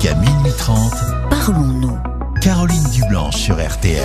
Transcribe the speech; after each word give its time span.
Jusqu'à 0.00 0.14
minuit 0.14 0.52
30, 0.56 0.94
Parlons-nous. 1.28 1.98
Caroline 2.40 2.84
Dublanche 2.90 3.36
sur 3.36 3.56
RTL. 3.56 4.00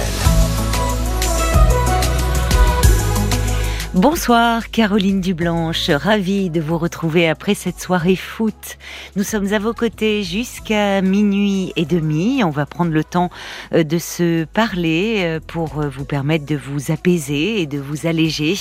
Bonsoir 3.95 4.71
Caroline 4.71 5.21
Dublanche, 5.21 5.89
ravie 5.89 6.49
de 6.49 6.59
vous 6.59 6.77
retrouver 6.77 7.29
après 7.29 7.55
cette 7.55 7.79
soirée 7.79 8.17
foot. 8.17 8.77
Nous 9.15 9.23
sommes 9.23 9.53
à 9.53 9.57
vos 9.57 9.73
côtés 9.73 10.21
jusqu'à 10.21 11.01
minuit 11.01 11.71
et 11.77 11.85
demi. 11.85 12.43
On 12.43 12.49
va 12.49 12.65
prendre 12.65 12.91
le 12.91 13.05
temps 13.05 13.29
euh, 13.73 13.85
de 13.85 13.97
se 13.97 14.43
parler 14.43 15.21
euh, 15.23 15.39
pour 15.39 15.79
euh, 15.79 15.87
vous 15.87 16.03
permettre 16.03 16.45
de 16.45 16.57
vous 16.57 16.91
apaiser 16.91 17.61
et 17.61 17.67
de 17.67 17.79
vous 17.79 18.05
alléger. 18.05 18.55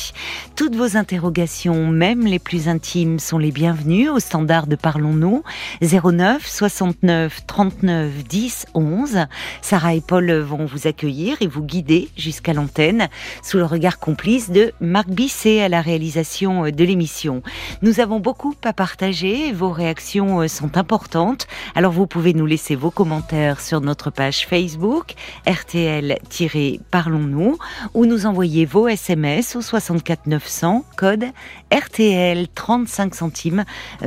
Toutes 0.55 0.77
vos 0.77 0.97
interrogations, 0.97 1.89
même 1.89 2.27
les 2.27 2.39
plus 2.39 2.69
intimes, 2.69 3.19
sont 3.19 3.39
les 3.39 3.51
bienvenues 3.51 4.11
au 4.11 4.21
standard 4.21 4.69
de 4.69 4.77
Parlons-nous 4.77 5.43
09 5.82 6.46
69 6.46 7.41
39 7.48 8.23
10 8.23 8.66
11. 8.74 9.27
Sarah 9.62 9.95
et 9.95 10.01
Paul 10.01 10.30
vont 10.30 10.65
vous 10.65 10.87
accueillir 10.87 11.38
et 11.41 11.48
vous 11.48 11.65
guider 11.65 12.09
jusqu'à 12.16 12.52
l'antenne 12.52 13.09
sous 13.43 13.57
le 13.57 13.65
regard 13.65 13.98
complice 13.98 14.52
de 14.52 14.73
Marc 14.80 15.09
Bisset 15.24 15.62
à 15.62 15.70
la 15.70 15.80
réalisation 15.80 16.64
de 16.64 16.84
l'émission. 16.84 17.42
Nous 17.80 18.01
avons 18.01 18.20
beaucoup 18.20 18.52
à 18.62 18.74
partager, 18.74 19.52
vos 19.52 19.70
réactions 19.70 20.46
sont 20.48 20.77
importantes, 20.77 21.46
alors 21.74 21.92
vous 21.92 22.06
pouvez 22.06 22.34
nous 22.34 22.45
laisser 22.45 22.74
vos 22.74 22.91
commentaires 22.91 23.62
sur 23.62 23.80
notre 23.80 24.10
page 24.10 24.46
Facebook 24.46 25.15
RTL-Parlons-nous 25.46 27.56
ou 27.95 28.05
nous 28.05 28.27
envoyer 28.27 28.66
vos 28.66 28.87
SMS 28.87 29.56
au 29.56 29.62
64 29.62 30.27
900 30.27 30.84
code 30.95 31.24
RTL 31.73 32.46
35 32.54 33.15
centimes 33.15 33.65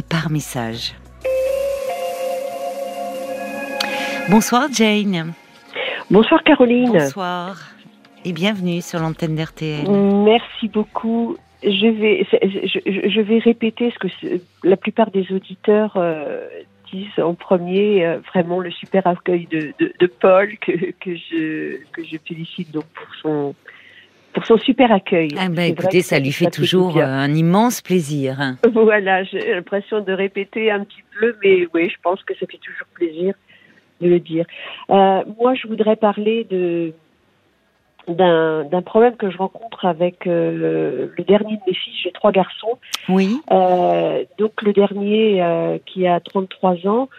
par 0.10 0.30
message. 0.30 0.94
Bonsoir 4.30 4.68
Jane. 4.72 5.34
Bonsoir 6.12 6.44
Caroline. 6.44 6.92
Bonsoir 6.92 7.58
et 8.28 8.34
bienvenue 8.34 8.82
sur 8.82 9.00
l'antenne 9.00 9.36
d'RTL. 9.36 9.90
Merci 9.90 10.68
beaucoup. 10.68 11.38
Je 11.64 11.88
vais, 11.88 12.28
je, 12.30 13.10
je 13.10 13.22
vais 13.22 13.40
répéter 13.40 13.92
ce 13.92 14.00
que 14.00 14.42
la 14.64 14.76
plupart 14.76 15.12
des 15.12 15.32
auditeurs 15.32 15.94
euh, 15.96 16.46
disent 16.92 17.20
en 17.20 17.36
premier, 17.36 18.06
euh, 18.06 18.20
vraiment 18.34 18.60
le 18.60 18.70
super 18.70 19.08
accueil 19.08 19.48
de, 19.50 19.72
de, 19.80 19.94
de, 19.98 20.08
Paul 20.08 20.58
que, 20.58 20.72
que, 21.00 21.16
je, 21.16 21.78
que 21.94 22.04
je 22.04 22.18
félicite 22.28 22.72
donc 22.72 22.84
pour 22.94 23.08
son, 23.22 23.56
pour 24.34 24.46
son 24.46 24.58
super 24.58 24.92
accueil. 24.92 25.30
Ah 25.38 25.48
ben 25.48 25.72
écoutez, 25.72 26.02
ça 26.02 26.20
lui 26.20 26.34
fait 26.34 26.46
ça 26.46 26.52
toujours 26.52 26.96
fait 26.96 27.02
un 27.02 27.34
immense 27.34 27.82
plaisir. 27.82 28.56
Voilà, 28.74 29.24
j'ai 29.24 29.54
l'impression 29.54 30.02
de 30.02 30.12
répéter 30.12 30.70
un 30.70 30.84
petit 30.84 31.04
peu, 31.18 31.34
mais 31.44 31.66
oui, 31.74 31.90
je 31.90 31.96
pense 32.04 32.22
que 32.24 32.34
ça 32.34 32.46
fait 32.46 32.60
toujours 32.60 32.88
plaisir 32.94 33.34
de 34.02 34.10
le 34.10 34.20
dire. 34.20 34.46
Euh, 34.90 35.24
moi, 35.40 35.56
je 35.56 35.68
voudrais 35.68 35.96
parler 35.96 36.44
de 36.44 36.94
d'un 38.08 38.82
problème 38.86 39.16
que 39.18 39.30
je 39.30 39.38
rencontre 39.38 39.86
avec 39.86 40.28
euh, 40.28 41.10
le 41.16 41.24
dernier 41.24 41.58
de 41.58 41.62
mes 41.68 41.74
fils. 41.74 41.94
J'ai 42.04 42.12
trois 42.12 42.32
garçons. 42.32 42.78
Oui. 43.10 43.38
Euh, 43.52 44.24
donc 44.38 44.62
le 44.62 44.74
dernier 44.74 45.44
euh, 45.44 45.78
qui 45.86 46.08
a 46.08 46.20
33 46.20 46.88
ans, 46.88 47.10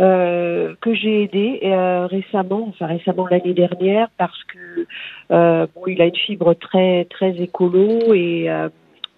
euh, 0.00 0.74
que 0.80 0.94
j'ai 0.94 1.24
aidé 1.24 1.60
euh, 1.62 2.06
récemment, 2.06 2.66
enfin 2.68 2.86
récemment 2.86 3.26
l'année 3.28 3.54
dernière, 3.54 4.08
parce 4.18 4.42
que 4.44 4.86
bon, 5.30 5.86
il 5.86 6.02
a 6.02 6.06
une 6.06 6.16
fibre 6.16 6.54
très 6.54 7.04
très 7.04 7.36
écolo 7.40 8.12
et 8.14 8.48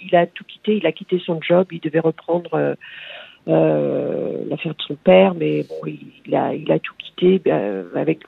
il 0.01 0.17
a 0.17 0.27
tout 0.27 0.45
quitté. 0.45 0.77
Il 0.77 0.87
a 0.87 0.93
quitté 0.93 1.21
son 1.25 1.41
job. 1.41 1.69
Il 1.71 1.81
devait 1.81 2.01
reprendre. 2.01 2.77
l'affaire 3.47 4.75
de 4.75 4.83
son 4.87 4.97
père, 4.97 5.35
mais 5.35 5.63
bon, 5.63 5.87
il, 5.87 6.01
il, 6.27 6.35
a, 6.35 6.55
il 6.55 6.71
a 6.71 6.79
tout 6.79 6.95
quitté 6.99 7.41
avec 7.95 8.21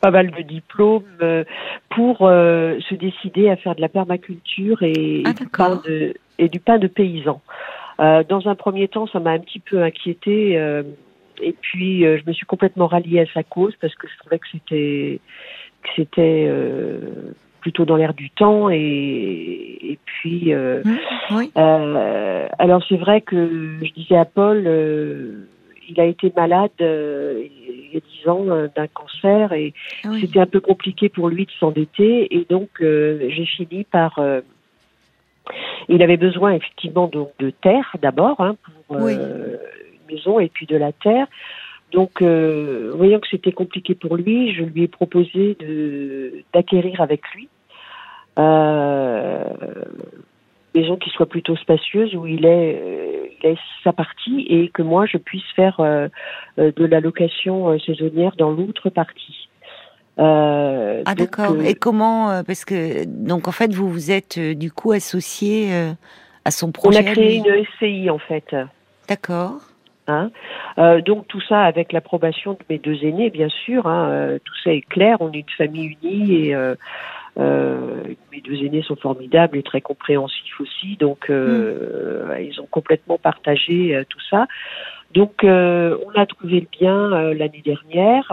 pas 0.00 0.10
mal 0.10 0.30
de 0.30 0.42
diplômes 0.42 1.02
euh, 1.22 1.44
pour 1.90 2.22
euh, 2.22 2.78
se 2.88 2.94
décider 2.94 3.48
à 3.48 3.56
faire 3.56 3.74
de 3.74 3.80
la 3.80 3.88
permaculture 3.88 4.82
et, 4.82 5.22
ah, 5.26 5.32
du, 5.32 5.46
pain 5.46 5.80
de, 5.84 6.14
et 6.38 6.48
du 6.48 6.60
pain 6.60 6.78
de 6.78 6.86
paysan. 6.86 7.40
Euh, 8.00 8.22
dans 8.28 8.46
un 8.48 8.54
premier 8.54 8.88
temps, 8.88 9.06
ça 9.08 9.18
m'a 9.18 9.30
un 9.30 9.40
petit 9.40 9.58
peu 9.58 9.82
inquiété 9.82 10.52
et 11.40 11.54
puis 11.60 12.02
je 12.02 12.22
me 12.26 12.32
suis 12.32 12.46
complètement 12.46 12.86
ralliée 12.86 13.20
à 13.20 13.26
sa 13.32 13.42
cause 13.42 13.74
parce 13.80 13.94
que 13.94 14.08
je 14.08 14.16
trouvais 14.18 14.38
que 14.38 14.46
c'était 14.52 15.20
que 15.82 15.88
c'était 15.96 16.50
plutôt 17.60 17.84
dans 17.84 17.96
l'air 17.96 18.14
du 18.14 18.30
temps 18.30 18.70
et, 18.70 19.78
et 19.82 19.98
puis 20.04 20.54
mmh, 20.54 20.98
oui. 21.32 21.50
alors 21.54 22.84
c'est 22.88 22.96
vrai 22.96 23.20
que 23.20 23.78
je 23.82 23.92
disais 23.92 24.16
à 24.16 24.24
Paul 24.24 24.64
il 25.88 26.00
a 26.00 26.04
été 26.04 26.32
malade 26.36 26.70
euh, 26.80 27.44
il 27.68 27.94
y 27.94 27.96
a 27.96 28.00
dix 28.00 28.28
ans 28.28 28.46
euh, 28.48 28.68
d'un 28.74 28.86
cancer 28.86 29.52
et 29.52 29.72
oui. 30.04 30.20
c'était 30.20 30.40
un 30.40 30.46
peu 30.46 30.60
compliqué 30.60 31.08
pour 31.08 31.28
lui 31.28 31.46
de 31.46 31.50
s'endetter 31.58 32.34
et 32.34 32.46
donc 32.48 32.68
euh, 32.80 33.28
j'ai 33.30 33.46
fini 33.46 33.84
par 33.84 34.20
il 35.88 36.02
avait 36.02 36.16
besoin 36.16 36.52
effectivement 36.52 37.08
donc 37.08 37.30
de 37.38 37.50
terre 37.50 37.96
d'abord 38.00 38.40
hein, 38.40 38.56
pour 38.86 39.00
oui. 39.00 39.14
une 39.14 39.58
maison 40.14 40.38
et 40.38 40.48
puis 40.48 40.66
de 40.66 40.76
la 40.76 40.92
terre 40.92 41.26
donc 41.92 42.22
voyant 42.22 43.20
que 43.20 43.28
c'était 43.30 43.52
compliqué 43.52 43.94
pour 43.94 44.16
lui 44.16 44.52
je 44.54 44.62
lui 44.62 44.82
ai 44.84 44.88
proposé 44.88 45.56
de 45.58 46.44
d'acquérir 46.52 47.00
avec 47.00 47.22
lui 47.34 47.48
maison 50.74 50.96
qui 50.96 51.10
soit 51.10 51.26
plutôt 51.26 51.56
spacieuse 51.56 52.14
où 52.14 52.26
il 52.26 52.44
est, 52.44 52.80
euh, 52.80 53.26
il 53.42 53.50
est 53.50 53.58
sa 53.84 53.92
partie 53.92 54.46
et 54.48 54.68
que 54.68 54.82
moi 54.82 55.06
je 55.06 55.16
puisse 55.16 55.46
faire 55.56 55.80
euh, 55.80 56.08
de 56.56 56.84
la 56.84 57.00
location 57.00 57.70
euh, 57.70 57.78
saisonnière 57.78 58.32
dans 58.36 58.50
l'autre 58.50 58.90
partie. 58.90 59.48
Euh, 60.18 61.02
ah 61.06 61.14
d'accord. 61.14 61.52
Euh... 61.52 61.62
Et 61.62 61.74
comment 61.74 62.42
Parce 62.44 62.64
que 62.64 63.04
donc 63.04 63.48
en 63.48 63.52
fait 63.52 63.72
vous 63.72 63.88
vous 63.88 64.10
êtes 64.10 64.38
du 64.38 64.72
coup 64.72 64.92
associé 64.92 65.70
à 66.44 66.50
son 66.50 66.72
projet. 66.72 66.98
On 66.98 67.06
a 67.06 67.12
créé 67.12 67.36
une 67.36 67.64
SCI 67.76 68.10
en 68.10 68.18
fait. 68.18 68.54
D'accord. 69.08 69.60
Hein 70.10 70.30
euh, 70.78 71.02
donc 71.02 71.28
tout 71.28 71.40
ça 71.42 71.64
avec 71.64 71.92
l'approbation 71.92 72.54
de 72.54 72.58
mes 72.70 72.78
deux 72.78 73.04
aînés, 73.04 73.30
bien 73.30 73.48
sûr. 73.48 73.86
Hein, 73.86 74.38
tout 74.42 74.54
ça 74.64 74.72
est 74.72 74.86
clair. 74.88 75.18
On 75.20 75.30
est 75.32 75.38
une 75.38 75.56
famille 75.56 75.96
unie 76.02 76.34
et 76.34 76.56
euh, 77.38 78.02
mes 78.32 78.40
deux 78.40 78.64
aînés 78.64 78.82
sont 78.82 78.96
formidables 78.96 79.56
et 79.56 79.62
très 79.62 79.80
compréhensifs 79.80 80.60
aussi, 80.60 80.96
donc 80.96 81.30
euh, 81.30 82.36
mm. 82.36 82.42
ils 82.42 82.60
ont 82.60 82.66
complètement 82.70 83.18
partagé 83.18 83.94
euh, 83.94 84.04
tout 84.08 84.20
ça. 84.28 84.46
Donc 85.14 85.44
euh, 85.44 85.96
on 86.06 86.18
a 86.18 86.26
trouvé 86.26 86.60
le 86.60 86.66
bien 86.78 87.12
euh, 87.12 87.34
l'année 87.34 87.62
dernière. 87.64 88.32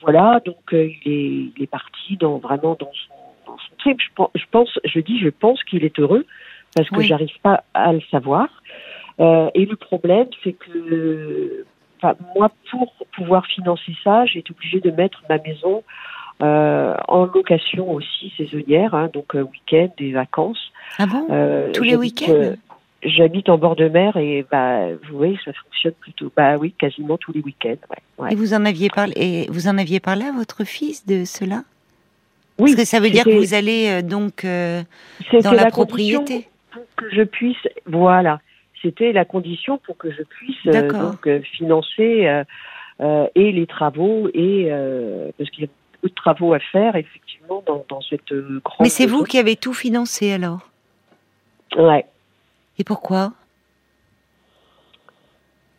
voilà, 0.00 0.40
donc 0.44 0.56
il 0.72 0.78
est, 0.78 1.52
il, 1.56 1.62
est, 1.62 1.70
parti 1.70 2.16
dans 2.16 2.38
vraiment 2.38 2.76
dans 2.78 2.90
son, 2.92 3.14
dans 3.46 3.58
son 3.58 3.76
trip. 3.78 4.00
Je 4.00 4.08
pense, 4.14 4.30
je 4.34 4.44
pense, 4.50 4.78
je 4.84 5.00
dis, 5.00 5.20
je 5.20 5.28
pense 5.28 5.62
qu'il 5.64 5.84
est 5.84 5.98
heureux 6.00 6.26
parce 6.74 6.88
que 6.88 6.96
oui. 6.96 7.06
j'arrive 7.06 7.38
pas 7.42 7.64
à 7.74 7.92
le 7.92 8.00
savoir. 8.10 8.48
et 9.20 9.66
le 9.66 9.76
problème, 9.76 10.26
c'est 10.42 10.54
que 10.54 11.64
moi, 12.34 12.50
pour 12.70 12.92
pouvoir 13.14 13.46
financer 13.46 13.94
ça, 14.02 14.24
j'ai 14.26 14.40
été 14.40 14.50
obligée 14.50 14.80
de 14.80 14.90
mettre 14.90 15.22
ma 15.28 15.38
maison 15.38 15.84
en 16.42 17.30
location 17.32 17.92
aussi 17.92 18.32
saisonnière, 18.36 18.94
hein, 18.94 19.08
donc 19.12 19.36
euh, 19.36 19.42
week-end 19.42 19.90
et 19.98 20.12
vacances. 20.12 20.72
Ah 20.98 21.06
bon? 21.06 21.26
Euh, 21.30 21.70
Tous 21.72 21.84
les 21.84 21.96
week-ends? 21.96 22.54
J'habite 23.04 23.48
en 23.48 23.58
bord 23.58 23.76
de 23.76 23.88
mer 23.88 24.16
et 24.16 24.44
bah 24.50 24.86
vous 24.92 25.16
voyez 25.16 25.38
ça 25.44 25.52
fonctionne 25.52 25.94
plutôt. 26.00 26.30
Bah 26.36 26.56
oui, 26.56 26.72
quasiment 26.72 27.16
tous 27.16 27.32
les 27.32 27.40
week-ends. 27.40 27.76
Ouais, 27.90 27.98
ouais. 28.18 28.32
Et 28.32 28.36
vous 28.36 28.54
en 28.54 28.64
aviez 28.64 28.90
parlé 28.90 29.12
et 29.16 29.46
vous 29.50 29.66
en 29.66 29.76
aviez 29.76 30.00
parlé 30.00 30.24
à 30.24 30.32
votre 30.32 30.64
fils 30.64 31.06
de 31.06 31.24
cela? 31.24 31.64
Oui. 32.58 32.70
Parce 32.70 32.74
que 32.76 32.84
ça 32.84 33.00
veut 33.00 33.10
dire 33.10 33.24
que 33.24 33.30
vous 33.30 33.54
allez 33.54 34.02
donc 34.02 34.44
dans 34.44 34.84
la, 35.52 35.64
la 35.64 35.70
propriété. 35.70 36.46
Pour 36.70 36.82
que 36.96 37.06
je 37.10 37.22
puisse, 37.22 37.68
voilà, 37.86 38.40
c'était 38.82 39.12
la 39.12 39.24
condition 39.24 39.78
pour 39.78 39.96
que 39.96 40.10
je 40.10 40.22
puisse 40.22 40.64
donc 40.64 41.28
financer 41.56 42.44
et 43.00 43.52
les 43.52 43.66
travaux 43.66 44.28
et 44.32 44.70
parce 45.38 45.50
qu'il 45.50 45.64
y 45.64 45.66
a 45.66 45.70
de 46.08 46.14
travaux 46.14 46.52
à 46.54 46.58
faire, 46.58 46.96
effectivement, 46.96 47.62
dans, 47.66 47.84
dans 47.88 48.00
cette 48.00 48.32
grande. 48.32 48.80
Mais 48.80 48.88
c'est 48.88 49.06
vous 49.06 49.24
qui 49.24 49.38
avez 49.38 49.56
tout 49.56 49.74
financé 49.74 50.32
alors? 50.32 50.68
Ouais. 51.76 52.04
Et 52.78 52.84
pourquoi? 52.84 53.32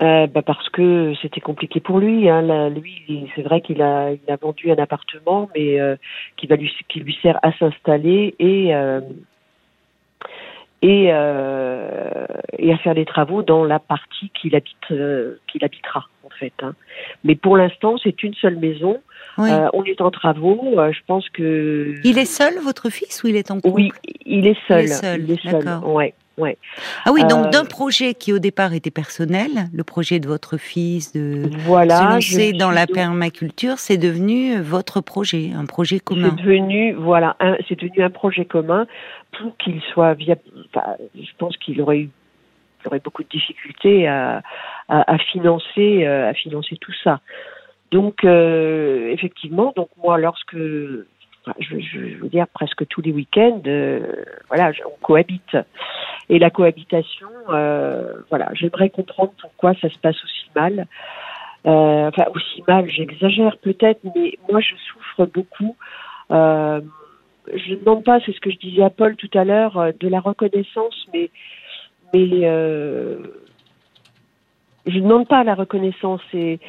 Euh, 0.02 0.28
bah 0.28 0.42
parce 0.42 0.68
que 0.70 1.14
c'était 1.22 1.40
compliqué 1.40 1.80
pour 1.80 2.00
lui. 2.00 2.28
Hein. 2.28 2.42
Là, 2.42 2.68
lui, 2.70 3.30
c'est 3.36 3.42
vrai 3.44 3.62
qu'il 3.62 3.81
a, 3.81 4.12
il 4.12 4.31
a 4.31 4.36
vendu 4.36 4.72
un 4.72 4.78
appartement, 4.78 5.50
mais 5.56 5.80
euh, 5.80 5.96
qui 6.36 6.48
va 6.48 6.56
lui, 6.56 6.72
qui 6.90 7.00
lui 7.00 7.18
sert 7.22 7.40
à 7.42 7.54
s'installer 7.54 8.36
et 8.40 8.75
euh, 8.75 9.02
et, 10.84 11.08
euh, 11.12 12.26
et 12.60 12.74
à 12.74 12.78
faire 12.78 12.94
des 12.94 13.06
travaux 13.06 13.42
dans 13.42 13.64
la 13.64 13.80
partie 13.80 14.30
qu'il 14.40 14.54
habite, 14.54 14.92
euh, 14.92 15.40
qu'il 15.48 15.64
habitera 15.64 16.08
en 16.26 16.30
fait. 16.30 16.54
Hein. 16.62 16.74
Mais 17.24 17.36
pour 17.36 17.56
l'instant, 17.58 17.96
c'est 18.04 18.22
une 18.22 18.34
seule 18.36 18.58
maison. 18.58 19.02
Oui. 19.38 19.50
Euh, 19.50 19.70
on 19.74 19.84
est 19.86 20.02
en 20.02 20.12
travaux. 20.12 20.78
Euh, 20.78 20.92
je 20.92 21.00
pense 21.08 21.28
que 21.30 21.96
il 22.04 22.20
est 22.20 22.26
seul, 22.26 22.60
votre 22.62 22.90
fils, 22.90 23.24
ou 23.24 23.28
il 23.28 23.38
est 23.38 23.50
en 23.50 23.62
couple? 23.62 23.70
Oui, 23.74 23.92
il 24.26 24.46
est 24.46 24.58
seul. 24.68 24.84
Il 24.84 24.92
est 24.92 24.94
seul. 24.94 25.22
Il 25.22 25.32
est 25.32 25.50
seul. 25.50 25.80
Ouais. 25.86 26.14
Ouais. 26.38 26.58
Ah 27.06 27.12
oui, 27.14 27.22
donc 27.26 27.46
Euh, 27.46 27.50
d'un 27.50 27.64
projet 27.66 28.16
qui 28.16 28.34
au 28.34 28.40
départ 28.40 28.74
était 28.74 28.90
personnel, 28.90 29.68
le 29.72 29.84
projet 29.84 30.20
de 30.20 30.28
votre 30.28 30.58
fils 30.58 31.14
de 31.14 31.48
Voilà. 31.60 31.98
se 32.00 32.04
lancer 32.16 32.54
dans 32.54 32.72
la 32.72 32.88
permaculture, 32.88 33.78
c'est 33.78 33.98
devenu 33.98 34.60
votre 34.60 35.00
projet, 35.00 35.52
un 35.56 35.66
projet 35.68 36.00
commun. 36.00 36.34
C'est 36.36 36.44
devenu, 36.44 36.94
voilà, 36.94 37.36
un- 37.40 37.56
c'est 37.70 37.80
devenu 37.80 38.02
un 38.04 38.10
projet 38.10 38.46
commun 38.46 38.88
pour 39.38 39.56
qu'il 39.58 39.80
soit 39.94 40.16
viable. 40.16 40.42
Enfin, 40.74 40.96
je 41.16 41.32
pense 41.38 41.56
qu'il 41.58 41.80
aurait 41.82 42.00
eu, 42.00 42.10
il 42.84 42.88
aurait 42.88 43.00
beaucoup 43.00 43.22
de 43.24 43.30
difficultés 43.30 44.08
à, 44.08 44.42
à, 44.90 45.14
à 45.14 45.18
financer, 45.20 46.04
euh, 46.06 46.30
à 46.30 46.34
financer 46.34 46.78
tout 46.82 46.94
ça. 47.04 47.20
Donc, 47.92 48.24
euh, 48.24 49.12
effectivement, 49.12 49.72
donc 49.76 49.90
moi, 50.04 50.18
lorsque, 50.18 50.56
je, 51.60 51.80
je 51.80 52.18
veux 52.18 52.30
dire 52.30 52.48
presque 52.48 52.88
tous 52.88 53.01
les 53.01 53.12
week-ends, 53.12 53.62
euh, 53.68 54.13
voilà, 54.48 54.72
on 54.86 54.98
cohabite. 55.01 55.57
Et 56.30 56.40
la 56.40 56.50
cohabitation, 56.50 57.28
euh, 57.50 58.13
voilà, 58.30 58.50
j'aimerais 58.54 58.90
comprendre 58.90 59.34
pourquoi 59.42 59.74
ça 59.75 59.90
se 59.90 59.98
passe 59.98 60.16
aussi 60.24 60.45
mal. 60.56 60.88
Euh, 61.66 62.07
enfin, 62.10 62.25
aussi 62.34 62.63
mal, 62.68 62.90
j'exagère 62.90 63.57
peut-être, 63.57 64.00
mais 64.16 64.38
moi, 64.50 64.62
je 64.62 64.74
souffre 64.75 65.25
beaucoup. 65.25 65.75
Je 66.30 67.74
ne 67.74 67.75
demande 67.75 68.04
pas, 68.06 68.19
c'est 68.25 68.31
ce 68.31 68.39
que 68.39 68.50
je 68.50 68.57
disais 68.57 68.84
à 68.84 68.89
Paul 68.89 69.16
tout 69.18 69.30
à 69.34 69.44
l'heure, 69.44 69.92
de 70.00 70.07
la 70.07 70.22
reconnaissance, 70.22 71.07
mais, 71.13 71.30
mais 72.13 72.30
je 74.86 74.98
ne 74.98 75.01
demande 75.01 75.28
pas 75.28 75.44
la 75.44 75.56
reconnaissance. 75.56 76.22
Et, 76.34 76.60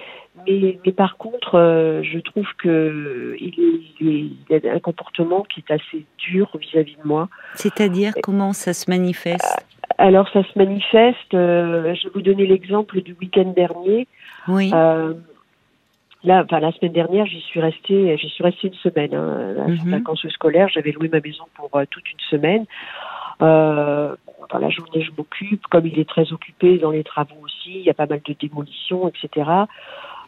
mais, 0.46 0.78
mais 0.84 0.92
par 0.92 1.16
contre, 1.16 1.56
euh, 1.56 2.02
je 2.02 2.18
trouve 2.18 2.46
que 2.58 3.36
il, 3.40 3.48
est- 3.48 3.80
il, 4.00 4.08
est- 4.08 4.60
il 4.62 4.68
a 4.68 4.72
un 4.74 4.78
comportement 4.80 5.42
qui 5.42 5.60
est 5.66 5.72
assez 5.72 6.04
dur 6.18 6.50
vis-à-vis 6.58 6.96
de 6.96 7.06
moi. 7.06 7.28
C'est-à-dire 7.54 8.12
comment 8.22 8.52
ça 8.52 8.72
se 8.72 8.90
manifeste? 8.90 9.64
Alors, 9.98 10.28
ça 10.30 10.42
se 10.42 10.58
manifeste. 10.58 11.34
euh, 11.34 11.94
je 11.94 12.04
vais 12.04 12.12
vous 12.14 12.22
donner 12.22 12.46
l'exemple 12.46 13.00
du 13.02 13.14
week-end 13.20 13.52
dernier. 13.56 14.06
Oui. 14.48 14.70
Euh, 14.74 15.14
là, 16.24 16.42
enfin, 16.44 16.58
la 16.60 16.72
semaine 16.72 16.92
dernière, 16.92 17.26
j'y 17.26 17.40
suis 17.42 17.60
restée, 17.60 18.16
j'y 18.18 18.28
suis 18.30 18.42
restée 18.42 18.68
une 18.68 18.74
semaine. 18.74 19.14
Hein, 19.14 19.56
à 19.64 19.68
Mhm. 19.68 19.90
vacances 19.90 20.26
scolaires, 20.28 20.68
j'avais 20.68 20.92
loué 20.92 21.08
ma 21.08 21.20
maison 21.20 21.44
pour 21.54 21.70
toute 21.90 22.10
une 22.10 22.20
semaine. 22.30 22.64
Euh, 23.42 24.14
dans 24.50 24.58
la 24.58 24.70
journée, 24.70 25.02
je 25.02 25.10
m'occupe. 25.16 25.66
Comme 25.68 25.86
il 25.86 25.98
est 25.98 26.08
très 26.08 26.32
occupé 26.32 26.78
dans 26.78 26.90
les 26.90 27.04
travaux 27.04 27.36
aussi, 27.42 27.72
il 27.78 27.82
y 27.82 27.90
a 27.90 27.94
pas 27.94 28.06
mal 28.06 28.20
de 28.24 28.34
démolitions, 28.34 29.08
etc. 29.08 29.50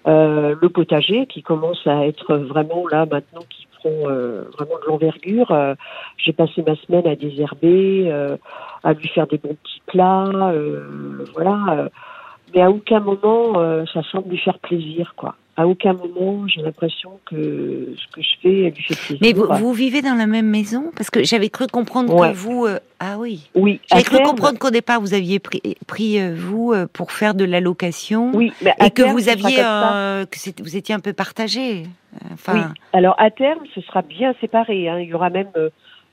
Euh, 0.07 0.55
le 0.61 0.69
potager 0.69 1.27
qui 1.27 1.43
commence 1.43 1.85
à 1.87 2.07
être 2.07 2.37
vraiment 2.37 2.87
là 2.89 3.07
maintenant, 3.07 3.43
qui 3.51 3.67
prend 3.79 4.09
euh, 4.09 4.45
vraiment 4.57 4.79
de 4.83 4.87
l'envergure. 4.87 5.51
Euh, 5.51 5.75
J'ai 6.17 6.33
passé 6.33 6.63
ma 6.67 6.77
semaine 6.77 7.07
à 7.07 7.17
désherber, 7.17 8.07
euh, 8.09 8.37
à 8.85 8.93
lui 8.93 9.09
faire 9.09 9.27
des 9.27 9.39
bons 9.39 9.57
petits 9.63 9.83
plats, 9.87 10.29
euh, 10.53 11.25
voilà. 11.35 11.89
Mais 12.55 12.63
à 12.63 12.71
aucun 12.71 13.01
moment 13.01 13.59
euh, 13.59 13.85
ça 13.93 14.03
semble 14.11 14.31
lui 14.31 14.39
faire 14.39 14.59
plaisir, 14.59 15.15
quoi. 15.17 15.35
À 15.59 15.67
aucun 15.67 15.95
moment 15.95 16.47
j'ai 16.49 16.61
l'impression 16.61 17.19
que 17.25 17.95
ce 17.97 18.15
que 18.15 18.21
je 18.21 18.29
fais 18.43 18.49
lui 18.71 18.83
fait 18.83 18.95
plaisir. 18.95 19.19
Mais 19.23 19.33
vous, 19.33 19.47
vous 19.59 19.73
vivez 19.73 20.03
dans 20.03 20.15
la 20.15 20.27
même 20.27 20.47
maison? 20.51 20.91
Parce 20.97 21.09
que 21.09 21.25
j'avais 21.25 21.49
cru 21.49 21.67
comprendre 21.67 22.15
Ouais. 22.15 22.31
que 22.33 22.37
vous... 22.37 22.67
euh, 22.67 22.79
Ah 23.01 23.17
oui. 23.19 23.49
Oui, 23.55 23.81
J'avais 23.89 24.03
cru 24.03 24.17
terme- 24.17 24.29
comprendre 24.29 24.59
qu'au 24.59 24.69
départ, 24.71 25.01
vous 25.01 25.15
aviez 25.15 25.39
pris, 25.39 25.63
pris, 25.87 26.21
euh, 26.21 26.35
vous, 26.37 26.73
euh, 26.75 26.87
pour 26.93 27.11
faire 27.11 27.35
de 27.35 27.45
la 27.47 27.61
location. 27.61 28.33
Oui, 28.35 28.53
mais 28.63 28.73
à 28.79 28.87
Et 28.87 28.91
que 28.91 29.03
vous 29.03 29.31
aviez, 29.31 29.61
euh, 29.65 30.27
que 30.27 30.63
vous 30.63 30.77
étiez 30.77 30.95
un 30.95 31.01
peu 31.01 31.15
partagé. 31.15 31.85
Euh, 31.85 32.19
Enfin, 32.35 32.53
Oui. 32.55 32.61
Alors 32.93 33.15
à 33.19 33.31
terme, 33.31 33.61
ce 33.75 33.81
sera 33.83 34.03
bien 34.03 34.35
séparé. 34.41 34.89
hein. 34.91 34.99
Il 35.01 35.09
y 35.09 35.15
aura 35.15 35.29
même 35.31 35.49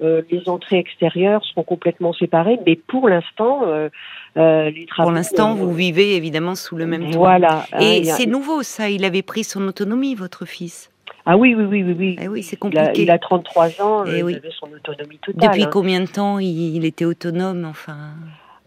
euh, 0.03 0.21
les 0.29 0.47
entrées 0.49 0.77
extérieures 0.77 1.43
seront 1.45 1.63
complètement 1.63 2.13
séparées, 2.13 2.59
mais 2.65 2.75
pour 2.75 3.07
l'instant, 3.09 3.61
euh, 3.65 3.89
euh, 4.37 4.69
les 4.69 4.85
travaux. 4.85 5.09
pour 5.09 5.15
l'instant, 5.15 5.55
vous 5.55 5.73
vivez 5.73 6.15
évidemment 6.15 6.55
sous 6.55 6.75
le 6.75 6.85
même 6.85 7.09
toit. 7.09 7.17
Voilà. 7.37 7.65
Et 7.79 7.97
il 7.97 8.05
y 8.05 8.11
a- 8.11 8.13
c'est 8.13 8.25
nouveau, 8.25 8.63
ça. 8.63 8.89
Il 8.89 9.05
avait 9.05 9.21
pris 9.21 9.43
son 9.43 9.67
autonomie, 9.67 10.15
votre 10.15 10.45
fils. 10.45 10.89
Ah 11.25 11.37
oui, 11.37 11.55
oui, 11.55 11.63
oui, 11.63 11.83
oui, 11.83 11.95
oui. 11.97 12.15
Eh 12.21 12.27
oui, 12.27 12.43
c'est 12.43 12.57
Il 12.61 12.77
a, 12.77 12.81
compliqué. 12.87 13.03
il 13.03 13.11
a 13.11 13.17
33 13.17 13.67
ans, 13.81 14.03
Eh 14.05 14.09
euh, 14.09 14.17
il 14.17 14.23
oui. 14.25 14.35
avait 14.35 14.51
son 14.59 14.67
autonomie 14.73 15.19
totale. 15.19 15.49
Depuis 15.51 15.63
hein. 15.63 15.69
combien 15.71 16.01
de 16.01 16.07
temps 16.07 16.37
il, 16.39 16.75
il 16.75 16.83
était 16.85 17.05
autonome, 17.05 17.63
enfin? 17.65 17.97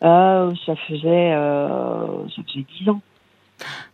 Ah, 0.00 0.48
ça 0.64 0.74
faisait, 0.88 1.32
euh, 1.34 2.06
ça 2.34 2.42
faisait 2.46 2.64
10 2.80 2.88
ans, 2.90 3.00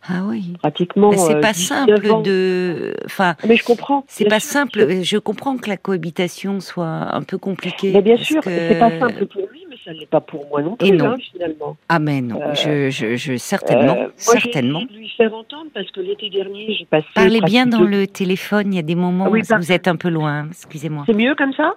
Ah 0.09 0.23
oui. 0.25 0.53
pratiquement. 0.59 1.11
C'est 1.13 1.35
euh, 1.35 1.39
pas 1.41 1.53
19 1.53 1.55
simple 1.87 2.11
ans. 2.11 2.21
de. 2.21 2.95
Enfin, 3.05 3.35
Mais 3.47 3.55
je 3.55 3.63
comprends. 3.63 4.03
c'est 4.07 4.25
pas 4.25 4.39
sûr. 4.41 4.49
simple. 4.51 5.01
Je 5.03 5.17
comprends 5.17 5.55
que 5.57 5.69
la 5.69 5.77
cohabitation 5.77 6.59
soit 6.59 6.85
un 7.15 7.21
peu 7.23 7.37
compliquée. 7.37 7.91
Mais 7.93 8.01
bien 8.01 8.17
sûr, 8.17 8.41
que- 8.41 8.49
c'est 8.49 8.77
pas 8.79 8.91
simple 8.99 9.25
pour 9.27 9.43
lui, 9.51 9.65
mais 9.69 9.77
ça 9.85 9.93
ne 9.93 9.99
l'est 9.99 10.05
pas 10.09 10.19
pour 10.19 10.45
moi 10.49 10.61
non 10.61 10.75
Et 10.81 10.89
plus, 10.89 10.97
non. 10.97 11.11
hein, 11.11 11.17
finalement. 11.31 11.77
Ah 11.87 11.99
mais 11.99 12.19
non, 12.21 12.41
Euh, 12.41 12.53
je, 12.53 12.89
je, 12.89 13.15
je 13.15 13.37
certainement, 13.37 13.93
Euh, 13.95 14.07
moi, 14.07 14.11
certainement. 14.17 14.79
J'ai 14.79 14.85
essayé 14.85 14.97
de 14.97 15.01
lui 15.03 15.09
faire 15.15 15.33
entendre 15.33 15.67
parce 15.73 15.89
que 15.91 16.01
l'été 16.01 16.29
dernier, 16.29 16.75
j'ai 16.77 16.85
passé. 16.85 17.07
Parlez 17.15 17.39
bien 17.41 17.65
dans 17.65 17.79
deux- 17.79 17.87
le 17.87 18.07
téléphone. 18.07 18.73
Il 18.73 18.75
y 18.75 18.79
a 18.79 18.83
des 18.83 18.95
moments 18.95 19.25
Ah 19.27 19.31
oui, 19.31 19.41
où 19.43 19.47
par- 19.47 19.59
vous 19.59 19.71
êtes 19.71 19.87
un 19.87 19.95
peu 19.95 20.09
loin. 20.09 20.47
Excusez-moi. 20.49 21.03
C'est 21.05 21.13
mieux 21.13 21.35
comme 21.35 21.53
ça? 21.53 21.75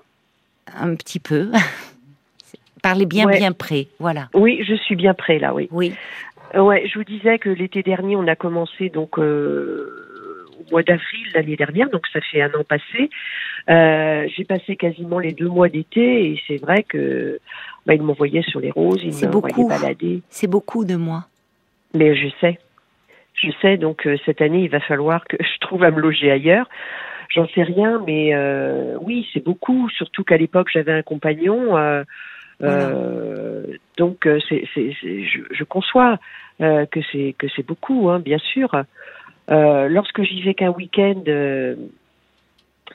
Un 0.76 0.96
petit 0.96 1.20
peu. 1.20 1.50
Parlez 2.82 3.06
bien, 3.06 3.26
Ouais. 3.26 3.38
bien 3.38 3.52
près. 3.52 3.88
Voilà. 3.98 4.28
Oui, 4.34 4.62
je 4.66 4.74
suis 4.74 4.96
bien 4.96 5.14
prêt 5.14 5.38
là, 5.38 5.54
oui. 5.54 5.68
Oui. 5.72 5.92
Euh, 6.54 6.60
ouais, 6.60 6.86
je 6.86 6.98
vous 6.98 7.04
disais 7.04 7.38
que 7.38 7.48
l'été 7.48 7.82
dernier, 7.82 8.16
on 8.16 8.26
a 8.28 8.36
commencé 8.36 8.88
donc 8.88 9.18
euh, 9.18 10.46
au 10.60 10.70
mois 10.70 10.82
d'avril 10.82 11.26
l'année 11.34 11.56
dernière, 11.56 11.90
donc 11.90 12.06
ça 12.12 12.20
fait 12.20 12.40
un 12.42 12.50
an 12.54 12.64
passé. 12.68 13.10
Euh, 13.68 14.26
j'ai 14.36 14.44
passé 14.44 14.76
quasiment 14.76 15.18
les 15.18 15.32
deux 15.32 15.48
mois 15.48 15.68
d'été 15.68 16.30
et 16.30 16.40
c'est 16.46 16.56
vrai 16.58 16.84
que 16.84 17.40
bah, 17.84 17.94
il 17.94 18.02
m'envoyait 18.02 18.42
sur 18.42 18.60
les 18.60 18.70
roses, 18.70 19.02
il 19.02 19.12
C'est 19.12 19.26
m'envoyait 19.26 19.54
beaucoup. 19.54 19.68
balader. 19.68 20.22
C'est 20.28 20.50
beaucoup 20.50 20.84
de 20.84 20.96
moi. 20.96 21.24
Mais 21.94 22.14
je 22.14 22.28
sais, 22.40 22.58
je 23.34 23.50
sais. 23.60 23.76
Donc 23.76 24.06
euh, 24.06 24.16
cette 24.24 24.40
année, 24.40 24.62
il 24.62 24.70
va 24.70 24.80
falloir 24.80 25.24
que 25.24 25.36
je 25.40 25.58
trouve 25.60 25.82
à 25.82 25.90
me 25.90 26.00
loger 26.00 26.30
ailleurs. 26.30 26.68
J'en 27.34 27.48
sais 27.48 27.64
rien, 27.64 28.02
mais 28.06 28.34
euh, 28.34 28.96
oui, 29.00 29.28
c'est 29.34 29.44
beaucoup. 29.44 29.90
Surtout 29.90 30.22
qu'à 30.24 30.36
l'époque, 30.36 30.68
j'avais 30.72 30.92
un 30.92 31.02
compagnon. 31.02 31.76
Euh, 32.62 33.62
Voilà. 33.64 33.78
donc 33.98 34.26
euh, 34.26 34.38
c'est, 34.48 34.64
je, 34.74 35.40
je 35.50 35.64
conçois 35.64 36.18
euh, 36.60 36.86
que 36.86 37.00
c'est 37.12 37.34
que 37.38 37.46
c'est 37.54 37.66
beaucoup, 37.66 38.08
hein, 38.08 38.18
bien 38.18 38.38
sûr. 38.38 38.70
Lorsque 39.48 40.22
j'y 40.22 40.42
vais 40.42 40.54
qu'un 40.54 40.70
week-end, 40.70 41.22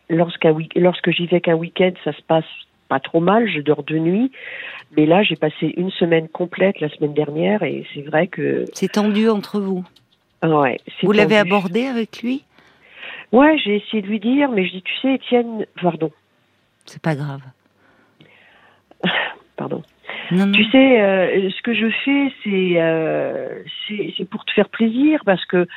lorsqu'un 0.10 0.56
lorsque 0.76 1.12
j'y 1.12 1.28
vais 1.28 1.42
qu'un 1.42 1.56
week-end, 1.56 1.92
ça 2.04 2.14
se 2.14 2.22
passe 2.22 2.46
pas 2.90 3.00
trop 3.00 3.22
mal. 3.22 3.50
Je 3.50 3.62
dors 3.62 3.84
de 3.84 3.98
nuit, 3.98 4.32
mais 4.98 5.06
là, 5.06 5.24
j'ai 5.24 5.38
passé 5.38 5.74
une 5.78 5.92
semaine 5.92 6.28
complète 6.28 6.80
la 6.82 6.90
semaine 6.90 7.14
dernière 7.14 7.64
et 7.64 7.86
c'est 7.94 8.02
vrai 8.02 8.28
que 8.28 8.66
C'est 8.74 8.92
tendu 8.92 9.30
entre 9.30 9.60
vous. 9.62 9.86
ouais. 10.44 10.78
Vous 11.04 11.12
l'avez 11.14 11.38
abordé 11.38 11.86
avec 11.86 12.22
lui? 12.22 12.44
Ouais, 13.32 13.58
j'ai 13.64 13.78
essayé 13.78 14.02
de 14.02 14.08
lui 14.08 14.20
dire, 14.20 14.50
mais 14.52 14.66
je 14.66 14.72
dis, 14.74 14.82
tu 14.82 14.94
sais, 15.02 15.14
Étienne, 15.14 15.66
pardon, 15.82 16.12
C'est 16.86 17.02
pas 17.02 17.16
grave. 17.16 17.42
pardon. 19.62 19.84
Non, 20.32 20.48
non. 20.48 20.52
Tu 20.54 20.64
sais, 20.72 21.02
euh, 21.02 21.50
ce 21.52 21.62
que 21.62 21.74
je 21.74 21.90
fais, 22.04 22.34
c'est 22.44 22.82
euh, 22.82 23.62
c'est 23.88 24.14
c'est 24.18 24.26
pour 24.26 24.44
te 24.44 24.52
faire 24.52 24.70
plaisir, 24.70 25.22
parce 25.24 25.46
que, 25.46 25.68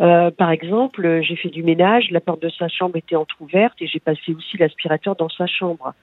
euh, 0.00 0.30
par 0.30 0.50
exemple, 0.50 1.20
j'ai 1.22 1.36
fait 1.36 1.48
du 1.48 1.62
ménage, 1.62 2.10
la 2.10 2.20
porte 2.20 2.42
de 2.42 2.50
sa 2.50 2.68
chambre 2.68 2.96
était 2.96 3.16
entrouverte 3.16 3.80
et 3.80 3.86
j'ai 3.86 4.00
passé 4.00 4.34
aussi 4.36 4.58
l'aspirateur 4.58 5.16
dans 5.16 5.30
sa 5.30 5.46
chambre. 5.46 5.94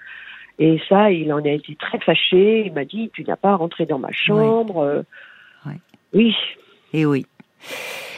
Et 0.57 0.81
ça, 0.89 1.11
il 1.11 1.31
en 1.31 1.45
a 1.45 1.49
été 1.49 1.75
très 1.75 1.99
fâché. 1.99 2.65
Il 2.65 2.73
m'a 2.73 2.85
dit, 2.85 3.11
tu 3.13 3.23
n'as 3.23 3.35
pas 3.35 3.51
à 3.51 3.55
rentrer 3.55 3.85
dans 3.85 3.99
ma 3.99 4.11
chambre. 4.11 5.03
Oui, 6.13 6.35
Et 6.93 7.01
Eh 7.01 7.05
oui. 7.05 7.27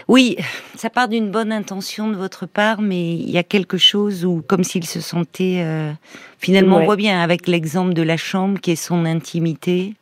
Oui, 0.08 0.38
ça 0.75 0.89
part 0.89 1.08
d'une 1.08 1.29
bonne 1.29 1.51
intention 1.51 2.10
de 2.10 2.15
votre 2.15 2.48
part, 2.48 2.81
mais 2.81 3.13
il 3.13 3.29
y 3.29 3.38
a 3.38 3.43
quelque 3.43 3.77
chose 3.77 4.25
où, 4.25 4.41
comme 4.41 4.63
s'il 4.63 4.86
se 4.86 5.01
sentait, 5.01 5.62
euh, 5.63 5.91
finalement, 6.39 6.77
on 6.77 6.79
Ouais. 6.79 6.86
voit 6.86 6.96
bien 6.96 7.22
avec 7.22 7.48
l'exemple 7.48 7.93
de 7.93 8.01
la 8.01 8.17
chambre 8.17 8.60
qui 8.60 8.72
est 8.72 8.75
son 8.75 9.05
intimité, 9.05 9.93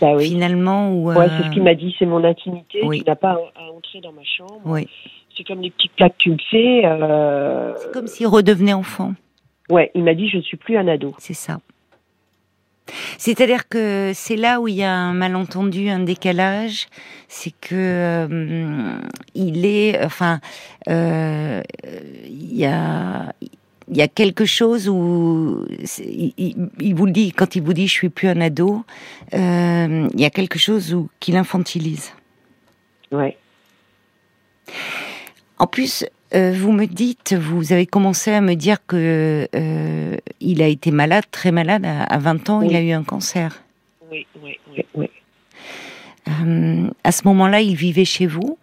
bah 0.00 0.14
oui. 0.16 0.28
finalement, 0.28 0.90
où, 0.94 1.08
Ouais, 1.12 1.26
euh, 1.26 1.28
c'est 1.38 1.48
ce 1.48 1.52
qu'il 1.52 1.62
m'a 1.62 1.74
dit, 1.74 1.94
c'est 1.98 2.06
mon 2.06 2.24
intimité. 2.24 2.80
oui. 2.84 3.02
Tu 3.02 3.10
n'as 3.10 3.16
pas 3.16 3.32
à, 3.54 3.60
à 3.66 3.70
entrer 3.76 4.00
dans 4.00 4.12
ma 4.12 4.24
chambre. 4.24 4.60
oui. 4.64 4.88
C'est 5.36 5.44
comme 5.44 5.62
les 5.62 5.70
petites 5.70 5.92
plaques 5.92 6.12
que 6.18 6.22
tu 6.24 6.30
me 6.30 6.36
fais. 6.50 6.82
Euh... 6.84 7.72
c'est 7.78 7.90
comme 7.92 8.06
s'il 8.06 8.26
redevenait 8.26 8.74
enfant. 8.74 9.14
Ouais, 9.70 9.90
il 9.94 10.04
m'a 10.04 10.12
dit, 10.14 10.28
je 10.28 10.36
ne 10.36 10.42
suis 10.42 10.58
plus 10.58 10.76
un 10.76 10.86
ado. 10.88 11.14
C'est 11.18 11.32
ça. 11.32 11.58
C'est-à-dire 13.18 13.68
que 13.68 14.12
c'est 14.14 14.36
là 14.36 14.60
où 14.60 14.68
il 14.68 14.74
y 14.74 14.82
a 14.82 14.92
un 14.92 15.12
malentendu, 15.14 15.88
un 15.88 16.00
décalage, 16.00 16.88
c'est 17.28 17.52
que 17.60 17.74
euh, 17.74 18.98
il 19.34 19.64
est, 19.64 20.04
enfin, 20.04 20.40
euh, 20.88 21.62
il 22.26 22.54
y 22.56 22.66
a, 22.66 23.32
il 23.88 23.96
y 23.96 24.02
a 24.02 24.08
quelque 24.08 24.44
chose 24.44 24.88
où 24.88 25.64
il, 25.98 26.32
il- 26.36 26.68
il 26.80 26.94
vous 26.94 27.06
le 27.06 27.12
dit 27.12 27.32
quand 27.32 27.54
il 27.56 27.62
vous 27.62 27.72
dit 27.72 27.86
je 27.86 27.92
suis 27.92 28.08
plus 28.08 28.28
un 28.28 28.40
ado, 28.40 28.84
euh, 29.34 30.08
il 30.12 30.20
y 30.20 30.24
a 30.24 30.30
quelque 30.30 30.58
chose 30.58 30.92
où 30.92 31.08
qu'il 31.20 31.36
infantilise. 31.36 32.12
Ouais. 33.12 33.36
En 35.58 35.66
plus, 35.66 36.04
euh, 36.34 36.52
vous 36.52 36.72
me 36.72 36.86
dites, 36.86 37.34
vous 37.34 37.72
avez 37.72 37.86
commencé 37.86 38.32
à 38.32 38.40
me 38.40 38.54
dire 38.54 38.78
que 38.86 39.46
euh, 39.54 40.16
il 40.40 40.62
a 40.62 40.66
été 40.66 40.90
malade, 40.90 41.24
très 41.30 41.52
malade 41.52 41.84
à, 41.84 42.02
à 42.04 42.18
20 42.18 42.50
ans, 42.50 42.62
il 42.62 42.74
a 42.76 42.80
eu 42.82 42.92
un 42.92 43.02
cancer. 43.04 43.62
oui, 44.10 44.26
oui, 44.42 44.58
oui. 44.72 44.84
oui. 44.94 45.10
Euh, 46.28 46.88
à 47.04 47.10
ce 47.12 47.26
moment-là, 47.28 47.60
il 47.60 47.74
vivait 47.74 48.04
chez 48.04 48.26
vous? 48.26 48.56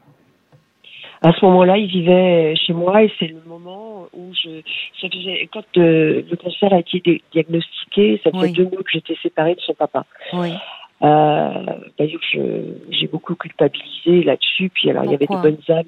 À 1.22 1.34
ce 1.34 1.44
moment-là, 1.46 1.78
il 1.78 1.88
vivait 1.88 2.56
chez 2.56 2.72
moi 2.72 3.04
et 3.04 3.12
c'est 3.20 3.28
le 3.28 3.42
moment 3.46 4.08
où 4.14 4.32
je. 4.34 4.62
Ça 5.02 5.10
faisait, 5.10 5.50
quand 5.52 5.66
euh, 5.78 6.22
le 6.30 6.36
cancer 6.38 6.72
a 6.74 6.80
été 6.80 7.22
diagnostiqué, 7.34 8.22
ça 8.24 8.32
faisait 8.32 8.44
Oui. 8.44 8.52
deux 8.54 8.64
mois 8.64 8.82
que 8.84 8.90
j'étais 8.94 9.18
séparée 9.22 9.56
de 9.56 9.60
son 9.60 9.74
papa. 9.74 10.06
Oui. 10.32 10.54
Euh, 11.02 11.54
D'ailleurs, 11.98 12.22
j'ai 12.32 13.08
beaucoup 13.08 13.36
culpabilisé 13.36 14.24
là-dessus. 14.24 14.70
Puis 14.74 14.90
alors, 14.90 15.04
il 15.04 15.12
y 15.12 15.16
avait 15.16 15.26
de 15.26 15.28
Pourquoi? 15.28 15.52
bonnes 15.52 15.78
âmes. 15.78 15.84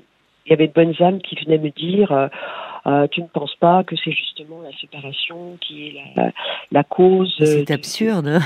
Il 0.51 0.55
y 0.55 0.57
avait 0.57 0.67
de 0.67 0.73
bonnes 0.73 0.93
âmes 0.99 1.21
qui 1.21 1.35
venaient 1.45 1.57
me 1.57 1.69
dire 1.69 2.11
euh, 2.11 2.27
euh, 2.85 3.07
tu 3.09 3.21
ne 3.21 3.27
penses 3.27 3.55
pas 3.61 3.85
que 3.85 3.95
c'est 4.03 4.11
justement 4.11 4.61
la 4.61 4.77
séparation 4.81 5.57
qui 5.61 5.87
est 5.87 5.93
la, 6.17 6.31
la 6.73 6.83
cause. 6.83 7.33
euh, 7.39 7.45
C'est 7.45 7.67
du- 7.67 7.71
absurde. 7.73 8.39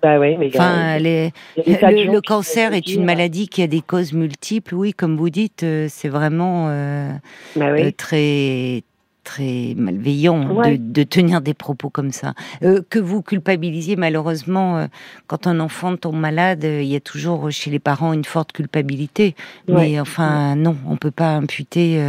Bah 0.00 0.20
ouais, 0.20 0.36
mais 0.38 0.50
Enfin, 0.54 0.98
les- 0.98 1.32
le, 1.56 2.20
cancer 2.20 2.74
est 2.74 2.94
une 2.94 3.04
maladie 3.04 3.48
qui 3.48 3.60
a 3.60 3.66
des 3.66 3.80
causes 3.80 4.12
multiples. 4.12 4.76
Oui, 4.76 4.92
comme 4.92 5.16
vous 5.16 5.30
dites, 5.30 5.66
c'est 5.88 6.08
vraiment 6.08 6.68
euh, 6.68 7.10
Bah 7.56 7.72
oui. 7.72 7.92
très 7.92 8.82
très 9.24 9.74
malveillant 9.76 10.50
Ouais. 10.54 10.78
de, 10.78 10.92
de 10.92 11.02
tenir 11.04 11.40
des 11.40 11.54
propos 11.54 11.90
comme 11.90 12.10
ça. 12.12 12.34
Euh, 12.62 12.82
que 12.90 12.98
vous 12.98 13.22
culpabilisiez, 13.22 13.96
malheureusement, 13.96 14.76
euh, 14.78 14.86
quand 15.26 15.46
un 15.46 15.60
enfant 15.60 15.96
tombe 15.96 16.16
malade, 16.16 16.64
euh, 16.64 16.82
il 16.82 16.88
y 16.88 16.96
a 16.96 17.00
toujours 17.00 17.50
chez 17.50 17.70
les 17.70 17.78
parents 17.78 18.12
une 18.12 18.24
forte 18.24 18.52
culpabilité. 18.52 19.34
Ouais. 19.68 19.90
Mais 19.92 20.00
enfin, 20.00 20.56
non, 20.56 20.76
on 20.88 20.96
peut 20.96 21.10
pas 21.10 21.30
imputer 21.36 22.00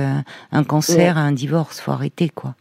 un 0.51 0.63
cancer 0.63 1.17
à 1.17 1.21
un 1.21 1.31
divorce. 1.31 1.79
Faut 1.79 1.91
arrêter, 1.91 2.29
quoi. 2.29 2.55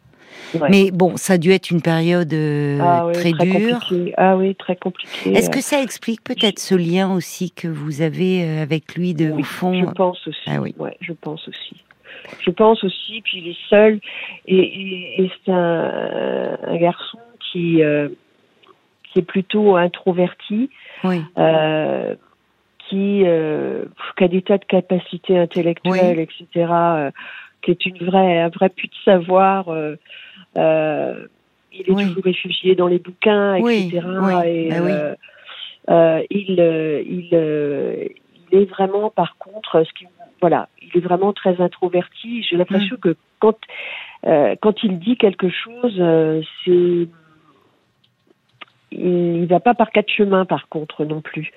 Mais 0.70 0.90
bon, 0.90 1.16
ça 1.16 1.34
a 1.34 1.38
dû 1.38 1.50
être 1.52 1.70
une 1.70 1.80
période 1.82 2.32
Ah 2.80 3.06
oui, 3.06 3.12
très, 3.14 3.32
dure. 3.32 3.78
compliqué. 3.80 4.14
Ah 4.16 4.36
oui, 4.36 4.54
très 4.54 4.76
compliqué. 4.76 5.32
Est-ce 5.32 5.50
que 5.50 5.60
ça 5.62 5.80
explique 5.82 6.22
peut-être 6.24 6.58
ce 6.58 6.74
lien 6.74 7.12
aussi 7.12 7.50
que 7.50 7.68
vous 7.68 8.02
avez 8.02 8.58
avec 8.60 8.94
lui 8.94 9.14
de 9.14 9.30
Oui, 9.30 9.40
au 9.40 9.44
fond? 9.44 9.80
Je 9.80 9.90
pense 9.92 10.26
aussi. 10.26 10.38
Ah 10.46 10.60
oui. 10.60 10.74
Je 11.00 11.12
pense 11.12 11.46
aussi. 11.48 11.82
Je 12.40 12.50
pense 12.50 12.82
aussi, 12.84 13.20
puis 13.22 13.38
il 13.38 13.48
est 13.48 13.68
seul, 13.68 14.00
et, 14.46 14.56
et- 14.58 15.22
et 15.24 15.30
c'est 15.44 15.52
un, 15.52 16.58
un 16.66 16.76
garçon 16.76 17.18
qui, 17.40 17.82
euh, 17.82 18.08
qui 19.12 19.20
est 19.20 19.22
plutôt 19.22 19.76
introverti, 19.76 20.70
Oui, 21.04 21.22
euh, 21.38 22.14
qui, 22.88 23.22
euh, 23.24 23.84
qui 24.16 24.24
a 24.24 24.28
des 24.28 24.42
tas 24.42 24.58
de 24.58 24.64
capacités 24.64 25.38
intellectuelles, 25.38 26.18
etc., 26.18 27.10
qui 27.62 27.70
est 27.70 27.86
une 27.86 27.98
vraie, 27.98 28.40
un 28.40 28.48
vrai 28.48 28.68
puits 28.70 28.88
de 28.88 28.94
savoir. 29.04 29.68
il 31.74 31.88
est 31.88 31.90
Oui. 31.90 32.06
toujours 32.08 32.24
réfugié 32.24 32.74
dans 32.74 32.88
les 32.88 32.98
bouquins, 32.98 33.54
etc. 33.54 34.00
et, 34.44 34.72
euh, 35.88 36.22
il, 36.30 36.58
il, 37.08 38.10
il 38.52 38.58
est 38.58 38.64
vraiment, 38.66 39.10
par 39.10 39.36
contre, 39.38 39.84
ce 39.84 39.92
qui, 39.94 40.06
voilà, 40.42 40.68
il 40.82 40.90
est 40.98 41.00
vraiment 41.00 41.32
très 41.32 41.58
introverti. 41.62 42.42
J'ai 42.42 42.56
l'impression 42.56 42.96
Mm. 42.96 43.00
que 43.00 43.16
quand 43.38 43.56
euh, 44.26 44.54
quand 44.60 44.82
il 44.82 44.98
dit 44.98 45.16
quelque 45.16 45.48
chose, 45.48 45.96
euh, 45.98 46.42
c'est 46.64 47.08
il, 48.90 49.36
il 49.42 49.46
va 49.46 49.60
pas 49.60 49.74
par 49.74 49.90
quatre 49.90 50.10
chemins, 50.10 50.44
par 50.44 50.68
contre, 50.68 51.04
non 51.04 51.20
plus. 51.22 51.50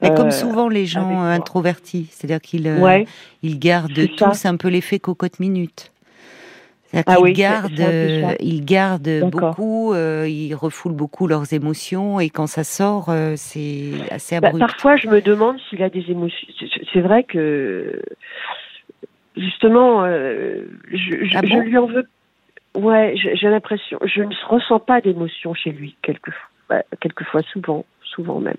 mais 0.00 0.10
Euh, 0.10 0.14
comme 0.14 0.30
souvent 0.30 0.68
les 0.68 0.86
gens 0.86 1.10
euh, 1.24 1.30
introvertis, 1.30 2.06
c'est-à-dire 2.10 2.40
qu'ils 2.40 2.66
euh, 2.66 2.78
ouais, 2.80 3.06
ils 3.42 3.58
gardent 3.58 3.92
ça. 4.18 4.30
tous 4.30 4.46
un 4.46 4.56
peu 4.56 4.68
l'effet 4.68 4.98
cocotte 4.98 5.38
minute. 5.38 5.91
Ah 6.94 7.14
qu'ils 7.16 7.22
oui, 7.24 7.32
gardent, 7.32 7.80
euh, 7.80 8.34
ils 8.40 8.64
gardent 8.64 9.20
beaucoup, 9.30 9.94
euh, 9.94 10.26
ils 10.28 10.54
refoulent 10.54 10.92
beaucoup 10.92 11.26
leurs 11.26 11.52
émotions 11.54 12.20
et 12.20 12.28
quand 12.28 12.46
ça 12.46 12.64
sort, 12.64 13.08
euh, 13.08 13.32
c'est 13.36 13.92
assez 14.10 14.38
Bah, 14.40 14.48
abrupt. 14.48 14.60
parfois, 14.66 14.96
je 14.96 15.08
me 15.08 15.20
demande 15.22 15.56
s'il 15.68 15.82
a 15.82 15.88
des 15.88 16.04
émotions. 16.10 16.48
C'est- 16.92 17.00
vrai 17.00 17.24
que 17.24 18.02
justement, 19.36 20.04
euh, 20.04 20.64
je, 20.90 21.24
je- 21.24 21.36
Ah 21.36 21.40
je 21.44 21.56
lui 21.56 21.78
en 21.78 21.86
veux. 21.86 22.06
Ouais, 22.76 23.14
j'ai 23.16 23.48
l'impression. 23.48 23.98
Je 24.04 24.22
ne 24.22 24.34
ressens 24.48 24.80
pas 24.80 25.00
d'émotion 25.00 25.52
chez 25.54 25.70
lui, 25.72 25.96
quelquefois, 26.02 26.48
bah, 26.68 26.82
quelquefois, 27.00 27.42
souvent, 27.52 27.84
souvent 28.02 28.40
même. 28.40 28.54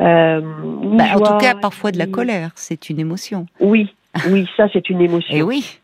Euh, 0.00 0.40
Bah, 0.42 1.04
en 1.14 1.20
tout 1.20 1.38
cas, 1.38 1.54
parfois 1.54 1.92
de 1.92 1.98
la 1.98 2.06
colère, 2.06 2.50
c'est 2.56 2.90
une 2.90 2.98
émotion. 2.98 3.46
Oui, 3.60 3.94
oui, 4.28 4.46
ça 4.56 4.68
c'est 4.72 4.90
une 4.90 5.00
émotion. 5.08 5.34
Et 5.34 5.42
oui, 5.42 5.78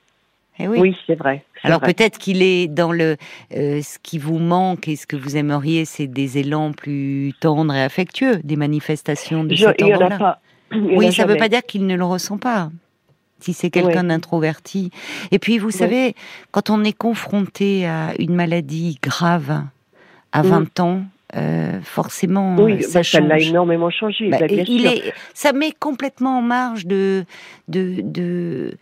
eh 0.61 0.69
oui. 0.69 0.79
oui, 0.81 0.97
c'est 1.07 1.15
vrai. 1.15 1.45
Alors 1.63 1.81
peut-être 1.81 2.19
qu'il 2.19 2.43
est 2.43 2.67
dans 2.69 2.93
le 2.93 3.17
euh, 3.57 3.83
ce 3.83 3.99
qui 4.03 4.19
vous 4.19 4.39
manque 4.39 4.89
et 4.89 4.97
ce 4.97 5.07
que 5.07 5.17
vous 5.17 5.37
aimeriez, 5.37 5.85
c'est 5.85 6.07
des 6.07 6.39
élans 6.39 6.73
plus 6.73 7.33
tendres 7.41 7.75
et 7.75 7.83
affectueux, 7.83 8.37
des 8.45 8.57
manifestations 8.57 9.45
de 9.45 9.55
Je- 9.55 9.65
cet 9.67 9.83
ordre-là. 9.83 10.39
Oui, 10.73 11.13
ça 11.13 11.25
ne 11.25 11.29
veut 11.33 11.37
pas 11.37 11.49
dire 11.49 11.63
qu'il 11.67 11.87
ne 11.87 11.97
le 11.97 12.05
ressent 12.05 12.39
pas. 12.39 12.71
Si 13.41 13.53
c'est 13.55 13.71
quelqu'un 13.71 14.03
Ouais. 14.03 14.09
d'introverti. 14.09 14.91
Et 15.31 15.39
puis, 15.39 15.59
vous 15.59 15.67
Ouais. 15.69 15.73
savez, 15.73 16.15
quand 16.51 16.69
on 16.71 16.85
est 16.85 16.93
confronté 16.97 17.87
à 17.87 18.13
une 18.19 18.35
maladie 18.35 18.99
grave 19.03 19.63
à 20.33 20.43
Mm. 20.43 20.47
20 20.47 20.81
ans, 20.81 21.03
euh, 21.37 21.81
forcément, 21.83 22.57
Oui, 22.57 22.83
ça 22.83 22.99
bah, 23.01 23.03
ça 23.05 23.21
l'a 23.21 23.39
énormément 23.41 23.89
changé. 23.91 24.29
Bah, 24.29 24.37
bah, 24.41 24.47
bien 24.47 24.65
il 24.69 24.81
sûr. 24.83 24.91
est, 24.91 25.13
ça 25.33 25.53
met 25.53 25.73
complètement 25.73 26.39
en 26.39 26.43
marge 26.43 26.87
de, 26.87 27.25
de, 27.69 27.97
de 28.03 28.75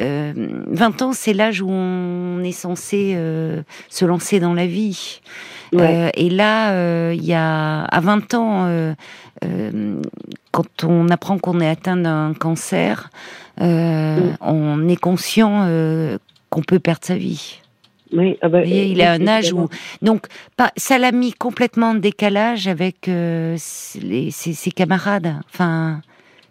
euh, 0.00 0.32
20 0.68 1.02
ans, 1.02 1.12
c'est 1.12 1.32
l'âge 1.32 1.62
où 1.62 1.70
on 1.70 2.42
est 2.42 2.52
censé 2.52 3.14
euh, 3.16 3.62
se 3.88 4.04
lancer 4.04 4.40
dans 4.40 4.54
la 4.54 4.66
vie. 4.66 5.20
Ouais. 5.72 5.82
Euh, 5.82 6.10
et 6.14 6.30
là, 6.30 6.72
euh, 6.72 7.14
il 7.16 7.24
y 7.24 7.34
a 7.34 7.84
à 7.84 8.00
20 8.00 8.34
ans, 8.34 8.94
quand 10.52 10.84
on 10.84 11.08
apprend 11.08 11.38
qu'on 11.38 11.60
est 11.60 11.68
atteint 11.68 11.96
d'un 11.96 12.34
cancer, 12.34 13.10
Mm. 13.60 14.36
on 14.40 14.88
est 14.88 14.96
conscient 14.96 15.68
qu'on 16.50 16.62
peut 16.62 16.80
perdre 16.80 17.04
sa 17.04 17.14
vie. 17.14 17.60
Oui, 18.14 18.36
ah 18.42 18.48
bah, 18.48 18.58
voyez, 18.58 18.86
il 18.86 19.02
a 19.02 19.12
un 19.12 19.26
âge 19.26 19.52
où 19.52 19.68
donc 20.02 20.26
pas, 20.56 20.70
ça 20.76 20.98
l'a 20.98 21.10
mis 21.10 21.32
complètement 21.32 21.90
en 21.90 21.94
décalage 21.94 22.68
avec 22.68 23.08
euh, 23.08 23.56
ses, 23.58 24.30
ses 24.30 24.70
camarades. 24.70 25.34
Enfin, 25.52 26.00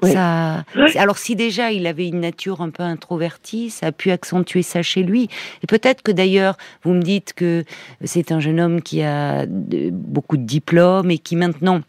Oui. 0.04 0.12
ça. 0.14 0.64
Oui. 0.76 0.84
c'est- 0.92 1.00
Alors 1.00 1.18
si 1.18 1.36
déjà 1.36 1.72
il 1.72 1.88
avait 1.88 2.08
une 2.08 2.20
nature 2.22 2.62
un 2.62 2.70
peu 2.70 2.84
introvertie, 2.84 3.70
ça 3.70 3.88
a 3.88 3.92
pu 3.92 4.12
accentuer 4.12 4.62
ça 4.62 4.82
chez 4.82 5.04
lui. 5.04 5.30
Et 5.64 5.68
peut-être 5.68 6.02
que 6.02 6.12
d'ailleurs 6.12 6.58
vous 6.84 6.94
me 6.94 7.02
dites 7.02 7.34
que 7.34 7.64
c'est 8.04 8.32
un 8.32 8.40
jeune 8.40 8.60
homme 8.60 8.82
qui 8.82 9.02
a 9.04 9.46
beaucoup 9.48 10.38
de 10.38 10.44
diplômes 10.44 11.12
et 11.12 11.18
qui 11.18 11.36
maintenant 11.36 11.82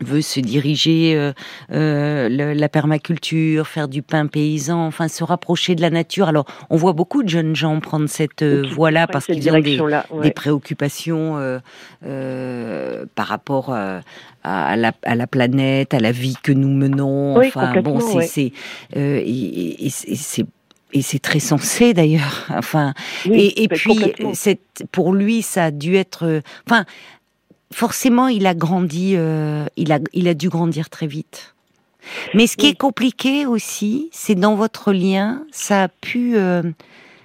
veut 0.00 0.20
se 0.20 0.40
diriger 0.40 1.14
euh, 1.16 1.32
euh, 1.72 2.28
le- 2.28 2.52
la 2.52 2.68
permaculture, 2.68 3.66
faire 3.66 3.88
du 3.88 4.02
pain 4.02 4.26
paysan, 4.26 4.86
enfin 4.86 5.08
se 5.08 5.24
rapprocher 5.24 5.74
de 5.74 5.80
la 5.80 5.90
nature. 5.90 6.28
Alors 6.28 6.44
on 6.70 6.76
voit 6.76 6.92
beaucoup 6.92 7.22
de 7.22 7.28
jeunes 7.28 7.56
gens 7.56 7.80
prendre 7.80 8.06
cette 8.08 8.42
euh, 8.42 8.66
voie-là 8.70 9.06
parce 9.06 9.24
qu'ils 9.26 9.48
ont 9.50 9.58
des, 9.58 9.80
ouais. 9.80 9.92
des 10.22 10.30
préoccupations 10.32 11.38
euh, 11.38 11.58
euh, 12.04 13.04
par 13.14 13.26
rapport 13.26 13.72
à, 13.72 14.00
à 14.44 14.76
la, 14.76 14.92
à 15.04 15.14
la 15.14 15.26
planète, 15.26 15.94
à 15.94 15.98
la 16.00 16.12
vie 16.12 16.36
que 16.42 16.52
nous 16.52 16.68
menons. 16.68 17.36
Oui, 17.38 17.46
enfin 17.48 17.80
bon, 17.80 18.00
c'est 18.00 18.14
ouais. 18.16 18.26
c'est 18.26 18.52
euh, 18.96 19.20
et, 19.24 19.86
et- 19.86 19.90
c'est 19.90 20.46
et 20.92 21.02
c'est 21.02 21.18
très 21.18 21.40
sensé 21.40 21.94
d'ailleurs. 21.94 22.46
Enfin, 22.56 22.94
Oui, 23.26 23.40
et, 23.56 23.64
et 23.64 23.68
bah, 23.68 23.74
puis 23.76 23.98
cette, 24.34 24.84
pour 24.92 25.12
lui, 25.12 25.42
ça 25.42 25.64
a 25.64 25.70
dû 25.70 25.96
être. 25.96 26.40
Enfin, 26.66 26.84
forcément, 27.72 28.28
il 28.28 28.46
a 28.46 28.54
grandi. 28.54 29.14
euh, 29.16 29.66
il 29.76 29.92
a 29.92 29.98
il 30.12 30.28
a 30.28 30.34
dû 30.34 30.48
grandir 30.48 30.90
très 30.90 31.06
vite. 31.06 31.54
Mais 32.34 32.46
ce 32.46 32.56
qui 32.56 32.66
Oui. 32.66 32.72
est 32.72 32.76
compliqué 32.78 33.46
aussi, 33.46 34.08
c'est 34.12 34.36
dans 34.36 34.54
votre 34.54 34.92
lien, 34.92 35.44
ça 35.50 35.84
a 35.84 35.88
pu. 35.88 36.36
euh, 36.36 36.62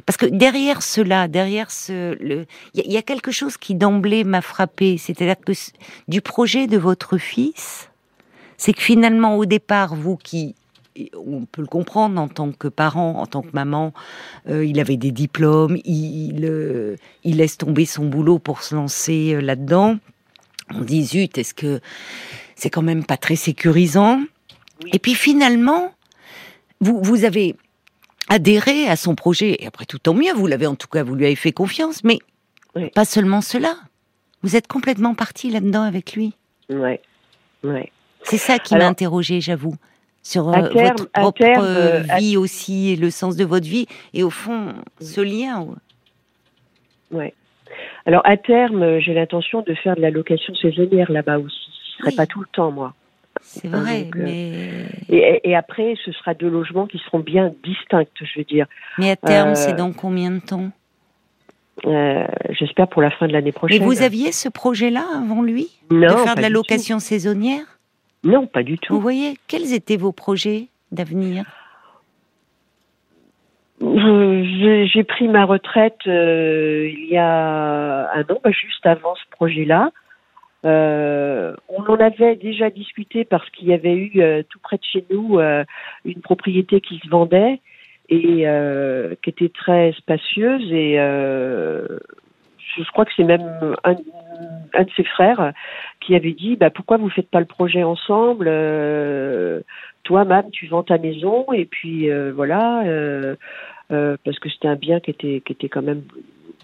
parce 0.08 0.18
que 0.18 0.26
derrière 0.26 0.82
cela, 0.82 1.28
derrière 1.28 1.70
ce, 1.70 2.18
il 2.22 2.46
y, 2.74 2.82
a- 2.82 2.84
il 2.86 2.92
y 2.92 2.98
a 2.98 3.04
quelque 3.04 3.32
chose 3.32 3.58
qui 3.58 3.76
d'emblée 3.76 4.24
m'a 4.24 4.42
frappé, 4.42 4.98
c'est-à-dire 4.98 5.36
que 5.46 5.54
du 6.08 6.22
projet 6.22 6.66
de 6.66 6.78
votre 6.78 7.18
fils, 7.20 7.90
c'est 8.58 8.74
que 8.74 8.82
finalement 8.82 9.38
au 9.38 9.46
départ, 9.46 9.96
vous 9.96 10.18
qui, 10.18 10.56
on 11.16 11.46
peut 11.46 11.62
le 11.62 11.68
comprendre 11.68 12.20
en 12.20 12.28
tant 12.28 12.52
que 12.52 12.68
parent, 12.68 13.20
en 13.22 13.28
tant 13.28 13.44
que 13.44 13.52
maman, 13.54 13.94
euh, 14.50 14.66
il 14.66 14.80
avait 14.80 14.98
des 14.98 15.12
diplômes, 15.12 15.78
il, 15.86 16.36
il, 16.38 16.46
euh, 16.46 16.96
il 17.24 17.38
laisse 17.38 17.58
tomber 17.60 17.86
son 17.86 18.06
boulot 18.06 18.40
pour 18.40 18.64
se 18.64 18.74
lancer 18.74 19.34
euh, 19.36 19.42
là-dedans. 19.42 19.98
On 20.76 20.82
dit 20.82 21.04
zut, 21.06 21.38
est-ce 21.38 21.54
que 21.54 21.80
c'est 22.56 22.70
quand 22.70 22.82
même 22.82 23.04
pas 23.06 23.18
très 23.18 23.36
sécurisant? 23.36 24.22
Oui. 24.84 24.90
Et 24.94 25.00
puis 25.00 25.14
finalement, 25.16 25.94
vous, 26.80 27.02
vous 27.02 27.24
avez 27.26 27.56
adhéré 28.30 28.88
à 28.88 28.96
son 28.96 29.16
projet, 29.16 29.62
et 29.64 29.68
après 29.68 29.86
tout 29.86 30.00
tant 30.00 30.14
mieux, 30.14 30.34
vous 30.34 30.48
l'avez 30.48 30.68
en 30.68 30.76
tout 30.76 30.88
cas, 30.88 31.04
vous 31.04 31.16
lui 31.16 31.26
avez 31.26 31.36
fait 31.36 31.52
confiance, 31.52 32.04
mais 32.04 32.20
Oui. 32.76 32.90
pas 32.92 33.06
seulement 33.06 33.42
cela. 33.42 33.76
Vous 34.44 34.56
êtes 34.56 34.68
complètement 34.68 35.14
parti 35.14 35.50
là-dedans 35.52 35.84
avec 35.84 36.14
lui. 36.14 36.34
Ouais, 36.70 37.02
ouais. 37.64 37.92
C'est 38.24 38.38
ça 38.38 38.58
qui 38.60 38.76
m'a 38.76 38.88
interrogé, 38.88 39.42
j'avoue, 39.42 39.76
sur 40.24 40.50
euh, 40.50 40.70
terme- 40.70 40.88
votre 40.98 41.06
propre 41.12 41.38
terme, 41.40 41.64
euh, 41.64 42.02
euh, 42.02 42.04
à- 42.10 42.18
vie 42.20 42.38
aussi, 42.38 42.90
et 42.90 42.96
le 42.96 43.10
sens 43.12 43.36
de 43.36 43.44
votre 43.46 43.68
vie, 43.68 43.88
et 44.14 44.24
au 44.24 44.30
fond, 44.30 44.74
ce 45.02 45.22
lien. 45.22 45.68
Ouais. 47.12 47.34
Alors 48.06 48.22
à 48.26 48.38
terme, 48.38 48.82
euh, 48.84 49.00
j'ai 49.00 49.14
l'intention 49.14 49.62
de 49.62 49.74
faire 49.76 49.96
de 49.96 50.02
la 50.02 50.10
location 50.12 50.54
saisonnière 50.56 51.12
là-bas 51.12 51.40
aussi. 51.40 51.56
j'y 51.86 51.98
serai 52.04 52.12
pas 52.16 52.26
tout 52.26 52.40
le 52.42 52.48
temps, 52.52 52.72
moi. 52.72 52.94
C'est 53.42 53.68
vrai, 53.70 54.04
Donc, 54.04 54.16
euh, 54.18 54.22
mais 54.24 54.86
Et, 55.10 55.50
et 55.50 55.56
après, 55.56 55.96
ce 56.06 56.12
sera 56.12 56.34
deux 56.34 56.50
logements 56.50 56.86
qui 56.86 57.00
seront 57.00 57.20
bien 57.20 57.52
distincts, 57.64 58.06
je 58.22 58.40
veux 58.40 58.44
dire. 58.46 58.68
mais 58.98 59.12
à 59.12 59.16
terme, 59.16 59.50
euh, 59.52 59.56
c'est 59.56 59.74
dans 59.74 59.94
combien 59.94 60.32
de 60.32 60.40
temps? 60.40 60.70
Euh, 61.88 62.28
J'espère 62.52 62.88
pour 62.88 63.02
la 63.02 63.10
fin 63.10 63.28
de 63.28 63.34
l'année 63.34 63.46
Mais 63.48 63.52
prochaine. 63.52 63.84
vous 63.84 64.02
aviez 64.04 64.32
ce 64.32 64.50
projet-là 64.50 65.04
avant 65.16 65.42
lui? 65.42 65.70
Non, 65.90 66.08
de 66.14 66.16
faire 66.18 66.36
de 66.36 66.42
la 66.42 66.50
location 66.50 67.00
saisonnière? 67.00 67.64
Non, 68.24 68.46
pas 68.46 68.62
du 68.62 68.78
tout. 68.78 68.94
Vous 68.94 69.00
voyez, 69.02 69.36
quels 69.48 69.74
étaient 69.74 69.98
vos 69.98 70.12
projets 70.12 70.68
d'avenir? 70.92 71.42
Euh, 71.48 71.61
J'ai 73.82 75.04
pris 75.04 75.28
ma 75.28 75.46
retraite 75.46 75.98
euh, 76.06 76.88
il 76.88 77.08
y 77.10 77.18
a 77.18 78.12
un 78.14 78.22
an, 78.22 78.40
bah, 78.44 78.52
juste 78.52 78.86
avant 78.86 79.16
ce 79.16 79.24
projet-là. 79.32 79.92
Euh, 80.64 81.56
on 81.70 81.82
en 81.84 81.96
avait 81.96 82.36
déjà 82.36 82.70
discuté 82.70 83.26
parce 83.26 83.50
qu'il 83.50 83.68
y 83.68 83.74
avait 83.74 83.96
eu 83.96 84.22
euh, 84.22 84.44
tout 84.48 84.60
près 84.60 84.78
de 84.78 84.84
chez 84.84 85.04
nous 85.10 85.40
euh, 85.40 85.64
une 86.06 86.22
propriété 86.22 86.82
qui 86.82 87.00
se 87.00 87.10
vendait 87.10 87.60
et 88.10 88.48
euh, 88.48 89.16
qui 89.24 89.32
était 89.32 89.50
très 89.50 89.94
spacieuse 89.94 90.72
et 90.72 91.00
euh, 91.00 91.88
je 92.78 92.92
crois 92.92 93.06
que 93.06 93.12
c'est 93.18 93.24
même 93.24 93.76
un, 93.84 93.96
un 94.76 94.84
de 94.84 94.92
ses 94.96 95.04
frères 95.04 95.52
qui 96.00 96.14
avait 96.14 96.34
dit 96.34 96.58
bah, 96.58 96.70
pourquoi 96.70 96.98
vous 96.98 97.10
faites 97.10 97.30
pas 97.32 97.40
le 97.40 97.48
projet 97.48 97.82
ensemble 97.82 98.48
toi 100.04 100.26
Mam 100.26 100.50
tu 100.52 100.68
vends 100.68 100.84
ta 100.84 100.98
maison 100.98 101.46
et 101.54 101.66
puis 101.66 102.10
euh, 102.10 102.32
voilà 102.36 102.84
euh, 102.86 103.36
euh, 103.92 104.18
parce 104.26 104.40
que 104.40 104.50
c'était 104.50 104.68
un 104.68 104.76
bien 104.76 105.00
qui 105.00 105.12
était 105.12 105.42
qui 105.46 105.54
était 105.54 105.70
quand 105.70 105.82
même 105.82 106.02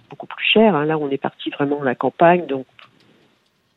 beaucoup 0.09 0.27
plus 0.27 0.45
cher 0.45 0.75
hein. 0.75 0.85
là 0.85 0.97
on 0.97 1.09
est 1.09 1.17
parti 1.17 1.49
vraiment 1.51 1.81
à 1.81 1.85
la 1.85 1.95
campagne 1.95 2.45
donc 2.47 2.65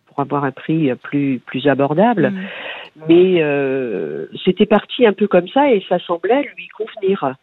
pour 0.06 0.20
avoir 0.20 0.44
un 0.44 0.50
prix 0.52 0.94
plus 0.96 1.40
plus 1.44 1.66
abordable 1.68 2.32
Mm. 2.96 3.02
mais 3.08 4.36
c'était 4.44 4.66
parti 4.66 5.06
un 5.06 5.12
peu 5.12 5.28
comme 5.28 5.48
ça 5.48 5.70
et 5.72 5.82
ça 5.88 5.98
semblait 6.00 6.42
lui 6.56 6.66
convenir 6.76 7.34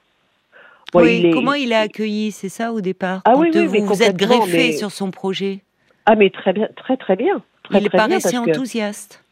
Bon, 0.93 1.01
oui, 1.01 1.19
il 1.19 1.25
est- 1.27 1.31
comment 1.31 1.53
il 1.53 1.71
a 1.74 1.79
accueilli, 1.81 2.31
c'est 2.31 2.47
ça 2.50 2.71
au 2.74 2.79
départ? 2.81 3.21
Ah 3.25 3.31
quand 3.33 3.41
oui, 3.41 3.50
oui, 3.53 3.65
vous 3.65 3.71
mais 3.74 3.79
vous 3.79 4.03
êtes 4.03 4.15
greffé 4.17 4.57
mais- 4.57 4.71
sur 4.74 4.91
son 4.91 5.09
projet 5.12 5.59
ah 6.05 6.15
mais 6.15 6.29
très 6.29 6.51
bien 6.53 6.67
très 6.75 6.97
très 6.97 7.15
bien 7.15 7.41
très, 7.63 7.79
Il 7.79 7.88
très 7.89 7.97
bien, 7.97 8.07
paraissait 8.07 8.36
que- 8.38 8.50
enthousiaste. 8.51 9.24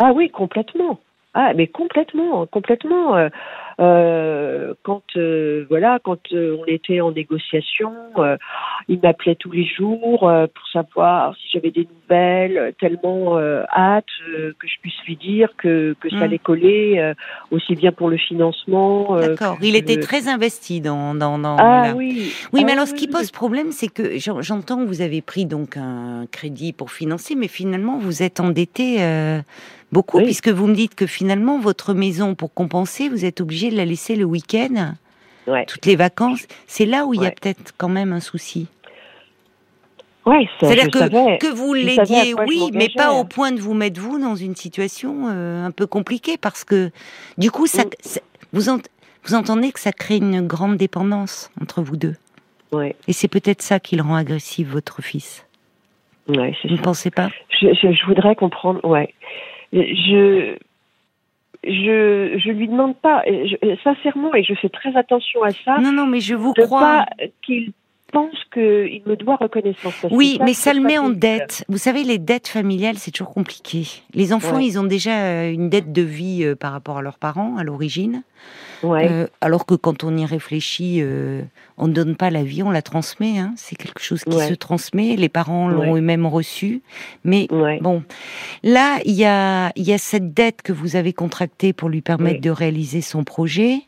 Ah 0.00 0.12
oui, 0.12 0.28
complètement. 0.30 0.98
Ah, 1.34 1.52
mais 1.54 1.66
complètement, 1.66 2.46
complètement. 2.46 3.28
Euh, 3.80 4.74
quand 4.82 5.02
euh, 5.16 5.66
voilà, 5.68 5.98
quand 6.02 6.20
euh, 6.32 6.56
on 6.60 6.64
était 6.66 7.00
en 7.00 7.12
négociation, 7.12 7.92
il 8.88 9.00
m'appelait 9.00 9.34
tous 9.34 9.50
les 9.50 9.66
jours 9.66 10.20
pour 10.20 10.68
savoir 10.72 11.34
si 11.36 11.48
j'avais 11.52 11.70
des 11.70 11.86
nouvelles, 12.02 12.74
tellement 12.78 13.38
hâte 13.38 14.04
que 14.58 14.66
je 14.68 14.80
puisse 14.80 14.94
lui 15.06 15.16
dire 15.16 15.48
que, 15.58 15.94
que 16.00 16.08
ça 16.10 16.16
Mm. 16.16 16.22
allait 16.22 16.38
coller, 16.38 17.12
aussi 17.50 17.74
bien 17.74 17.90
pour 17.92 18.08
le 18.08 18.16
financement. 18.16 19.16
D'accord. 19.16 19.58
Il 19.62 19.74
était 19.76 19.98
très 20.00 20.28
investi 20.28 20.80
dans. 20.80 21.14
dans, 21.14 21.38
dans 21.38 21.56
Ah 21.58 21.80
voilà. 21.80 21.94
oui. 21.96 22.32
Oui, 22.52 22.60
Ah 22.62 22.66
mais 22.66 22.72
alors 22.72 22.86
ce 22.86 22.94
qui 22.94 23.08
pose 23.08 23.30
problème, 23.30 23.72
c'est 23.72 23.88
que 23.88 24.18
j'en- 24.18 24.42
j'entends 24.42 24.78
que 24.84 24.88
vous 24.88 25.00
avez 25.02 25.22
pris 25.22 25.46
donc 25.46 25.76
un 25.76 26.26
crédit 26.30 26.72
pour 26.72 26.90
financer, 26.92 27.34
mais 27.34 27.48
finalement 27.48 27.98
vous 27.98 28.22
êtes 28.22 28.38
endetté 28.40 28.98
beaucoup, 29.92 30.18
Oui. 30.18 30.24
puisque 30.24 30.48
vous 30.48 30.66
me 30.66 30.74
dites 30.74 30.94
que 30.94 31.06
finalement 31.06 31.58
votre 31.58 31.94
maison, 31.94 32.34
pour 32.34 32.52
compenser, 32.52 33.08
vous 33.08 33.24
êtes 33.24 33.40
obligé 33.40 33.63
de 33.70 33.76
la 33.76 33.84
laisser 33.84 34.16
le 34.16 34.24
week-end, 34.24 34.94
Ouais. 35.46 35.66
toutes 35.66 35.84
les 35.86 35.96
vacances. 35.96 36.46
C'est 36.66 36.86
là 36.86 37.04
où 37.06 37.12
il 37.14 37.22
y 37.22 37.26
a 37.26 37.30
peut-être 37.30 37.72
quand 37.76 37.88
même 37.90 38.12
un 38.12 38.20
souci. 38.20 38.66
Ouais, 40.26 40.48
C'est-à-dire 40.58 40.90
que, 40.90 40.98
savais. 41.00 41.36
que 41.38 41.52
vous 41.54 41.74
l'aidiez, 41.74 42.34
oui, 42.46 42.70
mais 42.72 42.88
pas 42.88 43.12
au 43.12 43.24
point 43.24 43.52
de 43.52 43.60
vous 43.60 43.74
mettre 43.74 44.00
vous 44.00 44.18
dans 44.18 44.34
une 44.34 44.56
situation 44.56 45.28
euh, 45.28 45.66
un 45.66 45.70
peu 45.70 45.86
compliquée, 45.86 46.38
parce 46.38 46.64
que 46.64 46.90
du 47.36 47.50
coup, 47.50 47.66
ça, 47.66 47.84
Mm. 47.84 47.90
ça- 48.00 48.20
vous, 48.54 48.70
ent- 48.70 48.80
vous 49.24 49.34
entendez 49.34 49.70
que 49.70 49.80
ça 49.80 49.92
crée 49.92 50.16
une 50.16 50.46
grande 50.46 50.78
dépendance 50.78 51.50
entre 51.60 51.82
vous 51.82 51.98
deux. 51.98 52.14
Ouais, 52.72 52.96
Et 53.06 53.12
c'est 53.12 53.28
peut-être 53.28 53.60
ça 53.60 53.78
qui 53.80 53.96
le 53.96 54.02
rend 54.02 54.14
agressif, 54.16 54.66
votre 54.68 55.02
fils. 55.02 55.44
ouais, 56.28 56.56
c'est 56.62 56.68
Vous 56.68 56.76
ne 56.76 56.80
pensez 56.82 57.10
pas? 57.10 57.28
Je, 57.60 57.66
je, 57.74 57.92
je 57.92 58.06
voudrais 58.06 58.34
comprendre, 58.34 58.82
ouais. 58.82 59.12
Je, 59.74 60.56
je, 61.66 62.38
je 62.38 62.50
lui 62.50 62.68
demande 62.68 62.96
pas, 62.96 63.22
je- 63.26 63.76
sincèrement, 63.82 64.34
et 64.34 64.42
je 64.44 64.54
fais 64.54 64.68
très 64.68 64.94
attention 64.96 65.42
à 65.42 65.50
ça, 65.50 65.78
Non, 65.78 65.92
non, 65.92 66.06
mais 66.06 66.20
je 66.20 66.34
vous 66.34 66.52
de 66.54 66.62
crois. 66.62 67.06
qu'il 67.44 67.72
pense 68.12 68.36
qu'il 68.52 69.02
me 69.06 69.16
doit 69.16 69.34
reconnaissance. 69.36 69.94
que 70.00 70.06
Oui, 70.14 70.38
mais 70.44 70.54
ça 70.54 70.72
le 70.72 70.80
met 70.80 70.98
en 70.98 71.08
dette. 71.10 71.64
Vous 71.68 71.78
savez, 71.78 72.04
les 72.04 72.18
dettes 72.18 72.46
familiales, 72.46 72.96
c'est 72.96 73.10
toujours 73.10 73.34
compliqué. 73.34 73.86
Les 74.14 74.32
enfants, 74.32 74.56
Ouais. 74.56 74.64
ils 74.66 74.78
ont 74.78 74.84
déjà 74.84 75.10
euh, 75.24 75.50
une 75.50 75.68
dette 75.68 75.92
de 75.92 76.02
vie 76.02 76.44
euh, 76.44 76.54
par 76.54 76.70
rapport 76.72 76.98
à 76.98 77.02
leurs 77.02 77.18
parents 77.18 77.56
à 77.56 77.64
l'origine. 77.64 78.22
Ouais, 78.84 79.08
Euh, 79.10 79.26
alors 79.40 79.66
que 79.66 79.74
quand 79.74 80.04
on 80.04 80.16
y 80.16 80.24
réfléchit, 80.26 80.98
euh, 81.00 81.42
on 81.78 81.88
ne 81.88 81.92
donne 81.92 82.16
pas 82.16 82.30
la 82.30 82.42
vie, 82.44 82.62
on 82.62 82.70
la 82.70 82.82
transmet. 82.82 83.38
hein. 83.38 83.52
C'est 83.56 83.76
quelque 83.76 84.00
chose 84.02 84.22
qui 84.24 84.36
Ouais. 84.36 84.48
se 84.48 84.54
transmet. 84.54 85.16
Les 85.16 85.28
parents 85.28 85.68
l'ont 85.68 85.92
Ouais. 85.92 85.98
eux-mêmes 86.00 86.26
reçu. 86.26 86.82
Mais 87.24 87.48
bon, 87.80 88.02
là, 88.62 88.98
il 89.04 89.14
y 89.14 89.24
a, 89.24 89.72
il 89.76 89.84
y 89.84 89.92
a 89.92 89.98
cette 89.98 90.34
dette 90.34 90.62
que 90.62 90.72
vous 90.72 90.96
avez 90.96 91.12
contractée 91.12 91.72
pour 91.72 91.88
lui 91.88 92.02
permettre 92.02 92.40
de 92.40 92.50
réaliser 92.50 93.00
son 93.00 93.24
projet. 93.24 93.78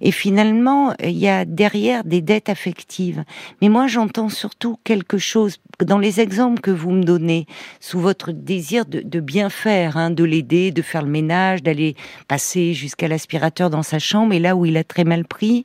Et 0.00 0.10
finalement, 0.10 0.94
il 1.02 1.18
y 1.18 1.28
a 1.28 1.44
derrière 1.44 2.04
des 2.04 2.20
dettes 2.20 2.48
affectives. 2.48 3.24
Mais 3.60 3.68
moi, 3.68 3.86
j'entends 3.86 4.28
surtout 4.28 4.78
quelque 4.84 5.18
chose, 5.18 5.58
dans 5.80 5.98
les 5.98 6.20
exemples 6.20 6.60
que 6.60 6.70
vous 6.70 6.90
me 6.90 7.02
donnez, 7.02 7.46
sous 7.80 8.00
votre 8.00 8.32
désir 8.32 8.84
de, 8.86 9.00
de 9.00 9.20
bien 9.20 9.50
faire, 9.50 9.96
hein, 9.96 10.10
de 10.10 10.24
l'aider, 10.24 10.70
de 10.70 10.82
faire 10.82 11.02
le 11.02 11.10
ménage, 11.10 11.62
d'aller 11.62 11.96
passer 12.28 12.74
jusqu'à 12.74 13.08
l'aspirateur 13.08 13.70
dans 13.70 13.82
sa 13.82 13.98
chambre, 13.98 14.32
et 14.34 14.38
là 14.38 14.56
où 14.56 14.66
il 14.66 14.76
a 14.76 14.84
très 14.84 15.04
mal 15.04 15.24
pris, 15.24 15.64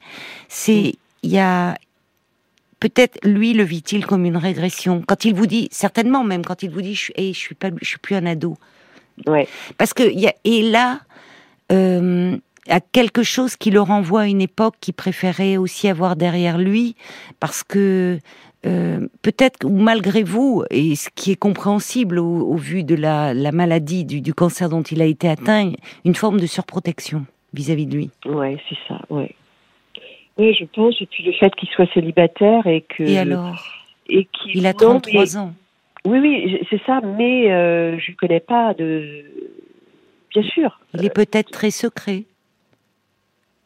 c'est, 0.50 0.96
il 1.24 1.32
y 1.32 1.40
a, 1.40 1.76
peut-être 2.80 3.18
lui 3.26 3.54
le 3.54 3.64
vit-il 3.64 4.06
comme 4.06 4.26
une 4.26 4.38
régression? 4.38 5.04
Quand 5.08 5.26
il 5.26 5.34
vous 5.34 5.48
dit, 5.48 5.70
certainement 5.72 6.24
même, 6.24 6.44
quand 6.44 6.64
il 6.64 6.70
vous 6.70 6.82
dit, 6.82 6.96
je, 6.96 7.02
suis- 7.02 7.14
hey, 7.16 7.34
je 7.34 7.40
suis 7.40 7.56
pas, 7.56 7.70
je 7.82 7.88
suis 7.88 7.98
plus 7.98 8.16
un 8.16 8.26
ado. 8.26 8.58
ouais, 9.28 9.48
Parce 9.78 9.94
que 9.94 10.04
y 10.04 10.28
a, 10.28 10.34
et 10.44 10.64
là, 10.64 11.00
euh, 11.72 12.38
à 12.70 12.80
quelque 12.80 13.24
chose 13.24 13.56
qui 13.56 13.72
le 13.72 13.82
renvoie 13.82 14.22
à 14.22 14.28
une 14.28 14.42
époque 14.42 14.76
qu'il 14.80 14.94
préférait 14.94 15.58
aussi 15.58 15.88
avoir 15.88 16.16
derrière 16.16 16.58
lui, 16.58 16.96
parce 17.40 17.64
que 17.64 18.20
euh, 18.66 19.08
peut-être 19.22 19.66
ou 19.66 19.78
malgré 19.78 20.24
vous, 20.24 20.64
et 20.72 20.96
ce 20.96 21.10
qui 21.14 21.32
est 21.32 21.36
compréhensible 21.36 22.20
au, 22.20 22.48
au 22.48 22.56
vu 22.56 22.84
de 22.84 22.96
la, 22.96 23.34
la 23.34 23.52
maladie, 23.52 24.06
du, 24.06 24.22
du 24.22 24.34
cancer 24.34 24.70
dont 24.70 24.82
il 24.84 25.02
a 25.02 25.06
été 25.06 25.28
atteint, 25.28 25.74
une 26.06 26.16
forme 26.16 26.40
de 26.40 26.46
surprotection 26.46 27.26
vis-à-vis 27.54 27.86
de 27.86 27.96
lui. 27.96 28.10
ouais, 28.26 28.58
c'est 28.70 28.78
ça, 28.88 29.02
ouais. 29.10 29.36
Oui, 30.38 30.56
je 30.60 30.66
pense, 30.66 30.96
et 31.02 31.06
puis 31.06 31.24
le 31.24 31.32
fait 31.34 31.54
qu'il 31.56 31.70
soit 31.70 31.86
célibataire 31.94 32.66
et 32.66 32.82
que... 32.82 33.04
Et 33.04 33.18
alors? 33.20 33.56
et 34.08 34.26
qu'il- 34.26 34.58
Il 34.58 34.66
a 34.66 34.72
non, 34.74 34.78
33 35.00 35.22
mais- 35.24 35.38
ans. 35.38 35.54
Oui, 36.06 36.20
oui, 36.20 36.60
c'est 36.70 36.82
ça, 36.86 37.00
mais 37.18 37.52
euh, 37.52 37.98
je 38.00 38.12
ne 38.12 38.16
connais 38.18 38.40
pas 38.40 38.74
de... 38.74 39.24
Bien 40.34 40.44
sûr. 40.44 40.80
Il 40.96 41.06
est 41.06 41.14
peut-être 41.14 41.52
très 41.52 41.70
secret. 41.72 42.24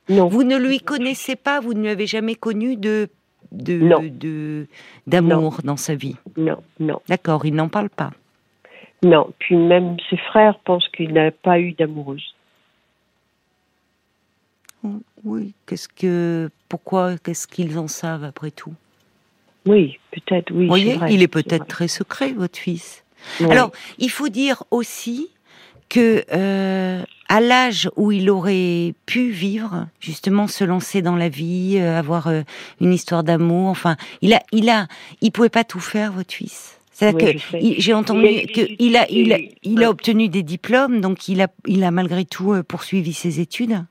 Non. 0.10 0.28
Vous 0.28 0.44
ne 0.44 0.58
lui 0.58 0.80
connaissez 0.80 1.36
pas, 1.36 1.60
vous 1.60 1.74
ne 1.74 1.82
lui 1.82 1.90
avez 1.90 2.08
jamais 2.08 2.36
connu 2.36 2.76
de 2.78 3.10
d'amour 5.08 5.62
dans 5.64 5.78
sa 5.78 5.96
vie? 5.96 6.16
Non, 6.36 6.62
non, 6.80 7.02
D'accord, 7.08 7.46
il 7.46 7.56
n'en 7.56 7.70
parle 7.70 7.90
pas? 7.90 8.12
non. 9.04 9.32
Puis 9.40 9.56
même 9.56 9.98
ses 10.10 10.18
frères 10.18 10.60
pensent 10.60 10.88
qu'il 10.90 11.14
n'a 11.14 11.32
pas 11.32 11.60
eu 11.60 11.74
d'amoureuse. 11.74 12.34
Oui, 15.24 15.54
qu'est-ce 15.66 15.88
que 15.90 16.50
pourquoi 16.70 17.18
qu'est-ce 17.18 17.48
qu'ils 17.48 17.78
en 17.78 17.88
savent 17.88 18.24
après 18.24 18.52
tout? 18.52 18.74
Oui, 19.66 20.00
peut-être, 20.12 20.52
oui. 20.52 20.64
Vous 20.64 20.70
voyez, 20.70 20.96
vrai, 20.96 21.14
il 21.14 21.22
est 21.22 21.28
peut-être 21.28 21.68
très 21.68 21.88
secret 21.90 22.32
votre 22.34 22.58
fils. 22.58 23.04
Alors, 23.42 23.72
il 23.98 24.10
faut 24.10 24.30
dire 24.30 24.64
aussi 24.72 25.30
que 25.90 26.24
euh, 26.34 27.04
à 27.30 27.40
l'âge 27.42 27.90
où 27.96 28.12
il 28.12 28.30
aurait 28.30 28.94
pu 29.06 29.30
vivre, 29.30 29.88
justement 30.00 30.48
se 30.48 30.64
lancer 30.64 31.02
dans 31.02 31.16
la 31.16 31.30
vie, 31.30 31.78
euh, 31.80 31.98
avoir 31.98 32.28
euh, 32.28 32.42
une 32.82 32.94
histoire 32.94 33.24
d'amour, 33.24 33.70
enfin, 33.70 33.96
il 34.22 34.34
a, 34.34 34.42
il 34.52 34.70
a, 34.70 34.88
il 35.22 35.32
pouvait 35.32 35.50
pas 35.50 35.64
tout 35.64 35.80
faire 35.80 36.12
votre 36.12 36.34
fils. 36.34 36.80
C'est-à-dire 36.92 37.36
Oui, 37.54 37.62
que 37.76 37.82
j'ai 37.82 37.94
entendu 37.94 38.26
Il 38.80 38.98
a- 38.98 39.06
il 39.12 39.32
a, 39.32 39.38
il 39.64 39.84
a, 39.84 39.90
obtenu 39.90 40.30
des 40.30 40.42
diplômes, 40.42 41.00
donc 41.00 41.28
il 41.28 41.42
a, 41.42 41.48
il 41.68 41.84
a 41.84 41.92
malgré 41.92 42.26
tout 42.26 42.56
poursuivi 42.68 43.14
ses 43.14 43.40
études. 43.40 43.84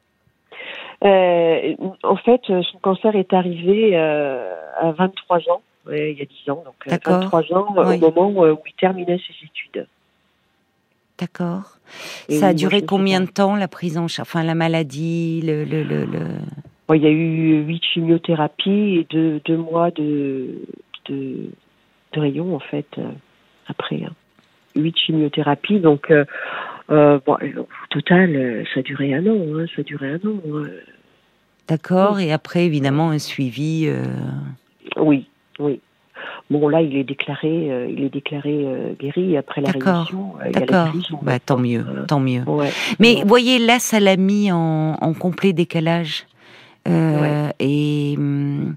Euh, 1.04 1.74
en 2.02 2.16
fait, 2.16 2.40
son 2.46 2.78
cancer 2.82 3.14
est 3.14 3.32
arrivé 3.32 3.90
euh, 3.94 4.52
à 4.80 4.90
23 4.92 5.38
ans, 5.50 5.62
ouais, 5.86 6.12
il 6.12 6.18
y 6.18 6.22
a 6.22 6.24
10 6.24 6.50
ans, 6.50 6.62
donc 6.64 6.74
euh, 6.86 6.90
D'accord. 6.90 7.20
23 7.30 7.42
ans 7.56 7.74
Oui. 7.76 7.98
au 8.02 8.10
moment 8.10 8.30
où 8.52 8.58
il 8.66 8.72
terminait 8.80 9.18
ses 9.18 9.46
études. 9.46 9.86
D'accord. 11.18 11.75
Et 12.28 12.34
Ça 12.38 12.48
a 12.48 12.54
duré 12.54 12.82
combien 12.82 13.20
de 13.20 13.26
temps 13.26 13.56
la 13.56 13.68
prise 13.68 13.98
en 13.98 14.08
charge, 14.08 14.28
enfin 14.28 14.42
la 14.44 14.54
maladie, 14.54 15.42
le, 15.44 15.64
le, 15.64 15.82
le, 15.82 16.04
le- 16.04 16.38
Bon, 16.88 16.94
il 16.94 17.02
y 17.02 17.06
a 17.06 17.10
eu 17.10 17.62
huit 17.64 17.82
chimiothérapies 17.92 18.98
et 18.98 19.06
deux, 19.10 19.40
deux 19.44 19.56
mois 19.56 19.90
de, 19.90 20.62
de, 21.08 21.46
de 22.12 22.20
rayon, 22.20 22.54
en 22.54 22.60
fait, 22.60 22.86
euh, 22.98 23.08
après. 23.66 24.02
hein. 24.04 24.12
huit 24.76 24.96
chimiothérapies. 24.96 25.80
Donc, 25.80 26.10
euh, 26.12 26.24
euh, 26.90 27.18
bon, 27.26 27.34
au 27.34 27.66
total, 27.90 28.64
ça 28.72 28.80
a 28.80 28.82
duré 28.84 29.14
un 29.14 29.26
an. 29.26 29.36
Hein, 29.58 29.66
ça 29.74 29.80
a 29.80 29.84
duré 29.84 30.10
un 30.12 30.28
an. 30.28 30.64
D'accord. 31.66 32.20
Et 32.20 32.30
après, 32.32 32.64
évidemment, 32.66 33.10
un 33.10 33.18
suivi. 33.18 33.90
Oui, 34.96 35.26
oui. 35.58 35.80
Bon, 36.50 36.68
là, 36.68 36.82
il 36.82 36.96
est 36.96 37.04
déclaré, 37.04 37.88
il 37.90 38.04
est 38.04 38.12
déclaré 38.12 38.66
guéri 39.00 39.36
après 39.36 39.60
la 39.60 39.70
rémission. 39.70 40.34
D'accord. 40.52 40.88
Bah, 41.22 41.38
tant 41.38 41.58
mieux, 41.58 41.84
tant 42.08 42.20
mieux. 42.20 42.42
Mais 42.98 43.22
voyez, 43.26 43.58
là, 43.58 43.78
ça 43.78 44.00
l'a 44.00 44.16
mis 44.16 44.50
en, 44.52 44.94
en 45.00 45.12
complet 45.14 45.52
décalage. 45.52 46.26
Et 47.58 48.14
hum, 48.16 48.74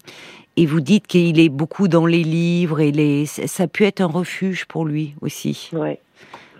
et 0.59 0.65
vous 0.65 0.81
dites 0.81 1.07
qu'il 1.07 1.39
est 1.39 1.47
beaucoup 1.47 1.87
dans 1.87 2.05
les 2.05 2.21
livres 2.21 2.81
et 2.81 2.91
les, 2.91 3.25
ça 3.25 3.63
a 3.63 3.67
pu 3.67 3.85
être 3.85 4.01
un 4.01 4.07
refuge 4.07 4.65
pour 4.65 4.83
lui 4.83 5.15
aussi. 5.21 5.69
Ouais. 5.71 6.01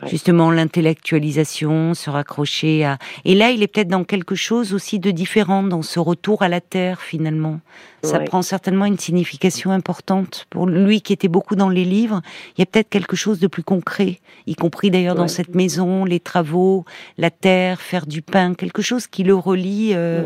Justement, 0.08 0.52
l'intellectualisation, 0.52 1.94
se 1.94 2.10
raccrocher 2.10 2.86
à. 2.86 2.98
Et 3.26 3.36
là, 3.36 3.52
il 3.52 3.64
est 3.64 3.68
peut-être 3.68 3.90
dans 3.90 4.04
quelque 4.04 4.36
chose 4.36 4.74
aussi 4.74 5.00
de 5.00 5.12
différent, 5.12 5.64
dans 5.64 5.82
ce 5.82 6.00
retour 6.00 6.42
à 6.42 6.48
la 6.48 6.62
terre 6.62 7.02
finalement. 7.02 7.60
Ça 8.04 8.20
prend 8.20 8.42
certainement 8.42 8.86
une 8.86 8.98
signification 8.98 9.72
importante 9.72 10.48
pour 10.50 10.68
lui 10.68 11.02
qui 11.02 11.12
était 11.12 11.28
beaucoup 11.28 11.56
dans 11.56 11.70
les 11.70 11.84
livres. 11.84 12.22
Il 12.58 12.62
y 12.62 12.64
a 12.64 12.66
peut-être 12.66 12.90
quelque 12.90 13.16
chose 13.16 13.40
de 13.40 13.48
plus 13.48 13.64
concret, 13.64 14.20
y 14.48 14.56
compris 14.56 14.90
d'ailleurs 14.90 15.16
dans 15.16 15.28
cette 15.28 15.54
maison, 15.54 16.06
les 16.06 16.20
travaux, 16.20 16.86
la 17.18 17.30
terre, 17.30 17.82
faire 17.82 18.06
du 18.06 18.22
pain, 18.22 18.54
quelque 18.54 18.82
chose 18.82 19.08
qui 19.08 19.24
le 19.24 19.36
relie 19.36 19.92
euh, 19.94 20.24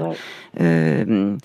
euh, 0.62 1.36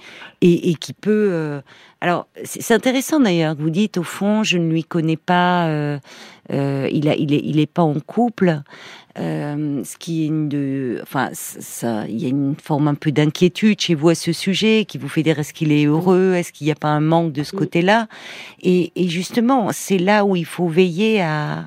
et, 0.43 0.71
et, 0.71 0.75
qui 0.75 0.93
peut. 0.93 1.29
Euh, 1.33 1.61
alors, 2.01 2.29
c'est 2.45 2.75
intéressant 2.75 3.19
d'ailleurs 3.19 3.57
que 3.57 3.63
vous 3.63 3.71
dites, 3.71 3.99
au 3.99 4.05
fond, 4.05 4.45
je 4.45 4.57
ne 4.57 4.71
lui 4.71 4.85
connais 4.85 5.17
pas, 5.17 5.67
euh, 5.67 5.99
euh, 6.53 6.89
il, 6.93 7.09
a, 7.09 7.17
il, 7.17 7.33
est, 7.33 7.41
il 7.43 7.59
est 7.59 7.67
pas 7.67 7.83
en 7.83 7.99
couple, 7.99 8.61
euh, 9.19 9.83
ce 9.83 9.97
qui 9.97 10.23
est 10.23 10.27
une 10.29 10.49
de, 10.49 11.01
enfin, 11.03 11.31
ça, 11.33 12.07
il 12.07 12.23
y 12.23 12.27
a 12.27 12.29
une 12.29 12.55
forme 12.55 12.87
un 12.87 12.95
peu 12.95 13.11
d'inquiétude 13.11 13.81
chez 13.81 13.97
vous 13.97 14.11
à 14.11 14.15
ce 14.15 14.33
sujet, 14.33 14.85
qui 14.87 14.97
vous 14.97 15.09
fait 15.09 15.25
dire 15.25 15.41
est-ce 15.41 15.53
qu'il 15.53 15.73
est 15.73 15.87
heureux, 15.87 16.35
est-ce 16.35 16.53
qu'il 16.53 16.67
n'y 16.67 16.71
a 16.71 16.77
pas 16.77 16.89
un 16.89 17.01
manque 17.01 17.33
de 17.33 17.43
ce 17.43 17.51
côté-là, 17.57 18.07
et, 18.63 18.93
et 18.95 19.09
justement, 19.09 19.71
c'est 19.73 19.99
là 19.99 20.25
où 20.25 20.37
il 20.37 20.47
faut 20.47 20.69
veiller 20.69 21.21
à, 21.21 21.67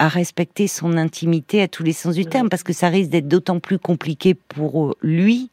à 0.00 0.08
respecter 0.08 0.66
son 0.66 0.96
intimité 0.96 1.62
à 1.62 1.68
tous 1.68 1.84
les 1.84 1.92
sens 1.92 2.16
du 2.16 2.26
terme, 2.26 2.48
parce 2.48 2.64
que 2.64 2.72
ça 2.72 2.88
risque 2.88 3.10
d'être 3.10 3.28
d'autant 3.28 3.60
plus 3.60 3.78
compliqué 3.78 4.34
pour 4.34 4.96
lui 5.00 5.48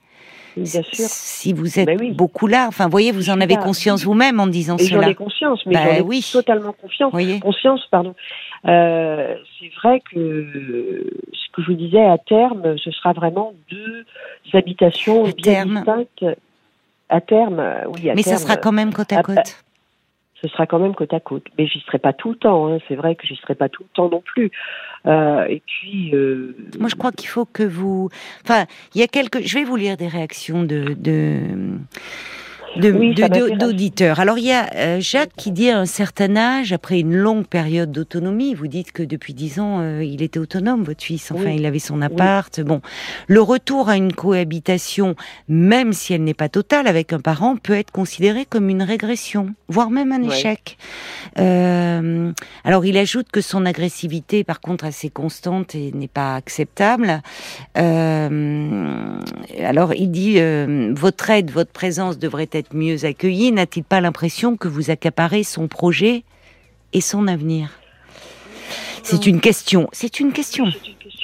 bien 0.63 0.83
sûr. 0.83 1.05
Si 1.07 1.53
vous 1.53 1.79
êtes 1.79 1.85
ben 1.85 2.13
beaucoup 2.13 2.47
là, 2.47 2.65
enfin, 2.67 2.87
voyez, 2.87 3.11
vous 3.11 3.29
en 3.29 3.39
avez 3.41 3.55
conscience 3.55 4.03
vous-même 4.03 4.39
en 4.39 4.47
disant 4.47 4.77
cela. 4.77 5.01
J'en 5.01 5.09
ai 5.09 5.15
conscience, 5.15 5.65
mais 5.65 5.73
ben 5.73 6.05
j'en 6.05 6.11
ai 6.11 6.21
totalement 6.31 6.73
confiance. 6.73 7.13
Conscience, 7.41 7.81
pardon. 7.89 8.15
Euh, 8.65 9.35
c'est 9.59 9.71
vrai 9.81 10.01
que 10.11 11.05
ce 11.31 11.51
que 11.53 11.61
je 11.61 11.71
vous 11.71 11.77
disais 11.77 12.03
à 12.03 12.17
terme, 12.17 12.77
ce 12.77 12.91
sera 12.91 13.13
vraiment 13.13 13.53
deux 13.69 14.05
habitations 14.53 15.25
à 15.25 15.31
bien 15.31 15.53
terme. 15.53 15.75
distinctes. 15.75 16.25
À 17.09 17.21
terme, 17.21 17.63
oui. 17.93 18.09
À 18.09 18.15
mais 18.15 18.23
ça 18.23 18.37
sera 18.37 18.57
quand 18.57 18.73
même 18.73 18.93
côte 18.93 19.13
à 19.13 19.23
côte 19.23 19.63
ce 20.41 20.47
sera 20.47 20.65
quand 20.65 20.79
même 20.79 20.93
côte 20.93 21.13
à 21.13 21.19
côte. 21.19 21.45
Mais 21.57 21.67
j'y 21.67 21.79
serai 21.81 21.99
pas 21.99 22.13
tout 22.13 22.29
le 22.29 22.35
temps. 22.35 22.67
Hein. 22.67 22.77
C'est 22.87 22.95
vrai 22.95 23.15
que 23.15 23.25
j'y 23.25 23.35
serai 23.37 23.55
pas 23.55 23.69
tout 23.69 23.83
le 23.83 23.89
temps 23.95 24.09
non 24.09 24.21
plus. 24.21 24.51
Euh, 25.05 25.45
et 25.45 25.61
puis. 25.65 26.13
Euh... 26.13 26.55
Moi, 26.79 26.89
je 26.89 26.95
crois 26.95 27.11
qu'il 27.11 27.29
faut 27.29 27.45
que 27.45 27.63
vous. 27.63 28.09
Enfin, 28.43 28.65
il 28.95 29.01
y 29.01 29.03
a 29.03 29.07
quelques. 29.07 29.45
Je 29.45 29.53
vais 29.55 29.63
vous 29.63 29.75
lire 29.75 29.97
des 29.97 30.07
réactions 30.07 30.63
de. 30.63 30.95
de 30.97 31.39
d'auditeurs. 32.77 34.19
Alors 34.19 34.37
il 34.37 34.45
y 34.45 34.51
a 34.51 34.69
euh, 34.75 34.99
Jacques 34.99 35.31
qui 35.35 35.51
dit 35.51 35.69
à 35.69 35.79
un 35.79 35.85
certain 35.85 36.35
âge, 36.35 36.73
après 36.73 36.99
une 36.99 37.15
longue 37.15 37.45
période 37.45 37.91
d'autonomie, 37.91 38.53
vous 38.53 38.67
dites 38.67 38.91
que 38.91 39.03
depuis 39.03 39.33
dix 39.33 39.59
ans 39.59 39.79
euh, 39.81 40.03
il 40.03 40.21
était 40.21 40.39
autonome, 40.39 40.83
votre 40.83 41.03
fils. 41.03 41.31
Enfin, 41.31 41.49
il 41.49 41.65
avait 41.65 41.79
son 41.79 42.01
appart. 42.01 42.59
Bon, 42.61 42.81
le 43.27 43.41
retour 43.41 43.89
à 43.89 43.97
une 43.97 44.13
cohabitation, 44.13 45.15
même 45.47 45.93
si 45.93 46.13
elle 46.13 46.23
n'est 46.23 46.33
pas 46.33 46.49
totale 46.49 46.87
avec 46.87 47.13
un 47.13 47.19
parent, 47.19 47.55
peut 47.57 47.73
être 47.73 47.91
considéré 47.91 48.45
comme 48.45 48.69
une 48.69 48.83
régression, 48.83 49.53
voire 49.67 49.89
même 49.89 50.11
un 50.11 50.23
échec. 50.23 50.77
Euh, 51.39 52.31
alors 52.63 52.85
il 52.85 52.97
ajoute 52.97 53.27
que 53.31 53.41
son 53.41 53.65
agressivité, 53.65 54.43
par 54.43 54.61
contre, 54.61 54.85
assez 54.85 55.09
constante 55.09 55.75
et 55.75 55.91
n'est 55.93 56.07
pas 56.07 56.35
acceptable. 56.35 57.21
alors 57.75 58.31
il 59.93 60.11
dit 60.11 60.39
votre 60.93 61.29
aide, 61.29 61.51
votre 61.51 61.71
présence 61.71 62.17
devrait 62.17 62.49
être 62.51 62.66
mieux 62.73 63.05
accueilli 63.05 63.51
N'a-t-il 63.51 63.83
pas 63.83 64.01
l'impression 64.01 64.57
que 64.57 64.67
vous 64.67 64.89
accaparez 64.89 65.43
son 65.43 65.67
projet 65.67 66.23
et 66.93 67.01
son 67.01 67.27
avenir? 67.27 67.69
C'est 69.03 69.25
une 69.25 69.39
question. 69.39 69.87
C'est 69.93 70.19
une 70.19 70.33
question. 70.33 70.65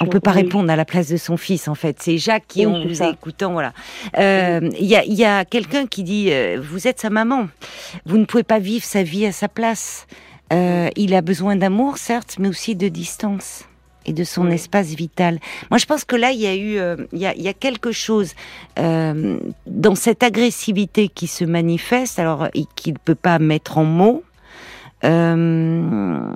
On 0.00 0.06
peut 0.06 0.20
pas 0.20 0.32
répondre 0.32 0.70
à 0.70 0.76
la 0.76 0.84
place 0.84 1.08
de 1.08 1.16
son 1.16 1.36
fils, 1.36 1.68
en 1.68 1.74
fait. 1.74 1.98
C'est 2.00 2.16
Jacques 2.16 2.46
qui, 2.48 2.64
en 2.64 2.86
vous 2.86 3.02
écoutant, 3.02 3.52
voilà. 3.52 3.72
Euh, 4.18 4.70
il 4.80 4.86
y 4.86 5.24
a, 5.24 5.44
quelqu'un 5.44 5.86
qui 5.86 6.02
dit 6.02 6.28
euh, 6.30 6.60
Vous 6.62 6.88
êtes 6.88 7.00
sa 7.00 7.10
maman. 7.10 7.48
Vous 8.06 8.16
ne 8.16 8.24
pouvez 8.24 8.42
pas 8.42 8.58
vivre 8.58 8.84
sa 8.84 9.02
vie 9.02 9.26
à 9.26 9.32
sa 9.32 9.48
place. 9.48 10.06
Euh, 10.52 10.88
il 10.96 11.14
a 11.14 11.20
besoin 11.20 11.56
d'amour, 11.56 11.98
certes, 11.98 12.36
mais 12.38 12.48
aussi 12.48 12.74
de 12.74 12.88
distance 12.88 13.64
et 14.06 14.12
de 14.12 14.24
son 14.24 14.50
espace 14.50 14.88
vital. 14.88 15.38
Moi, 15.70 15.78
je 15.78 15.86
pense 15.86 16.04
que 16.04 16.16
là, 16.16 16.32
il 16.32 16.40
y 16.40 16.46
a 16.46 16.54
eu, 16.54 16.78
euh, 16.78 16.96
il, 17.12 17.18
y 17.18 17.26
a, 17.26 17.34
il, 17.34 17.42
y 17.42 17.48
a, 17.48 17.52
quelque 17.52 17.92
chose 17.92 18.34
euh, 18.78 19.38
dans 19.66 19.94
cette 19.94 20.22
agressivité 20.22 21.08
qui 21.08 21.26
se 21.26 21.44
manifeste, 21.44 22.18
alors 22.18 22.48
qu'il 22.76 22.94
ne 22.94 22.98
peut 22.98 23.14
pas 23.14 23.38
mettre 23.38 23.78
en 23.78 23.84
mots. 23.84 24.22
Euh, 25.04 26.32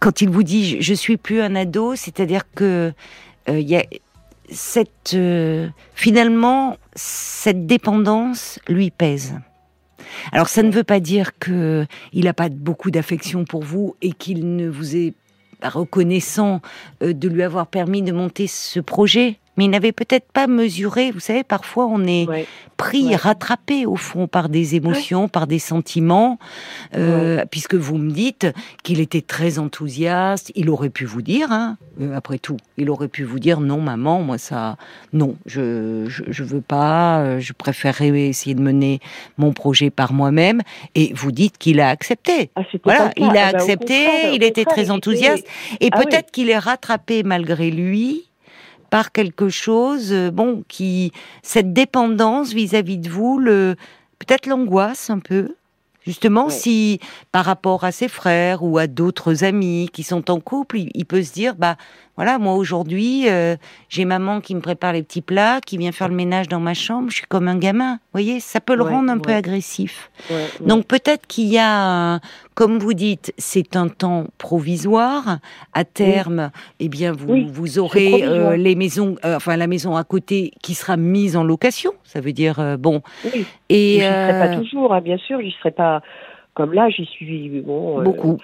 quand 0.00 0.20
il 0.20 0.28
vous 0.28 0.42
dit 0.42 0.80
je 0.80 0.94
suis 0.94 1.16
plus 1.16 1.40
un 1.40 1.56
ado, 1.56 1.96
c'est-à-dire 1.96 2.42
que 2.54 2.92
il 3.48 3.68
y 3.68 3.76
a 3.76 3.84
cette 4.50 5.16
finalement 5.94 6.76
cette 6.94 7.66
dépendance 7.66 8.60
lui 8.68 8.90
pèse. 8.90 9.34
Alors 10.32 10.48
ça 10.48 10.62
ne 10.62 10.70
veut 10.70 10.84
pas 10.84 11.00
dire 11.00 11.38
que 11.38 11.86
il 12.12 12.24
n'a 12.24 12.34
pas 12.34 12.48
beaucoup 12.48 12.90
d'affection 12.90 13.44
pour 13.44 13.62
vous 13.62 13.96
et 14.02 14.12
qu'il 14.12 14.56
ne 14.56 14.68
vous 14.68 14.96
est 14.96 15.14
reconnaissant 15.62 16.60
euh, 17.02 17.12
de 17.12 17.28
lui 17.28 17.42
avoir 17.42 17.66
permis 17.66 18.02
de 18.02 18.12
monter 18.12 18.46
ce 18.46 18.80
projet 18.80 19.38
mais 19.58 19.64
il 19.64 19.70
n'avait 19.70 19.92
peut-être 19.92 20.30
pas 20.30 20.46
mesuré. 20.46 21.10
Vous 21.10 21.18
savez, 21.18 21.42
parfois 21.42 21.86
on 21.86 22.06
est 22.06 22.26
pris, 22.78 23.16
rattrapé 23.16 23.86
au 23.86 23.96
fond 23.96 24.28
par 24.28 24.48
des 24.48 24.76
émotions, 24.76 25.28
par 25.28 25.48
des 25.48 25.58
sentiments, 25.58 26.38
euh, 26.94 27.44
puisque 27.50 27.74
vous 27.74 27.98
me 27.98 28.12
dites 28.12 28.46
qu'il 28.84 29.00
était 29.00 29.20
très 29.20 29.58
enthousiaste. 29.58 30.52
Il 30.54 30.70
aurait 30.70 30.88
pu 30.88 31.04
vous 31.04 31.20
dire, 31.20 31.50
hein, 31.50 31.76
euh, 32.00 32.16
après 32.16 32.38
tout, 32.38 32.56
il 32.76 32.88
aurait 32.88 33.08
pu 33.08 33.24
vous 33.24 33.40
dire 33.40 33.58
non, 33.58 33.80
maman, 33.80 34.22
moi 34.22 34.38
ça, 34.38 34.76
non, 35.12 35.34
je 35.44 36.04
je, 36.06 36.44
veux 36.44 36.60
pas, 36.60 37.18
euh, 37.18 37.40
je 37.40 37.52
préférerais 37.52 38.28
essayer 38.28 38.54
de 38.54 38.62
mener 38.62 39.00
mon 39.38 39.52
projet 39.52 39.90
par 39.90 40.12
moi-même. 40.12 40.62
Et 40.94 41.12
vous 41.14 41.32
dites 41.32 41.58
qu'il 41.58 41.80
a 41.80 41.88
accepté. 41.88 42.50
Ah, 42.54 42.62
voilà, 42.84 43.10
il 43.16 43.24
a 43.24 43.28
eh 43.28 43.32
ben, 43.32 43.54
accepté, 43.56 44.34
il 44.34 44.44
était 44.44 44.64
très 44.64 44.92
enthousiaste, 44.92 45.44
et 45.80 45.88
ah 45.90 45.98
peut-être 45.98 46.30
qu'il 46.30 46.48
est 46.48 46.58
rattrapé 46.58 47.24
malgré 47.24 47.72
lui 47.72 48.27
par 48.90 49.12
quelque 49.12 49.48
chose, 49.48 50.12
euh, 50.12 50.30
bon, 50.30 50.64
qui 50.68 51.12
cette 51.42 51.72
dépendance 51.72 52.52
vis-à-vis 52.52 52.98
de 52.98 53.08
vous, 53.08 53.38
le 53.38 53.76
peut-être 54.18 54.46
l'angoisse 54.46 55.10
un 55.10 55.18
peu. 55.18 55.54
Justement, 56.06 56.48
si 56.48 57.00
par 57.32 57.44
rapport 57.44 57.84
à 57.84 57.92
ses 57.92 58.08
frères 58.08 58.62
ou 58.62 58.78
à 58.78 58.86
d'autres 58.86 59.44
amis 59.44 59.90
qui 59.92 60.02
sont 60.02 60.30
en 60.30 60.40
couple, 60.40 60.78
il, 60.78 60.90
il, 60.94 61.04
peut 61.04 61.22
se 61.22 61.32
dire, 61.32 61.54
bah 61.54 61.76
voilà, 62.18 62.40
moi 62.40 62.54
aujourd'hui, 62.54 63.28
euh, 63.28 63.54
j'ai 63.88 64.04
maman 64.04 64.40
qui 64.40 64.52
me 64.56 64.60
prépare 64.60 64.92
les 64.92 65.04
petits 65.04 65.22
plats, 65.22 65.60
qui 65.64 65.78
vient 65.78 65.92
faire 65.92 66.08
le 66.08 66.16
ménage 66.16 66.48
dans 66.48 66.58
ma 66.58 66.74
chambre, 66.74 67.10
je 67.10 67.18
suis 67.18 67.26
comme 67.28 67.46
un 67.46 67.56
gamin. 67.56 67.92
Vous 67.92 67.98
voyez, 68.12 68.40
ça 68.40 68.60
peut 68.60 68.74
le 68.74 68.82
rendre 68.82 69.08
un 69.08 69.18
peu 69.18 69.30
agressif. 69.30 70.10
Donc 70.58 70.88
peut-être 70.88 71.28
qu'il 71.28 71.46
y 71.46 71.58
a, 71.60 72.18
comme 72.56 72.80
vous 72.80 72.94
dites, 72.94 73.32
c'est 73.38 73.76
un 73.76 73.86
temps 73.86 74.24
provisoire. 74.36 75.38
À 75.74 75.84
terme, 75.84 76.50
eh 76.80 76.88
bien, 76.88 77.12
vous, 77.12 77.46
vous 77.46 77.78
aurez 77.78 78.24
euh, 78.24 78.56
les 78.56 78.74
maisons, 78.74 79.14
euh, 79.24 79.36
enfin 79.36 79.56
la 79.56 79.68
maison 79.68 79.94
à 79.94 80.02
côté 80.02 80.50
qui 80.60 80.74
sera 80.74 80.96
mise 80.96 81.36
en 81.36 81.44
location. 81.44 81.92
Ça 82.02 82.20
veut 82.20 82.32
dire 82.32 82.76
bon. 82.80 83.00
Et 83.68 84.00
je 84.00 84.04
ne 84.04 84.10
serai 84.10 84.48
pas 84.48 84.56
toujours, 84.56 84.92
hein, 84.92 85.00
bien 85.00 85.18
sûr, 85.18 85.40
je 85.40 85.50
serai 85.50 85.70
pas 85.70 86.02
comme 86.54 86.72
là, 86.72 86.90
j'y 86.90 87.04
suis 87.04 87.62
bon. 87.64 88.02
Beaucoup. 88.02 88.38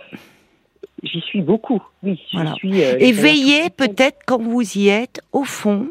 J'y 1.02 1.20
suis 1.20 1.42
beaucoup, 1.42 1.82
oui. 2.02 2.20
Suis, 2.56 2.84
euh, 2.84 2.96
et 2.98 3.12
veillez 3.12 3.68
peut-être 3.70 4.18
quand 4.26 4.40
vous 4.40 4.78
y 4.78 4.88
êtes, 4.88 5.20
au 5.32 5.44
fond, 5.44 5.88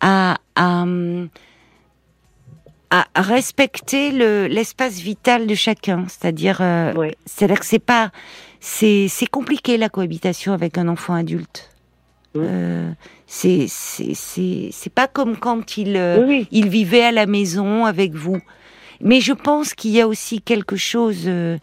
à, 0.00 0.38
à, 0.56 0.84
respecter 3.16 4.10
l'espace 4.48 4.98
vital 4.98 5.46
de 5.46 5.54
chacun. 5.54 6.04
C'est-à-dire, 6.08 6.58
euh, 6.60 7.10
c'est-à-dire 7.24 7.60
que 7.60 7.66
c'est 7.66 7.78
pas, 7.78 8.10
c'est 8.60 9.08
compliqué 9.30 9.78
la 9.78 9.88
cohabitation 9.88 10.52
avec 10.52 10.76
un 10.76 10.88
enfant 10.88 11.14
adulte. 11.14 11.70
Euh, 12.36 12.90
c'est 13.26 13.66
c'est 13.68 14.92
pas 14.94 15.06
comme 15.06 15.36
quand 15.36 15.76
il, 15.76 16.46
il 16.50 16.68
vivait 16.68 17.04
à 17.04 17.12
la 17.12 17.26
maison 17.26 17.86
avec 17.86 18.12
vous. 18.14 18.40
Mais 19.02 19.20
je 19.20 19.32
pense 19.32 19.74
qu'il 19.74 19.90
y 19.90 20.00
a 20.00 20.06
aussi 20.06 20.40
quelque 20.40 20.76
chose 20.76 21.24
euh, 21.26 21.58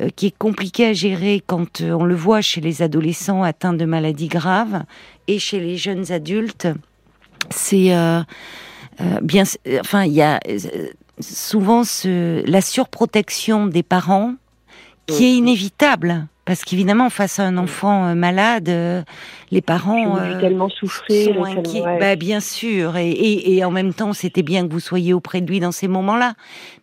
euh, 0.00 0.08
qui 0.14 0.26
est 0.26 0.38
compliqué 0.38 0.86
à 0.86 0.92
gérer 0.92 1.42
quand 1.44 1.80
euh, 1.80 1.90
on 1.90 2.04
le 2.04 2.14
voit 2.14 2.40
chez 2.40 2.60
les 2.60 2.82
adolescents 2.82 3.42
atteints 3.42 3.74
de 3.74 3.84
maladies 3.84 4.28
graves 4.28 4.84
et 5.26 5.38
chez 5.38 5.58
les 5.58 5.76
jeunes 5.76 6.12
adultes. 6.12 6.68
C'est 7.50 7.94
euh, 7.94 8.22
bien, 9.22 9.42
enfin, 9.80 10.04
il 10.04 10.12
y 10.12 10.22
a 10.22 10.40
souvent 11.20 11.84
ce, 11.84 12.48
la 12.48 12.60
surprotection 12.60 13.66
des 13.66 13.82
parents 13.82 14.34
qui 15.06 15.24
est 15.24 15.34
inévitable. 15.34 16.26
Parce 16.46 16.62
qu'évidemment, 16.62 17.08
face 17.10 17.38
à 17.38 17.44
un 17.44 17.56
enfant 17.56 18.14
malade, 18.14 18.70
les 19.54 19.62
parents 19.62 20.18
euh, 20.18 20.40
tellement 20.40 20.68
souffrir, 20.68 21.26
sont 21.26 21.32
tellement- 21.32 21.44
inquiets. 21.60 21.80
ouais. 21.82 21.98
Bah, 21.98 22.16
bien 22.16 22.40
sûr, 22.40 22.96
et, 22.96 23.10
et, 23.10 23.54
et 23.56 23.64
en 23.64 23.70
même 23.70 23.94
temps, 23.94 24.12
c'était 24.12 24.42
bien 24.42 24.66
que 24.66 24.72
vous 24.72 24.80
soyez 24.80 25.14
auprès 25.14 25.40
de 25.40 25.46
lui 25.50 25.60
dans 25.60 25.72
ces 25.72 25.88
moments-là. 25.88 26.34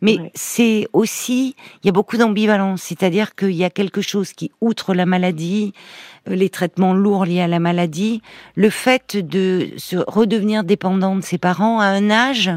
Mais 0.02 0.18
Ouais. 0.18 0.32
c'est 0.34 0.88
aussi, 0.94 1.56
il 1.84 1.88
y 1.88 1.90
a 1.90 1.92
beaucoup 1.92 2.18
d'ambivalence, 2.18 2.82
c'est-à-dire 2.82 3.36
qu'il 3.36 3.52
y 3.52 3.64
a 3.64 3.70
quelque 3.70 4.02
chose 4.02 4.32
qui, 4.34 4.52
outre 4.62 4.94
la 4.94 5.06
maladie, 5.06 5.74
euh, 6.30 6.36
les 6.36 6.50
traitements 6.50 6.94
lourds 6.94 7.26
liés 7.26 7.42
à 7.42 7.48
la 7.48 7.60
maladie, 7.60 8.22
le 8.56 8.70
fait 8.70 9.18
de 9.18 9.70
se 9.78 9.98
redevenir 10.08 10.64
dépendant 10.64 11.16
de 11.16 11.22
ses 11.22 11.38
parents 11.38 11.80
à 11.80 11.86
un 11.86 12.10
âge 12.10 12.52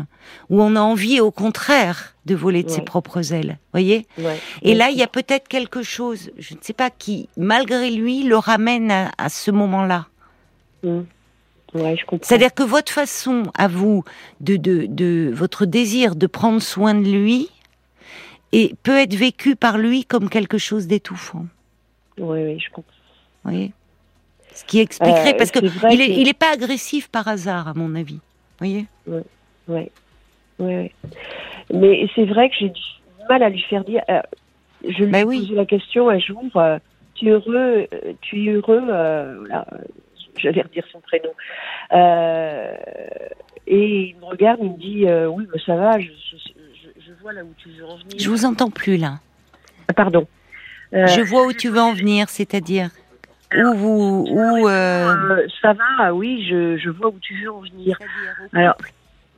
où 0.48 0.62
on 0.62 0.74
a 0.77 0.81
envie, 0.81 1.20
au 1.20 1.31
contraire, 1.31 2.14
de 2.24 2.35
voler 2.35 2.62
de 2.62 2.70
ses 2.70 2.81
propres 2.81 3.35
ailes. 3.35 3.59
Voyez? 3.72 4.07
Ouais. 4.18 4.38
et 4.62 4.74
là, 4.74 4.88
il 4.90 4.96
y 4.96 5.03
a 5.03 5.07
peut-être 5.07 5.46
quelque 5.48 5.83
chose, 5.83 6.31
je 6.38 6.55
ne 6.55 6.59
sais 6.62 6.72
pas, 6.72 6.88
qui, 6.88 7.29
malgré 7.37 7.90
lui, 7.90 8.22
le 8.22 8.38
ramène 8.38 8.90
à, 8.90 9.11
à 9.18 9.29
ce 9.29 9.50
moment-là. 9.50 10.04
Mm. 10.85 11.03
Ouais, 11.75 11.97
je 11.97 12.05
comprends. 12.07 12.25
C'est-à-dire 12.25 12.55
que 12.55 12.62
votre 12.62 12.92
façon 12.92 13.44
à 13.59 13.66
vous, 13.66 14.05
de, 14.40 14.57
de, 14.57 14.87
de 14.87 15.33
votre 15.35 15.66
désir 15.66 16.14
de 16.14 16.27
prendre 16.29 16.62
soin 16.62 16.94
de 16.94 17.09
lui, 17.11 17.51
et 18.53 18.75
peut 18.85 18.97
être 18.99 19.14
vécu 19.14 19.57
par 19.57 19.79
lui 19.79 20.05
comme 20.05 20.29
quelque 20.31 20.59
chose 20.59 20.87
d'étouffant. 20.87 21.47
Oui, 22.18 22.44
oui, 22.44 22.61
je 22.61 22.70
comprends. 22.70 22.92
Voyez? 23.42 23.73
Ce 24.55 24.64
qui 24.64 24.79
expliquerait, 24.79 25.35
Euh, 25.35 25.37
parce 25.37 25.51
que 25.51 25.59
c'est 25.59 25.66
vrai 25.66 25.94
il 25.97 26.29
est, 26.29 26.38
pas 26.38 26.53
agressif 26.53 27.09
par 27.09 27.27
hasard, 27.27 27.66
à 27.66 27.75
mon 27.75 27.97
avis. 27.97 28.20
Voyez? 28.59 28.87
Ouais. 29.09 29.25
Ouais, 29.66 29.90
ouais. 30.61 30.92
Mais 31.73 32.09
c'est 32.14 32.27
vrai 32.27 32.49
que 32.51 32.55
j'ai 32.61 32.68
du 32.68 32.81
mal 33.29 33.42
à 33.42 33.49
lui 33.49 33.62
faire 33.62 33.85
dire. 33.85 34.03
euh, 34.09 34.20
je 34.87 35.03
lui 35.03 35.11
Bah 35.11 35.20
ai 35.20 35.25
oui. 35.25 35.40
posé 35.40 35.55
la 35.55 35.66
question 35.66 36.09
un 36.09 36.20
jour. 36.20 36.44
euh, 36.55 36.79
tu 37.14 37.27
es 37.27 37.31
heureux 37.31 37.87
euh, 37.92 38.12
Tu 38.20 38.44
es 38.47 38.53
heureux 38.53 38.81
voilà, 38.81 39.66
euh, 39.73 39.79
J'allais 40.37 40.62
redire 40.62 40.85
son 40.90 41.01
prénom. 41.01 41.31
Euh, 41.92 42.75
et 43.66 44.09
il 44.11 44.16
me 44.16 44.25
regarde, 44.27 44.59
il 44.62 44.70
me 44.73 44.79
dit 44.79 45.07
euh, 45.07 45.27
oui, 45.27 45.47
mais 45.53 45.61
ça 45.64 45.77
va. 45.77 45.99
Je, 45.99 46.09
je, 46.09 47.12
vois 47.23 47.33
là 47.33 47.42
où 47.44 47.53
tu 47.57 47.70
veux 47.70 47.85
en 47.87 47.97
venir. 47.97 48.16
Je 48.18 48.29
vous 48.29 48.44
entends 48.44 48.70
plus 48.70 48.97
là. 48.97 49.20
Ah, 49.88 49.92
Pardon. 49.94 50.27
Euh, 50.92 51.07
Je 51.07 51.20
vois 51.23 51.47
où 51.47 51.53
tu 51.53 51.68
veux 51.68 51.81
en 51.81 51.92
venir, 51.94 52.29
c'est-à-dire 52.29 52.90
où 53.57 53.75
vous, 53.75 54.27
où. 54.29 54.68
ça 54.68 55.73
va, 55.73 56.12
oui, 56.14 56.44
je, 56.49 56.77
je 56.77 56.90
vois 56.90 57.09
où 57.09 57.18
tu 57.20 57.40
veux 57.42 57.51
en 57.53 57.61
venir. 57.61 57.97
Alors, 58.53 58.77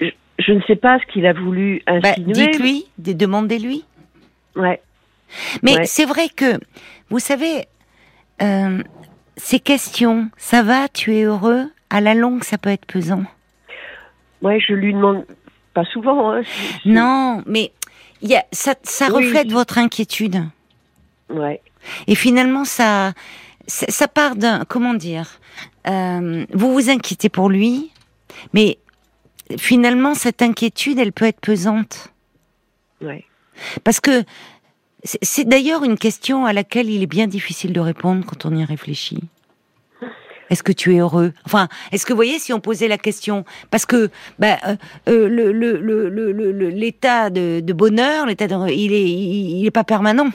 je, 0.01 0.09
je 0.39 0.53
ne 0.53 0.61
sais 0.63 0.77
pas 0.77 0.99
ce 1.01 1.07
qu'il 1.13 1.27
a 1.27 1.33
voulu 1.33 1.83
Bah, 1.87 1.93
insinuer. 2.11 2.33
Dites-lui, 2.33 2.87
demandez-lui. 2.99 3.85
Ouais. 4.55 4.81
Mais 5.63 5.77
Ouais. 5.77 5.85
c'est 5.87 6.05
vrai 6.07 6.29
que, 6.35 6.59
vous 7.11 7.19
savez, 7.19 7.67
euh, 8.43 8.83
ces 9.37 9.61
questions, 9.61 10.31
ça 10.37 10.62
va, 10.62 10.88
tu 10.88 11.14
es 11.16 11.22
heureux, 11.25 11.70
à 11.90 12.01
la 12.01 12.14
longue, 12.14 12.42
ça 12.44 12.59
peut 12.59 12.70
être 12.70 12.87
pesant. 12.87 13.25
Ouais, 14.42 14.61
je 14.61 14.72
lui 14.75 14.92
demande 14.92 15.25
pas 15.75 15.85
souvent. 15.85 16.33
Hein, 16.33 16.42
Non, 16.85 17.42
mais 17.46 17.72
y 18.22 18.35
a, 18.35 18.44
ça, 18.53 18.75
ça 18.83 19.07
Oui. 19.12 19.25
reflète 19.27 19.51
votre 19.53 19.79
inquiétude. 19.79 20.42
Ouais. 21.31 21.61
Et 22.07 22.14
finalement, 22.14 22.64
ça, 22.64 23.12
ça, 23.66 23.87
ça 23.88 24.09
part 24.09 24.37
d'un, 24.37 24.64
comment 24.64 24.94
dire, 24.94 25.29
euh, 25.88 26.44
vous 26.53 26.72
vous 26.72 26.90
inquiétez 26.90 27.29
pour 27.29 27.49
lui, 27.49 27.90
mais 28.53 28.79
finalement, 29.59 30.14
cette 30.14 30.42
inquiétude, 30.42 30.99
elle 30.99 31.12
peut 31.12 31.27
être 31.27 31.40
pesante. 31.40 32.12
Ouais. 33.01 33.25
Parce 33.85 34.01
que 34.01 34.25
c'est- 35.07 35.45
d'ailleurs 35.45 35.85
une 35.85 35.97
question 35.99 36.45
à 36.47 36.53
laquelle 36.53 36.90
il 36.90 37.03
est 37.03 37.07
bien 37.07 37.27
difficile 37.27 37.73
de 37.73 37.81
répondre 37.81 38.25
quand 38.27 38.45
on 38.47 38.55
y 38.57 38.64
réfléchit. 38.64 39.21
Est-ce 40.49 40.62
que 40.62 40.71
tu 40.73 40.95
es 40.95 40.99
heureux? 41.01 41.33
Enfin, 41.45 41.66
est-ce 41.90 42.07
que 42.07 42.12
vous 42.12 42.16
voyez 42.19 42.38
si 42.38 42.53
on 42.53 42.61
posait 42.61 42.87
la 42.87 42.99
question 42.99 43.45
Parce 43.71 43.85
que 43.85 44.11
euh, 44.45 44.77
le- 45.07 45.51
le- 45.53 45.81
le- 45.81 46.69
l'état 46.71 47.31
de, 47.31 47.59
de 47.61 47.73
bonheur, 47.73 48.27
l'état 48.27 48.47
de, 48.47 48.55
il 48.71 48.92
est, 48.92 49.03
il, 49.11 49.59
il 49.61 49.66
est 49.66 49.71
pas 49.73 49.83
permanent. 49.83 50.31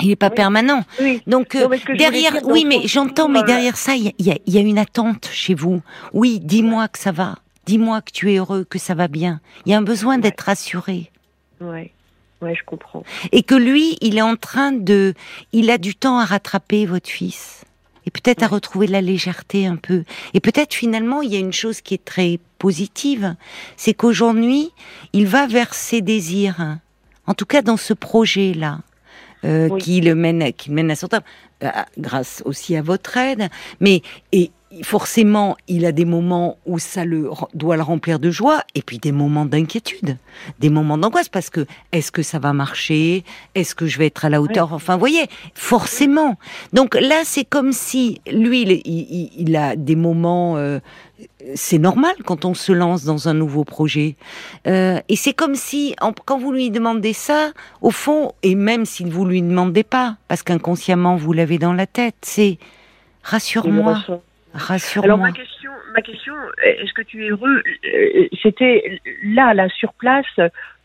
Il 0.00 0.10
est 0.10 0.16
pas 0.16 0.30
Oui. 0.30 0.34
permanent. 0.34 0.82
Oui. 1.02 1.20
Donc 1.26 1.54
euh, 1.54 1.68
Non, 1.68 1.94
derrière, 1.96 2.32
dire 2.32 2.42
oui, 2.46 2.64
mais 2.66 2.86
j'entends, 2.86 3.28
mais 3.28 3.40
euh, 3.40 3.42
derrière 3.42 3.76
ça, 3.76 3.94
il 3.94 4.14
y 4.18 4.30
a, 4.30 4.36
y 4.46 4.58
une 4.58 4.78
attente 4.78 5.28
chez 5.30 5.54
vous. 5.54 5.82
Oui, 6.14 6.40
dis-moi 6.40 6.88
que 6.88 6.98
ça 6.98 7.12
va. 7.12 7.36
Dis-moi 7.66 8.00
que 8.00 8.10
tu 8.12 8.32
es 8.32 8.36
heureux, 8.38 8.64
que 8.64 8.78
ça 8.78 8.94
va 8.94 9.08
bien. 9.08 9.40
Il 9.66 9.72
y 9.72 9.74
a 9.74 9.78
un 9.78 9.82
besoin 9.82 10.16
d'être 10.16 10.40
rassuré 10.40 11.10
Ouais. 11.60 11.92
Ouais, 12.42 12.54
je 12.54 12.64
comprends. 12.64 13.04
et 13.30 13.42
que 13.42 13.54
lui, 13.54 13.96
il 14.00 14.18
est 14.18 14.22
en 14.22 14.36
train 14.36 14.72
de, 14.72 15.14
il 15.52 15.70
a 15.70 15.78
du 15.78 15.94
temps 15.94 16.18
à 16.18 16.24
rattraper 16.24 16.86
votre 16.86 17.08
fils 17.08 17.62
et 18.04 18.10
peut-être 18.10 18.42
à 18.42 18.48
retrouver 18.48 18.88
de 18.88 18.92
la 18.92 19.00
légèreté 19.00 19.64
un 19.66 19.76
peu. 19.76 20.02
Et 20.34 20.40
peut-être 20.40 20.74
finalement, 20.74 21.22
il 21.22 21.32
y 21.32 21.36
a 21.36 21.38
une 21.38 21.52
chose 21.52 21.80
qui 21.80 21.94
est 21.94 22.04
très 22.04 22.40
positive, 22.58 23.36
c'est 23.76 23.94
qu'aujourd'hui, 23.94 24.72
il 25.12 25.26
va 25.26 25.46
vers 25.46 25.72
ses 25.72 26.00
désirs. 26.00 26.78
En 27.28 27.34
tout 27.34 27.46
cas, 27.46 27.62
dans 27.62 27.76
ce 27.76 27.94
projet-là, 27.94 28.80
euh, 29.44 29.68
Oui. 29.70 29.80
qui 29.80 30.00
le 30.00 30.14
mène, 30.16 30.52
qui 30.52 30.70
mène 30.72 30.90
à 30.90 30.96
son 30.96 31.06
terme, 31.08 31.22
euh, 31.62 31.70
grâce 31.96 32.42
aussi 32.44 32.74
à 32.76 32.82
votre 32.82 33.16
aide. 33.16 33.48
Mais 33.78 34.02
et 34.32 34.50
forcément, 34.82 35.56
il 35.68 35.84
a 35.86 35.92
des 35.92 36.04
moments 36.04 36.56
où 36.66 36.78
ça 36.78 37.04
le 37.04 37.28
doit 37.54 37.76
le 37.76 37.82
remplir 37.82 38.18
de 38.18 38.30
joie, 38.30 38.62
et 38.74 38.82
puis 38.82 38.98
des 38.98 39.12
moments 39.12 39.44
d'inquiétude, 39.44 40.16
des 40.60 40.70
moments 40.70 40.96
d'angoisse, 40.98 41.28
parce 41.28 41.50
que 41.50 41.66
est-ce 41.92 42.10
que 42.10 42.22
ça 42.22 42.38
va 42.38 42.52
marcher? 42.52 43.24
Est-ce 43.54 43.74
que 43.74 43.86
je 43.86 43.98
vais 43.98 44.06
être 44.06 44.24
à 44.24 44.30
la 44.30 44.40
hauteur? 44.40 44.72
Enfin, 44.72 44.94
vous 44.94 45.00
voyez, 45.00 45.26
forcément. 45.54 46.36
Donc 46.72 46.94
là, 46.94 47.20
c'est 47.24 47.44
comme 47.44 47.72
si 47.72 48.20
lui, 48.30 48.62
il, 48.62 48.70
il- 48.84 49.30
il 49.36 49.56
a 49.56 49.76
des 49.76 49.96
moments. 49.96 50.56
euh, 50.56 50.80
c'est 51.54 51.78
normal 51.78 52.14
quand 52.24 52.44
on 52.44 52.54
se 52.54 52.72
lance 52.72 53.04
dans 53.04 53.28
un 53.28 53.34
nouveau 53.34 53.62
projet. 53.64 54.16
Euh, 54.66 55.00
et 55.08 55.14
c'est 55.16 55.32
comme 55.32 55.54
si, 55.54 55.94
en- 56.00 56.12
quand 56.12 56.38
vous 56.38 56.50
lui 56.52 56.70
demandez 56.70 57.12
ça, 57.12 57.52
au 57.80 57.90
fond, 57.90 58.32
et 58.42 58.54
même 58.56 58.84
si 58.86 59.04
vous 59.04 59.24
lui 59.24 59.40
demandez 59.42 59.84
pas, 59.84 60.16
parce 60.28 60.42
qu'inconsciemment 60.42 61.14
vous 61.16 61.32
l'avez 61.32 61.58
dans 61.58 61.74
la 61.74 61.86
tête, 61.86 62.16
c'est 62.22 62.58
rassure-moi. 63.22 63.94
Rassure-moi. 64.54 65.04
Alors 65.04 65.18
ma 65.18 65.32
question, 65.32 65.70
ma 65.94 66.02
question, 66.02 66.34
est-ce 66.64 66.92
que 66.92 67.02
tu 67.02 67.24
es 67.24 67.30
heureux 67.30 67.62
Euh, 67.84 68.28
C'était 68.42 69.00
là, 69.22 69.54
là, 69.54 69.68
sur 69.70 69.92
place, 69.94 70.26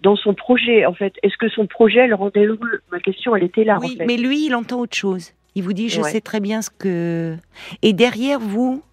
dans 0.02 0.16
son 0.16 0.34
projet, 0.34 0.86
en 0.86 0.94
fait. 0.94 1.14
Est-ce 1.24 1.38
que 1.38 1.50
son 1.50 1.68
projet 1.68 2.08
le 2.08 2.16
rendait 2.16 2.46
heureux? 2.46 2.82
Ma 2.92 3.00
question, 3.00 3.36
elle 3.36 3.44
était 3.44 3.64
là, 3.64 3.78
Oui, 3.82 3.94
en 3.96 3.98
fait. 4.00 4.06
mais 4.06 4.18
lui, 4.18 4.46
il 4.46 4.56
entend 4.56 4.80
autre 4.80 4.96
chose. 4.96 5.32
Il 5.56 5.64
vous 5.64 5.74
dit, 5.74 5.90
je 5.90 6.02
Ouais. 6.02 6.12
sais 6.12 6.22
très 6.22 6.40
bien 6.40 6.62
ce 6.62 6.70
que. 6.70 7.36
Et 7.82 7.94
derrière 7.94 8.40
vous, 8.40 8.84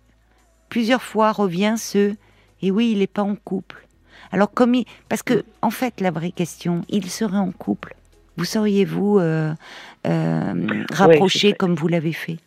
plusieurs 0.71 1.03
fois 1.03 1.33
revient 1.33 1.75
ce. 1.77 2.15
Et 2.63 2.71
oui, 2.71 2.91
il 2.93 2.99
n'est 3.01 3.07
pas 3.07 3.23
en 3.23 3.35
couple. 3.37 3.87
Alors 4.33 4.51
comme 4.53 4.75
il, 4.75 4.85
parce 5.09 5.23
que 5.23 5.45
en 5.61 5.71
fait, 5.71 6.01
la 6.01 6.11
vraie 6.11 6.31
question, 6.33 6.81
il 6.89 7.11
serait 7.11 7.37
en 7.37 7.53
couple. 7.53 7.95
Vous 8.37 8.45
seriez-vous 8.47 9.19
euh, 9.19 9.53
euh, 10.07 10.85
rapproché 10.93 11.53
comme 11.53 11.75
vous 11.75 11.87
l'avez 11.89 12.13
fait? 12.13 12.39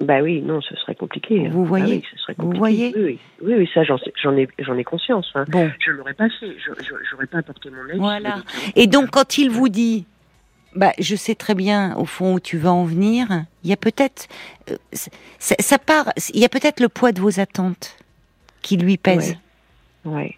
Bah 0.00 0.22
oui, 0.22 0.40
non, 0.40 0.60
ce 0.62 0.74
serait 0.76 0.94
compliqué. 0.94 1.46
hein. 1.46 1.50
Vous 1.52 1.64
voyez 1.64 1.96
oui, 1.96 2.04
ce 2.10 2.18
serait 2.18 2.34
Vous 2.38 2.52
voyez 2.52 2.92
oui, 2.96 3.02
oui, 3.04 3.18
oui, 3.42 3.54
oui, 3.58 3.70
ça, 3.74 3.82
j'en 3.84 3.98
ai, 4.36 4.48
j'en 4.58 4.76
ai 4.78 4.84
conscience. 4.84 5.30
hein. 5.34 5.44
Bon, 5.48 5.70
Je 5.78 5.90
l'aurais 5.90 6.14
pas 6.14 6.28
fait. 6.30 6.56
J'aurais 7.10 7.26
pas 7.26 7.38
apporté 7.38 7.68
mon 7.70 7.86
aide. 7.86 7.98
Voilà. 7.98 8.36
Et 8.76 8.86
donc, 8.86 9.10
quand 9.10 9.36
il 9.36 9.50
vous 9.50 9.68
dit, 9.68 10.06
bah, 10.74 10.92
je 10.98 11.16
sais 11.16 11.34
très 11.34 11.54
bien 11.54 11.94
au 11.96 12.06
fond 12.06 12.34
où 12.34 12.40
tu 12.40 12.56
vas 12.56 12.72
en 12.72 12.84
venir, 12.84 13.26
il 13.62 13.70
y 13.70 13.72
a 13.74 13.76
peut-être, 13.76 14.26
euh, 14.70 14.76
ça, 14.92 15.54
ça 15.58 15.78
part, 15.78 16.12
il 16.32 16.40
y 16.40 16.44
a 16.44 16.48
peut-être 16.48 16.80
le 16.80 16.88
poids 16.88 17.12
de 17.12 17.20
vos 17.20 17.38
attentes 17.38 17.96
qui 18.62 18.76
lui 18.78 18.96
pèse. 18.96 19.36
Ouais. 20.06 20.34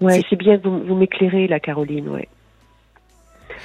Ouais, 0.00 0.12
C'est- 0.20 0.26
c'est 0.30 0.36
bien 0.36 0.58
que 0.58 0.68
vous, 0.68 0.82
vous 0.84 0.94
m'éclairez, 0.94 1.46
la 1.46 1.60
Caroline, 1.60 2.08
ouais. 2.08 2.28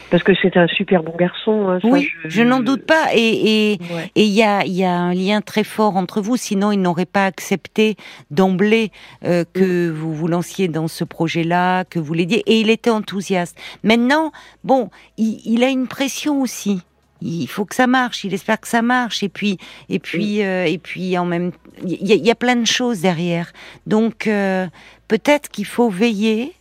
Parce 0.10 0.24
que 0.24 0.34
c'est 0.41 0.58
un 0.58 0.67
super 0.67 1.04
bon 1.04 1.13
garçon. 1.17 1.70
hein, 1.70 1.80
ça, 1.82 1.88
Oui, 1.88 2.10
je, 2.26 2.41
n'en 2.44 2.60
doute 2.60 2.86
pas. 2.86 3.13
Et 3.15 3.72
et 3.74 3.80
Ouais. 3.94 4.12
et 4.15 4.24
il 4.26 4.32
y 4.34 4.44
a 4.44 4.65
il 4.65 4.74
y 4.74 4.84
a 4.84 4.91
un 4.91 5.13
lien 5.13 5.41
très 5.41 5.63
fort 5.63 5.96
entre 5.96 6.22
vous. 6.22 6.36
Sinon, 6.38 6.72
il 6.72 6.82
n'aurait 6.82 7.06
pas 7.06 7.26
accepté 7.26 7.96
d'emblée 8.30 8.91
euh, 9.26 9.44
que 9.54 9.89
Mm. 9.89 9.94
vous 9.94 10.13
vous 10.13 10.28
lanciez 10.28 10.67
dans 10.67 10.88
ce 10.88 11.04
projet-là, 11.04 11.86
que 11.86 12.00
vous 12.00 12.13
l'aidiez. 12.13 12.44
Et 12.46 12.60
il 12.60 12.70
était 12.70 12.89
enthousiaste. 12.89 13.58
Maintenant, 13.84 14.32
bon, 14.63 14.89
il, 15.17 15.39
il 15.46 15.63
a 15.63 15.70
une 15.70 15.88
pression 15.88 16.41
aussi. 16.41 16.82
Il 17.22 17.48
faut 17.48 17.65
que 17.65 17.76
ça 17.76 17.86
marche. 17.88 18.24
Il 18.24 18.34
espère 18.34 18.60
que 18.60 18.67
ça 18.67 18.82
marche. 18.82 19.22
Et 19.24 19.30
puis, 19.30 19.58
et 19.89 20.00
puis, 20.00 20.41
euh, 20.44 20.65
et 20.65 20.78
puis, 20.80 21.17
en 21.17 21.26
même, 21.26 21.52
il 21.86 21.91
y, 22.08 22.12
a- 22.13 22.15
il 22.15 22.26
y 22.26 22.32
a 22.32 22.36
plein 22.36 22.56
de 22.56 22.65
choses 22.65 23.02
derrière. 23.02 23.54
Donc, 23.86 24.26
euh, 24.28 24.65
peut-être 25.08 25.50
qu'il 25.50 25.65
faut 25.65 25.89
veiller 25.89 26.54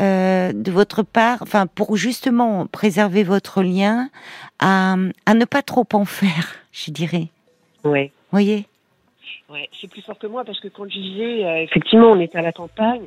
euh, 0.00 0.52
de 0.52 0.70
votre 0.70 1.02
part, 1.02 1.38
enfin 1.42 1.66
pour 1.66 1.96
justement 1.96 2.66
préserver 2.66 3.24
votre 3.24 3.62
lien, 3.62 4.08
à, 4.58 4.96
à 5.26 5.34
ne 5.34 5.44
pas 5.44 5.62
trop 5.62 5.86
en 5.92 6.04
faire, 6.04 6.54
je 6.72 6.90
dirais. 6.90 7.28
Ouais. 7.84 8.12
Voyez? 8.30 8.66
Ouais, 9.48 9.68
c'est 9.80 9.88
plus 9.88 10.02
fort 10.02 10.18
que 10.18 10.26
moi 10.26 10.44
parce 10.44 10.58
que 10.60 10.68
quand 10.68 10.84
je 10.88 10.98
disais, 10.98 11.44
euh, 11.44 11.62
effectivement, 11.62 12.10
on 12.10 12.18
est 12.20 12.34
à 12.34 12.42
la 12.42 12.52
campagne, 12.52 13.06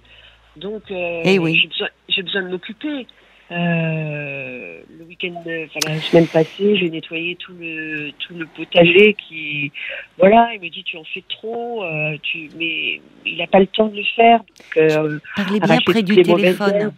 donc 0.56 0.84
euh, 0.90 1.22
Eh 1.26 1.38
oui. 1.38 1.60
j'ai 1.62 1.68
besoin, 1.68 1.88
j'ai 2.08 2.24
besoin 2.24 2.42
de 2.44 2.48
m'occuper. 2.50 3.08
Euh, 3.52 4.82
le 5.00 5.06
week-end, 5.06 5.34
enfin 5.40 5.80
la 5.92 6.00
semaine 6.02 6.28
passée, 6.28 6.78
j'ai 6.78 6.90
nettoyé 6.90 7.36
tout 7.36 7.54
le 7.60 8.12
tout 8.20 8.36
le 8.36 8.46
potager 8.46 9.16
qui, 9.16 9.72
voilà, 10.20 10.52
il 10.54 10.62
me 10.62 10.70
dit 10.70 10.84
tu 10.84 10.98
en 10.98 11.04
fais 11.04 11.24
trop, 11.28 11.84
euh, 11.84 12.16
tu, 12.22 12.50
mais 12.58 13.02
il 13.26 13.38
n'a 13.38 13.48
pas 13.48 13.60
le 13.60 13.66
temps 13.68 13.88
de 13.88 13.96
le 13.98 14.04
faire. 14.16 14.40
Donc, 14.40 14.78
euh, 14.78 15.20
Parlez 15.36 15.60
bien 15.60 15.78
près 15.84 16.04
du 16.04 16.22
téléphone. 16.22 16.94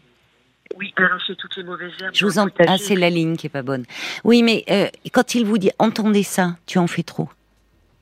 oui, 0.77 0.93
arracher 0.97 1.35
toutes 1.37 1.55
les 1.55 1.63
mauvaises 1.63 1.91
herbes. 2.01 2.13
Je 2.13 2.25
vous 2.25 2.33
potager. 2.33 2.69
Ah, 2.69 2.77
c'est 2.77 2.95
la 2.95 3.09
ligne 3.09 3.37
qui 3.37 3.47
est 3.47 3.51
pas 3.51 3.61
bonne. 3.61 3.85
Oui, 4.25 4.43
mais 4.43 4.65
euh, 4.69 4.89
quand 5.13 5.35
il 5.35 5.45
vous 5.45 5.57
dit 5.57 5.71
entendez 5.79 6.23
ça, 6.23 6.57
tu 6.65 6.79
en 6.79 6.87
fais 6.87 7.03
trop. 7.03 7.29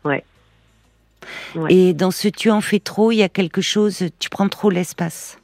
Ouais. 0.04 0.24
Ouais. 1.54 1.72
Et 1.72 1.94
dans 1.94 2.12
ce 2.12 2.30
tu 2.30 2.50
en 2.50 2.62
fais 2.62 2.80
trop, 2.80 3.12
il 3.12 3.18
y 3.18 3.24
a 3.24 3.30
quelque 3.30 3.62
chose, 3.62 4.06
tu 4.18 4.30
prends 4.30 4.50
trop 4.50 4.72
l'espace. 4.72 5.38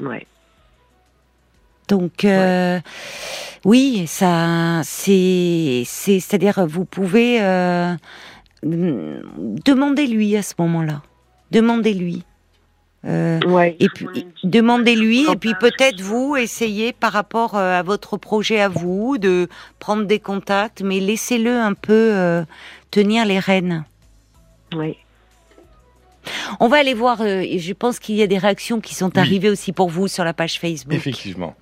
Ouais. 0.00 0.26
Donc 1.88 2.24
euh, 2.24 2.80
oui, 3.64 4.04
ça, 4.06 4.80
c'est, 4.84 5.82
c'est, 5.86 6.20
c'est-à-dire 6.20 6.66
vous 6.66 6.84
pouvez 6.84 7.40
euh, 7.40 7.94
mm, 8.64 9.20
demander-lui 9.64 10.36
à 10.36 10.42
ce 10.42 10.54
moment-là, 10.58 11.02
demandez-lui. 11.50 12.24
Euh, 13.04 13.38
Ouais. 13.46 13.76
et 13.78 13.88
puis 13.88 14.26
demandez-lui 14.42 15.30
et 15.30 15.36
puis 15.36 15.54
peut-être 15.60 16.00
vous 16.00 16.34
essayez 16.34 16.92
par 16.92 17.12
rapport 17.12 17.54
euh, 17.56 17.78
à 17.78 17.82
votre 17.84 18.16
projet 18.16 18.60
à 18.60 18.68
vous 18.68 19.16
de 19.18 19.48
prendre 19.78 20.06
des 20.06 20.18
contacts, 20.18 20.82
mais 20.82 20.98
laissez-le 20.98 21.56
un 21.56 21.74
peu 21.74 22.44
tenir 22.90 23.24
les 23.24 23.38
rênes. 23.38 23.84
Ouais. 24.74 24.96
On 26.60 26.68
va 26.68 26.78
aller 26.78 26.94
voir. 26.94 27.20
euh, 27.20 27.40
et 27.40 27.58
je 27.58 27.72
pense 27.72 27.98
qu'il 27.98 28.16
y 28.16 28.22
a 28.22 28.26
des 28.26 28.38
réactions 28.38 28.80
qui 28.80 28.94
sont 28.94 29.06
Oui. 29.14 29.20
arrivées 29.20 29.50
aussi 29.50 29.72
pour 29.72 29.88
vous 29.90 30.08
sur 30.08 30.24
la 30.24 30.32
page 30.32 30.58
Facebook. 30.60 30.94
Effectivement. 30.94 31.54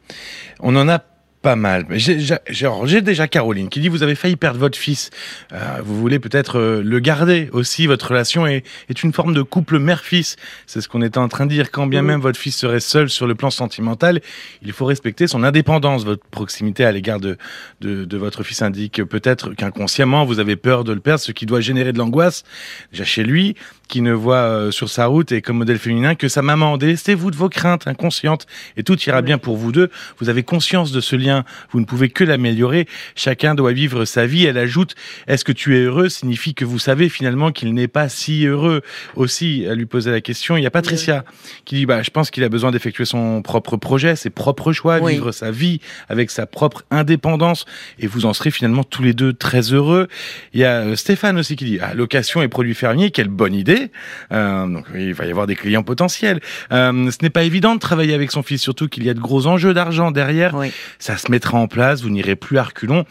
On 0.61 0.75
en 0.77 0.89
a 0.89 1.01
pas 1.45 1.57
mal. 1.57 1.85
J'ai 1.91 3.03
déjà 3.03 3.29
Caroline 3.29 3.69
qui 3.69 3.79
dit 3.79 3.89
vous 3.91 4.03
avez 4.03 4.15
failli 4.15 4.37
perdre 4.37 4.59
votre 4.59 4.79
fils. 4.79 5.11
Euh, 5.53 5.59
vous 5.85 6.01
voulez 6.01 6.19
peut-être 6.19 6.59
euh, 6.59 6.83
le 6.83 6.99
garder 7.01 7.51
aussi. 7.53 7.87
Votre 7.87 8.09
relation 8.09 8.47
est, 8.47 8.65
est 8.89 9.03
une 9.03 9.13
forme 9.13 9.35
de 9.35 9.43
couple 9.43 9.79
mère-fils. 9.79 10.37
C'est 10.67 10.81
ce 10.81 10.89
qu'on 10.89 11.03
était 11.03 11.19
en 11.19 11.29
train 11.29 11.45
de 11.45 11.51
dire. 11.51 11.71
Quand 11.71 11.87
bien 11.87 12.01
même 12.01 12.21
votre 12.21 12.39
fils 12.39 12.57
serait 12.57 12.81
seul 12.81 13.11
sur 13.11 13.27
le 13.27 13.35
plan 13.35 13.51
sentimental, 13.51 14.23
il 14.63 14.73
faut 14.73 14.87
respecter 14.87 15.27
son 15.27 15.45
indépendance. 15.45 16.07
Votre 16.07 16.25
proximité 16.31 16.87
à 16.87 16.93
l'égard 16.93 17.21
de, 17.21 17.37
de, 17.83 18.07
de 18.07 18.17
votre 18.17 18.43
fils 18.43 18.63
indique 18.63 19.05
peut-être 19.05 19.53
qu'inconsciemment 19.53 20.25
vous 20.25 20.41
avez 20.41 20.57
peur 20.57 20.83
de 20.83 20.95
le 20.95 21.01
perdre, 21.01 21.21
ce 21.21 21.33
qui 21.33 21.45
doit 21.45 21.61
générer 21.61 21.93
de 21.93 21.99
l'angoisse 21.99 22.45
déjà 22.91 23.05
chez 23.05 23.23
lui, 23.23 23.55
qui 23.89 24.01
ne 24.01 24.13
voit 24.13 24.37
euh, 24.37 24.71
sur 24.71 24.89
sa 24.89 25.07
route 25.07 25.33
et 25.33 25.43
comme 25.43 25.59
modèle 25.59 25.79
féminin 25.79 26.15
que 26.15 26.29
sa 26.29 26.43
maman. 26.43 26.79
Délestez-vous 26.79 27.31
de 27.31 27.37
vos 27.37 27.49
craintes 27.49 27.87
inconscientes 27.87 28.47
et 28.77 28.83
tout 28.83 28.99
ira 29.03 29.21
bien 29.21 29.37
pour 29.37 29.57
vous 29.57 29.73
deux. 29.73 29.91
Vous 30.19 30.29
avez 30.29 30.43
conscience 30.43 30.91
de 30.93 31.01
ce 31.01 31.17
lien. 31.17 31.34
Vous 31.71 31.81
ne 31.81 31.85
pouvez 31.85 32.09
que 32.09 32.25
l'améliorer. 32.25 32.87
Chacun 33.17 33.55
doit 33.55 33.73
vivre 33.73 34.05
sa 34.05 34.27
vie. 34.27 34.47
Elle 34.47 34.59
ajoute, 34.59 34.95
est-ce 35.27 35.45
que 35.45 35.53
tu 35.53 35.77
es 35.77 35.81
heureux 35.81 36.09
signifie 36.09 36.55
que 36.55 36.65
vous 36.65 36.79
savez 36.79 37.09
finalement 37.09 37.53
qu'il 37.53 37.75
n'est 37.75 37.89
pas 37.89 38.09
si 38.09 38.47
heureux. 38.47 38.83
Aussi, 39.17 39.67
à 39.67 39.75
lui 39.75 39.87
poser 39.87 40.11
la 40.11 40.21
question, 40.21 40.57
il 40.57 40.63
y 40.63 40.67
a 40.67 40.71
Patricia 40.71 41.25
qui 41.65 41.77
dit, 41.77 41.87
bah, 41.87 42.03
je 42.03 42.11
pense 42.11 42.31
qu'il 42.31 42.45
a 42.45 42.49
besoin 42.49 42.71
d'effectuer 42.71 43.05
son 43.05 43.43
propre 43.43 43.77
projet, 43.77 44.17
ses 44.17 44.31
propres 44.31 44.73
choix, 44.73 44.99
Oui. 45.01 45.13
vivre 45.13 45.33
sa 45.33 45.51
vie 45.51 45.81
avec 46.09 46.31
sa 46.31 46.47
propre 46.47 46.85
indépendance 46.91 47.65
et 47.99 48.07
vous 48.07 48.27
en 48.27 48.33
serez 48.33 48.51
finalement 48.51 48.85
tous 48.85 49.03
les 49.03 49.15
deux 49.15 49.33
très 49.33 49.73
heureux. 49.73 50.09
Il 50.53 50.61
y 50.61 50.65
a 50.65 50.81
euh, 50.81 50.97
Stéphane 50.97 51.39
aussi 51.39 51.57
qui 51.57 51.65
dit, 51.65 51.79
ah, 51.81 51.95
location 51.95 52.43
et 52.43 52.49
produits 52.49 52.75
fermiers, 52.75 53.11
quelle 53.11 53.29
bonne 53.29 53.55
idée. 53.55 53.91
Euh, 54.33 54.67
donc 54.67 54.87
il 54.95 55.15
va 55.15 55.27
y 55.27 55.31
avoir 55.31 55.47
des 55.47 55.57
clients 55.57 55.83
potentiels. 55.83 56.41
Euh, 56.73 57.11
ce 57.11 57.19
n'est 57.23 57.31
pas 57.31 57.45
évident 57.45 57.75
de 57.75 57.81
travailler 57.81 58.15
avec 58.15 58.31
son 58.31 58.43
fils, 58.43 58.61
surtout 58.61 58.89
qu'il 58.89 59.05
y 59.05 59.11
a 59.11 59.15
de 59.15 59.21
gros 59.21 59.47
enjeux 59.47 59.75
d'argent 59.75 60.11
derrière. 60.11 60.55
Oui. 60.55 60.73
Ça 60.99 61.17
se 61.25 61.31
mettra 61.31 61.59
en 61.59 61.67
place, 61.69 62.03
vous 62.03 62.11
n'irez 62.11 62.37
plus 62.37 62.59
à 62.59 62.63
reculons. 62.65 63.05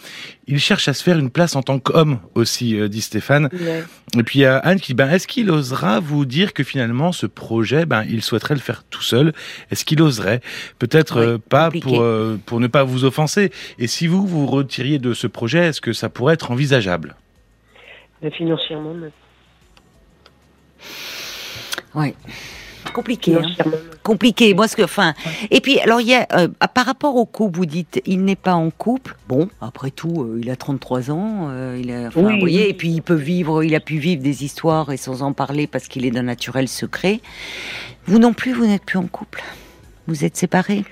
Il 0.47 0.59
cherche 0.59 0.87
à 0.87 0.93
se 0.93 1.03
faire 1.03 1.17
une 1.17 1.29
place 1.29 1.55
en 1.55 1.61
tant 1.63 1.79
qu'homme 1.79 2.19
aussi, 2.35 2.79
euh, 2.79 2.87
dit 2.87 3.01
Stéphane. 3.01 3.49
Ouais. 3.53 3.83
Et 4.17 4.23
puis 4.23 4.39
il 4.39 4.41
y 4.43 4.45
a 4.45 4.57
Anne 4.57 4.79
qui 4.79 4.87
dit, 4.91 4.93
ben, 4.95 5.09
est-ce 5.09 5.27
qu'il 5.27 5.49
osera 5.49 5.99
vous 5.99 6.25
dire 6.25 6.53
que 6.53 6.63
finalement 6.63 7.11
ce 7.11 7.25
projet, 7.25 7.85
ben, 7.85 8.03
il 8.09 8.21
souhaiterait 8.21 8.53
le 8.55 8.59
faire 8.59 8.83
tout 8.89 9.01
seul? 9.01 9.33
Est-ce 9.71 9.85
qu'il 9.85 10.01
oserait? 10.01 10.41
Peut-être 10.79 11.19
Oui, 11.19 11.25
euh, 11.25 11.37
pas 11.37 11.65
compliqué. 11.65 11.87
pour, 11.87 12.01
euh, 12.01 12.39
pour 12.45 12.59
ne 12.59 12.67
pas 12.67 12.83
vous 12.83 13.03
offenser. 13.05 13.51
Et 13.79 13.87
si 13.87 14.07
vous 14.07 14.25
vous 14.27 14.45
retiriez 14.45 14.99
de 14.99 15.13
ce 15.13 15.27
projet, 15.27 15.67
est-ce 15.67 15.81
que 15.81 15.93
ça 15.93 16.09
pourrait 16.09 16.35
être 16.35 16.51
envisageable? 16.51 17.15
Financièrement, 18.37 18.93
non. 18.93 19.11
Ouais. 21.95 22.15
Compliqué. 22.91 23.35
hein. 23.35 23.41
Compliqué. 24.03 24.53
Moi, 24.53 24.67
ce 24.67 24.75
que, 24.75 24.81
enfin, 24.83 25.13
et 25.51 25.61
puis, 25.61 25.79
alors, 25.79 26.01
il 26.01 26.07
y 26.07 26.13
a, 26.15 26.27
euh, 26.33 26.47
par 26.73 26.85
rapport 26.85 27.15
au 27.15 27.25
couple, 27.25 27.57
vous 27.57 27.65
dites, 27.65 28.01
il 28.05 28.23
n'est 28.23 28.35
pas 28.35 28.53
en 28.55 28.69
couple. 28.69 29.15
Bon, 29.27 29.49
après 29.61 29.91
tout, 29.91 30.23
euh, 30.23 30.39
il 30.41 30.49
a 30.49 30.55
33 30.55 31.09
ans, 31.11 31.47
euh, 31.49 31.79
il 31.81 31.91
a, 31.91 32.09
Oui, 32.15 32.33
vous 32.33 32.39
voyez, 32.39 32.63
oui. 32.63 32.69
et 32.69 32.73
puis 32.73 32.89
il 32.89 33.01
peut 33.01 33.13
vivre, 33.15 33.63
il 33.63 33.73
a 33.75 33.79
pu 33.79 33.97
vivre 33.97 34.21
des 34.21 34.43
histoires 34.43 34.91
et 34.91 34.97
sans 34.97 35.21
en 35.21 35.31
parler 35.33 35.67
parce 35.67 35.87
qu'il 35.87 36.05
est 36.05 36.11
d'un 36.11 36.23
naturel 36.23 36.67
secret. 36.67 37.21
Vous 38.05 38.19
non 38.19 38.33
plus, 38.33 38.51
vous 38.53 38.65
n'êtes 38.65 38.83
plus 38.83 38.97
en 38.99 39.07
couple. 39.07 39.41
Vous 40.07 40.25
êtes 40.25 40.35
séparés. 40.35 40.83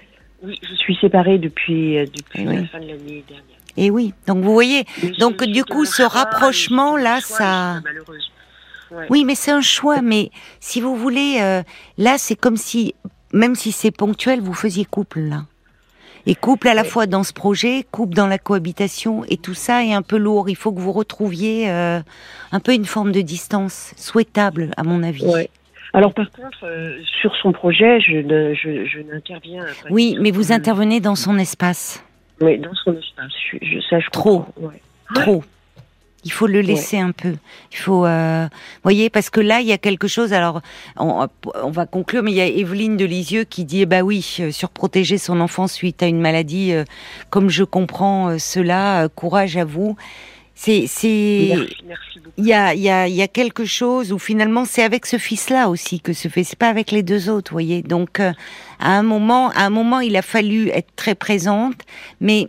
Oui, 0.43 0.57
je 0.67 0.75
suis 0.75 0.95
séparée 1.01 1.37
depuis, 1.37 1.95
depuis 1.97 2.41
Eh 2.41 2.43
la 2.45 2.51
oui. 2.51 2.67
fin 2.71 2.79
de 2.79 2.87
l'année 2.87 3.23
dernière. 3.27 3.45
Et 3.77 3.89
oui. 3.91 4.13
Donc, 4.27 4.43
vous 4.43 4.53
voyez, 4.53 4.85
Mais 5.03 5.11
Donc, 5.19 5.43
du 5.43 5.63
coup, 5.63 5.85
ce 5.85 6.01
rapprochement, 6.03 6.97
là, 6.97 7.19
ça- 7.21 7.79
malheureuse. 7.83 8.31
Ouais. 8.91 9.07
Oui, 9.09 9.23
mais 9.25 9.35
c'est 9.35 9.51
un 9.51 9.61
choix. 9.61 10.01
Mais 10.01 10.31
si 10.59 10.81
vous 10.81 10.95
voulez, 10.95 11.37
euh, 11.41 11.63
là, 11.97 12.15
c'est 12.17 12.35
comme 12.35 12.57
si, 12.57 12.93
même 13.33 13.55
si 13.55 13.71
c'est 13.71 13.91
ponctuel, 13.91 14.41
vous 14.41 14.53
faisiez 14.53 14.85
couple 14.85 15.19
là. 15.21 15.43
Et 16.27 16.35
couple 16.35 16.67
à 16.67 16.73
la 16.75 16.83
Ouais. 16.83 16.87
fois 16.87 17.07
dans 17.07 17.23
ce 17.23 17.33
projet, 17.33 17.83
couple 17.91 18.13
dans 18.13 18.27
la 18.27 18.37
cohabitation, 18.37 19.23
et 19.27 19.37
tout 19.37 19.55
ça 19.55 19.83
est 19.83 19.93
un 19.93 20.03
peu 20.03 20.17
lourd. 20.17 20.49
Il 20.49 20.55
faut 20.55 20.71
que 20.71 20.79
vous 20.79 20.91
retrouviez 20.91 21.69
euh, 21.71 21.99
un 22.51 22.59
peu 22.59 22.73
une 22.73 22.85
forme 22.85 23.11
de 23.11 23.21
distance 23.21 23.93
souhaitable, 23.97 24.69
à 24.77 24.83
mon 24.83 25.01
avis. 25.01 25.25
Ouais. 25.25 25.49
Alors 25.93 26.13
par 26.13 26.29
contre, 26.31 26.63
euh, 26.65 26.99
sur 27.21 27.35
son 27.37 27.51
projet, 27.53 27.99
je 28.01 28.17
ne, 28.17 28.53
je, 28.53 28.85
je 28.85 28.99
n'interviens. 28.99 29.65
Oui, 29.89 30.15
mais 30.21 30.31
vous 30.31 30.51
intervenez 30.51 30.99
dans 30.99 31.15
son 31.15 31.37
espace. 31.39 32.03
Oui, 32.39 32.59
dans 32.59 32.73
son 32.75 32.93
espace. 32.93 33.31
Je, 33.51 33.57
je, 33.61 33.79
ça, 33.89 33.97
Trop. 34.11 34.45
ouais. 34.57 34.79
Trop. 35.15 35.43
Il 36.23 36.31
faut 36.31 36.47
le 36.47 36.61
laisser 36.61 36.99
un 36.99 37.11
peu. 37.11 37.35
Il 37.71 37.77
faut, 37.77 38.05
euh, 38.05 38.47
voyez, 38.83 39.09
parce 39.09 39.29
que 39.31 39.39
là, 39.39 39.59
il 39.59 39.67
y 39.67 39.71
a 39.71 39.77
quelque 39.79 40.07
chose. 40.07 40.33
Alors, 40.33 40.61
on, 40.97 41.27
on 41.63 41.71
va 41.71 41.87
conclure, 41.87 42.21
mais 42.21 42.31
il 42.31 42.37
y 42.37 42.41
a 42.41 42.47
Evelyne 42.47 42.95
de 42.95 43.05
Lisieux 43.05 43.43
qui 43.43 43.65
dit, 43.65 43.81
eh 43.81 43.85
ben 43.87 44.03
oui, 44.03 44.37
euh, 44.39 44.51
surprotéger 44.51 45.17
son 45.17 45.41
enfant 45.41 45.67
suite 45.67 46.03
à 46.03 46.05
une 46.05 46.21
maladie, 46.21 46.73
euh, 46.73 46.83
comme 47.31 47.49
je 47.49 47.63
comprends 47.63 48.29
euh, 48.29 48.37
cela, 48.37 49.03
euh, 49.03 49.09
courage 49.09 49.57
à 49.57 49.65
vous. 49.65 49.95
C'est, 50.53 50.85
c'est, 50.85 51.55
il 52.37 52.45
y 52.45 52.53
a, 52.53 52.75
il 52.75 52.81
y 52.81 52.89
a, 52.89 53.07
il 53.07 53.15
y 53.15 53.23
a 53.23 53.27
quelque 53.27 53.65
chose 53.65 54.11
où 54.11 54.19
finalement 54.19 54.63
c'est 54.63 54.83
avec 54.83 55.07
ce 55.07 55.17
fils-là 55.17 55.69
aussi 55.69 56.01
que 56.01 56.13
se 56.13 56.27
fait. 56.27 56.43
C'est 56.43 56.59
pas 56.59 56.69
avec 56.69 56.91
les 56.91 57.01
deux 57.01 57.31
autres, 57.31 57.51
voyez. 57.51 57.81
Donc, 57.81 58.19
euh, 58.19 58.31
à 58.79 58.91
un 58.91 59.01
moment, 59.01 59.49
à 59.55 59.65
un 59.65 59.71
moment, 59.71 60.01
il 60.01 60.15
a 60.15 60.21
fallu 60.21 60.69
être 60.69 60.89
très 60.95 61.15
présente, 61.15 61.77
mais 62.19 62.47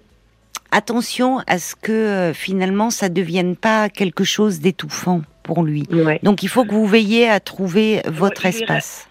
attention 0.73 1.39
à 1.47 1.59
ce 1.59 1.75
que 1.77 1.93
euh, 1.93 2.33
finalement 2.35 2.91
ça 2.91 3.09
devienne 3.09 3.55
pas 3.57 3.89
quelque 3.89 4.25
chose 4.25 4.61
d'étouffant 4.61 5.23
pour 5.45 5.63
lui. 5.63 5.85
Ouais. 5.93 6.21
Donc, 6.23 6.43
il 6.43 6.49
faut 6.49 6.65
que 6.65 6.71
vous 6.73 6.87
veilliez 6.87 7.29
à 7.29 7.41
trouver 7.41 8.01
votre 8.07 8.47
espace. 8.47 9.09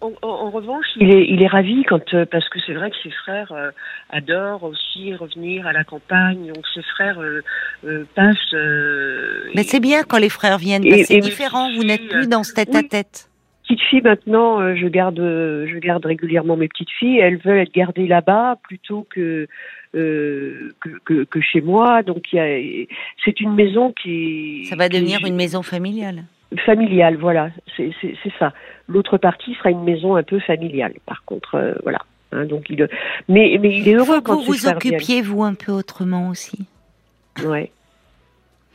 En, 0.00 0.10
en- 0.22 0.28
en 0.28 0.50
revanche, 0.50 0.86
il 0.96 1.14
est, 1.14 1.26
il 1.28 1.40
est 1.40 1.46
ravi 1.46 1.84
quand, 1.84 2.02
euh, 2.14 2.26
parce 2.28 2.48
que 2.48 2.58
c'est 2.66 2.72
vrai 2.74 2.90
que 2.90 2.96
ses 3.04 3.10
frères 3.12 3.52
euh, 3.52 3.70
adorent 4.10 4.64
aussi 4.64 5.14
revenir 5.14 5.64
à 5.68 5.72
la 5.72 5.84
campagne. 5.84 6.50
Donc 6.52 6.64
ses 6.74 6.82
frères 6.82 7.20
euh, 7.20 7.40
euh, 7.86 8.04
passent. 8.16 8.36
euh, 8.54 9.44
Mais 9.54 9.62
c'est 9.62 9.78
bien 9.78 10.02
quand 10.02 10.18
les 10.18 10.28
frères 10.28 10.58
viennent. 10.58 10.82
C'est 11.04 11.18
différent. 11.20 11.72
Vous 11.76 11.84
n'êtes 11.84 12.08
plus 12.08 12.26
dans 12.28 12.42
ce 12.42 12.52
tête 12.54 12.74
à 12.74 12.82
tête. 12.82 13.28
petites 13.62 13.80
filles 13.88 14.02
maintenant, 14.02 14.60
euh, 14.60 14.74
je 14.74 14.88
garde, 14.88 15.20
euh, 15.20 15.68
je 15.72 15.78
garde 15.78 16.04
régulièrement 16.04 16.56
mes 16.56 16.66
petites 16.66 16.90
filles. 16.98 17.20
Elles 17.20 17.38
veulent 17.38 17.58
être 17.58 17.72
gardées 17.72 18.08
là-bas 18.08 18.56
plutôt 18.64 19.06
que, 19.14 19.46
euh, 19.94 20.72
que, 20.80 20.88
que 21.04 21.24
que 21.24 21.40
chez 21.40 21.60
moi. 21.60 22.02
Donc 22.02 22.32
il 22.32 22.36
y 22.36 22.40
a, 22.40 22.86
c'est 23.24 23.40
une 23.40 23.54
maison 23.54 23.92
qui. 23.92 24.66
Ça 24.68 24.76
va 24.76 24.88
qui- 24.88 24.96
devenir 24.98 25.24
une 25.26 25.36
maison 25.36 25.62
familiale. 25.62 26.24
familiale. 26.66 27.16
Voilà, 27.16 27.50
c'est 27.76 27.92
ça. 28.38 28.52
L'autre 28.88 29.16
partie 29.18 29.54
sera 29.54 29.70
une 29.70 29.84
maison 29.84 30.16
un 30.16 30.22
peu 30.22 30.38
familiale. 30.40 30.94
Par 31.06 31.24
contre, 31.24 31.54
euh, 31.56 31.74
voilà. 31.82 31.98
Hein, 32.32 32.46
donc 32.46 32.64
il, 32.70 32.88
mais 33.28 33.58
mais 33.60 33.76
il 33.78 33.86
est 33.88 33.94
heureux 33.94 34.06
faut 34.06 34.20
que 34.22 34.26
quand 34.26 34.36
vous 34.36 34.42
vous 34.44 34.54
frères 34.54 34.78
viennent. 34.78 34.94
occupiez 34.94 35.20
vous 35.22 35.42
un 35.42 35.54
peu 35.54 35.70
autrement 35.72 36.28
aussi. 36.30 36.66
Ouais. 37.44 37.70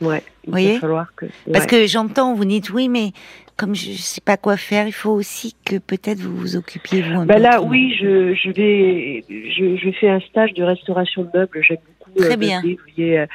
Ouais. 0.00 0.22
Il 0.44 0.50
Voyez 0.50 0.74
va 0.74 0.80
falloir 0.80 1.14
que. 1.14 1.26
Parce 1.52 1.64
ouais. 1.64 1.70
que 1.70 1.86
j'entends, 1.86 2.34
vous 2.34 2.44
dites 2.44 2.70
oui, 2.70 2.88
mais 2.88 3.12
comme 3.56 3.74
je 3.74 3.90
ne 3.90 3.94
sais 3.96 4.20
pas 4.20 4.36
quoi 4.36 4.56
faire, 4.56 4.86
il 4.86 4.92
faut 4.92 5.10
aussi 5.10 5.56
que 5.64 5.78
peut-être 5.78 6.20
vous 6.20 6.36
vous 6.36 6.56
occupiez 6.56 7.02
vous 7.02 7.24
Ben 7.24 7.36
peu. 7.36 7.42
là, 7.42 7.56
autrement. 7.56 7.70
oui, 7.70 7.94
je, 8.00 8.34
je 8.34 8.50
vais, 8.52 9.24
je, 9.28 9.76
je 9.76 9.90
fais 9.98 10.08
un 10.08 10.20
stage 10.20 10.54
de 10.54 10.62
restauration 10.62 11.24
de 11.24 11.30
meubles. 11.34 11.60
J'aime 11.62 11.78
beaucoup 11.98 12.18
Très 12.18 12.34
euh, 12.34 12.36
bien. 12.36 12.60
meubler, 12.62 12.76
vous 12.76 12.92
voyez, 12.94 13.18
euh, 13.18 13.26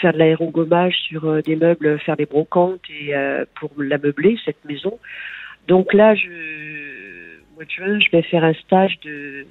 faire 0.00 0.12
de 0.12 0.18
l'aérogommage 0.18 0.94
sur 1.08 1.24
euh, 1.24 1.42
des 1.42 1.56
meubles, 1.56 1.98
faire 1.98 2.16
des 2.16 2.26
brocantes 2.26 2.80
et 2.88 3.14
euh, 3.16 3.44
pour 3.58 3.70
la 3.76 3.98
meubler 3.98 4.38
cette 4.44 4.64
maison. 4.64 4.98
Donc 5.66 5.92
là, 5.92 6.14
je, 6.14 6.28
au 6.28 7.54
mois 7.56 7.64
de 7.64 7.70
juin, 7.70 7.98
je 7.98 8.10
vais 8.16 8.22
faire 8.22 8.44
un 8.44 8.54
stage 8.54 8.98
de 9.04 9.44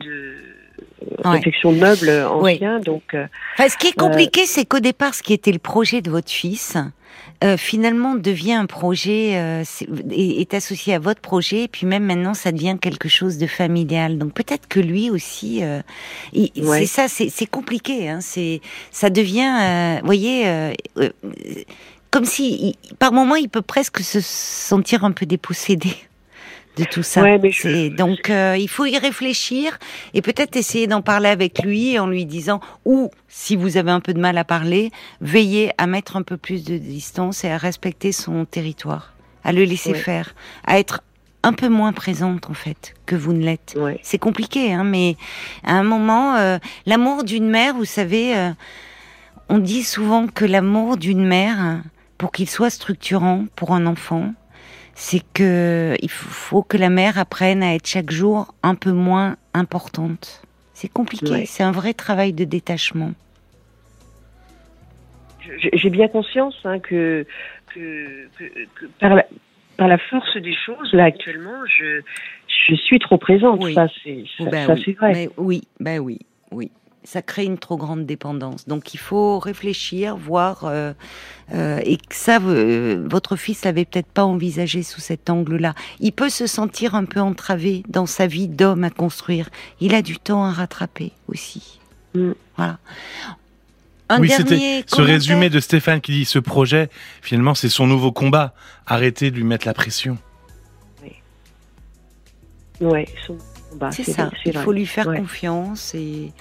de 0.00 0.36
Ouais. 1.24 1.30
réfection 1.30 1.72
de 1.72 1.78
meubles 1.78 2.26
Oui. 2.40 2.54
anciens. 2.54 2.80
Donc 2.80 3.02
euh, 3.14 3.26
Enfin, 3.58 3.68
ce 3.68 3.76
qui 3.76 3.88
est 3.88 3.98
compliqué, 3.98 4.46
c'est 4.46 4.64
qu'au 4.64 4.80
départ, 4.80 5.14
ce 5.14 5.22
qui 5.22 5.32
était 5.32 5.52
le 5.52 5.58
projet 5.58 6.00
de 6.02 6.10
votre 6.10 6.30
fils, 6.30 6.76
euh, 7.44 7.56
finalement 7.56 8.14
devient 8.14 8.52
un 8.54 8.66
projet, 8.66 9.36
euh, 9.36 9.62
est, 10.10 10.40
est 10.40 10.54
associé 10.54 10.94
à 10.94 10.98
votre 10.98 11.20
projet, 11.20 11.64
et 11.64 11.68
puis 11.68 11.86
même 11.86 12.04
maintenant, 12.04 12.34
ça 12.34 12.50
devient 12.52 12.76
quelque 12.80 13.08
chose 13.08 13.38
de 13.38 13.46
familial. 13.46 14.18
Donc 14.18 14.32
peut-être 14.32 14.66
que 14.68 14.80
lui 14.80 15.08
aussi, 15.10 15.62
euh, 15.62 15.80
Ouais. 16.34 16.80
c'est 16.80 16.86
ça, 16.86 17.08
c'est 17.08 17.46
compliqué. 17.46 18.08
Hein, 18.08 18.18
c'est, 18.20 18.60
ça 18.90 19.08
devient, 19.10 19.50
euh, 19.60 19.96
vous 20.00 20.06
voyez, 20.06 20.46
euh, 20.48 20.72
euh, 20.98 21.10
comme 22.10 22.24
si, 22.24 22.74
il- 22.90 22.96
par 22.96 23.12
moment, 23.12 23.36
il 23.36 23.48
peut 23.48 23.62
presque 23.62 24.00
se 24.00 24.20
sentir 24.20 25.04
un 25.04 25.12
peu 25.12 25.26
dépossédé 25.26 25.90
de 26.78 26.84
tout 26.84 27.02
ça. 27.02 27.22
Ouais, 27.22 27.38
mais 27.38 27.50
je- 27.50 27.62
C'est- 27.62 27.90
donc 27.90 28.30
euh, 28.30 28.56
il 28.58 28.68
faut 28.68 28.86
y 28.86 28.96
réfléchir 28.98 29.78
et 30.14 30.22
peut-être 30.22 30.56
essayer 30.56 30.86
d'en 30.86 31.02
parler 31.02 31.28
avec 31.28 31.62
lui 31.62 31.98
en 31.98 32.06
lui 32.06 32.24
disant 32.24 32.60
ou 32.84 33.10
si 33.28 33.56
vous 33.56 33.76
avez 33.76 33.90
un 33.90 34.00
peu 34.00 34.14
de 34.14 34.20
mal 34.20 34.38
à 34.38 34.44
parler, 34.44 34.90
veillez 35.20 35.72
à 35.78 35.86
mettre 35.86 36.16
un 36.16 36.22
peu 36.22 36.36
plus 36.36 36.64
de 36.64 36.78
distance 36.78 37.44
et 37.44 37.50
à 37.50 37.56
respecter 37.58 38.12
son 38.12 38.44
territoire, 38.44 39.12
à 39.44 39.52
le 39.52 39.64
laisser 39.64 39.92
Ouais. 39.92 39.98
faire, 39.98 40.34
à 40.66 40.78
être 40.78 41.02
un 41.44 41.52
peu 41.52 41.68
moins 41.68 41.92
présente 41.92 42.50
en 42.50 42.54
fait 42.54 42.94
que 43.06 43.14
vous 43.16 43.32
ne 43.32 43.44
l'êtes. 43.44 43.74
ouais. 43.78 44.00
C'est 44.02 44.18
compliqué, 44.18 44.72
hein, 44.72 44.84
mais 44.84 45.16
à 45.64 45.74
un 45.74 45.84
moment, 45.84 46.34
euh, 46.36 46.58
l'amour 46.86 47.22
d'une 47.24 47.48
mère, 47.48 47.74
vous 47.74 47.84
savez, 47.84 48.36
euh, 48.36 48.50
on 49.48 49.58
dit 49.58 49.82
souvent 49.84 50.26
que 50.26 50.44
l'amour 50.44 50.96
d'une 50.96 51.24
mère, 51.24 51.80
pour 52.18 52.32
qu'il 52.32 52.50
soit 52.50 52.70
structurant 52.70 53.44
pour 53.54 53.72
un 53.72 53.86
enfant, 53.86 54.32
c'est 55.00 55.22
que 55.32 55.94
il 56.02 56.10
faut- 56.10 56.62
que 56.62 56.76
la 56.76 56.88
mère 56.90 57.18
apprenne 57.18 57.62
à 57.62 57.74
être 57.76 57.86
chaque 57.86 58.10
jour 58.10 58.52
un 58.64 58.74
peu 58.74 58.90
moins 58.90 59.36
importante. 59.54 60.42
C'est 60.74 60.92
compliqué, 60.92 61.30
Ouais. 61.30 61.46
c'est 61.46 61.62
un 61.62 61.70
vrai 61.70 61.94
travail 61.94 62.32
de 62.32 62.42
détachement. 62.44 63.12
J'ai 65.72 65.88
bien 65.90 66.08
conscience 66.08 66.56
hein, 66.64 66.78
que, 66.80 67.24
que, 67.74 68.28
que, 68.38 68.44
que 68.74 68.86
par, 69.00 69.14
la, 69.14 69.24
par 69.76 69.88
la 69.88 69.98
force 69.98 70.36
des 70.36 70.54
choses, 70.54 70.92
là 70.92 71.04
actuellement, 71.04 71.64
je, 71.66 72.00
je 72.68 72.74
suis 72.74 72.98
trop 72.98 73.18
présente. 73.18 73.62
Oui. 73.62 73.74
Ça, 73.74 73.86
c'est 74.04 74.24
Ben 74.50 74.68
oui, 74.74 74.82
c'est 74.84 74.92
vrai. 74.92 75.12
mais 75.12 75.30
oui, 75.36 75.62
ben 75.80 76.00
oui, 76.00 76.18
oui. 76.50 76.70
Ça 77.04 77.22
crée 77.22 77.44
une 77.44 77.58
trop 77.58 77.76
grande 77.76 78.04
dépendance. 78.06 78.68
Donc 78.68 78.92
il 78.92 78.98
faut 78.98 79.38
réfléchir, 79.38 80.16
voir, 80.16 80.64
euh, 80.64 80.92
euh, 81.54 81.80
et 81.84 81.96
que 81.96 82.14
ça, 82.14 82.38
euh, 82.42 83.06
votre 83.08 83.36
fils 83.36 83.64
l'avait 83.64 83.84
peut-être 83.84 84.08
pas 84.08 84.24
envisagé 84.24 84.82
sous 84.82 85.00
cet 85.00 85.30
angle-là. 85.30 85.74
Il 86.00 86.12
peut 86.12 86.28
se 86.28 86.46
sentir 86.46 86.94
un 86.94 87.04
peu 87.04 87.20
entravé 87.20 87.82
dans 87.88 88.06
sa 88.06 88.26
vie 88.26 88.48
d'homme 88.48 88.84
à 88.84 88.90
construire. 88.90 89.48
Il 89.80 89.94
a 89.94 90.02
du 90.02 90.18
temps 90.18 90.44
à 90.44 90.52
rattraper 90.52 91.12
aussi. 91.28 91.78
Mm. 92.14 92.32
Voilà. 92.56 92.78
Un 94.10 94.20
oui, 94.20 94.28
dernier 94.28 94.44
c'était 94.48 94.84
ce 94.86 95.02
résumé 95.02 95.50
de 95.50 95.60
Stéphane 95.60 96.00
qui 96.00 96.12
dit 96.12 96.24
ce 96.24 96.38
projet, 96.38 96.88
finalement, 97.20 97.54
c'est 97.54 97.68
son 97.68 97.86
nouveau 97.86 98.10
combat. 98.10 98.54
Arrêtez 98.86 99.30
de 99.30 99.36
lui 99.36 99.44
mettre 99.44 99.66
la 99.66 99.74
pression. 99.74 100.18
Ouais, 102.80 103.08
son 103.26 103.36
combat, 103.70 103.92
C'est 103.92 104.04
ça. 104.04 104.30
Il 104.44 104.56
faut 104.56 104.72
lui 104.72 104.86
faire 104.86 105.08
Ouais. 105.08 105.18
confiance 105.18 105.94
et, 105.94 106.32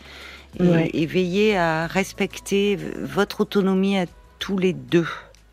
et, 0.60 0.64
Ouais. 0.64 0.90
et 0.94 1.06
veiller 1.06 1.58
à 1.58 1.88
respecter 1.88 2.78
votre 3.02 3.42
autonomie 3.42 3.98
à 3.98 4.06
tous 4.40 4.58
les 4.58 4.74
deux. 4.74 5.08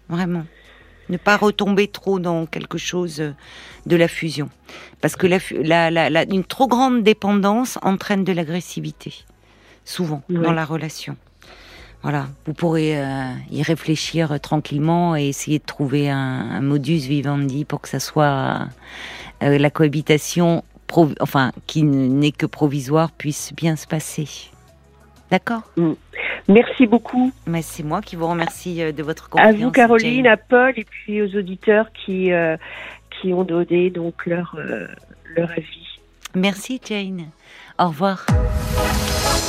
Vraiment. 0.08 0.44
Ne 1.10 1.16
pas 1.18 1.36
retomber 1.36 1.88
trop 1.88 2.18
dans 2.18 2.46
quelque 2.46 2.78
chose 2.78 3.22
de 3.86 3.96
la 3.96 4.08
fusion. 4.08 4.48
Parce 5.02 5.16
que 5.16 5.26
la, 5.26 5.38
fu- 5.38 5.62
la- 5.62 5.90
la- 5.90 6.08
la- 6.08 6.24
une 6.24 6.44
trop 6.44 6.66
grande 6.66 7.02
dépendance 7.02 7.78
entraîne 7.82 8.24
de 8.24 8.32
l'agressivité. 8.32 9.14
Souvent, 9.84 10.22
Ouais. 10.30 10.40
dans 10.40 10.52
la 10.52 10.64
relation. 10.64 11.16
Voilà. 12.02 12.26
Vous 12.46 12.54
pourrez 12.54 12.98
euh, 13.02 13.32
y 13.50 13.62
réfléchir 13.62 14.32
euh, 14.32 14.38
tranquillement 14.38 15.14
et 15.16 15.28
essayer 15.28 15.58
de 15.58 15.64
trouver 15.64 16.08
un, 16.10 16.16
un 16.18 16.60
modus 16.62 17.06
vivendi 17.08 17.64
pour 17.66 17.80
que 17.82 17.88
ça 17.88 18.00
soit 18.00 18.68
euh, 19.42 19.58
la 19.58 19.70
cohabitation, 19.70 20.64
enfin, 21.20 21.52
qui 21.66 21.82
n'est 21.82 22.32
que 22.32 22.46
provisoire, 22.46 23.10
puisse 23.10 23.52
bien 23.54 23.76
se 23.76 23.86
passer. 23.86 24.28
D'accord 25.34 25.62
Merci 26.46 26.86
beaucoup 26.86 27.32
Mais 27.48 27.60
c'est 27.60 27.82
moi 27.82 28.00
qui 28.00 28.14
vous 28.14 28.28
remercie 28.28 28.80
euh, 28.80 28.92
de 28.92 29.02
votre 29.02 29.24
à 29.24 29.48
confiance. 29.48 29.60
vous, 29.60 29.70
Caroline, 29.72 30.24
Jane. 30.24 30.32
à 30.32 30.36
Paul, 30.36 30.72
et 30.76 30.84
puis 30.84 31.22
aux 31.22 31.36
auditeurs 31.36 31.86
qui, 31.92 32.32
euh, 32.32 32.56
qui 33.10 33.32
ont 33.32 33.42
donné 33.42 33.90
donc 33.90 34.26
leur, 34.26 34.54
euh, 34.56 34.86
leur 35.36 35.50
avis. 35.50 35.98
Merci 36.36 36.80
Jane. 36.88 37.24
Au 37.80 37.88
revoir. 37.88 38.26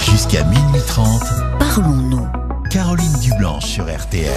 Jusqu'à 0.01 0.43
minuit 0.45 0.81
30, 0.87 1.21
Parlons-nous. 1.59 2.27
Caroline 2.71 3.19
Dublanche 3.21 3.65
sur 3.65 3.85
RTL. 3.85 4.31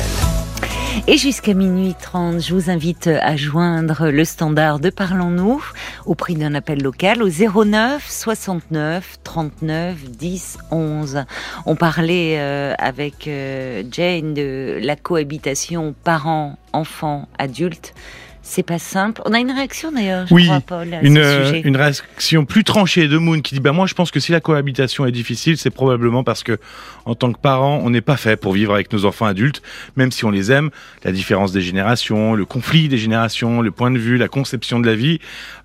Et 1.07 1.17
jusqu'à 1.17 1.55
minuit 1.55 1.95
30, 1.99 2.41
je 2.41 2.55
vous 2.55 2.71
invite 2.71 3.07
à 3.07 3.37
joindre 3.37 4.09
le 4.09 4.25
standard 4.25 4.79
de 4.79 4.91
Parlons-nous 4.91 5.65
au 6.05 6.15
prix 6.15 6.35
d'un 6.35 6.55
appel 6.55 6.83
local 6.83 7.23
au 7.23 7.29
09 7.29 8.05
69 8.07 9.19
39 9.25 10.11
10 10.11 10.59
11. 10.71 11.25
On 11.67 11.77
parlait 11.77 12.37
euh, 12.39 12.75
avec 12.79 13.27
euh, 13.27 13.85
Jane 13.91 14.35
de 14.35 14.79
la 14.83 14.97
cohabitation 14.97 15.95
parents, 16.05 16.59
enfants, 16.73 17.29
adultes. 17.39 17.95
C'est 18.51 18.63
pas 18.63 18.79
simple. 18.79 19.21
On 19.27 19.35
a 19.35 19.39
une 19.41 19.51
réaction 19.51 19.93
d'ailleurs, 19.93 20.27
je 20.27 20.33
Oui, 20.35 20.47
crois, 20.47 20.61
Paul, 20.63 20.95
à 20.95 21.03
Une, 21.03 21.17
ce 21.23 21.45
sujet. 21.45 21.61
une 21.67 21.77
réaction 21.77 22.47
plus 22.47 22.65
tranchée 22.65 23.07
de 23.07 23.19
Moon 23.19 23.41
qui 23.43 23.55
dit 23.55 23.61
bah 23.61 23.73
moi 23.73 23.87
je 23.87 23.93
pense 23.93 24.11
que 24.11 24.21
si 24.21 24.33
la 24.33 24.41
cohabitation 24.41 25.05
est 25.05 25.13
difficile, 25.13 25.59
c'est 25.59 25.69
probablement 25.69 26.25
parce 26.25 26.43
que 26.43 26.59
en 27.05 27.15
tant 27.15 27.31
que 27.31 27.39
parent, 27.39 27.79
on 27.85 27.91
n'est 27.91 28.01
pas 28.01 28.17
fait 28.17 28.39
pour 28.39 28.55
vivre 28.55 28.73
avec 28.73 28.91
nos 28.91 29.05
enfants 29.05 29.27
adultes, 29.27 29.61
même 29.97 30.11
si 30.11 30.25
on 30.25 30.31
les 30.31 30.51
aime. 30.51 30.71
La 31.05 31.13
différence 31.13 31.53
des 31.53 31.61
générations, 31.61 32.35
le 32.35 32.47
conflit 32.47 32.89
des 32.89 32.97
générations, 32.97 33.61
le 33.61 33.71
point 33.71 33.91
de 33.91 33.99
vue, 33.99 34.17
la 34.17 34.29
conception 34.29 34.81
de 34.81 34.87
la 34.87 34.95
vie. 34.95 35.19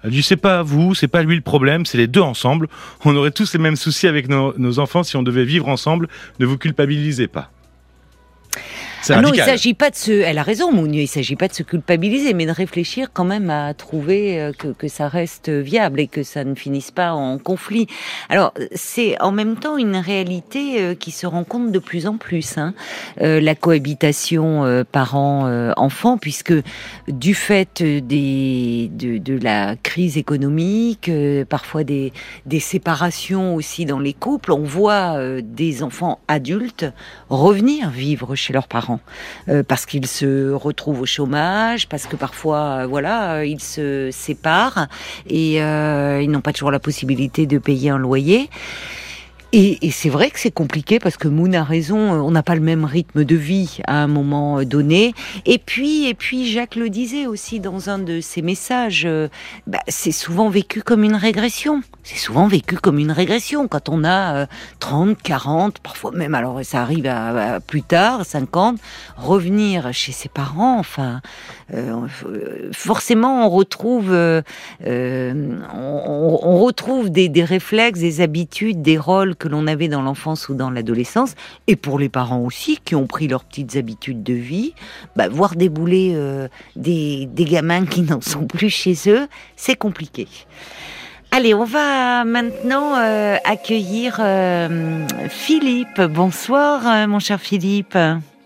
Elle 0.03 0.11
dit 0.11 0.21
c'est 0.21 0.35
pas 0.35 0.61
vous, 0.61 0.93
c'est 0.93 1.07
pas 1.07 1.23
lui 1.23 1.35
le 1.37 1.41
problème, 1.41 1.85
c'est 1.85 1.97
les 1.97 2.07
deux 2.07 2.19
ensemble. 2.19 2.67
On 3.05 3.15
aurait 3.15 3.31
tous 3.31 3.53
les 3.53 3.59
mêmes 3.59 3.77
soucis 3.77 4.07
avec 4.07 4.27
nos, 4.27 4.53
nos 4.57 4.79
enfants 4.79 5.03
si 5.03 5.15
on 5.15 5.23
devait 5.23 5.45
vivre 5.45 5.69
ensemble. 5.69 6.09
Ne 6.41 6.45
vous 6.45 6.57
culpabilisez 6.57 7.27
pas. 7.27 7.49
Ah 9.09 9.15
non, 9.15 9.29
il 9.33 9.39
radical. 9.39 9.49
s'agit 9.49 9.73
pas 9.73 9.89
de 9.89 9.95
se. 9.95 10.11
Elle 10.11 10.37
a 10.37 10.43
raison, 10.43 10.71
Mounier. 10.71 11.03
Il 11.03 11.07
s'agit 11.07 11.35
pas 11.35 11.47
de 11.47 11.53
se 11.53 11.63
culpabiliser, 11.63 12.33
mais 12.33 12.45
de 12.45 12.51
réfléchir 12.51 13.09
quand 13.13 13.25
même 13.25 13.49
à 13.49 13.73
trouver 13.73 14.39
euh, 14.39 14.51
que, 14.53 14.69
que 14.69 14.87
ça 14.87 15.07
reste 15.07 15.49
viable 15.49 15.99
et 15.99 16.07
que 16.07 16.23
ça 16.23 16.43
ne 16.43 16.55
finisse 16.55 16.91
pas 16.91 17.13
en 17.13 17.37
conflit. 17.37 17.87
Alors, 18.29 18.53
c'est 18.73 19.21
en 19.21 19.31
même 19.31 19.57
temps 19.57 19.77
une 19.77 19.95
réalité 19.97 20.81
euh, 20.81 20.95
qui 20.95 21.11
se 21.11 21.25
rencontre 21.27 21.71
de 21.71 21.79
plus 21.79 22.07
en 22.07 22.17
plus. 22.17 22.57
Hein. 22.57 22.73
Euh, 23.21 23.39
la 23.41 23.55
cohabitation 23.55 24.63
euh, 24.63 24.83
parents-enfants, 24.89 26.17
puisque 26.17 26.53
du 27.07 27.33
fait 27.33 27.81
euh, 27.81 27.99
des 27.99 28.89
de, 28.93 29.17
de 29.17 29.37
la 29.37 29.75
crise 29.75 30.17
économique, 30.17 31.09
euh, 31.09 31.45
parfois 31.45 31.83
des 31.83 32.13
des 32.45 32.59
séparations 32.59 33.55
aussi 33.55 33.85
dans 33.85 33.99
les 33.99 34.13
couples, 34.13 34.51
on 34.51 34.63
voit 34.63 35.17
euh, 35.17 35.41
des 35.43 35.83
enfants 35.83 36.19
adultes 36.27 36.85
revenir 37.29 37.89
vivre 37.89 38.35
chez 38.35 38.53
leurs 38.53 38.67
parents 38.67 38.92
euh, 39.49 39.63
parce 39.63 39.85
qu'ils 39.85 40.07
se 40.07 40.51
retrouvent 40.51 41.01
au 41.01 41.05
chômage, 41.05 41.87
parce 41.87 42.05
que 42.05 42.15
parfois, 42.15 42.59
euh, 42.59 42.87
voilà, 42.87 43.35
euh, 43.35 43.45
ils 43.45 43.61
se 43.61 44.09
séparent 44.11 44.87
et 45.27 45.55
ils 45.55 46.29
n'ont 46.29 46.41
pas 46.41 46.53
toujours 46.53 46.71
la 46.71 46.79
possibilité 46.79 47.45
de 47.45 47.57
payer 47.57 47.89
un 47.89 47.97
loyer. 47.97 48.49
Et, 49.55 49.91
c'est 49.91 50.09
vrai 50.09 50.31
que 50.31 50.39
c'est 50.39 50.49
compliqué 50.49 50.97
parce 50.97 51.15
que 51.15 51.27
Moon 51.27 51.53
a 51.53 51.63
raison, 51.63 51.99
on 51.99 52.31
n'a 52.31 52.41
pas 52.41 52.55
le 52.55 52.61
même 52.61 52.85
rythme 52.85 53.23
de 53.23 53.35
vie 53.35 53.77
à 53.85 54.01
un 54.01 54.07
moment 54.07 54.63
donné. 54.63 55.13
Et 55.45 55.59
puis, 55.59 56.07
et 56.07 56.15
puis 56.15 56.51
Jacques 56.51 56.75
le 56.75 56.89
disait 56.89 57.27
aussi 57.27 57.59
dans 57.59 57.87
un 57.87 57.99
de 57.99 58.19
ses 58.19 58.41
messages, 58.41 59.07
bah, 59.67 59.77
c'est 59.87 60.11
souvent 60.11 60.49
vécu 60.49 60.81
comme 60.81 61.03
une 61.03 61.15
régression. 61.15 61.83
C'est 62.03 62.17
souvent 62.17 62.47
vécu 62.47 62.75
comme 62.75 62.99
une 62.99 63.11
régression. 63.11 63.67
Quand 63.67 63.89
on 63.89 64.03
a 64.03 64.47
30, 64.79 65.21
40, 65.21 65.79
parfois 65.79 66.11
même, 66.11 66.35
alors 66.35 66.59
ça 66.63 66.81
arrive 66.81 67.07
à, 67.07 67.59
plus 67.59 67.81
tard, 67.81 68.25
50, 68.25 68.77
revenir 69.17 69.93
chez 69.93 70.11
ses 70.11 70.29
parents, 70.29 70.77
enfin, 70.79 71.21
euh, 71.73 72.07
forcément 72.71 73.45
on 73.45 73.49
retrouve, 73.49 74.11
euh, 74.11 74.41
euh, 74.85 75.57
on, 75.73 76.57
retrouve 76.59 77.09
des, 77.09 77.29
des, 77.29 77.43
réflexes, 77.43 77.99
des 77.99 78.21
habitudes, 78.21 78.81
des 78.81 78.97
rôles 78.97 79.35
que 79.35 79.47
l'on 79.47 79.67
avait 79.67 79.87
dans 79.87 80.01
l'enfance 80.01 80.49
ou 80.49 80.55
dans 80.55 80.69
l'adolescence, 80.69 81.35
et 81.67 81.75
pour 81.75 81.99
les 81.99 82.09
parents 82.09 82.39
aussi 82.39 82.79
qui 82.83 82.95
ont 82.95 83.07
pris 83.07 83.27
leurs 83.27 83.43
petites 83.43 83.75
habitudes 83.75 84.23
de 84.23 84.33
vie, 84.33 84.73
bah, 85.15 85.29
voir 85.29 85.55
débouler 85.55 86.15
des, 86.75 87.27
des 87.27 87.45
gamins 87.45 87.85
qui 87.85 88.01
n'en 88.01 88.21
sont 88.21 88.45
plus 88.45 88.69
chez 88.69 88.95
eux, 89.07 89.27
c'est 89.55 89.75
compliqué. 89.75 90.27
Allez, 91.35 91.55
on 91.55 91.63
va 91.63 92.25
maintenant 92.25 92.95
euh, 92.95 93.37
accueillir 93.43 94.17
euh, 94.19 95.07
Philippe. 95.29 95.99
Bonsoir, 95.99 96.85
euh, 96.85 97.07
mon 97.07 97.17
cher 97.17 97.39
Philippe. 97.39 97.97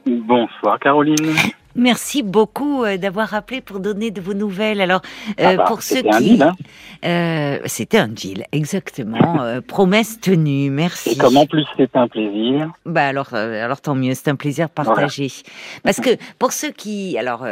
Bonsoir, 0.05 0.79
Caroline. 0.79 1.35
Merci 1.77 2.23
beaucoup 2.23 2.83
euh, 2.83 2.97
d'avoir 2.97 3.35
appelé 3.35 3.61
pour 3.61 3.79
donner 3.79 4.09
de 4.09 4.19
vos 4.19 4.33
nouvelles. 4.33 4.81
Alors, 4.81 5.01
euh, 5.39 5.43
ah 5.45 5.55
bah, 5.57 5.65
pour 5.67 5.83
ceux 5.83 6.01
qui, 6.01 6.41
hein. 6.41 6.55
euh, 7.05 7.59
c'était 7.65 7.99
un 7.99 8.07
deal, 8.07 8.45
exactement. 8.51 9.37
promesse 9.67 10.19
tenue. 10.19 10.71
Merci. 10.71 11.11
Et 11.11 11.17
comme 11.17 11.37
en 11.37 11.45
plus 11.45 11.65
c'est 11.77 11.95
un 11.95 12.07
plaisir. 12.07 12.71
Bah 12.85 13.05
alors, 13.05 13.33
alors 13.33 13.79
tant 13.79 13.93
mieux. 13.93 14.13
C'est 14.15 14.29
un 14.29 14.35
plaisir 14.35 14.69
partagé. 14.69 15.27
Parce 15.83 15.99
que 16.01 16.09
pour 16.39 16.51
ceux 16.51 16.71
qui, 16.71 17.15
alors, 17.17 17.45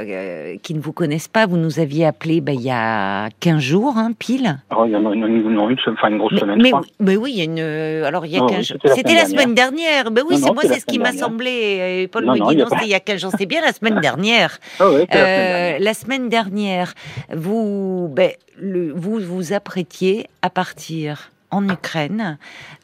qui 0.64 0.74
ne 0.74 0.80
vous 0.80 0.92
connaissent 0.92 1.28
pas, 1.28 1.46
vous 1.46 1.58
nous 1.58 1.80
aviez 1.80 2.06
appelé 2.06 2.42
bah, 2.42 2.54
il 2.54 2.62
y 2.62 2.72
a 2.72 3.30
15 3.42 3.60
jours, 3.60 3.94
hein, 3.98 4.12
pile. 4.18 4.58
Oh, 4.76 4.86
il 4.88 4.92
y 4.92 4.96
en 4.96 5.06
a 5.06 5.14
une, 5.14 5.28
une, 5.28 5.52
une, 5.52 5.78
enfin, 5.88 6.10
une 6.10 6.18
grosse 6.18 6.34
mais, 6.34 6.40
semaine. 6.40 6.62
Mais, 6.62 6.72
mais, 7.00 7.16
oui, 7.16 7.34
il 7.36 7.38
y 7.38 7.42
a 7.42 7.44
une. 7.44 8.06
Alors 8.06 8.26
il 8.26 8.32
y 8.32 8.38
a 8.38 8.48
15 8.48 8.66
jours. 8.66 8.78
C'était 8.96 9.14
la, 9.14 9.26
semaine 9.26 9.54
dernière. 9.54 10.10
Ben 10.10 10.24
oui, 10.28 10.38
c'est 10.38 10.52
moi, 10.52 10.64
c'est 10.64 10.80
ce 10.80 10.86
qui 10.86 10.98
m'a 10.98 11.12
semblé. 11.12 12.10
Paul 12.12 12.26
me 12.26 12.34
dit 12.34 12.58
non, 12.58 12.66
c'était 12.70 12.86
il 12.86 12.90
y 12.90 12.96
a 12.96 13.00
15 13.00 13.22
jours. 13.22 13.32
C'est 13.38 13.46
bien 13.46 13.62
la 13.62 13.72
semaine 13.72 14.00
dernière 14.00 14.15
dernière. 14.16 14.60
Ah 14.80 14.84
euh, 14.84 15.78
la, 15.80 15.94
semaine 15.94 16.30
dernière, 16.30 16.94
vous, 17.34 18.10
ben, 18.12 18.32
le, 18.58 18.92
vous 18.94 19.20
vous 19.20 19.54
apprêtiez 19.54 20.28
à 20.42 20.50
partir 20.50 21.32
en 21.52 21.68
Ukraine 21.70 22.38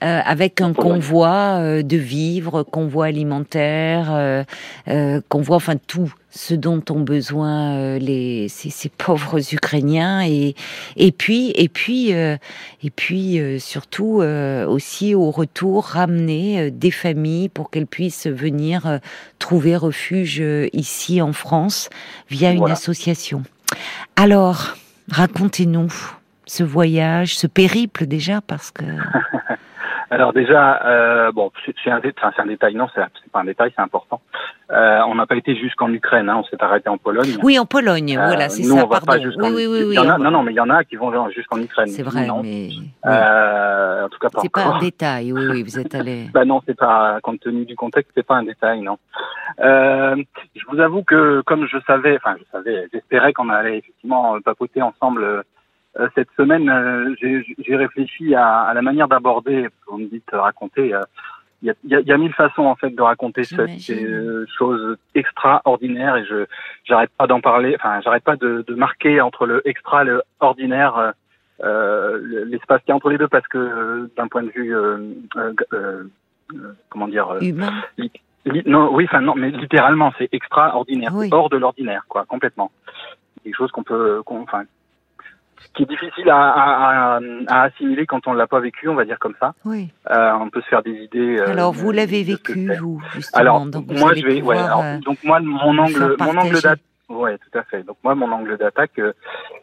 euh, 0.04 0.20
avec 0.24 0.62
un 0.62 0.74
convoi 0.74 1.58
euh, 1.60 1.84
de 1.84 1.98
vivres, 1.98 2.64
convoi 2.64 3.08
alimentaire, 3.08 4.46
convoi, 5.30 5.56
enfin 5.56 5.76
tout 5.88 6.14
ce 6.32 6.54
dont 6.54 6.82
ont 6.90 7.02
besoin 7.02 7.76
euh, 7.76 8.00
les, 8.00 8.48
ces, 8.48 8.90
pauvres 8.90 9.54
Ukrainiens 9.54 10.26
et, 10.26 10.56
et 10.96 11.12
puis 11.12 11.52
et 11.56 11.68
puis 11.68 12.14
euh, 12.14 12.38
et 12.82 12.90
puis 12.90 13.40
euh, 13.40 13.60
surtout 13.60 14.22
aussi 14.68 15.14
au 15.14 15.30
retour 15.30 15.86
ramener 15.86 16.72
des 16.72 16.92
familles 16.92 17.50
pour 17.50 17.70
qu'elles 17.70 17.88
puissent 17.88 18.28
venir 18.28 19.00
trouver 19.40 19.76
refuge 19.76 20.42
ici 20.74 21.22
en 21.22 21.34
France 21.34 21.90
via 22.30 22.52
une 22.52 22.70
association. 22.70 23.44
Alors 24.16 24.76
racontez-nous 25.10 25.92
ce 26.46 26.64
voyage, 26.64 27.38
ce 27.38 27.48
périple 27.48 28.06
déjà 28.06 28.42
parce 28.42 28.72
que 28.72 28.86
Alors 30.12 30.34
déjà, 30.34 30.86
euh, 30.86 31.32
bon, 31.32 31.52
c'est 31.66 31.90
un, 31.90 32.02
un, 32.38 32.46
détail, 32.46 32.76
non, 32.76 32.88
c'est 32.94 33.32
pas 33.32 33.40
un 33.40 33.46
détail, 33.46 33.72
c'est 33.74 33.82
important. 33.82 34.20
Euh, 34.70 35.00
on 35.08 35.16
n'a 35.16 35.26
pas 35.26 35.38
été 35.38 35.56
jusqu'en 35.56 35.90
Ukraine, 35.94 36.28
hein, 36.28 36.36
on 36.40 36.44
s'est 36.44 36.62
arrêté 36.62 36.90
en 36.90 36.98
Pologne. 36.98 37.38
Oui, 37.42 37.58
en 37.58 37.66
Pologne, 37.66 38.18
euh, 38.18 38.28
voilà, 38.28 38.50
c'est 38.50 38.64
ça, 38.64 38.86
pardon. 38.88 39.24
Oui, 39.38 39.50
oui, 39.56 39.68
oui, 39.68 39.84
oui, 39.88 39.96
non, 39.96 40.30
non, 40.30 40.44
mais 40.44 40.52
il 40.52 40.56
y 40.56 40.60
en 40.60 40.70
a 40.70 40.84
qui 40.84 40.98
vont 40.98 41.30
jusqu'en 41.30 41.62
Ukraine. 41.62 41.88
C'est 41.88 42.04
vrai, 42.04 42.28
mais... 42.44 42.72
Euh, 43.06 44.06
en 44.06 44.10
tout 44.10 44.20
cas 44.20 44.30
pas 44.30 44.42
C'est 44.42 44.52
pas 44.52 44.66
un 44.66 44.80
détail, 44.80 45.32
oui, 45.32 45.48
oui, 45.50 45.64
vous 45.64 45.80
êtes 45.80 45.96
allé... 45.96 46.28
bah 46.34 46.44
non, 46.44 46.62
c'est 46.66 46.78
pas, 46.78 47.20
compte 47.24 47.40
tenu 47.40 47.64
du 47.64 47.78
contexte, 47.78 48.12
c'est 48.14 48.28
pas 48.28 48.36
un 48.36 48.44
détail, 48.44 48.82
non. 48.82 48.98
Euh, 49.62 50.18
je 50.56 50.64
vous 50.70 50.82
avoue 50.82 51.04
que 51.04 51.42
comme 51.46 51.68
je 51.68 51.78
savais, 51.88 52.18
enfin 52.18 52.36
je 52.38 52.44
savais, 52.52 52.90
j'espérais 52.92 53.32
qu'on 53.32 53.50
allait 53.50 53.78
effectivement 53.78 54.40
papoter 54.42 54.82
ensemble 54.82 55.46
cette 56.16 56.30
semaine, 56.38 56.70
euh, 56.70 57.16
j'ai 57.20 57.76
réfléchi 57.76 58.34
à, 58.34 58.62
à, 58.62 58.74
la 58.74 58.82
maniare 58.82 59.08
d'aborder. 59.08 59.68
Vous 59.88 59.98
me 59.98 60.08
dites 60.08 60.30
raconter. 60.32 60.94
Euh, 60.94 61.02
il 61.62 61.68
y, 61.68 61.70
a, 61.70 61.74
y, 61.86 61.96
a, 61.96 62.00
y, 62.00 62.12
a, 62.12 62.18
mille 62.18 62.34
façons 62.34 62.64
en 62.64 62.76
fait 62.76 62.90
de 62.90 63.02
raconter 63.04 63.44
cette 63.44 63.70
chose 64.58 64.98
extraordinaire 65.14 66.16
et 66.16 66.26
je 66.26 66.46
j'arrête 66.86 67.12
pas 67.16 67.28
d'en 67.28 67.40
parler. 67.40 67.76
Enfin, 67.76 68.02
j'arrête 68.02 68.24
pas 68.24 68.36
de, 68.36 68.64
de, 68.68 68.74
marquer 68.74 69.22
entre 69.22 69.46
le 69.46 69.62
extra 69.68 70.02
et 70.02 70.06
le 70.06 70.24
ordinaire 70.40 71.14
euh, 71.64 72.46
l'espace 72.48 72.82
qui 72.84 72.90
est 72.90 72.94
entre 72.96 73.12
les 73.12 73.20
deux 73.20 73.28
parce 73.28 73.48
que 73.48 74.10
d'un 74.18 74.28
point 74.28 74.42
de 74.42 74.50
vue 74.50 74.76
euh, 74.76 76.04
comment 76.90 77.08
dire 77.08 77.38
humain. 77.42 77.84
non, 78.66 78.90
oui, 78.92 79.06
enfin 79.08 79.22
non, 79.22 79.36
mais 79.36 79.52
littéralement, 79.52 80.12
c'est 80.18 80.30
extraordinaire, 80.32 81.14
hors 81.32 81.50
de 81.50 81.58
l'ordinaire, 81.58 82.06
quoi, 82.08 82.26
complètement. 82.26 82.72
Des 83.46 83.54
choses 83.54 83.72
qu'on 83.72 83.84
peut, 83.84 84.22
enfin, 84.26 84.64
qui 85.74 85.84
est 85.84 85.86
difficile 85.86 86.30
à, 86.30 86.50
à, 86.50 87.20
à, 87.48 87.62
assimiler 87.64 88.06
quand 88.06 88.28
on 88.28 88.34
l'a 88.34 88.48
pas 88.48 88.60
vécu, 88.60 88.90
on 88.90 88.96
va 88.96 89.06
dire 89.06 89.20
comme 89.20 89.36
ça. 89.40 89.54
Oui. 89.66 89.90
Euh, 90.10 90.32
on 90.34 90.50
peut 90.50 90.62
se 90.62 90.68
faire 90.68 90.84
des 90.84 90.92
idées. 90.92 91.40
Euh, 91.40 91.50
alors 91.50 91.72
vous 91.72 91.92
l'avez 91.92 92.24
vécu 92.24 92.72
vous 92.80 93.02
justement. 93.14 93.42
Alors 93.42 93.66
donc 93.66 93.88
moi 93.92 94.14
je 94.16 94.26
vais, 94.26 94.42
ouais, 94.42 94.58
alors, 94.58 94.84
euh, 94.84 94.98
donc 95.00 95.24
moi 95.24 95.40
mon 95.40 95.78
angle, 95.78 96.16
mon 96.20 96.38
angle 96.38 96.56
d'attaque, 96.56 96.80
ouais, 97.10 97.38
tout 97.38 97.58
à 97.58 97.64
fait. 97.64 97.84
Donc 97.84 97.98
moi 98.04 98.16
mon 98.16 98.32
angle 98.32 98.58
d'attaque, 98.58 99.00
euh, 99.00 99.14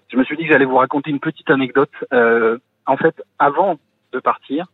je 0.09 0.17
me 0.17 0.25
suis 0.25 0.37
dit 0.37 0.45
que 0.45 0.53
j'allais 0.53 0.65
vous 0.65 0.77
raconter 0.77 1.11
une 1.11 1.21
petite 1.21 1.51
anecdote. 1.51 1.93
Euh, 2.13 2.59
en 2.87 2.97
fait, 2.97 3.23
avant 3.39 3.79
de 4.13 4.19
partir, 4.19 4.67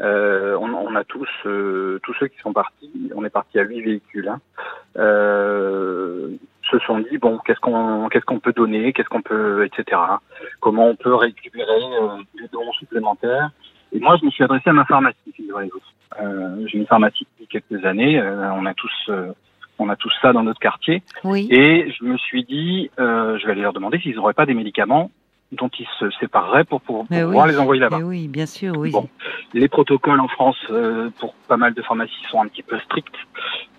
euh, 0.00 0.56
on, 0.60 0.72
on, 0.74 0.94
a 0.96 1.04
tous, 1.04 1.28
euh, 1.46 2.00
tous 2.02 2.14
ceux 2.18 2.26
qui 2.26 2.38
sont 2.40 2.52
partis, 2.52 2.90
on 3.14 3.24
est 3.24 3.30
parti 3.30 3.58
à 3.58 3.62
huit 3.62 3.80
véhicules, 3.80 4.28
hein, 4.28 4.40
euh, 4.96 6.30
se 6.70 6.78
sont 6.80 6.98
dit 6.98 7.18
bon, 7.18 7.38
qu'est-ce 7.38 7.60
qu'on, 7.60 8.08
qu'est-ce 8.08 8.24
qu'on 8.24 8.40
peut 8.40 8.52
donner, 8.52 8.92
qu'est-ce 8.92 9.08
qu'on 9.08 9.22
peut, 9.22 9.64
etc. 9.66 10.00
Comment 10.60 10.88
on 10.88 10.96
peut 10.96 11.14
récupérer 11.14 11.82
euh, 12.00 12.22
des 12.40 12.48
dons 12.52 12.72
supplémentaires. 12.72 13.50
Et 13.92 14.00
moi, 14.00 14.16
je 14.20 14.24
me 14.26 14.30
suis 14.30 14.42
adressé 14.42 14.70
à 14.70 14.72
ma 14.72 14.84
pharmacie, 14.84 15.18
euh, 16.20 16.66
J'ai 16.66 16.78
une 16.78 16.86
pharmacie 16.86 17.26
depuis 17.38 17.46
quelques 17.46 17.84
années. 17.84 18.20
on 18.20 18.66
a 18.66 18.74
tous, 18.74 19.10
on 19.78 19.88
a 19.88 19.96
tous 19.96 20.12
ça 20.20 20.32
dans 20.32 20.42
notre 20.42 20.58
quartier. 20.58 21.02
Oui. 21.22 21.46
Et 21.50 21.92
je 21.92 22.04
me 22.04 22.16
suis 22.18 22.44
dit, 22.44 22.90
je 22.98 23.46
vais 23.46 23.52
aller 23.52 23.62
leur 23.62 23.72
demander 23.72 23.98
s'ils 24.00 24.16
n'auraient 24.16 24.34
pas 24.34 24.46
des 24.46 24.54
médicaments 24.54 25.10
dont 25.54 25.70
ils 25.78 25.86
se 25.98 26.10
sépareraient 26.20 26.64
pour, 26.64 26.80
pour, 26.80 27.06
pouvoir 27.06 27.46
les 27.46 27.58
envoyer 27.58 27.80
là-bas. 27.80 27.98
Oui, 27.98 28.28
bien 28.28 28.46
sûr, 28.46 28.74
oui. 28.76 28.90
Bon, 28.90 29.08
les 29.52 29.68
protocoles 29.68 30.20
en 30.20 30.28
France 30.28 30.56
euh, 30.70 31.10
pour 31.18 31.34
pas 31.48 31.56
mal 31.56 31.74
de 31.74 31.82
pharmacies 31.82 32.12
sont 32.30 32.40
un 32.42 32.48
petit 32.48 32.62
peu 32.62 32.78
stricts. 32.80 33.14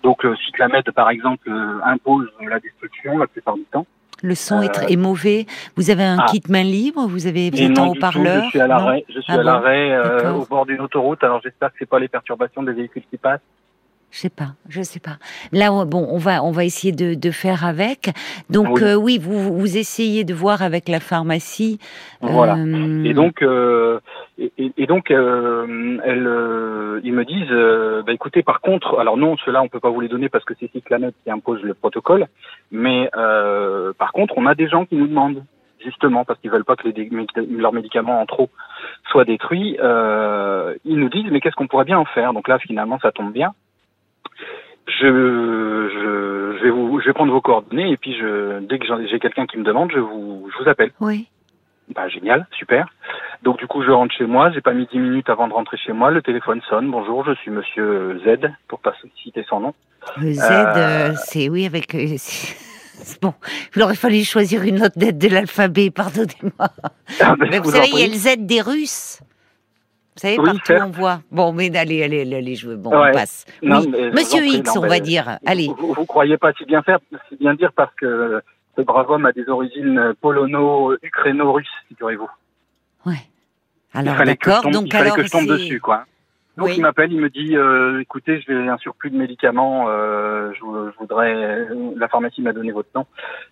Donc, 0.02 0.24
euh, 0.24 0.34
Cyclamed, 0.46 0.84
par 0.92 1.10
exemple, 1.10 1.48
euh, 1.50 1.78
impose 1.84 2.28
la 2.40 2.60
destruction 2.60 3.18
la 3.18 3.26
plupart 3.26 3.54
du 3.56 3.64
temps. 3.64 3.86
Le 4.22 4.34
son 4.34 4.62
est, 4.62 4.96
mauvais. 4.96 5.44
Vous 5.76 5.90
avez 5.90 6.04
un 6.04 6.18
ah. 6.18 6.26
kit 6.30 6.42
main 6.48 6.62
libre? 6.62 7.06
Vous 7.06 7.26
avez 7.26 7.50
vous 7.50 7.60
êtes 7.60 7.78
en 7.78 7.88
haut-parleur? 7.88 8.44
Je 8.44 8.48
suis 8.48 8.60
à 8.60 8.66
l'arrêt. 8.66 9.04
Je 9.08 9.20
suis 9.20 9.32
ah 9.32 9.40
à 9.40 9.42
l'arrêt 9.42 10.28
au 10.30 10.46
bord 10.46 10.64
d'une 10.64 10.80
autoroute. 10.80 11.22
Alors 11.22 11.40
j'espère 11.42 11.70
que 11.70 11.76
c'est 11.78 11.88
pas 11.88 11.98
les 11.98 12.08
perturbations 12.08 12.62
des 12.62 12.72
véhicules 12.72 13.04
qui 13.10 13.18
passent. 13.18 13.40
Je 14.10 14.20
sais 14.20 14.30
pas, 14.30 14.54
je 14.68 14.82
sais 14.82 15.00
pas. 15.00 15.18
Là, 15.52 15.84
bon, 15.84 16.06
on 16.10 16.16
va, 16.16 16.42
on 16.42 16.50
va 16.50 16.64
essayer 16.64 16.92
de, 16.92 17.14
de 17.14 17.30
faire 17.30 17.66
avec. 17.66 18.10
Donc, 18.48 18.76
oui, 18.76 18.82
euh, 18.82 18.94
oui 18.94 19.18
vous, 19.20 19.54
vous 19.58 19.76
essayez 19.76 20.24
de 20.24 20.32
voir 20.32 20.62
avec 20.62 20.88
la 20.88 21.00
pharmacie. 21.00 21.78
Voilà. 22.22 22.56
Euh... 22.56 23.04
Et 23.04 23.12
donc, 23.12 23.42
euh, 23.42 24.00
et, 24.38 24.72
et, 24.76 24.86
donc, 24.86 25.10
elles, 25.10 25.20
ils 27.04 27.12
me 27.12 27.24
disent, 27.24 28.04
bah, 28.06 28.12
écoutez, 28.12 28.42
par 28.42 28.60
contre, 28.60 28.98
alors 28.98 29.16
non, 29.16 29.36
ceux-là, 29.44 29.62
on 29.62 29.68
peut 29.68 29.80
pas 29.80 29.90
vous 29.90 30.00
les 30.00 30.08
donner 30.08 30.28
parce 30.28 30.44
que 30.44 30.54
c'est 30.58 30.70
Cyclanet 30.70 31.12
qui 31.24 31.30
impose 31.30 31.62
le 31.62 31.74
protocole. 31.74 32.26
Mais 32.70 33.10
par 33.98 34.12
contre, 34.12 34.34
on 34.38 34.46
a 34.46 34.54
des 34.54 34.68
gens 34.68 34.86
qui 34.86 34.96
nous 34.96 35.08
demandent 35.08 35.44
justement 35.84 36.24
parce 36.24 36.40
qu'ils 36.40 36.50
veulent 36.50 36.64
pas 36.64 36.76
que 36.76 36.88
les, 36.88 37.10
leurs 37.50 37.72
médicaments 37.72 38.20
en 38.20 38.26
trop 38.26 38.48
soient 39.10 39.24
détruits. 39.24 39.76
ils 40.84 40.98
nous 40.98 41.10
disent, 41.10 41.30
mais 41.30 41.40
qu'est-ce 41.40 41.56
qu'on 41.56 41.66
pourrait 41.66 41.84
bien 41.84 41.98
en 41.98 42.06
faire? 42.06 42.32
Donc 42.32 42.48
là, 42.48 42.58
finalement, 42.58 42.98
ça 43.00 43.12
tombe 43.12 43.32
bien 43.32 43.52
je, 44.86 45.06
je, 45.06 46.58
je, 46.58 46.62
vais 46.62 46.70
vous, 46.70 47.00
je 47.00 47.06
vais 47.06 47.12
prendre 47.12 47.32
vos 47.32 47.40
coordonnées 47.40 47.90
et 47.90 47.96
puis 47.96 48.16
je, 48.16 48.60
dès 48.60 48.78
que 48.78 48.86
j'ai 49.10 49.18
quelqu'un 49.18 49.46
qui 49.46 49.58
me 49.58 49.64
demande, 49.64 49.90
je 49.92 49.98
vous, 49.98 50.48
je 50.52 50.62
vous 50.62 50.68
appelle. 50.68 50.92
Oui. 51.00 51.26
Bah 51.94 52.08
génial, 52.08 52.46
super. 52.58 52.88
Donc 53.42 53.58
du 53.58 53.66
coup 53.66 53.82
je 53.82 53.90
rentre 53.90 54.14
chez 54.14 54.26
moi, 54.26 54.50
j'ai 54.50 54.60
pas 54.60 54.72
mis 54.72 54.86
dix 54.86 54.98
minutes 54.98 55.30
avant 55.30 55.46
de 55.46 55.52
rentrer 55.52 55.76
chez 55.76 55.92
moi, 55.92 56.10
le 56.10 56.20
téléphone 56.20 56.60
sonne. 56.68 56.90
Bonjour, 56.90 57.24
je 57.24 57.34
suis 57.34 57.50
Monsieur 57.50 58.20
Z, 58.24 58.48
pour 58.68 58.80
pas 58.80 58.92
citer 59.22 59.44
son 59.48 59.60
nom. 59.60 59.74
Le 60.20 60.32
Z, 60.32 60.40
euh... 60.40 60.74
euh 60.76 61.12
c'est 61.16 61.48
oui 61.48 61.64
avec. 61.64 61.94
Euh, 61.94 62.16
bon, 63.22 63.34
il 63.74 63.82
aurait 63.82 63.94
fallu 63.94 64.24
choisir 64.24 64.64
une 64.64 64.82
autre 64.82 64.98
lettre 64.98 65.18
de 65.18 65.28
l'alphabet, 65.28 65.90
pardonnez-moi. 65.90 66.68
Ah, 67.20 67.34
vous, 67.38 67.62
vous 67.62 67.70
savez, 67.70 67.88
il 67.92 68.00
y 68.00 68.02
a 68.02 68.06
le 68.06 68.14
Z 68.14 68.46
des 68.46 68.60
Russes. 68.60 69.20
Vous 70.16 70.20
savez, 70.20 70.36
partout 70.36 70.72
on 70.82 70.90
voit. 70.90 71.20
Bon, 71.30 71.52
mais 71.52 71.76
allez, 71.76 72.02
allez, 72.02 72.34
allez, 72.34 72.54
je 72.54 72.70
veux. 72.70 72.76
Bon, 72.76 72.90
on 72.90 73.12
passe. 73.12 73.44
oui. 73.60 73.68
Monsieur 74.14 74.46
X, 74.46 74.74
on 74.74 74.80
va 74.80 74.98
dire. 74.98 75.38
Allez. 75.44 75.68
Vous, 75.76 75.92
vous, 75.92 76.06
croyez 76.06 76.38
pas 76.38 76.54
si 76.54 76.64
bien 76.64 76.82
faire, 76.82 77.00
si 77.28 77.36
bien 77.36 77.52
dire 77.54 77.70
parce 77.76 77.94
que 77.96 78.40
ce 78.76 78.82
brave 78.82 79.10
homme 79.10 79.26
a 79.26 79.32
des 79.32 79.46
origines 79.48 80.14
polono-ukraino-russes, 80.22 81.68
figurez-vous. 81.88 82.30
Ouais. 83.04 83.12
Alors, 83.92 84.16
tombe, 84.16 84.72
donc, 84.72 84.86
il 84.86 84.92
fallait 84.92 85.04
alors, 85.04 85.16
que 85.16 85.22
je 85.24 85.30
tombe 85.30 85.46
dessus, 85.46 85.80
quoi. 85.80 86.04
Donc 86.56 86.68
Oui. 86.68 86.74
il 86.78 86.82
m'appelle, 86.82 87.12
il 87.12 87.20
me 87.20 87.28
dit, 87.28 87.54
euh, 87.54 88.00
écoutez, 88.00 88.42
j'ai 88.46 88.54
un 88.54 88.78
surplus 88.78 89.10
de 89.10 89.18
médicaments, 89.18 89.86
euh, 89.88 90.52
je, 90.54 90.60
je 90.60 90.98
voudrais, 90.98 91.66
la 91.96 92.08
pharmacie 92.08 92.40
m'a 92.40 92.54
donné 92.54 92.72
votre 92.72 92.88
nom, 92.94 93.04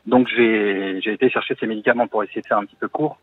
donc 0.06 0.26
j'ai 0.34 1.02
été 1.06 1.28
chercher 1.28 1.54
ces 1.60 1.66
médicaments 1.66 2.06
pour 2.08 2.24
essayer 2.24 2.40
de 2.40 2.46
faire 2.46 2.56
un 2.56 2.64
petit 2.64 2.76
peu 2.76 2.88
court 2.88 3.18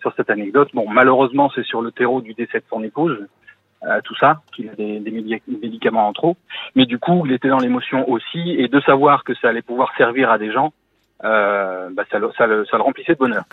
sur 0.00 0.12
cette 0.16 0.30
anecdote. 0.30 0.68
Bon, 0.74 0.88
malheureusement, 0.88 1.50
c'est 1.54 1.64
sur 1.64 1.82
le 1.82 1.92
terreau 1.92 2.20
du 2.20 2.34
décès 2.34 2.58
de 2.60 2.64
son 2.70 2.82
épouse, 2.82 3.26
euh, 3.84 4.00
tout 4.02 4.14
ça, 4.16 4.40
qu'il 4.54 4.68
a 4.70 4.74
des, 4.74 4.98
des 5.00 5.10
médi- 5.10 5.42
médicaments 5.46 6.08
en 6.08 6.12
trop, 6.12 6.36
mais 6.74 6.86
du 6.86 6.98
coup, 6.98 7.24
il 7.26 7.32
était 7.32 7.48
dans 7.48 7.58
l'émotion 7.58 8.08
aussi, 8.08 8.56
et 8.58 8.68
de 8.68 8.80
savoir 8.80 9.24
que 9.24 9.34
ça 9.34 9.48
allait 9.48 9.62
pouvoir 9.62 9.92
servir 9.96 10.30
à 10.30 10.38
des 10.38 10.50
gens, 10.52 10.72
euh, 11.22 11.90
bah, 11.92 12.04
ça, 12.10 12.18
le, 12.18 12.30
ça, 12.36 12.46
le, 12.46 12.64
ça 12.66 12.76
le 12.78 12.82
remplissait 12.82 13.12
de 13.14 13.18
bonheur, 13.18 13.44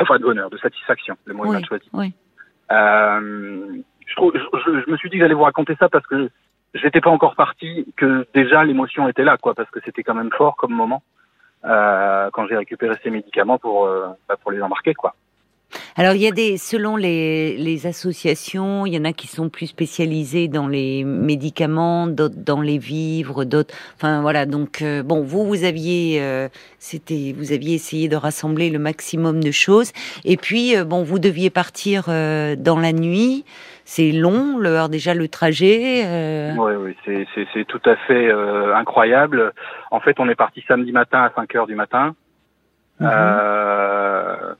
enfin 0.00 0.18
de 0.18 0.22
bonheur, 0.24 0.50
de 0.50 0.58
satisfaction, 0.58 1.16
le 1.26 1.34
mot 1.34 1.44
est 1.44 1.48
Oui, 1.48 1.54
mal 1.54 1.64
choisi. 1.66 1.88
oui. 1.92 2.12
Euh, 2.70 3.80
je, 4.06 4.14
trouve- 4.16 4.32
je, 4.34 4.40
je- 4.64 4.80
je 4.86 4.90
me 4.90 4.96
suis 4.96 5.10
dit 5.10 5.16
que 5.16 5.22
j'allais 5.22 5.34
vous 5.34 5.42
raconter 5.42 5.76
ça 5.78 5.88
parce 5.88 6.06
que 6.06 6.28
j'étais 6.74 7.00
pas 7.00 7.10
encore 7.10 7.34
parti, 7.36 7.86
que 7.96 8.26
déjà 8.34 8.64
l'émotion 8.64 9.08
était 9.08 9.24
là, 9.24 9.36
quoi, 9.36 9.54
parce 9.54 9.70
que 9.70 9.80
c'était 9.84 10.02
quand 10.02 10.14
même 10.14 10.30
fort 10.32 10.56
comme 10.56 10.72
moment 10.72 11.02
euh, 11.64 12.30
quand 12.32 12.46
j'ai 12.48 12.56
récupéré 12.56 12.96
ces 13.02 13.10
médicaments 13.10 13.58
pour 13.58 13.86
euh, 13.86 14.08
bah, 14.28 14.36
pour 14.40 14.50
les 14.50 14.62
embarquer, 14.62 14.94
quoi. 14.94 15.14
Alors, 15.96 16.14
il 16.14 16.22
y 16.22 16.26
a 16.26 16.30
des, 16.30 16.56
selon 16.56 16.96
les, 16.96 17.56
les 17.56 17.86
associations, 17.86 18.86
il 18.86 18.94
y 18.94 18.98
en 18.98 19.04
a 19.04 19.12
qui 19.12 19.26
sont 19.26 19.48
plus 19.48 19.66
spécialisées 19.66 20.48
dans 20.48 20.68
les 20.68 21.04
médicaments, 21.04 22.06
d'autres 22.06 22.34
dans 22.36 22.60
les 22.60 22.78
vivres, 22.78 23.44
d'autres. 23.44 23.74
Enfin, 23.96 24.20
voilà. 24.22 24.46
Donc, 24.46 24.82
euh, 24.82 25.02
bon, 25.02 25.22
vous, 25.22 25.44
vous 25.46 25.64
aviez, 25.64 26.18
euh, 26.22 26.48
c'était, 26.78 27.34
vous 27.36 27.52
aviez 27.52 27.74
essayé 27.74 28.08
de 28.08 28.16
rassembler 28.16 28.70
le 28.70 28.78
maximum 28.78 29.42
de 29.42 29.50
choses. 29.50 29.92
Et 30.24 30.36
puis, 30.36 30.76
euh, 30.76 30.84
bon, 30.84 31.02
vous 31.02 31.18
deviez 31.18 31.50
partir 31.50 32.04
euh, 32.08 32.56
dans 32.56 32.78
la 32.78 32.92
nuit. 32.92 33.44
C'est 33.84 34.12
long, 34.12 34.58
le, 34.58 34.88
déjà 34.88 35.12
le 35.12 35.26
trajet. 35.28 36.02
euh, 36.06 36.54
Oui, 36.56 36.72
oui, 36.78 36.96
c'est 37.04 37.26
c'est 37.34 37.46
c'est 37.52 37.64
tout 37.66 37.80
à 37.84 37.96
fait 37.96 38.28
euh, 38.30 38.74
incroyable. 38.76 39.52
En 39.90 39.98
fait, 40.00 40.20
on 40.20 40.28
est 40.28 40.36
parti 40.36 40.64
samedi 40.68 40.92
matin 40.92 41.22
à 41.24 41.32
5 41.34 41.54
heures 41.56 41.66
du 41.66 41.74
matin. 41.74 42.14
Mhm. 43.00 43.08
Euh, 43.10 44.54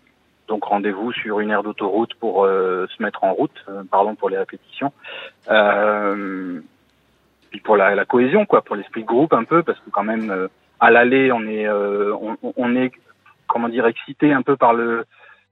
donc 0.49 0.65
rendez-vous 0.65 1.13
sur 1.13 1.41
une 1.41 1.51
aire 1.51 1.63
d'autoroute 1.63 2.15
pour 2.15 2.45
euh, 2.45 2.87
se 2.97 3.03
mettre 3.03 3.25
en 3.25 3.33
route, 3.33 3.65
euh, 3.69 3.83
pardon 3.91 4.15
pour 4.15 4.29
les 4.29 4.39
répétitions. 4.39 4.93
Euh, 5.49 6.61
puis 7.51 7.61
pour 7.61 7.77
la, 7.77 7.95
la 7.95 8.05
cohésion, 8.05 8.47
quoi, 8.47 8.63
pour 8.63 8.77
l'esprit 8.77 9.03
de 9.03 9.07
groupe 9.07 9.33
un 9.33 9.45
peu, 9.45 9.63
parce 9.63 9.79
que 9.81 9.91
quand 9.91 10.05
même 10.05 10.31
euh, 10.31 10.49
à 10.81 10.91
l'aller, 10.91 11.33
on 11.33 11.43
est 11.47 11.67
euh, 11.67 12.15
on, 12.21 12.37
on 12.57 12.77
est 12.77 12.93
comment 13.47 13.69
dire 13.69 13.87
excité 13.87 14.33
un 14.33 14.43
peu 14.43 14.57
par 14.57 14.75
le 14.75 15.05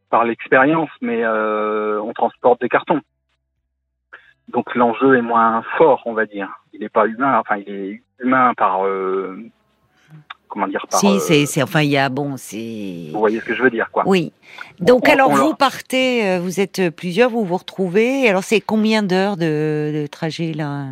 par 0.09 0.24
l'expérience, 0.24 0.91
mais 1.01 1.24
euh, 1.24 2.01
on 2.03 2.12
transporte 2.12 2.61
des 2.61 2.68
cartons. 2.68 3.01
Donc 4.49 4.74
l'enjeu 4.74 5.16
est 5.16 5.22
moins 5.22 5.62
fort, 5.78 6.03
on 6.07 6.14
va 6.14 6.26
dire. 6.26 6.49
Il 6.72 6.80
n'est 6.80 6.88
pas 6.88 7.07
humain, 7.07 7.38
enfin 7.38 7.57
il 7.59 7.72
est 7.72 8.03
humain 8.18 8.53
par 8.55 8.82
comment 10.51 10.66
dire 10.68 10.84
par. 10.90 11.01
si, 11.01 11.07
euh, 11.07 11.18
c'est, 11.20 11.46
c'est, 11.46 11.62
enfin, 11.62 11.80
il 11.82 11.90
y 11.90 11.96
a, 11.96 12.09
bon, 12.11 12.36
c'est. 12.36 13.09
vous 13.12 13.18
voyez 13.18 13.40
ce 13.40 13.44
que 13.46 13.55
je 13.55 13.62
veux 13.62 13.70
dire, 13.70 13.88
quoi. 13.90 14.03
Oui. 14.07 14.32
Donc 14.80 15.09
On- 15.09 15.12
alors 15.12 15.30
on 15.30 15.34
vous 15.34 15.46
leur- 15.48 15.57
partez, 15.57 16.28
euh, 16.28 16.38
vous 16.40 16.61
êtes 16.61 16.90
plusieurs, 16.90 17.30
vous 17.30 17.44
vous 17.44 17.57
retrouvez. 17.57 18.28
Alors 18.28 18.42
c'est 18.44 18.61
combien 18.61 19.03
d'heures 19.03 19.36
de, 19.36 20.03
de 20.03 20.07
trajet 20.07 20.53
là? 20.53 20.86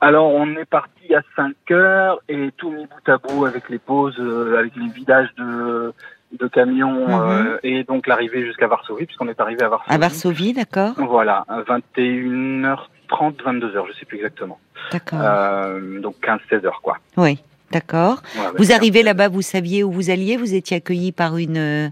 Alors 0.00 0.26
on 0.34 0.48
est 0.56 0.64
parti 0.64 1.14
à 1.14 1.22
5 1.36 1.54
heures 1.70 2.20
et 2.28 2.50
tout 2.56 2.70
mis 2.70 2.84
bout 2.86 3.08
à 3.12 3.18
bout 3.18 3.44
avec 3.46 3.68
les 3.70 3.78
pauses, 3.78 4.16
euh, 4.18 4.58
avec 4.58 4.72
les 4.76 4.88
vidages 4.88 5.28
de 5.38 5.92
de 6.40 6.48
camions 6.48 7.06
Mhm. 7.06 7.46
euh, 7.46 7.58
et 7.62 7.84
donc 7.84 8.08
l'arrivée 8.08 8.44
jusqu'à 8.44 8.66
Varsovie 8.66 9.06
puisqu'on 9.06 9.28
est 9.28 9.40
arrivé 9.40 9.62
à 9.62 9.68
Varsovie. 9.68 9.94
À 9.94 9.98
Varsovie, 9.98 10.52
d'accord 10.52 10.94
Voilà, 10.96 11.44
à 11.48 11.60
21h30, 11.62 13.36
22h, 13.44 13.86
je 13.88 13.92
sais 13.98 14.04
plus 14.04 14.16
exactement. 14.18 14.58
D'accord. 14.92 15.20
Euh, 15.22 16.00
donc 16.00 16.16
15-16 16.22 16.64
heures 16.66 16.80
quoi. 16.82 16.98
Oui, 17.16 17.38
d'accord. 17.70 18.22
Ouais, 18.36 18.42
Vous 18.58 18.72
arrivez 18.72 19.00
15-16. 19.02 19.04
là-bas, 19.04 19.28
vous 19.28 19.42
saviez 19.42 19.82
où 19.84 19.90
vous 19.90 20.10
alliez, 20.10 20.36
vous 20.36 20.54
étiez 20.54 20.76
accueilli 20.76 21.12
par 21.12 21.36
une 21.38 21.56
euh, 21.58 21.88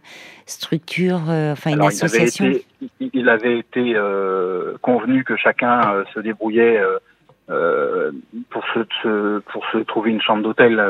structure, 0.47 1.23
euh, 1.29 1.53
enfin 1.53 1.71
une 1.71 1.77
Alors, 1.77 1.91
il 1.93 1.97
avait 1.97 2.05
association. 2.05 2.45
été, 2.47 2.65
il- 3.13 3.29
avait 3.29 3.59
été 3.59 3.95
euh, 3.97 4.75
convenu 4.83 5.25
que 5.25 5.37
chacun 5.37 5.93
euh, 5.95 6.05
se 6.15 6.21
débrouillait 6.21 6.81
pour 8.51 8.65
se, 8.75 8.81
se- 9.03 9.39
pour 9.41 9.65
se 9.73 9.79
trouver 9.79 10.11
une 10.11 10.21
chambre 10.23 10.43
d'hôtel 10.43 10.81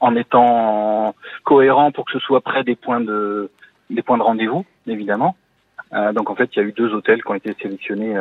en 0.00 0.14
étant 0.16 1.14
cohérent 1.44 1.90
pour 1.92 2.04
que 2.04 2.12
ce 2.12 2.18
soit 2.20 2.40
près 2.40 2.62
des 2.64 2.76
points 2.76 3.00
de 3.00 3.50
des 3.90 4.02
points 4.02 4.18
de 4.18 4.22
rendez-vous, 4.22 4.64
évidemment. 4.86 5.36
Donc 6.14 6.30
en 6.30 6.34
fait, 6.34 6.48
il 6.54 6.58
y 6.58 6.62
a 6.62 6.64
eu 6.64 6.72
deux 6.72 6.94
hôtels 6.94 7.22
qui 7.22 7.30
ont 7.30 7.34
été 7.34 7.54
sélectionnés 7.60 8.14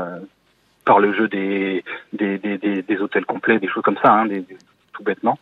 par 0.84 0.99
le 0.99 1.13
jeu 1.13 1.28
des 1.28 1.84
des, 2.11 2.38
des, 2.39 2.57
des, 2.57 2.82
des 2.82 2.97
hôtels 2.97 3.26
complets, 3.26 3.59
des 3.59 3.67
choses 3.69 3.84
comme 3.84 3.97
ça, 4.03 4.11
hein, 4.11 4.26
des- 4.26 4.43
tout 4.93 5.03
bêtement. 5.03 5.37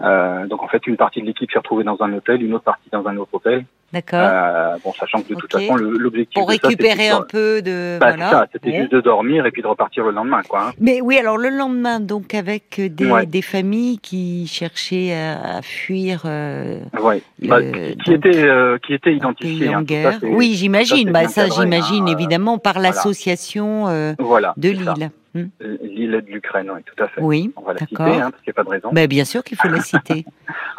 Euh, 0.00 0.46
donc 0.46 0.62
en 0.62 0.68
fait, 0.68 0.86
une 0.86 0.96
partie 0.96 1.20
de 1.20 1.26
l'équipe 1.26 1.50
s'est 1.50 1.58
retrouvée 1.58 1.84
dans 1.84 1.96
un 2.00 2.12
hôtel, 2.12 2.42
une 2.42 2.54
autre 2.54 2.64
partie 2.64 2.88
dans 2.92 3.06
un 3.06 3.16
autre 3.16 3.30
hôtel. 3.34 3.64
D'accord. 3.92 4.18
Euh, 4.22 4.74
bon, 4.82 4.92
sachant 4.98 5.22
que 5.22 5.28
de 5.34 5.38
toute 5.38 5.52
façon, 5.52 5.76
l'objectif 5.76 6.34
Pour 6.34 6.46
de 6.48 6.52
récupérer 6.52 7.10
un 7.10 7.22
peu 7.22 7.62
de. 7.62 7.96
bah, 8.00 8.14
voilà. 8.16 8.46
c'était 8.52 8.72
juste 8.76 8.90
de 8.90 9.00
dormir 9.00 9.46
et 9.46 9.52
puis 9.52 9.62
de 9.62 9.68
repartir 9.68 10.04
le 10.04 10.10
lendemain, 10.10 10.42
quoi. 10.42 10.68
hein. 10.68 10.72
Mais 10.80 11.00
oui, 11.00 11.16
alors 11.16 11.36
le 11.38 11.48
lendemain, 11.50 12.00
donc 12.00 12.34
avec 12.34 12.80
des, 12.80 13.06
Ouais. 13.08 13.24
des 13.24 13.42
familles 13.42 13.98
qui 13.98 14.48
cherchaient 14.48 15.12
à, 15.14 15.58
à 15.58 15.62
fuir 15.62 16.22
euh, 16.24 16.80
Ouais. 17.00 17.22
le- 17.40 17.48
Bah, 17.48 17.60
qui 18.04 18.12
était 18.14 18.48
euh, 18.48 18.78
qui 18.84 18.94
était 18.94 19.10
un 19.10 19.14
identifié. 19.14 19.66
pays 19.66 19.76
en 19.76 19.82
hein, 19.82 20.18
oui, 20.22 20.54
j'imagine. 20.54 21.12
Bah, 21.12 21.28
ça, 21.28 21.44
cadré, 21.44 21.62
j'imagine 21.62 22.08
hein, 22.08 22.12
évidemment 22.18 22.58
par 22.58 22.72
voilà. 22.74 22.88
l'association 22.88 23.86
euh, 23.86 24.14
Voilà. 24.18 24.54
de. 24.56 24.70
Lille. 24.70 25.10
Hmm. 25.34 25.46
L'île 25.58 26.12
de 26.12 26.30
l'Ukraine, 26.30 26.70
oui, 26.72 26.80
tout 26.84 27.02
à 27.02 27.08
fait. 27.08 27.20
Oui, 27.20 27.52
On 27.56 27.62
va 27.62 27.72
la 27.72 27.80
citer, 27.80 28.02
hein, 28.02 28.30
parce 28.30 28.42
qu'il 28.42 28.50
n'y 28.50 28.54
a 28.54 28.54
pas 28.54 28.64
de 28.64 28.68
raison. 28.68 28.90
Bah, 28.92 29.06
bien 29.08 29.24
sûr 29.24 29.42
qu'il 29.42 29.56
faut 29.58 29.68
la 29.68 29.80
citer. 29.80 30.24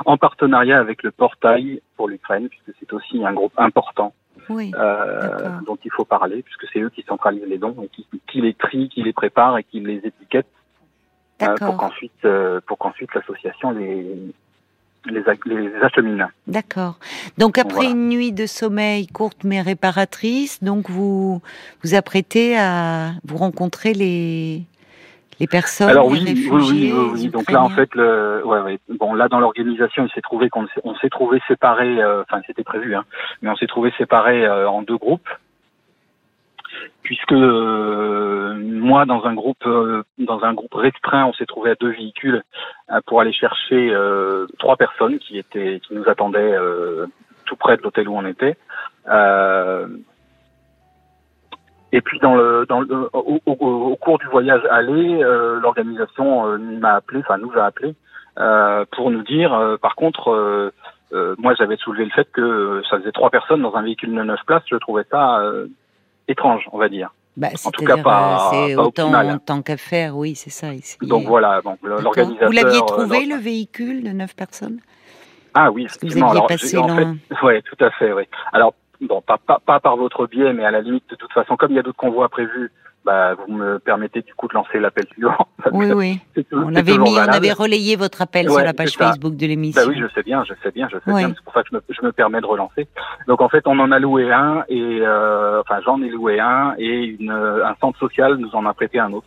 En 0.06 0.18
partenariat 0.18 0.78
avec 0.80 1.03
le 1.03 1.12
portail 1.12 1.82
pour 1.95 2.08
l'Ukraine, 2.10 2.49
puisque 2.49 2.78
c'est 2.80 2.91
aussi 2.93 3.26
un 3.26 3.34
groupe 3.34 3.53
important 3.58 4.14
Oui. 4.49 4.72
euh, 4.78 5.49
dont 5.66 5.78
il 5.84 5.91
faut 5.91 6.03
parler, 6.06 6.41
puisque 6.43 6.68
c'est 6.72 6.80
eux 6.80 6.89
qui 6.89 7.01
centralisent 7.03 7.47
les 7.47 7.58
dons 7.58 7.76
et 7.82 7.88
qui, 7.88 8.06
qui 8.28 8.41
les 8.41 8.53
trient, 8.53 8.89
qui 8.89 9.03
les 9.03 9.14
préparent 9.14 9.58
et 9.58 9.64
qui 9.64 9.80
les 9.80 9.97
étiquettent 9.97 10.47
euh, 11.41 11.56
pour 11.58 11.78
qu'ensuite 11.78 12.26
euh, 12.26 12.62
pour 12.66 12.78
qu'ensuite 12.78 13.14
l'association 13.14 13.72
les 13.72 14.34
les, 15.08 15.22
les 15.45 15.76
achemine. 15.82 16.28
D'accord. 16.47 16.97
Donc 17.38 17.58
après 17.58 17.74
Voilà. 17.76 17.89
une 17.91 18.10
nuit 18.10 18.32
de 18.32 18.45
sommeil 18.45 19.08
courte 19.08 19.43
mais 19.43 19.62
réparatrice, 19.62 20.64
donc 20.64 20.89
vous 20.89 21.41
vous 21.84 21.95
apprêtez 21.95 22.58
à 22.58 23.12
vous 23.26 23.38
rencontrer 23.38 23.93
les 23.93 24.62
les 25.41 25.47
personnes, 25.47 25.89
Alors 25.89 26.08
oui, 26.08 26.20
oui, 26.26 26.30
réfugiés, 26.30 26.93
oui, 26.93 27.10
oui, 27.14 27.28
Donc 27.28 27.51
là, 27.51 27.62
en 27.62 27.68
fait, 27.70 27.93
le, 27.93 28.41
ouais, 28.45 28.62
ouais. 28.62 28.80
Bon, 28.97 29.14
là, 29.14 29.28
dans 29.28 29.41
l'organisation, 29.41 30.06
il 30.06 30.12
s'est 30.14 30.22
trouvé 30.22 30.49
qu'on 30.49 30.66
s'est- 30.68 30.80
on 30.86 30.95
s'est 30.95 31.10
trouvé 31.10 31.41
séparés. 31.45 32.01
euh, 32.01 32.22
Enfin, 32.22 32.41
c'était 32.47 32.64
prévu, 32.64 32.95
hein, 32.95 33.03
mais 33.41 33.49
on 33.49 33.56
s'est 33.58 33.68
trouvé 33.68 33.91
séparés 33.97 34.45
euh, 34.45 34.70
en 34.70 34.82
deux 34.82 34.95
groupes, 34.95 35.28
puisque 37.03 37.31
euh, 37.33 38.55
moi, 38.55 39.05
dans 39.05 39.25
un 39.25 39.33
groupe, 39.33 39.65
euh, 39.65 40.03
dans 40.17 40.43
un 40.43 40.53
groupe 40.53 40.73
restreint, 40.73 41.25
on 41.25 41.33
s'est 41.33 41.45
trouvé 41.45 41.71
à 41.71 41.75
deux 41.75 41.91
véhicules 41.91 42.43
euh, 42.91 42.99
pour 43.05 43.21
aller 43.21 43.33
chercher 43.33 43.93
euh, 43.93 44.47
trois 44.59 44.75
personnes 44.75 45.19
qui 45.19 45.38
étaient, 45.38 45.79
qui 45.86 45.93
nous 45.93 46.07
attendaient 46.09 46.53
euh, 46.53 47.05
tout 47.45 47.55
près 47.55 47.77
de 47.77 47.83
l'hôtel 47.83 48.09
où 48.09 48.17
on 48.17 48.25
était. 48.25 48.57
Et 51.91 52.01
puis 52.01 52.19
dans 52.19 52.36
le, 52.36 52.65
dans 52.67 52.81
le 52.81 53.09
au, 53.13 53.39
au- 53.45 53.95
cours 53.95 54.17
du 54.17 54.25
voyage 54.27 54.61
aller, 54.69 55.19
l'organisation 55.61 56.57
m'a 56.57 56.95
appelé, 56.95 57.19
enfin 57.21 57.38
nous 57.38 57.51
a 57.55 57.63
appelé 57.65 57.95
pour 58.91 59.11
nous 59.11 59.21
dire, 59.23 59.77
par 59.81 59.95
contre, 59.95 60.71
moi 61.38 61.53
j'avais 61.53 61.77
soulevé 61.77 62.03
le 62.05 62.11
fait 62.11 62.27
que 62.33 62.81
ça 62.89 62.97
faisait 62.97 63.11
trois 63.13 63.29
personnes 63.29 63.61
dans 63.61 63.75
un 63.75 63.83
véhicule 63.83 64.13
de 64.13 64.23
neuf 64.23 64.41
places, 64.45 64.63
je 64.69 64.75
trouvais 64.75 65.05
ça 65.09 65.41
étrange, 66.28 66.67
on 66.71 66.78
va 66.78 66.89
dire. 66.89 67.13
Bah, 67.38 67.47
en 67.65 67.71
tout 67.71 67.84
cas, 67.84 67.95
c'est-à-dire, 67.95 68.03
pas- 68.03 68.53
euh, 68.53 68.67
c'est 68.67 68.76
autant 68.76 69.38
tant 69.39 69.61
qu'à 69.61 69.76
faire, 69.78 70.15
oui, 70.15 70.36
c'est 70.36 70.49
ça. 70.49 70.73
ici. 70.73 70.97
Donc 71.01 71.26
voilà, 71.26 71.61
donc 71.61 71.80
l'organisateur. 71.84 72.47
Vous 72.47 72.55
l'aviez 72.55 72.80
euh, 72.80 72.86
trouvé 72.86 73.26
le 73.26 73.36
véhicule 73.36 74.03
de 74.03 74.09
neuf 74.09 74.36
personnes? 74.36 74.80
Ah 75.53 75.71
oui, 75.71 75.84
vous 75.84 75.88
effectivement. 75.88 76.28
aviez 76.28 76.38
Alors, 76.38 76.47
passé 76.47 76.78
en 76.78 76.88
fait, 76.95 77.07
ouais, 77.43 77.61
tout 77.61 77.84
à 77.84 77.91
fait, 77.91 78.13
oui. 78.13 78.23
Alors 78.53 78.73
bon, 79.01 79.21
pas, 79.21 79.38
pas 79.38 79.59
pas 79.65 79.80
par 79.82 79.97
votre 79.97 80.28
biais, 80.28 80.53
mais 80.53 80.63
à 80.65 80.71
la 80.71 80.82
limite, 80.82 81.09
de 81.09 81.15
toute 81.15 81.32
façon, 81.34 81.57
comme 81.57 81.71
il 81.71 81.76
y 81.76 81.80
a 81.80 81.84
d'autres 81.84 81.97
convois 81.97 82.30
prévus, 82.30 82.71
bah 83.06 83.36
vous 83.36 83.53
me 83.53 83.78
permettez 83.80 84.22
du 84.22 84.34
coup 84.34 84.47
de 84.47 84.53
lancer 84.53 84.80
l'appel 84.80 85.06
suivant. 85.14 85.36
Oui, 85.72 85.91
oui. 85.93 86.20
On 86.51 86.76
avait 86.76 86.93
on 86.99 87.56
relayé 87.56 87.95
votre 87.95 88.22
appel 88.22 88.47
Ouais, 88.47 88.56
sur 88.56 88.64
la 88.64 88.74
page. 88.74 88.95
Facebook 88.97 89.36
de 89.36 89.47
l'émission. 89.47 89.82
Bah 89.82 89.88
oui, 89.89 89.97
je 89.99 90.08
sais 90.14 90.22
bien, 90.22 90.43
je 90.43 90.53
sais 90.62 90.72
bien, 90.72 90.88
je 90.91 90.97
sais 91.03 91.12
Ouais. 91.12 91.26
bien. 91.26 91.34
C'est 91.36 91.43
pour 91.43 91.53
ça 91.53 91.64
que 91.64 91.70
je 91.72 91.76
me, 91.76 91.84
je 91.89 92.06
me 92.06 92.12
permets 92.12 92.39
de 92.41 92.45
relancer. 92.45 92.88
Donc 93.28 93.41
en 93.41 93.49
fait, 93.49 93.66
on 93.66 93.80
en 93.80 93.91
a 93.91 93.97
loué 93.97 94.32
un 94.32 94.64
et 94.70 94.99
euh, 95.01 95.62
enfin 95.62 95.80
j'en 95.84 96.01
ai 96.03 96.10
loué 96.10 96.39
un 96.39 96.76
et 96.78 97.06
une, 97.20 97.32
euh, 97.32 97.66
un 97.66 97.76
centre 97.82 97.97
social 97.97 98.36
nous 98.38 98.53
en 98.53 98.66
a 98.68 98.74
prêté 98.76 98.99
un 98.99 99.12
autre. 99.14 99.26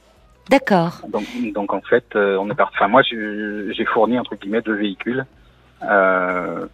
D'accord. 0.48 1.00
Donc, 1.08 1.24
donc 1.52 1.72
en 1.72 1.80
fait, 1.80 2.04
euh, 2.14 2.36
on 2.40 2.48
est 2.50 2.54
parti. 2.54 2.76
Enfin 2.78 2.88
moi, 2.88 3.02
j'ai 3.02 3.72
j'ai 3.74 3.84
fourni 3.86 4.18
entre 4.18 4.36
guillemets 4.36 4.62
deux 4.62 4.74
véhicules. 4.76 5.26
Euh, 5.82 6.66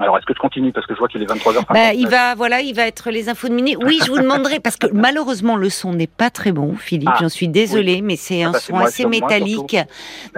Alors, 0.00 0.16
est-ce 0.18 0.26
que 0.26 0.34
je 0.34 0.38
continue 0.38 0.72
parce 0.72 0.86
que 0.86 0.94
je 0.94 0.98
vois 0.98 1.08
qu'il 1.08 1.22
est 1.22 1.26
23h 1.26 1.72
bah, 1.72 1.92
Il 1.94 2.08
va, 2.08 2.34
voilà, 2.34 2.60
il 2.60 2.74
va 2.74 2.86
être 2.86 3.10
les 3.10 3.28
infos 3.28 3.48
de 3.48 3.54
minuit. 3.54 3.76
Oui, 3.76 3.98
je 4.04 4.10
vous 4.10 4.18
demanderai 4.18 4.60
parce 4.60 4.76
que 4.76 4.86
malheureusement 4.92 5.56
le 5.56 5.70
son 5.70 5.92
n'est 5.92 6.06
pas 6.06 6.30
très 6.30 6.52
bon, 6.52 6.76
Philippe. 6.76 7.10
Ah, 7.12 7.18
J'en 7.20 7.28
suis 7.28 7.48
désolée, 7.48 8.02
mais 8.02 8.16
c'est 8.16 8.42
ah 8.42 8.48
un 8.48 8.52
bah, 8.52 8.60
son 8.60 8.76
assez 8.76 9.06
métallique. 9.06 9.76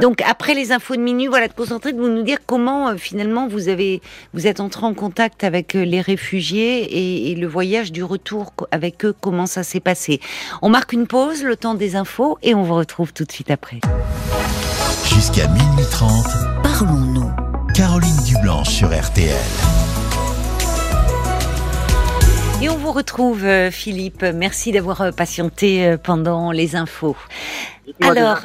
Donc 0.01 0.23
après 0.23 0.55
les 0.55 0.73
infos 0.73 0.97
de 0.97 1.01
minuit, 1.01 1.27
voilà, 1.27 1.49
de 1.49 1.53
concentrer, 1.53 1.93
de 1.93 2.01
vous 2.01 2.09
nous 2.09 2.23
dire 2.23 2.39
comment 2.47 2.89
euh, 2.89 2.97
finalement 2.97 3.49
vous 3.49 3.69
avez, 3.69 4.01
vous 4.35 4.47
êtes 4.47 4.61
entré 4.61 4.87
en 4.87 4.95
contact 4.95 5.45
avec 5.45 5.75
euh, 5.75 5.85
les 5.85 6.01
réfugiés 6.01 6.83
et, 6.83 7.33
et 7.33 7.35
le 7.35 7.47
voyage 7.47 7.93
du 7.93 8.03
retour 8.03 8.53
avec 8.71 9.05
eux, 9.05 9.15
comment 9.21 9.47
ça 9.47 9.63
s'est 9.63 9.81
passé. 9.81 10.21
On 10.63 10.69
marque 10.69 10.93
une 10.93 11.07
pause, 11.07 11.43
le 11.43 11.57
temps 11.57 11.75
des 11.75 11.97
infos, 11.97 12.39
et 12.43 12.55
on 12.55 12.63
vous 12.63 12.75
retrouve 12.75 13.13
tout 13.13 13.25
de 13.25 13.33
suite 13.33 13.51
après. 13.51 13.81
Jusqu'à 15.05 15.49
minuit 15.49 15.85
30, 15.91 16.27
parlons-nous. 16.63 17.10
Dublanche 18.31 18.69
sur 18.69 18.89
RTL. 18.97 19.35
Et 22.63 22.69
on 22.69 22.77
vous 22.77 22.93
retrouve, 22.93 23.45
euh, 23.45 23.73
Philippe. 23.73 24.23
Merci 24.23 24.71
d'avoir 24.71 25.01
euh, 25.01 25.11
patienté 25.11 25.85
euh, 25.85 25.97
pendant 25.97 26.53
les 26.53 26.77
infos. 26.77 27.17
Alors, 28.01 28.43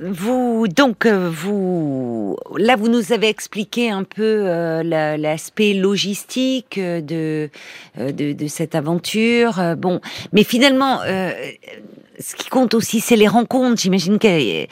vous, 0.00 0.66
donc, 0.66 1.06
vous, 1.06 2.38
là, 2.56 2.76
vous 2.76 2.88
nous 2.88 3.12
avez 3.12 3.28
expliqué 3.28 3.90
un 3.90 4.02
peu 4.02 4.44
l'aspect 4.82 5.74
logistique 5.74 6.80
de, 6.80 7.50
de, 7.98 8.32
de 8.32 8.46
cette 8.46 8.74
aventure. 8.74 9.76
bon, 9.76 10.00
mais 10.32 10.42
finalement, 10.42 11.00
ce 11.02 12.34
qui 12.34 12.48
compte 12.48 12.72
aussi, 12.72 13.00
c'est 13.00 13.16
les 13.16 13.28
rencontres. 13.28 13.82
J'imagine 13.82 14.18
que 14.18 14.66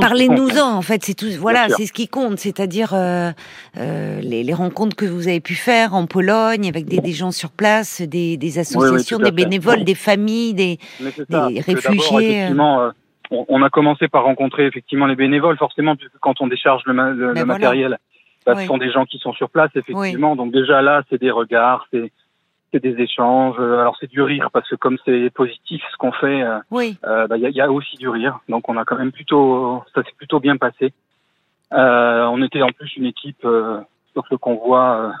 Parlez-nous-en, 0.00 0.76
en 0.76 0.82
fait, 0.82 1.02
c'est 1.04 1.14
tout. 1.14 1.26
Voilà, 1.38 1.68
c'est 1.68 1.86
ce 1.86 1.92
qui 1.92 2.08
compte, 2.08 2.38
c'est-à-dire 2.38 2.92
euh, 2.92 3.30
euh, 3.76 4.20
les, 4.20 4.54
rencontres 4.54 4.96
que 4.96 5.06
vous 5.06 5.28
avez 5.28 5.40
pu 5.40 5.54
faire 5.54 5.94
en 5.94 6.06
Pologne 6.06 6.68
avec 6.68 6.86
des, 6.86 7.12
gens 7.12 7.30
sur 7.30 7.50
place, 7.50 8.02
des, 8.02 8.58
associations, 8.58 9.18
des 9.18 9.30
bénévoles, 9.30 9.84
des 9.84 9.94
familles, 9.94 10.54
des, 10.54 10.78
réfugiés. 11.00 11.22
Euh. 11.34 11.48
Effectivement, 11.56 12.90
on, 13.30 13.62
a 13.62 13.70
commencé 13.70 14.08
par 14.08 14.24
rencontrer 14.24 14.66
effectivement 14.66 15.06
les 15.06 15.16
bénévoles, 15.16 15.56
forcément, 15.56 15.96
puisque 15.96 16.18
quand 16.20 16.40
on 16.40 16.48
décharge 16.48 16.82
le, 16.86 17.32
ben 17.32 17.44
matériel, 17.44 17.98
bah, 18.44 18.56
ce 18.56 18.66
sont 18.66 18.78
des 18.78 18.90
gens 18.90 19.06
qui 19.06 19.18
sont 19.18 19.32
sur 19.32 19.50
place, 19.50 19.70
effectivement. 19.74 20.36
Donc 20.36 20.52
déjà 20.52 20.82
là, 20.82 21.02
c'est 21.10 21.20
des 21.20 21.30
regards, 21.30 21.86
c'est 21.92 22.10
c'est 22.74 22.82
des 22.82 23.00
échanges. 23.00 23.56
Euh, 23.58 23.78
alors 23.78 23.96
c'est 24.00 24.10
du 24.10 24.20
rire 24.20 24.50
parce 24.52 24.68
que 24.68 24.74
comme 24.74 24.98
c'est 25.04 25.30
positif 25.30 25.82
ce 25.92 25.96
qu'on 25.96 26.12
fait, 26.12 26.42
euh, 26.42 26.58
oui. 26.70 26.98
Euh, 27.04 27.26
bah, 27.28 27.36
il 27.36 27.48
y, 27.48 27.60
a, 27.60 27.70
aussi 27.70 27.96
du 27.96 28.08
rire. 28.08 28.40
Donc 28.48 28.68
on 28.68 28.76
a 28.76 28.84
quand 28.84 28.96
même 28.96 29.12
plutôt, 29.12 29.82
ça 29.94 30.02
s'est 30.02 30.14
plutôt 30.16 30.40
bien 30.40 30.56
passé. 30.56 30.92
on 31.70 32.42
était 32.42 32.62
en 32.62 32.68
plus 32.68 32.96
une 32.96 33.06
équipe 33.06 33.46
sur 34.12 34.24
ce 34.28 34.34
convoi 34.34 35.12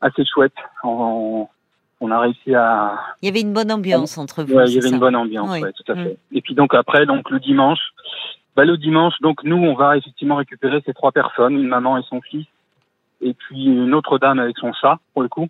assez 0.00 0.24
chouette. 0.24 0.54
On, 0.82 1.46
on, 2.00 2.10
a 2.10 2.20
réussi 2.20 2.54
à. 2.54 2.98
Il 3.22 3.26
y 3.26 3.28
avait 3.28 3.42
une 3.42 3.52
bonne 3.52 3.70
ambiance 3.70 4.16
entre 4.16 4.42
vous. 4.42 4.54
Oui, 4.54 4.64
il 4.68 4.74
y 4.74 4.78
avait 4.78 4.88
une 4.88 4.98
bonne 4.98 5.16
ambiance, 5.16 5.50
oui. 5.50 5.60
tout 5.76 5.92
à 5.92 5.94
mm. 5.94 6.04
fait. 6.04 6.18
Et 6.32 6.40
puis 6.40 6.54
donc 6.54 6.72
après, 6.72 7.04
donc 7.04 7.28
le 7.30 7.38
dimanche, 7.38 7.80
bah, 8.56 8.64
le 8.64 8.78
dimanche, 8.78 9.14
donc 9.20 9.44
nous, 9.44 9.56
on 9.56 9.74
va 9.74 9.98
effectivement 9.98 10.36
récupérer 10.36 10.82
ces 10.86 10.94
trois 10.94 11.12
personnes, 11.12 11.54
une 11.54 11.68
maman 11.68 11.98
et 11.98 12.02
son 12.08 12.20
fils, 12.22 12.46
et 13.20 13.34
puis 13.34 13.66
une 13.66 13.94
autre 13.94 14.18
dame 14.18 14.38
avec 14.38 14.56
son 14.58 14.72
chat, 14.72 14.98
pour 15.12 15.22
le 15.22 15.28
coup. 15.28 15.48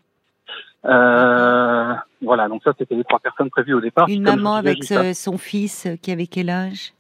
Euh, 0.85 1.95
voilà, 2.23 2.49
donc 2.49 2.63
ça, 2.65 2.73
c'était 2.79 2.95
les 2.95 3.05
trois 3.05 3.19
personnes 3.19 3.51
prévues 3.51 3.75
au 3.75 3.81
départ. 3.81 4.09
Une 4.09 4.23
maman 4.23 4.55
avec 4.55 4.85
son 4.85 5.39
fils 5.39 5.87
euh, 5.87 5.97
qui 6.01 6.13
avait 6.13 6.27
quel 6.27 6.51
âge? 6.51 6.93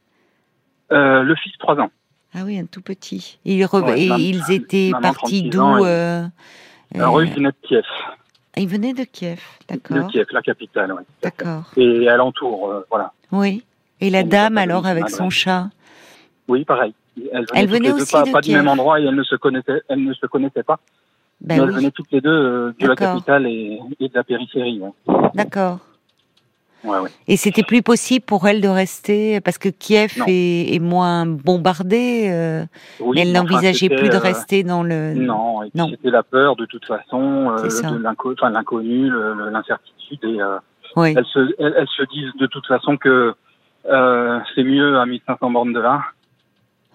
Euh, 0.92 1.22
Le 1.22 1.34
fils, 1.36 1.52
3 1.58 1.80
ans. 1.80 1.90
Ah 2.34 2.40
oui, 2.44 2.58
un 2.58 2.66
tout 2.66 2.82
petit. 2.82 3.38
Et 3.44 3.54
ils, 3.54 4.52
étaient 4.52 4.92
partis 5.00 5.48
d'où 5.48 5.62
euh, 5.62 6.24
euh, 6.96 7.24
Ils 7.24 7.32
venaient 7.32 7.48
de 7.48 7.66
Kiev. 7.66 7.84
Ah, 8.56 8.60
ils 8.60 8.68
venaient 8.68 8.92
de 8.92 9.04
Kiev, 9.04 9.40
d'accord. 9.68 9.96
De 9.96 10.10
Kiev, 10.10 10.26
la 10.32 10.42
capitale, 10.42 10.92
oui. 10.92 11.02
D'accord. 11.22 11.64
Et 11.76 12.08
alentour, 12.08 12.84
voilà. 12.90 13.12
Oui. 13.32 13.64
Et 14.00 14.10
la 14.10 14.22
dame, 14.22 14.58
alors, 14.58 14.86
avec 14.86 15.08
son 15.10 15.30
chat? 15.30 15.68
Oui, 16.46 16.64
pareil. 16.64 16.94
Elle 17.52 17.68
venait, 17.68 17.90
aussi 17.90 18.12
pas, 18.12 18.24
pas 18.24 18.40
du 18.40 18.52
même 18.52 18.68
endroit 18.68 19.00
et 19.00 19.04
elles 19.04 19.14
ne 19.14 19.24
se 19.24 19.34
connaissaient, 19.34 19.82
elles 19.88 20.04
ne 20.04 20.14
se 20.14 20.26
connaissaient 20.26 20.62
pas. 20.62 20.78
Ben 21.40 21.62
elles 21.62 21.70
venaient 21.70 21.90
toutes 21.90 22.10
les 22.10 22.20
deux 22.20 22.30
euh, 22.30 22.72
de 22.78 22.86
la 22.86 22.96
capitale 22.96 23.46
et, 23.46 23.80
de 24.00 24.10
la 24.12 24.24
périphérie. 24.24 24.80
D'accord. 25.34 25.78
Ouais, 26.84 26.98
ouais. 26.98 27.10
Et 27.26 27.36
c'était 27.36 27.64
plus 27.64 27.82
possible 27.82 28.24
pour 28.24 28.46
elle 28.46 28.60
de 28.60 28.68
rester 28.68 29.40
parce 29.40 29.58
que 29.58 29.68
Kiev 29.68 30.22
est, 30.26 30.80
moins 30.80 31.26
bombardé. 31.26 32.28
Euh, 32.30 32.64
mais 33.14 33.22
elle 33.22 33.32
n'envisageait 33.32 33.88
plus 33.88 34.08
de 34.08 34.14
euh, 34.14 34.18
rester 34.18 34.62
dans 34.62 34.82
le. 34.82 35.14
Non, 35.14 35.62
c'était 35.90 36.10
la 36.10 36.22
peur 36.22 36.56
de 36.56 36.66
toute 36.66 36.84
façon, 36.86 37.56
de 37.56 38.52
l'inconnu, 38.52 39.10
l'incertitude. 39.50 40.24
Et 40.24 40.38
elles, 40.96 41.24
se, 41.32 41.54
elles, 41.58 41.88
se 41.96 42.02
disent 42.12 42.32
de 42.40 42.46
toute 42.46 42.66
façon 42.66 42.96
que 42.96 43.34
c'est 43.84 44.64
mieux 44.64 44.98
à 44.98 45.06
1500 45.06 45.50
bornes 45.50 45.72
de 45.72 45.80
là 45.80 46.02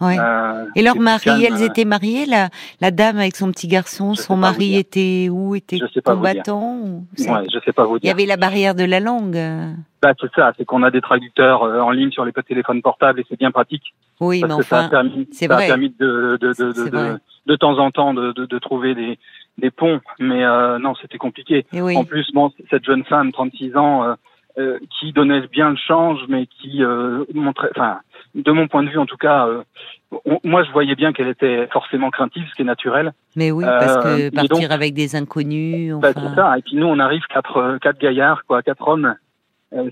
euh, 0.01 0.65
et 0.75 0.81
leur 0.81 0.97
mari, 0.97 1.45
elles 1.45 1.61
euh, 1.61 1.67
étaient 1.67 1.85
mariées 1.85 2.25
la, 2.25 2.49
la 2.81 2.91
dame 2.91 3.17
avec 3.17 3.35
son 3.35 3.51
petit 3.51 3.67
garçon, 3.67 4.15
son 4.15 4.35
mari 4.35 4.75
était 4.75 5.29
où 5.31 5.55
Était 5.55 5.79
combattant 6.03 6.77
ou... 6.83 7.05
ouais, 7.19 7.45
Je 7.53 7.59
sais 7.63 7.71
pas 7.71 7.85
vous 7.85 7.99
dire. 7.99 8.01
Il 8.03 8.07
y 8.07 8.11
avait 8.11 8.25
la 8.25 8.37
barrière 8.37 8.75
de 8.75 8.83
la 8.83 8.99
langue. 8.99 9.39
Bah, 10.01 10.13
c'est 10.19 10.33
ça, 10.35 10.51
c'est 10.57 10.65
qu'on 10.65 10.83
a 10.83 10.91
des 10.91 11.01
traducteurs 11.01 11.63
euh, 11.63 11.79
en 11.79 11.91
ligne 11.91 12.11
sur 12.11 12.25
les 12.25 12.33
téléphones 12.33 12.81
portables 12.81 13.21
et 13.21 13.25
c'est 13.29 13.39
bien 13.39 13.51
pratique. 13.51 13.93
Oui, 14.19 14.41
mais 14.45 14.51
enfin, 14.51 14.63
ça 14.63 14.85
a 14.85 14.89
permis, 14.89 15.27
ça 15.31 15.45
a 15.45 15.57
permis 15.57 15.93
de, 15.97 16.37
de, 16.41 16.47
de, 16.49 16.89
de, 16.89 17.19
de, 17.45 17.55
temps 17.55 17.77
en 17.77 17.91
temps 17.91 18.13
de, 18.13 18.31
de, 18.33 18.59
trouver 18.59 18.95
des, 18.95 19.17
des 19.57 19.71
ponts, 19.71 20.01
mais 20.19 20.43
non, 20.79 20.93
c'était 21.01 21.17
compliqué. 21.17 21.65
En 21.73 22.03
plus, 22.03 22.27
bon, 22.33 22.51
cette 22.69 22.85
jeune 22.85 23.05
femme, 23.05 23.31
36 23.31 23.77
ans, 23.77 24.15
euh, 24.59 24.77
qui 24.99 25.13
donnait 25.13 25.47
bien 25.47 25.71
le 25.71 25.75
change, 25.75 26.19
mais 26.29 26.45
qui 26.45 26.83
euh, 26.83 27.25
montrait, 27.33 27.69
enfin, 27.71 28.01
de 28.35 28.51
mon 28.51 28.67
point 28.67 28.83
de 28.83 28.89
vue 28.89 28.97
en 28.97 29.05
tout 29.05 29.17
cas, 29.17 29.47
euh, 29.47 29.63
moi 30.43 30.63
je 30.63 30.71
voyais 30.71 30.95
bien 30.95 31.13
qu'elle 31.13 31.27
était 31.27 31.67
forcément 31.71 32.09
craintive, 32.09 32.45
ce 32.49 32.55
qui 32.55 32.63
est 32.63 32.65
naturel. 32.65 33.13
Mais 33.35 33.51
oui, 33.51 33.63
parce 33.63 33.97
que 33.97 34.35
partir 34.35 34.71
avec 34.71 34.93
des 34.93 35.15
inconnus. 35.15 35.95
Bah, 35.99 36.13
c'est 36.13 36.35
ça. 36.35 36.57
Et 36.57 36.61
puis 36.61 36.75
nous, 36.75 36.87
on 36.87 36.99
arrive 36.99 37.23
quatre, 37.29 37.77
quatre 37.81 37.99
gaillards, 37.99 38.43
quoi, 38.45 38.61
quatre 38.61 38.87
hommes 38.87 39.05
euh, 39.05 39.13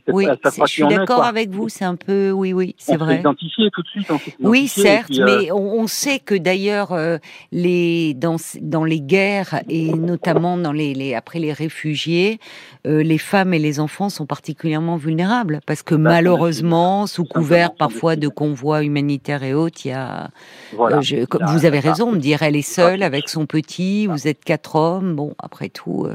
oui, 0.08 0.28
je 0.44 0.66
suis 0.66 0.88
d'accord 0.88 1.24
avec 1.24 1.50
vous, 1.50 1.70
c'est 1.70 1.86
un 1.86 1.96
peu, 1.96 2.32
oui, 2.32 2.54
oui, 2.54 2.76
c'est 2.78 2.98
vrai. 2.98 3.20
Identifié 3.20 3.70
tout 3.72 3.82
de 3.82 3.88
suite. 3.88 4.08
oui, 4.40 4.68
certes, 4.68 5.12
euh, 5.18 5.26
mais 5.26 5.52
on, 5.52 5.88
sait 5.88 6.20
que 6.20 6.36
d'ailleurs 6.36 6.92
euh, 6.92 7.18
les 7.52 8.14
dans 8.14 8.38
dans 8.62 8.84
les 8.84 9.02
guerres 9.02 9.62
et 9.68 9.94
notamment 9.94 10.58
dans 10.58 10.72
les, 10.72 10.94
les 10.94 11.16
après 11.16 11.40
les 11.40 11.54
réfugiés, 11.54 12.40
les 12.86 13.18
femmes 13.18 13.54
et 13.54 13.60
les 13.60 13.80
enfants 13.80 14.10
sont 14.10 14.26
particulièrement 14.26 14.98
vulnérables 14.98 15.60
parce 15.66 15.84
que 15.84 15.96
bah, 15.96 16.12
malheureusement, 16.12 17.08
sous 17.08 17.26
couvert 17.26 17.74
parfois 17.74 18.16
de 18.16 18.28
convois 18.28 18.84
humanitaires 18.84 19.44
et 19.44 19.54
autres, 19.54 19.82
il 19.86 19.90
y 19.90 19.92
a. 19.92 20.30
vous 20.74 21.66
avez 21.66 21.80
raison 21.80 22.12
de 22.12 22.18
dire, 22.18 22.44
elle 22.44 22.56
est 22.56 22.62
seule 22.62 23.04
avec 23.04 23.30
son 23.30 23.46
petit, 23.46 24.08
vous 24.08 24.28
êtes 24.28 24.44
quatre 24.44 24.76
hommes, 24.76 25.16
bon, 25.16 25.34
après 25.40 25.70
tout. 25.70 26.08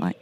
ouais. 0.00 0.16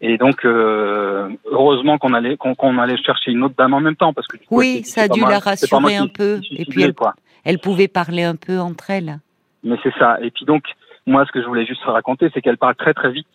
Et 0.00 0.18
donc, 0.18 0.44
euh, 0.44 1.30
heureusement 1.46 1.96
qu'on 1.98 2.12
allait 2.12 2.36
qu'on 2.36 2.78
allait 2.78 2.98
chercher 2.98 3.30
une 3.30 3.42
autre 3.44 3.54
dame 3.56 3.72
en 3.72 3.80
même 3.80 3.96
temps 3.96 4.12
parce 4.12 4.26
que 4.26 4.36
oui, 4.50 4.84
ça 4.84 5.02
a 5.02 5.08
dû 5.08 5.20
la 5.20 5.38
rassurer 5.38 5.96
un 5.96 6.06
peu. 6.06 6.40
Et 6.50 6.66
puis 6.66 6.82
elle, 6.82 6.94
quoi. 6.94 7.14
elle 7.44 7.58
pouvait 7.58 7.88
parler 7.88 8.22
un 8.22 8.36
peu 8.36 8.58
entre 8.58 8.90
elles. 8.90 9.18
Mais 9.64 9.76
c'est 9.82 9.94
ça. 9.98 10.18
Et 10.20 10.30
puis 10.30 10.44
donc, 10.44 10.64
moi, 11.06 11.24
ce 11.26 11.32
que 11.32 11.40
je 11.40 11.46
voulais 11.46 11.64
juste 11.64 11.82
raconter, 11.84 12.30
c'est 12.34 12.42
qu'elle 12.42 12.58
parle 12.58 12.74
très 12.76 12.92
très 12.92 13.10
vite 13.10 13.26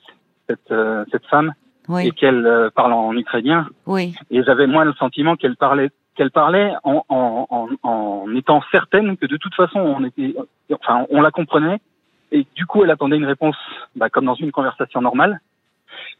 cette 0.47 0.71
euh, 0.71 1.03
cette 1.11 1.25
femme 1.25 1.53
oui. 1.87 2.07
et 2.07 2.11
qu'elle 2.11 2.45
euh, 2.45 2.69
parle 2.69 2.93
en 2.93 3.15
ukrainien. 3.15 3.67
Oui. 3.87 4.13
Et 4.29 4.43
j'avais 4.43 4.67
moi 4.67 4.85
le 4.85 4.93
sentiment 4.93 5.35
qu'elle 5.35 5.55
parlait 5.55 5.89
qu'elle 6.15 6.31
parlait 6.31 6.73
en, 6.83 7.03
en, 7.09 7.47
en, 7.49 7.89
en, 7.89 8.35
étant 8.35 8.61
certaine 8.71 9.17
que 9.17 9.25
de 9.25 9.37
toute 9.37 9.55
façon 9.55 9.79
on 9.79 10.03
était, 10.03 10.35
enfin 10.73 11.05
on 11.09 11.21
la 11.21 11.31
comprenait 11.31 11.79
et 12.31 12.45
du 12.55 12.65
coup 12.65 12.83
elle 12.83 12.91
attendait 12.91 13.15
une 13.15 13.25
réponse 13.25 13.55
bah, 13.95 14.09
comme 14.09 14.25
dans 14.25 14.35
une 14.35 14.51
conversation 14.51 15.01
normale 15.01 15.39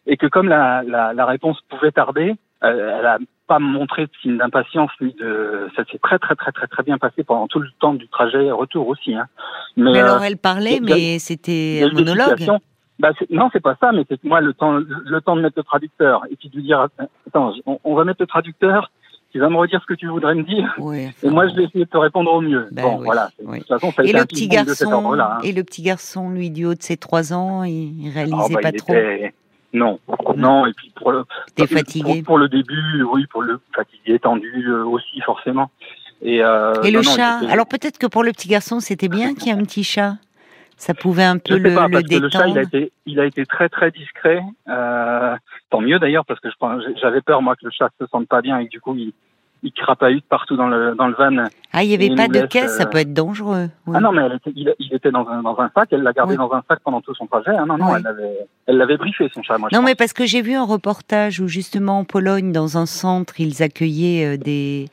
et 0.08 0.18
que 0.18 0.28
comme 0.28 0.50
la, 0.50 0.84
la, 0.84 1.14
la 1.14 1.26
réponse 1.26 1.60
pouvait 1.70 1.92
tarder, 1.92 2.36
euh, 2.64 3.00
elle 3.00 3.06
a 3.06 3.18
pas 3.48 3.60
montré 3.60 4.04
de 4.06 4.12
signe 4.22 4.38
d'impatience 4.38 4.92
ni 5.02 5.14
de 5.14 5.68
ça 5.76 5.84
s'est 5.92 5.98
très 5.98 6.20
très 6.20 6.36
très 6.36 6.52
très 6.52 6.68
très 6.68 6.84
bien 6.84 6.98
passé 7.00 7.24
pendant 7.24 7.48
tout 7.48 7.60
le 7.60 7.70
temps 7.80 7.94
du 7.94 8.08
trajet 8.08 8.52
retour 8.52 8.88
aussi 8.88 9.16
hein. 9.16 9.26
mais, 9.76 10.00
alors 10.00 10.22
euh, 10.22 10.26
elle 10.26 10.38
parlait 10.38 10.80
mais 10.80 11.18
c'était 11.18 11.82
un 11.84 11.92
monologue. 11.92 12.48
bah, 13.00 13.10
non 13.32 13.50
c'est 13.52 13.60
pas 13.60 13.76
ça 13.82 13.92
mais 13.92 14.06
c'est 14.08 14.24
moi 14.24 14.42
le 14.42 14.54
temps 14.54 14.74
le 14.74 15.22
temps 15.22 15.36
de 15.36 15.42
mettre 15.42 15.56
le 15.58 15.64
traducteur 15.64 16.24
et 16.30 16.36
puis 16.36 16.50
de 16.50 16.56
lui 16.56 16.64
dire 16.64 16.88
attends 17.28 17.54
on, 17.66 17.96
va 17.96 18.04
mettre 18.04 18.22
le 18.22 18.28
traducteur 18.28 18.92
tu 19.32 19.40
vas 19.40 19.50
me 19.50 19.58
redire 19.58 19.82
ce 19.82 19.88
que 19.88 19.98
tu 19.98 20.08
voudrais 20.08 20.36
me 20.36 20.44
dire 20.44 20.76
et 21.24 21.30
moi 21.30 21.48
je 21.48 21.56
vais 21.56 21.64
essayer 21.64 21.86
de 21.86 21.90
te 21.90 21.98
répondre 21.98 22.32
au 22.32 22.42
mieux. 22.42 22.68
Ben 22.72 22.84
bon 22.84 22.98
voilà 22.98 23.32
de 23.40 23.58
toute 23.58 23.68
façon, 23.68 23.92
ça 23.92 24.04
et 24.04 24.14
le 24.14 24.24
petit 24.26 24.48
garçon 24.48 25.14
hein. 25.20 25.40
et 25.44 25.52
le 25.52 25.64
petit 25.64 25.82
garçon 25.82 26.30
lui 26.30 26.52
du 26.52 26.66
haut 26.66 26.76
de 26.76 26.84
ses 26.84 26.96
trois 26.96 27.34
ans 27.34 27.64
il, 27.64 28.12
réalisait 28.14 28.38
ah, 28.40 28.54
bah, 28.54 28.62
pas 28.62 28.72
trop 28.72 28.94
non, 29.74 30.00
non, 30.36 30.66
et 30.66 30.74
puis 30.74 30.92
pour 30.96 31.12
le, 31.12 31.24
fatigué? 31.66 32.24
pour, 32.24 32.38
le 32.38 32.50
début, 32.50 33.04
oui, 33.04 33.26
pour 33.28 33.42
le 33.42 33.60
fatigué, 33.74 34.20
tendu 34.20 34.68
euh, 34.68 34.84
aussi 34.84 35.22
forcément. 35.22 35.72
Et, 36.22 36.44
euh, 36.44 36.74
et 36.84 36.92
le 36.92 37.02
chat? 37.02 37.40
Alors 37.50 37.68
peut-être 37.68 37.98
que 37.98 38.08
pour 38.08 38.24
le 38.24 38.32
petit 38.32 38.48
garçon, 38.48 38.80
c'était 38.80 39.08
bien 39.08 39.34
qu'il 39.34 39.48
y 39.48 39.50
ait 39.50 39.60
un 39.60 39.64
petit 39.64 39.84
chat. 39.84 40.16
Ça 40.78 40.94
pouvait 40.94 41.24
un 41.24 41.38
peu 41.38 41.58
le, 41.58 41.76
pas, 41.76 41.88
parce 41.90 42.04
Que 42.04 42.16
le 42.16 42.30
chat, 42.30 42.48
il 42.48 42.58
a 42.58 42.64
été, 42.64 42.92
il 43.06 43.20
a 43.20 43.26
été 43.26 43.46
très 43.46 43.70
très 43.70 43.92
discret. 43.92 44.42
Euh, 44.68 45.36
tant 45.70 45.80
mieux 45.80 46.00
d'ailleurs 46.00 46.26
parce 46.26 46.40
que 46.40 46.50
j'avais 47.00 47.22
peur 47.22 47.42
moi 47.42 47.56
que 47.56 47.66
le 47.66 47.72
chat 47.72 47.90
se 48.00 48.08
sente 48.08 48.28
pas 48.28 48.42
bien 48.42 48.58
et 48.58 48.66
que 48.66 48.72
du 48.72 48.82
coup 48.82 48.96
il, 48.96 49.14
il 49.64 49.72
crapahute 49.72 50.26
partout 50.28 50.56
dans 50.56 50.68
le, 50.68 50.96
dans 50.96 51.08
le 51.08 51.14
van. 51.14 51.46
Ah, 51.74 51.84
il 51.84 51.90
n'y 51.90 51.94
avait 51.94 52.16
pas 52.16 52.28
de 52.28 52.46
caisse, 52.48 52.78
ça 52.78 52.84
euh, 52.84 52.86
peut 52.88 52.98
être 52.98 53.14
dangereux. 53.14 53.70
Ah 53.94 54.00
non, 54.00 54.12
mais 54.12 54.24
il, 54.56 54.74
était 54.92 55.12
dans 55.12 55.26
un, 55.28 55.42
dans 55.42 55.58
un 55.60 55.70
sac, 55.74 55.90
elle 55.92 56.02
l'a 56.02 56.12
gardé 56.12 56.36
dans 56.36 56.52
un 56.52 56.62
sac 56.68 56.80
pendant 56.84 57.00
tout 57.02 57.14
son 57.16 57.28
trajet. 57.28 57.52
Ah 57.58 57.66
non, 57.66 57.78
non, 57.78 57.96
elle 57.96 58.04
l'avait 58.04 58.48
elle 58.68 58.78
l'avait 58.78 58.98
briefé, 58.98 59.30
son 59.34 59.42
chat. 59.44 59.58
Moi, 59.58 59.70
non, 59.72 59.82
mais 59.82 59.96
parce 59.96 60.14
que 60.14 60.26
j'ai 60.26 60.42
vu 60.42 60.54
un 60.54 60.66
reportage 60.66 61.40
où 61.40 61.48
justement 61.48 62.00
en 62.00 62.04
Pologne, 62.04 62.52
dans 62.52 62.78
un 62.78 62.86
centre, 62.86 63.40
ils 63.40 63.64
accueillaient 63.64 64.36
euh, 64.36 64.38
des, 64.38 64.88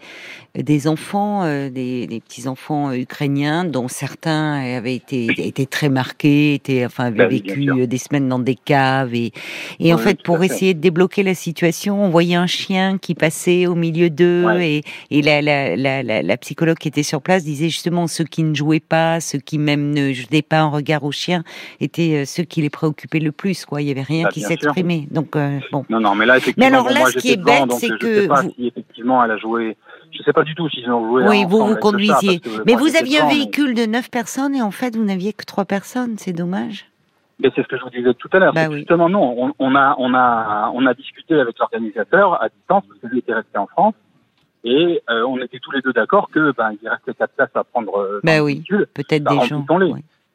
des 0.55 0.89
enfants, 0.89 1.45
euh, 1.45 1.69
des, 1.69 2.07
des 2.07 2.21
petits-enfants 2.21 2.93
ukrainiens, 2.93 3.65
dont 3.65 3.89
certains 3.89 4.77
avaient 4.77 4.95
été, 4.95 5.27
étaient 5.47 5.67
très 5.67 5.89
marqués, 5.89 6.55
étaient, 6.55 6.85
enfin, 6.87 7.07
avaient 7.07 7.19
bah 7.19 7.29
vécu 7.29 7.87
des 7.87 7.99
semaines 7.99 8.29
dans 8.29 8.39
des 8.39 8.55
caves. 8.57 9.15
Et, 9.15 9.33
et 9.81 9.95
en 9.95 9.99
fait, 9.99 10.23
pour 10.23 10.43
essayer 10.43 10.75
de 10.75 10.81
débloquer 10.81 11.23
la 11.23 11.35
situation, 11.35 12.05
on 12.05 12.09
voyait 12.09 12.37
un 12.37 12.47
chien 12.47 12.99
qui 12.99 13.15
passait 13.15 13.67
au 13.67 13.75
milieu 13.75 14.11
d'eux 14.11 14.58
et, 14.61 14.83
la, 15.11 15.43
la, 15.43 16.03
la, 16.03 16.37
psychologue 16.37 16.79
qui 16.79 16.89
était 16.89 17.03
sur 17.03 17.23
place 17.23 17.45
disait 17.45 17.69
justement 17.69 18.07
ceux 18.07 18.25
qui 18.25 18.43
ne 18.43 18.55
jouaient 18.55 18.81
pas, 18.81 19.21
ceux 19.21 19.39
qui 19.39 19.59
même 19.59 19.91
ne 19.91 20.13
jetaient 20.13 20.43
pas 20.43 20.61
un 20.61 20.69
regard 20.69 21.05
au 21.05 21.13
chien, 21.13 21.43
étaient 21.81 22.23
euh, 22.23 22.25
ceux 22.25 22.45
qui 22.45 22.63
les 22.63 22.71
préoccupaient 22.71 23.19
le 23.19 23.33
plus. 23.33 23.65
Quoi. 23.65 23.83
Il 23.83 23.87
n'y 23.87 23.91
avait 23.91 24.03
rien 24.03 24.25
bah, 24.25 24.31
qui 24.31 24.41
s'exprimait. 24.41 25.07
Donc 25.11 25.37
euh, 25.37 25.59
bon. 25.73 25.85
Non, 25.89 26.01
non, 26.01 26.15
mais 26.15 26.27
là 26.27 26.37
effectivement. 26.39 26.71
Mais 26.71 26.77
alors 26.77 26.91
là, 26.91 27.07
ce 27.07 27.19
qui 27.19 27.33
est 27.33 27.43
bête, 27.43 27.73
c'est 27.73 27.89
que 27.99 28.15
je 28.15 28.21
sais 28.23 28.29
pas 28.29 28.43
si 28.43 28.67
effectivement 28.67 29.25
elle 29.25 29.31
a 29.33 29.39
joué. 29.39 29.77
Je 30.11 30.23
sais 30.23 30.33
pas 30.33 30.43
du 30.43 30.55
tout 30.55 30.69
s'ils 30.71 30.91
ont 30.91 31.07
joué. 31.07 31.25
Oui, 31.29 31.45
vous 31.49 31.67
vous 31.67 31.77
conduisiez. 31.77 32.41
mais 32.67 32.75
vous 32.75 32.97
aviez 32.97 33.21
un 33.21 33.29
véhicule 33.29 33.75
de 33.75 33.87
9 33.87 34.11
personnes 34.11 34.55
et 34.55 34.63
en 34.63 34.71
fait 34.71 34.97
vous 34.97 35.05
n'aviez 35.05 35.33
que 35.33 35.45
3 35.45 35.65
personnes. 35.65 36.17
C'est 36.17 36.33
dommage. 36.33 36.87
Mais 37.41 37.51
c'est 37.55 37.63
ce 37.63 37.69
que 37.69 37.77
je 37.77 37.83
vous 37.83 37.91
disais 37.91 38.15
tout 38.15 38.29
à 38.33 38.39
l'heure. 38.41 38.53
Bah 38.53 38.69
justement, 38.73 39.09
non, 39.09 39.35
on, 39.39 39.53
on, 39.59 39.75
a, 39.77 39.95
on 39.99 40.13
a, 40.13 40.73
on 40.75 40.87
a 40.87 40.95
discuté 40.95 41.39
avec 41.39 41.57
l'organisateur 41.59 42.43
à 42.43 42.49
distance 42.49 42.85
parce 42.89 43.01
que 43.01 43.07
lui 43.07 43.19
était 43.19 43.35
resté 43.35 43.59
en 43.59 43.67
France. 43.67 43.95
Et 44.65 45.01
euh, 45.09 45.23
on 45.23 45.39
était 45.39 45.59
tous 45.61 45.71
les 45.71 45.81
deux 45.81 45.93
d'accord 45.93 46.29
que 46.31 46.53
ben 46.57 46.73
il 46.83 46.89
restait 46.89 47.15
quatre 47.15 47.33
places 47.35 47.55
à 47.55 47.65
prendre. 47.65 47.97
Euh, 47.99 48.21
ben 48.25 48.41
oui, 48.41 48.63
peut-être 48.95 49.25
des 49.25 49.47
gens. 49.47 49.65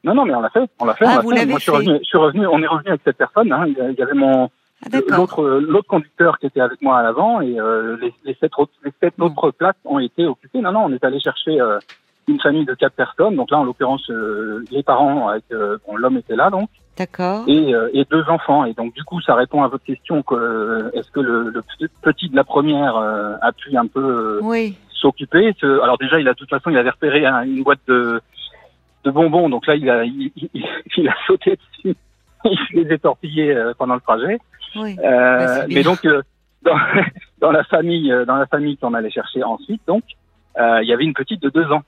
Non, 0.05 0.13
non, 0.13 0.25
mais 0.25 0.35
on 0.35 0.41
l'a 0.41 0.49
fait, 0.49 0.69
on 0.79 0.85
l'a 0.85 0.95
fait. 0.95 1.05
Ah, 1.07 1.21
vous 1.21 1.31
l'avez 1.31 1.53
fait. 1.53 1.59
Je 1.59 1.63
suis, 1.63 1.71
revenu, 1.71 1.97
je 1.99 2.03
suis 2.03 2.17
revenu, 2.17 2.45
on 2.47 2.61
est 2.61 2.67
revenu 2.67 2.89
avec 2.89 3.01
cette 3.05 3.17
personne. 3.17 3.51
Hein. 3.53 3.65
Il 3.67 3.95
y 3.97 4.01
avait 4.01 4.13
mon 4.13 4.49
ah, 4.85 4.99
l'autre 5.15 5.43
l'autre 5.43 5.87
conducteur 5.87 6.39
qui 6.39 6.47
était 6.47 6.59
avec 6.59 6.81
moi 6.81 6.99
à 6.99 7.03
l'avant 7.03 7.39
et 7.39 7.57
euh, 7.57 7.97
les, 8.01 8.13
les, 8.25 8.33
sept 8.35 8.51
autres 8.57 8.73
les 8.83 8.91
sept 9.01 9.13
autres 9.19 9.51
places 9.51 9.75
ont 9.85 9.99
été 9.99 10.25
occupées. 10.25 10.59
Non, 10.59 10.73
non, 10.73 10.85
on 10.85 10.93
est 10.93 11.03
allé 11.03 11.19
chercher 11.19 11.59
euh, 11.61 11.79
une 12.27 12.39
famille 12.39 12.65
de 12.65 12.73
quatre 12.73 12.95
personnes. 12.95 13.35
Donc 13.35 13.51
là, 13.51 13.59
en 13.59 13.63
l'occurrence, 13.63 14.09
euh, 14.09 14.63
les 14.71 14.83
parents 14.83 15.27
avec 15.29 15.43
bon, 15.87 15.95
l'homme 15.95 16.17
était 16.17 16.35
là 16.35 16.49
donc. 16.49 16.69
D'accord. 16.97 17.45
Et, 17.47 17.73
euh, 17.73 17.89
et, 17.93 18.05
deux 18.05 18.23
enfants. 18.29 18.65
Et 18.65 18.73
donc 18.73 18.93
du 18.93 19.03
coup, 19.03 19.19
ça 19.21 19.33
répond 19.33 19.63
à 19.63 19.67
votre 19.67 19.83
question 19.83 20.21
que 20.21 20.35
euh, 20.35 20.91
est-ce 20.93 21.09
que 21.11 21.19
le, 21.19 21.49
le, 21.49 21.63
petit 22.01 22.29
de 22.29 22.35
la 22.35 22.43
première 22.43 22.97
euh, 22.97 23.33
a 23.41 23.51
pu 23.51 23.75
un 23.75 23.87
peu 23.87 24.39
oui. 24.43 24.77
s'occuper? 24.91 25.55
Alors 25.63 25.97
déjà, 25.97 26.19
il 26.19 26.27
a 26.27 26.33
de 26.33 26.37
toute 26.37 26.49
façon, 26.49 26.69
il 26.69 26.77
avait 26.77 26.91
repéré 26.91 27.25
une 27.25 27.63
boîte 27.63 27.79
de, 27.87 28.21
de 29.05 29.11
bonbons. 29.11 29.49
Donc 29.49 29.65
là, 29.65 29.75
il 29.75 29.89
a, 29.89 30.03
il, 30.03 30.31
il, 30.35 31.09
a 31.09 31.15
sauté 31.25 31.57
dessus. 31.83 31.95
il 32.45 32.83
les 32.83 32.93
a 32.93 32.97
torpillés 32.99 33.55
pendant 33.79 33.95
le 33.95 34.01
trajet. 34.01 34.39
Oui. 34.75 34.95
mais 35.69 35.83
donc 35.83 36.07
dans, 36.61 36.77
dans, 37.41 37.51
la 37.51 37.63
famille, 37.63 38.13
dans 38.27 38.35
la 38.35 38.45
famille 38.45 38.77
qu'on 38.77 38.93
allait 38.93 39.11
chercher 39.11 39.43
ensuite, 39.43 39.81
donc 39.87 40.03
il 40.57 40.85
y 40.87 40.93
avait 40.93 41.05
une 41.05 41.13
petite 41.13 41.41
de 41.41 41.49
deux 41.49 41.71
ans. 41.71 41.81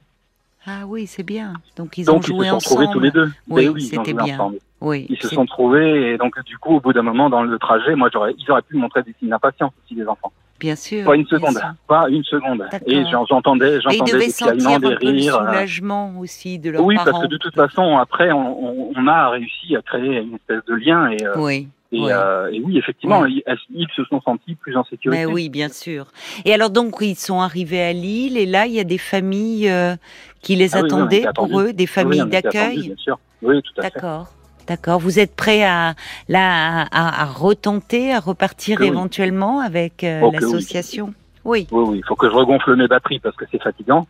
Ah 0.68 0.86
oui, 0.88 1.05
c'est 1.07 1.24
bien. 1.24 1.53
Donc 1.76 1.97
ils 1.97 2.09
ont 2.09 2.22
joué 2.22 2.49
ensemble. 2.49 2.55
ils 2.57 2.61
se 2.61 2.70
sont 2.70 2.76
trouvés 2.76 2.88
tous 2.91 2.99
les 2.99 3.11
deux. 3.11 3.32
Oui, 3.49 3.68
oui 3.68 3.82
c'était 3.82 4.13
bien. 4.13 4.36
Ensemble. 4.36 4.57
Oui, 4.82 5.05
ils 5.09 5.18
se 5.18 5.30
sont 5.30 5.45
trouvés 5.45 6.11
et 6.11 6.18
donc 6.18 6.39
du 6.43 6.57
coup 6.57 6.76
au 6.76 6.80
bout 6.80 6.93
d'un 6.93 7.01
moment 7.01 7.30
dans 7.30 7.43
le 7.43 7.57
trajet, 7.57 7.95
moi 7.95 8.09
j'aurais, 8.11 8.36
ils 8.38 8.51
auraient 8.51 8.61
pu 8.61 8.76
montrer 8.76 9.03
des 9.03 9.16
signes 9.18 9.30
d'impatience 9.30 9.72
aussi 9.84 9.95
les 9.95 10.07
enfants. 10.07 10.32
Bien 10.59 10.76
sûr. 10.76 11.05
Pas 11.05 11.16
une 11.16 11.26
seconde, 11.26 11.59
pas 11.88 12.07
une 12.09 12.24
seconde. 12.24 12.66
Et 12.86 13.03
j'entendais, 13.11 13.82
j'entendais 13.82 14.28
des 14.28 14.34
piaillements, 14.34 14.80
des 14.80 14.95
rires. 14.95 15.41
Le 15.41 15.47
soulagement 15.47 16.20
aussi 16.20 16.59
de 16.59 16.72
leurs 16.72 16.84
oui, 16.84 16.95
parents. 16.95 17.07
Oui, 17.07 17.11
parce 17.11 17.26
que 17.26 17.32
de 17.32 17.38
toute 17.38 17.55
façon 17.55 17.97
après 17.97 18.32
on, 18.32 18.91
on, 18.95 19.07
a 19.07 19.30
réussi 19.30 19.76
à 19.76 19.82
créer 19.82 20.20
une 20.20 20.36
espèce 20.36 20.63
de 20.66 20.76
lien 20.76 21.09
et. 21.09 21.26
Euh, 21.26 21.34
oui. 21.38 21.68
Et 21.95 21.99
oui. 21.99 22.11
Euh, 22.11 22.51
et 22.51 22.61
oui, 22.61 22.77
effectivement, 22.77 23.25
Ils, 23.25 23.43
ils, 23.73 23.87
se 23.95 24.03
sont 24.05 24.21
sentis 24.21 24.55
plus 24.55 24.75
en 24.75 24.83
sécurité. 24.83 25.25
Mais 25.25 25.31
oui, 25.31 25.49
bien 25.49 25.69
sûr. 25.69 26.07
Et 26.43 26.53
alors 26.53 26.69
donc, 26.69 26.95
ils 27.01 27.15
sont 27.15 27.41
arrivés 27.41 27.81
à 27.81 27.93
Lille, 27.93 28.37
et 28.37 28.45
là, 28.45 28.65
il 28.65 28.73
y 28.73 28.79
a 28.79 28.83
des 28.83 28.97
familles 28.97 29.69
euh, 29.69 29.95
qui 30.41 30.55
les 30.55 30.75
ah 30.75 30.79
attendaient 30.79 31.25
pour 31.33 31.59
eux, 31.59 31.73
des 31.73 31.87
familles 31.87 32.25
d'accueil. 32.25 32.87
Bien 32.87 32.95
sûr. 32.97 33.19
Oui, 33.41 33.61
tout 33.61 33.73
à 33.77 33.83
fait. 33.83 33.91
D'accord. 33.93 34.27
D'accord. 34.67 34.99
Vous 34.99 35.19
êtes 35.19 35.35
prêt 35.35 35.63
à, 35.63 35.93
là, 36.27 36.87
à, 36.91 37.25
retenter, 37.25 38.13
à 38.13 38.19
repartir 38.19 38.81
éventuellement 38.81 39.59
avec 39.59 40.03
euh, 40.03 40.21
oh, 40.23 40.31
l'association? 40.31 41.13
Oui. 41.45 41.67
oui. 41.71 41.83
Oui, 41.87 41.97
Il 41.99 42.05
faut 42.05 42.15
que 42.15 42.27
je 42.27 42.33
regonfle 42.33 42.75
mes 42.75 42.87
batteries 42.87 43.19
parce 43.19 43.35
que 43.35 43.45
c'est 43.51 43.61
fatigant. 43.61 44.07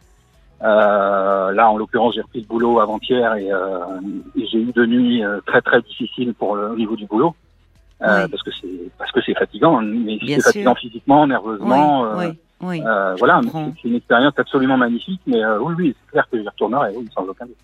Euh, 0.64 1.52
là, 1.52 1.70
en 1.70 1.78
l'occurrence, 1.78 2.16
j'ai 2.16 2.22
repris 2.22 2.42
le 2.42 2.48
boulot 2.48 2.80
avant-hier 2.80 3.36
et, 3.36 3.52
euh, 3.52 3.80
j'ai 4.36 4.60
eu 4.60 4.72
deux 4.72 4.86
nuits 4.86 5.24
euh, 5.24 5.42
très 5.46 5.62
très 5.62 5.82
difficiles 5.82 6.34
pour 6.34 6.56
le 6.56 6.72
au 6.72 6.76
niveau 6.76 6.96
du 6.96 7.06
boulot 7.06 7.36
euh, 8.02 8.28
parce 8.28 8.44
que 8.44 8.52
c'est 8.52 8.92
parce 8.98 9.12
que 9.12 9.22
c'est 9.26 9.34
fatigant, 9.34 9.82
mais 9.82 10.18
c'est 10.26 10.42
fatigant 10.42 10.76
physiquement, 10.76 11.28
nerveusement. 11.28 12.18
Oui, 12.18 12.26
oui, 12.62 12.82
voilà, 13.20 13.42
c'est 13.82 13.88
une 13.88 13.96
expérience 13.96 14.34
absolument 14.38 14.78
magnifique, 14.78 15.22
mais 15.28 15.46
oui, 15.62 15.74
oui, 15.78 15.96
c'est 16.00 16.12
clair 16.12 16.28
que 16.32 16.42
j'y 16.42 16.48
retournerai, 16.48 16.94
sans 17.14 17.24
aucun 17.24 17.46
doute. 17.46 17.56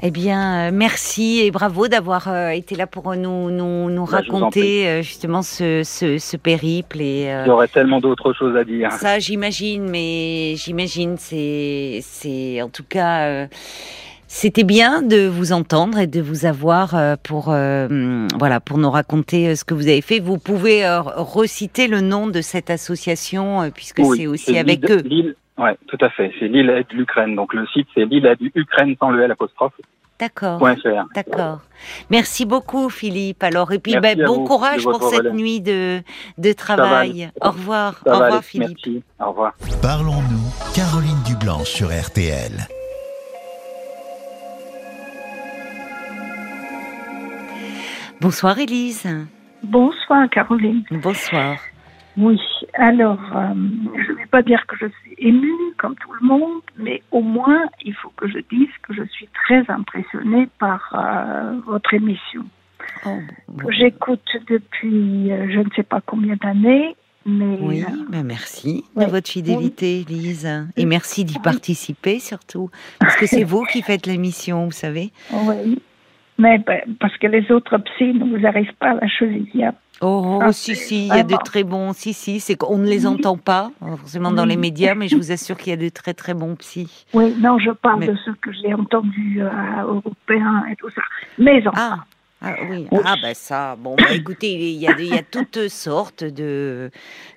Eh 0.00 0.12
bien, 0.12 0.68
euh, 0.68 0.70
merci 0.72 1.40
et 1.40 1.50
bravo 1.50 1.88
d'avoir 1.88 2.28
euh, 2.28 2.50
été 2.50 2.76
là 2.76 2.86
pour 2.86 3.16
nous, 3.16 3.50
nous, 3.50 3.90
nous 3.90 4.04
bah, 4.04 4.18
raconter 4.18 4.86
euh, 4.86 5.02
justement 5.02 5.42
ce, 5.42 5.82
ce, 5.82 6.18
ce, 6.18 6.36
périple. 6.36 7.00
Et, 7.00 7.22
Il 7.24 7.48
y 7.48 7.50
aurait 7.50 7.66
tellement 7.66 7.98
d'autres 7.98 8.32
choses 8.32 8.56
à 8.56 8.62
dire. 8.62 8.92
Ça, 8.92 9.18
j'imagine, 9.18 9.88
mais 9.90 10.54
j'imagine, 10.54 11.16
c'est, 11.18 11.98
c'est 12.02 12.62
en 12.62 12.68
tout 12.68 12.84
cas. 12.88 13.48
C'était 14.28 14.64
bien 14.64 15.02
de 15.02 15.26
vous 15.26 15.52
entendre 15.52 15.98
et 15.98 16.06
de 16.06 16.20
vous 16.20 16.46
avoir 16.46 16.94
pour 17.24 17.46
voilà 17.46 18.60
pour 18.60 18.78
nous 18.78 18.90
raconter 18.90 19.56
ce 19.56 19.64
que 19.64 19.74
vous 19.74 19.88
avez 19.88 20.02
fait. 20.02 20.20
Vous 20.20 20.38
pouvez 20.38 20.86
reciter 21.16 21.88
le 21.88 22.00
nom 22.00 22.28
de 22.28 22.40
cette 22.40 22.70
association 22.70 23.70
puisque 23.74 24.04
c'est 24.14 24.26
aussi 24.26 24.56
avec 24.56 24.88
eux. 24.90 25.02
Ouais, 25.58 25.76
tout 25.88 25.98
à 26.00 26.10
fait. 26.10 26.30
C'est 26.38 26.46
l'île 26.46 26.70
aide 26.70 26.86
l'Ukraine. 26.92 27.34
Donc 27.34 27.52
le 27.52 27.66
site 27.66 27.88
c'est 27.94 28.04
l'île 28.04 28.26
aide 28.26 28.38
Ukraine 28.54 28.94
sans 29.00 29.10
le 29.10 29.22
L 29.22 29.32
apostrophe. 29.32 29.72
D'accord. 30.18 30.60
D'accord. 31.14 31.60
Merci 32.10 32.44
beaucoup, 32.44 32.90
Philippe. 32.90 33.42
Alors, 33.44 33.70
et 33.72 33.78
puis, 33.78 33.96
ben, 34.00 34.20
bon 34.24 34.44
courage 34.44 34.82
pour 34.82 35.02
cette 35.02 35.32
nuit 35.32 35.60
de, 35.60 36.00
de 36.38 36.52
travail. 36.52 37.30
Au 37.40 37.50
revoir. 37.50 38.02
Au 38.04 38.18
revoir, 38.18 38.42
Philippe. 38.42 38.78
Merci. 38.84 39.02
Au 39.20 39.30
revoir. 39.30 39.54
Parlons-nous. 39.80 40.74
Caroline 40.74 41.22
Dublanche 41.24 41.68
sur 41.68 41.88
RTL. 41.88 42.66
Bonsoir, 48.20 48.58
Élise. 48.58 49.06
Bonsoir, 49.62 50.28
Caroline. 50.30 50.82
Bonsoir. 50.90 51.56
Oui, 52.16 52.40
alors, 52.74 53.20
euh, 53.36 53.54
je 53.94 54.12
ne 54.12 54.16
vais 54.16 54.26
pas 54.26 54.42
dire 54.42 54.66
que 54.66 54.74
je 54.80 54.86
suis 54.86 55.14
émue 55.18 55.52
comme 55.78 55.94
tout 55.94 56.12
le 56.20 56.26
monde, 56.26 56.62
mais 56.76 57.00
au 57.12 57.20
moins, 57.20 57.66
il 57.84 57.94
faut 57.94 58.12
que 58.16 58.26
je 58.26 58.38
dise 58.50 58.70
que 58.82 58.92
je 58.92 59.04
suis 59.04 59.28
très 59.46 59.62
impressionnée 59.70 60.48
par 60.58 60.92
euh, 60.94 61.60
votre 61.64 61.94
émission. 61.94 62.44
Oh, 63.06 63.18
J'écoute 63.68 64.28
depuis 64.48 65.30
euh, 65.30 65.46
je 65.52 65.60
ne 65.60 65.70
sais 65.76 65.84
pas 65.84 66.00
combien 66.00 66.34
d'années, 66.42 66.96
mais... 67.24 67.58
Oui, 67.60 67.84
ben 68.08 68.24
merci 68.24 68.84
de 68.96 69.04
votre 69.04 69.30
fidélité, 69.30 70.04
Lise. 70.08 70.48
Et 70.76 70.86
merci 70.86 71.24
d'y 71.24 71.38
participer 71.38 72.18
surtout, 72.18 72.68
parce 72.98 73.14
que 73.14 73.26
c'est 73.26 73.44
vous 73.44 73.62
qui 73.64 73.82
faites 73.82 74.06
l'émission, 74.06 74.64
vous 74.64 74.72
savez. 74.72 75.12
Oui, 75.32 75.80
mais 76.38 76.58
ben, 76.58 76.80
parce 77.00 77.16
que 77.18 77.26
les 77.26 77.50
autres 77.50 77.78
psy 77.78 78.14
ne 78.14 78.36
vous 78.36 78.46
arrivent 78.46 78.74
pas 78.78 78.90
à 78.90 78.94
la 78.94 79.08
cheville. 79.08 79.72
Oh, 80.00 80.40
oh 80.46 80.52
si, 80.52 80.76
si, 80.76 81.08
il 81.08 81.08
y 81.08 81.18
a 81.18 81.24
de 81.24 81.36
très 81.44 81.64
bons. 81.64 81.92
Si, 81.92 82.12
si, 82.12 82.38
c'est 82.38 82.54
qu'on 82.56 82.78
ne 82.78 82.86
les 82.86 83.06
entend 83.06 83.36
pas, 83.36 83.72
forcément 83.80 84.30
dans 84.30 84.44
les 84.44 84.56
médias, 84.56 84.94
mais 84.94 85.08
je 85.08 85.16
vous 85.16 85.32
assure 85.32 85.56
qu'il 85.56 85.70
y 85.70 85.72
a 85.72 85.76
de 85.76 85.88
très, 85.88 86.14
très 86.14 86.34
bons 86.34 86.54
psys. 86.54 87.06
Oui, 87.12 87.34
non, 87.40 87.58
je 87.58 87.70
parle 87.72 88.06
de 88.06 88.14
ceux 88.24 88.34
que 88.40 88.52
j'ai 88.52 88.72
entendus 88.72 89.42
euh, 89.42 89.82
européens 89.82 90.64
et 90.70 90.76
tout 90.76 90.90
ça. 90.90 91.02
Mais 91.38 91.66
enfin. 91.66 91.98
Ah. 91.98 92.04
Ah 92.40 92.54
oui, 92.68 92.86
ah 93.04 93.16
ben 93.20 93.34
ça, 93.34 93.74
bon, 93.76 93.96
bah, 93.96 94.12
écoutez, 94.12 94.52
il 94.52 94.78
y, 94.78 94.86
a, 94.86 94.92
il 94.98 95.08
y 95.08 95.18
a 95.18 95.22
toutes 95.22 95.68
sortes 95.68 96.22
de, 96.22 96.90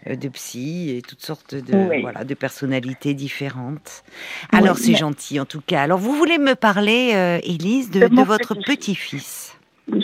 euh, 0.08 0.16
de 0.16 0.30
psy 0.30 0.96
et 0.96 1.02
toutes 1.02 1.22
sortes 1.22 1.56
de, 1.56 2.02
voilà, 2.02 2.24
de 2.24 2.34
personnalités 2.36 3.16
différentes. 3.16 4.04
Alors 4.52 4.78
c'est 4.78 4.96
gentil 4.96 5.40
en 5.40 5.46
tout 5.46 5.62
cas. 5.62 5.82
Alors 5.82 5.98
vous 5.98 6.14
voulez 6.14 6.38
me 6.38 6.54
parler, 6.54 7.14
euh, 7.16 7.40
Élise, 7.44 7.90
de, 7.90 8.08
de 8.08 8.22
votre 8.22 8.54
petit-fils 8.54 9.58
Oui. 9.92 10.04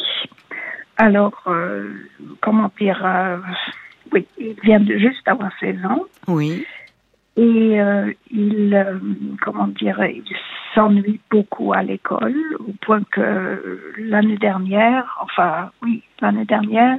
Alors, 0.97 1.43
euh, 1.45 1.89
comment 2.41 2.71
dire 2.79 2.99
euh, 3.05 3.37
Oui, 4.11 4.25
il 4.39 4.55
vient 4.63 4.79
de 4.79 4.97
juste 4.97 5.27
avoir 5.27 5.51
16 5.59 5.85
ans. 5.85 6.05
Oui. 6.27 6.65
Et 7.37 7.79
euh, 7.79 8.11
il, 8.31 8.73
euh, 8.73 8.97
comment 9.41 9.67
dire, 9.67 10.03
il 10.03 10.23
s'ennuie 10.73 11.19
beaucoup 11.29 11.71
à 11.71 11.83
l'école, 11.83 12.35
au 12.59 12.73
point 12.81 13.01
que 13.11 13.93
l'année 13.99 14.37
dernière, 14.37 15.05
enfin 15.21 15.69
oui, 15.83 16.01
l'année 16.19 16.45
dernière, 16.45 16.97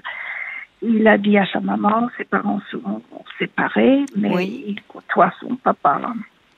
il 0.81 1.09
a 1.09 1.19
dit 1.19 1.37
à 1.37 1.47
sa 1.47 1.59
maman, 1.59 2.09
ses 2.17 2.25
parents 2.25 2.61
sont 2.71 3.03
séparés, 3.37 4.05
mais 4.17 4.47
il 4.47 4.81
côtoie 4.87 5.33
son 5.41 5.57
papa. 5.57 6.01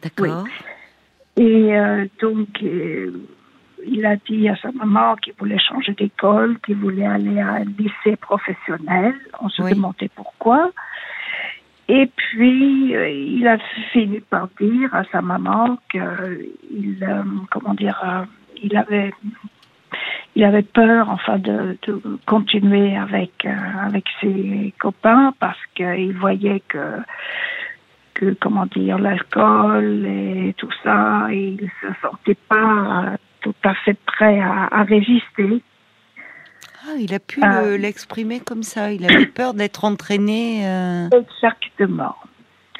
D'accord. 0.02 0.44
Et 1.38 1.74
euh, 1.74 2.04
donc, 2.20 2.62
il 2.62 4.04
a 4.04 4.16
dit 4.16 4.46
à 4.48 4.56
sa 4.56 4.72
maman 4.72 5.16
qu'il 5.16 5.32
voulait 5.38 5.58
changer 5.58 5.92
d'école, 5.92 6.58
qu'il 6.60 6.76
voulait 6.76 7.06
aller 7.06 7.40
à 7.40 7.52
un 7.52 7.64
lycée 7.64 8.16
professionnel. 8.16 9.14
On 9.40 9.48
se 9.48 9.62
demandait 9.62 10.10
pourquoi. 10.14 10.70
Et 11.92 12.06
puis, 12.06 12.94
euh, 12.94 13.10
il 13.10 13.48
a 13.48 13.58
fini 13.92 14.20
par 14.20 14.46
dire 14.60 14.94
à 14.94 15.02
sa 15.10 15.20
maman 15.20 15.76
qu'il, 15.90 16.98
euh, 17.02 17.22
comment 17.50 17.74
dire, 17.74 18.00
euh, 18.04 18.24
il 18.62 18.76
avait, 18.76 19.12
il 20.36 20.44
avait 20.44 20.62
peur, 20.62 21.10
enfin, 21.10 21.38
de, 21.38 21.76
continuer 22.26 22.96
avec 22.96 23.44
avec 23.44 24.04
ses 24.20 24.72
copains 24.78 25.34
parce 25.40 25.58
qu'il 25.74 26.16
voyait 26.16 26.62
que 26.68 27.00
que 28.14 28.36
comment 28.40 28.66
dire 28.66 29.00
l'alcool 29.00 30.06
et 30.06 30.54
tout 30.58 30.72
ça, 30.84 31.26
et 31.32 31.56
il 31.60 31.70
se 31.80 31.88
sentait 32.00 32.38
pas 32.48 33.16
tout 33.40 33.60
à 33.64 33.74
fait 33.74 33.98
prêt 34.06 34.38
à 34.38 34.84
résister. 34.84 35.60
Ah, 36.90 36.98
il 36.98 37.14
a 37.14 37.20
pu 37.20 37.40
euh, 37.44 37.76
l'exprimer 37.76 38.40
comme 38.40 38.62
ça. 38.62 38.92
Il 38.92 39.04
avait 39.04 39.26
peur 39.34 39.54
d'être 39.54 39.84
entraîné. 39.84 40.66
Euh. 40.66 41.08
Exactement. 41.12 42.16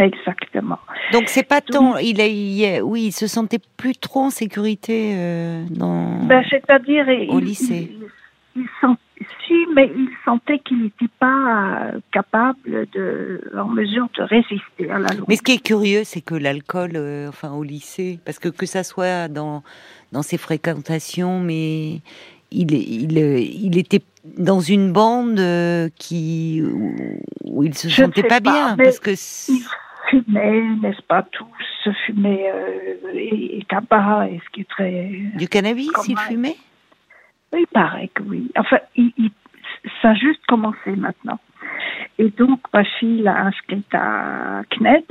Exactement. 0.01 0.79
Donc 1.13 1.25
c'est 1.27 1.47
pas 1.47 1.61
tant, 1.61 1.99
il, 1.99 2.23
a, 2.23 2.83
oui, 2.83 3.03
il 3.07 3.13
se 3.13 3.27
sentait 3.27 3.59
plus 3.77 3.95
trop 3.95 4.21
en 4.21 4.31
sécurité 4.31 5.13
euh, 5.15 5.63
dans. 5.69 6.25
Ben, 6.25 6.43
c'est-à-dire 6.49 7.07
au 7.29 7.39
lycée. 7.39 7.95
Il, 8.57 8.67
si, 9.47 9.55
mais 9.75 9.93
il 9.95 10.09
sentait 10.25 10.59
qu'il 10.61 10.83
n'était 10.83 11.13
pas 11.19 11.91
capable 12.13 12.89
de, 12.93 13.43
en 13.55 13.69
mesure 13.69 14.09
de 14.17 14.23
résister 14.23 14.91
à 14.91 14.99
la 14.99 15.15
loi. 15.15 15.27
Mais 15.29 15.37
ce 15.37 15.43
qui 15.43 15.53
est 15.53 15.63
curieux, 15.63 16.05
c'est 16.05 16.23
que 16.23 16.35
l'alcool, 16.35 16.93
enfin 17.29 17.53
au 17.53 17.63
lycée, 17.63 18.19
parce 18.25 18.39
que 18.39 18.49
que 18.49 18.65
ça 18.65 18.83
soit 18.83 19.29
dans 19.29 19.63
dans 20.13 20.23
ses 20.23 20.39
fréquentations, 20.39 21.41
mais 21.41 22.01
il, 22.51 22.73
il, 22.73 23.19
il 23.19 23.79
était 23.79 24.03
dans 24.25 24.61
une 24.61 24.93
bande 24.93 25.39
euh, 25.39 25.89
qui 25.97 26.63
où 27.45 27.63
il 27.65 27.75
se 27.75 27.89
sentait 27.89 28.23
pas, 28.23 28.41
bien 28.41 28.77
parce 28.77 29.01
que 29.01 29.11
il 29.11 29.63
fumait, 30.11 30.63
n'est-ce 30.83 31.03
pas 31.03 31.23
tous 31.23 31.47
fumaient 32.07 32.51
euh, 32.53 33.13
et, 33.15 33.65
tabac 33.69 34.29
et 34.29 34.41
ce 34.45 34.51
qui 34.53 34.61
est 34.63 34.69
très 34.69 35.11
du 35.37 35.49
cannabis 35.49 35.91
il 36.09 36.19
fumait? 36.19 36.57
Il 37.53 37.67
paraît 37.73 38.09
que 38.15 38.23
oui. 38.23 38.51
Enfin 38.57 38.79
il, 38.97 39.13
ça 40.03 40.11
a 40.11 40.15
juste 40.15 40.45
commencé 40.47 40.91
maintenant. 40.97 41.39
Et 42.19 42.29
donc 42.31 42.61
ma 42.73 42.85
fille 42.85 43.23
l'a 43.23 43.47
inscrite 43.47 43.93
à 43.95 44.63
CNED 44.71 45.05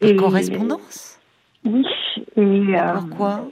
et 0.00 0.16
correspondance? 0.16 1.20
oui 1.64 1.84
et 2.36 2.74
pourquoi 2.94 3.40
euh, 3.40 3.50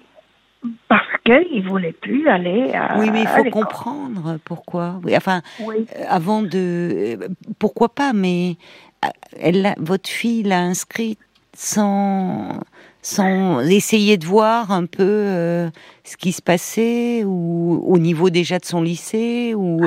parce 0.88 1.06
qu'il 1.24 1.64
ne 1.64 1.68
voulait 1.68 1.92
plus 1.92 2.28
aller 2.28 2.72
à 2.72 2.98
Oui, 2.98 3.10
mais 3.10 3.22
il 3.22 3.28
faut 3.28 3.44
comprendre 3.50 4.38
pourquoi. 4.44 5.00
Oui, 5.04 5.16
enfin, 5.16 5.42
euh, 5.60 5.84
avant 6.08 6.42
de... 6.42 7.16
Euh, 7.22 7.28
pourquoi 7.58 7.88
pas, 7.88 8.12
mais 8.12 8.56
euh, 9.04 9.08
elle, 9.40 9.74
votre 9.78 10.08
fille 10.08 10.42
l'a 10.42 10.60
inscrite 10.60 11.18
sans, 11.54 12.60
sans 13.02 13.60
essayer 13.60 14.16
de 14.16 14.26
voir 14.26 14.70
un 14.72 14.86
peu 14.86 15.70
ce 16.04 16.16
qui 16.18 16.32
se 16.32 16.42
passait 16.42 17.24
ou 17.24 17.82
au 17.86 17.98
niveau 17.98 18.28
déjà 18.30 18.58
de 18.58 18.64
son 18.64 18.82
lycée 18.82 19.54
ou 19.54 19.80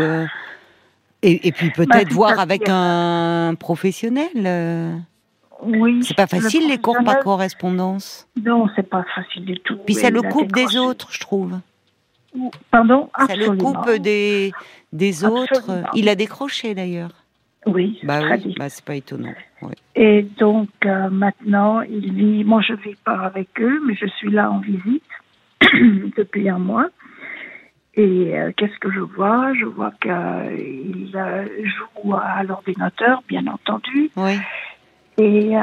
et, 1.21 1.51
puis 1.51 1.71
bah, 1.77 1.85
peut-être 1.85 2.11
voir 2.11 2.39
avec 2.39 2.63
un 2.69 3.53
professionnel. 3.59 5.03
Oui. 5.61 6.03
C'est 6.03 6.15
pas 6.15 6.27
facile 6.27 6.67
les 6.67 6.77
cours 6.77 6.97
par 7.03 7.19
correspondance. 7.19 8.27
Non, 8.43 8.67
c'est 8.75 8.87
pas 8.87 9.03
facile 9.15 9.45
du 9.45 9.59
tout. 9.59 9.77
Puis 9.85 9.95
ça 9.95 10.09
le 10.09 10.21
coupe 10.21 10.51
des 10.51 10.77
autres, 10.77 11.09
je 11.11 11.19
trouve. 11.19 11.59
Pardon 12.71 13.09
Ça 13.27 13.35
le 13.35 13.55
coupe 13.57 13.89
des, 13.97 14.51
des 14.93 15.25
autres. 15.25 15.83
Il 15.95 16.07
a 16.09 16.15
décroché 16.15 16.75
d'ailleurs. 16.75 17.11
Oui, 17.65 17.99
bah 18.03 18.21
oui, 18.21 18.55
bah 18.57 18.69
c'est 18.69 18.85
pas 18.85 18.95
étonnant. 18.95 19.33
Et 19.95 20.23
donc 20.37 20.69
euh, 20.85 21.09
maintenant, 21.09 21.81
il 21.81 22.13
vit. 22.13 22.43
Moi, 22.45 22.61
je 22.61 22.73
vis 22.73 22.95
pas 23.03 23.19
avec 23.19 23.49
eux, 23.59 23.81
mais 23.85 23.95
je 23.95 24.05
suis 24.05 24.31
là 24.31 24.49
en 24.49 24.59
visite 24.59 25.03
depuis 26.17 26.49
un 26.49 26.59
mois. 26.59 26.87
Et 27.95 28.37
euh, 28.37 28.51
qu'est-ce 28.55 28.77
que 28.79 28.89
je 28.91 29.01
vois? 29.01 29.53
Je 29.59 29.65
vois 29.65 29.91
qu'il 30.01 31.11
euh, 31.15 31.45
joue 31.65 32.13
à 32.15 32.43
l'ordinateur, 32.43 33.23
bien 33.27 33.45
entendu. 33.47 34.09
Oui. 34.15 34.37
Et 35.19 35.57
euh, 35.57 35.61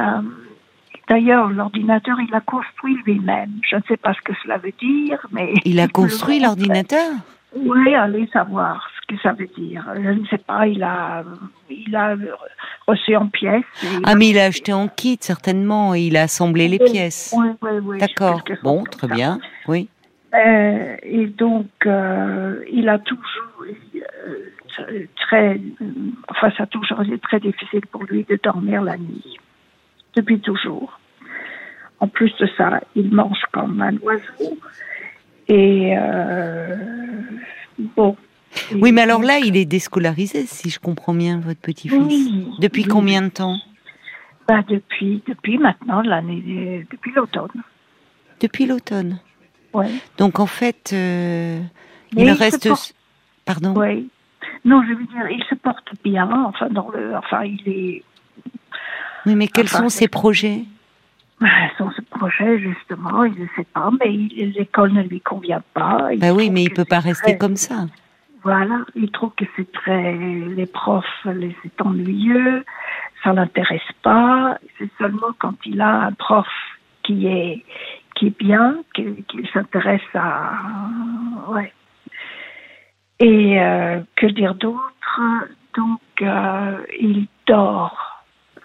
d'ailleurs, 1.09 1.48
l'ordinateur, 1.48 2.20
il 2.20 2.30
l'a 2.30 2.40
construit 2.40 2.96
lui-même. 3.07 3.52
Je 3.68 3.76
ne 3.76 3.82
sais 3.88 3.96
pas 3.96 4.12
ce 4.12 4.20
que 4.20 4.32
cela 4.42 4.59
veut 4.59 4.72
dire, 4.78 5.18
mais... 5.32 5.54
Il 5.64 5.80
a 5.80 5.88
construit 5.88 6.40
l'ordinateur? 6.40 7.11
Oui, 7.54 7.94
allez 7.94 8.28
savoir 8.32 8.86
ce 8.96 9.14
que 9.14 9.20
ça 9.22 9.32
veut 9.32 9.48
dire. 9.57 9.82
Je 9.94 10.11
ne 10.11 10.26
sais 10.26 10.38
pas, 10.38 10.66
il 10.66 10.82
a, 10.82 11.24
il 11.70 11.96
a 11.96 12.16
reçu 12.86 13.16
en 13.16 13.28
pièces. 13.28 13.64
Ah, 14.04 14.14
mais 14.14 14.28
il 14.28 14.38
a 14.38 14.44
acheté 14.44 14.74
en 14.74 14.88
kit, 14.88 15.16
certainement, 15.20 15.94
et 15.94 16.02
il 16.02 16.16
a 16.18 16.22
assemblé 16.22 16.68
les 16.68 16.78
pièces. 16.78 17.34
Oui, 17.36 17.48
oui, 17.62 17.70
oui. 17.82 17.98
D'accord. 17.98 18.42
Bon, 18.62 18.84
très 18.84 19.09
bien, 19.09 19.38
oui. 19.68 19.88
Euh, 20.34 20.96
et 21.02 21.26
donc, 21.28 21.70
euh, 21.86 22.62
il 22.70 22.90
a 22.90 22.98
toujours 22.98 23.64
très, 25.16 25.59
enfin, 26.28 26.50
ça 26.57 26.64
a 26.64 26.66
toujours 26.66 27.00
été 27.00 27.18
très 27.18 27.40
difficile 27.40 27.86
pour 27.90 28.04
lui 28.04 28.24
de 28.24 28.38
dormir 28.42 28.82
la 28.82 28.98
nuit 28.98 29.38
depuis 30.17 30.41
toujours. 30.41 30.99
En 32.01 32.09
plus 32.09 32.33
de 32.41 32.49
ça, 32.57 32.81
il 32.95 33.12
mange 33.14 33.41
comme 33.53 33.81
un 33.81 33.97
oiseau. 33.99 34.59
Et 35.49 35.97
euh, 35.97 36.77
bon. 37.79 38.17
Oui, 38.75 38.93
mais 38.93 39.03
alors 39.03 39.23
là, 39.23 39.39
il 39.39 39.57
est 39.57 39.64
déscolarisé, 39.64 40.47
si 40.47 40.71
je 40.71 40.81
comprends 40.81 41.14
bien, 41.14 41.39
votre 41.39 41.61
petit-fils. 41.61 42.31
depuis 42.59 42.85
combien 42.85 43.23
de 43.23 43.29
temps? 43.29 43.59
Bah, 44.49 44.62
depuis, 44.69 45.23
depuis 45.27 45.59
maintenant, 45.59 46.03
l'année, 46.03 46.87
depuis 46.91 47.12
l'automne. 47.14 47.62
Depuis 48.41 48.67
l'automne 48.67 49.19
Oui. 49.73 49.87
Donc 50.19 50.41
en 50.41 50.47
fait, 50.47 50.91
euh, 50.93 51.61
il 52.17 52.31
reste. 52.31 52.69
Pardon? 53.45 53.75
Oui. 53.77 54.09
Non, 54.64 54.83
je 54.83 54.95
veux 54.95 55.05
dire, 55.05 55.31
il 55.31 55.43
se 55.49 55.55
porte 55.55 55.89
bien. 56.05 56.29
Enfin, 56.47 56.69
dans 56.71 56.91
le, 56.91 57.17
enfin, 57.17 57.45
il 57.45 57.62
est 57.67 58.03
oui, 59.27 59.35
mais 59.35 59.49
quels 59.49 59.68
sont 59.68 59.89
ses 59.89 60.09
projets? 60.09 60.62
Son 61.77 61.91
projet, 62.11 62.59
justement, 62.59 63.24
il 63.24 63.39
ne 63.39 63.47
sait 63.57 63.66
pas, 63.74 63.91
mais 64.01 64.11
l'école 64.11 64.93
ne 64.93 65.03
lui 65.03 65.20
convient 65.20 65.62
pas. 65.74 66.09
Ben 66.16 66.35
oui, 66.35 66.49
mais 66.51 66.62
il 66.62 66.70
ne 66.70 66.74
peut 66.74 66.87
pas 66.87 67.01
rester 67.01 67.37
comme 67.37 67.57
ça. 67.57 67.87
Voilà, 68.43 68.79
il 68.95 69.11
trouve 69.11 69.33
que 69.37 69.45
c'est 69.57 69.70
très. 69.72 70.14
Les 70.14 70.66
profs, 70.66 71.05
c'est 71.24 71.83
ennuyeux, 71.83 72.64
ça 73.22 73.33
l'intéresse 73.33 73.93
pas. 74.03 74.57
C'est 74.79 74.89
seulement 74.99 75.33
quand 75.39 75.55
il 75.66 75.81
a 75.81 76.07
un 76.07 76.12
prof 76.12 76.47
qui 77.03 77.27
est, 77.27 77.64
qui 78.14 78.29
est 78.29 78.39
bien 78.39 78.77
qu'il 78.95 79.49
s'intéresse 79.53 80.01
à. 80.14 80.53
Ouais. 81.49 81.72
Et 83.18 83.61
euh, 83.61 84.01
que 84.16 84.27
dire 84.27 84.55
d'autre? 84.55 85.20
Donc, 85.77 86.01
euh, 86.22 86.79
il 86.99 87.27
dort 87.47 88.16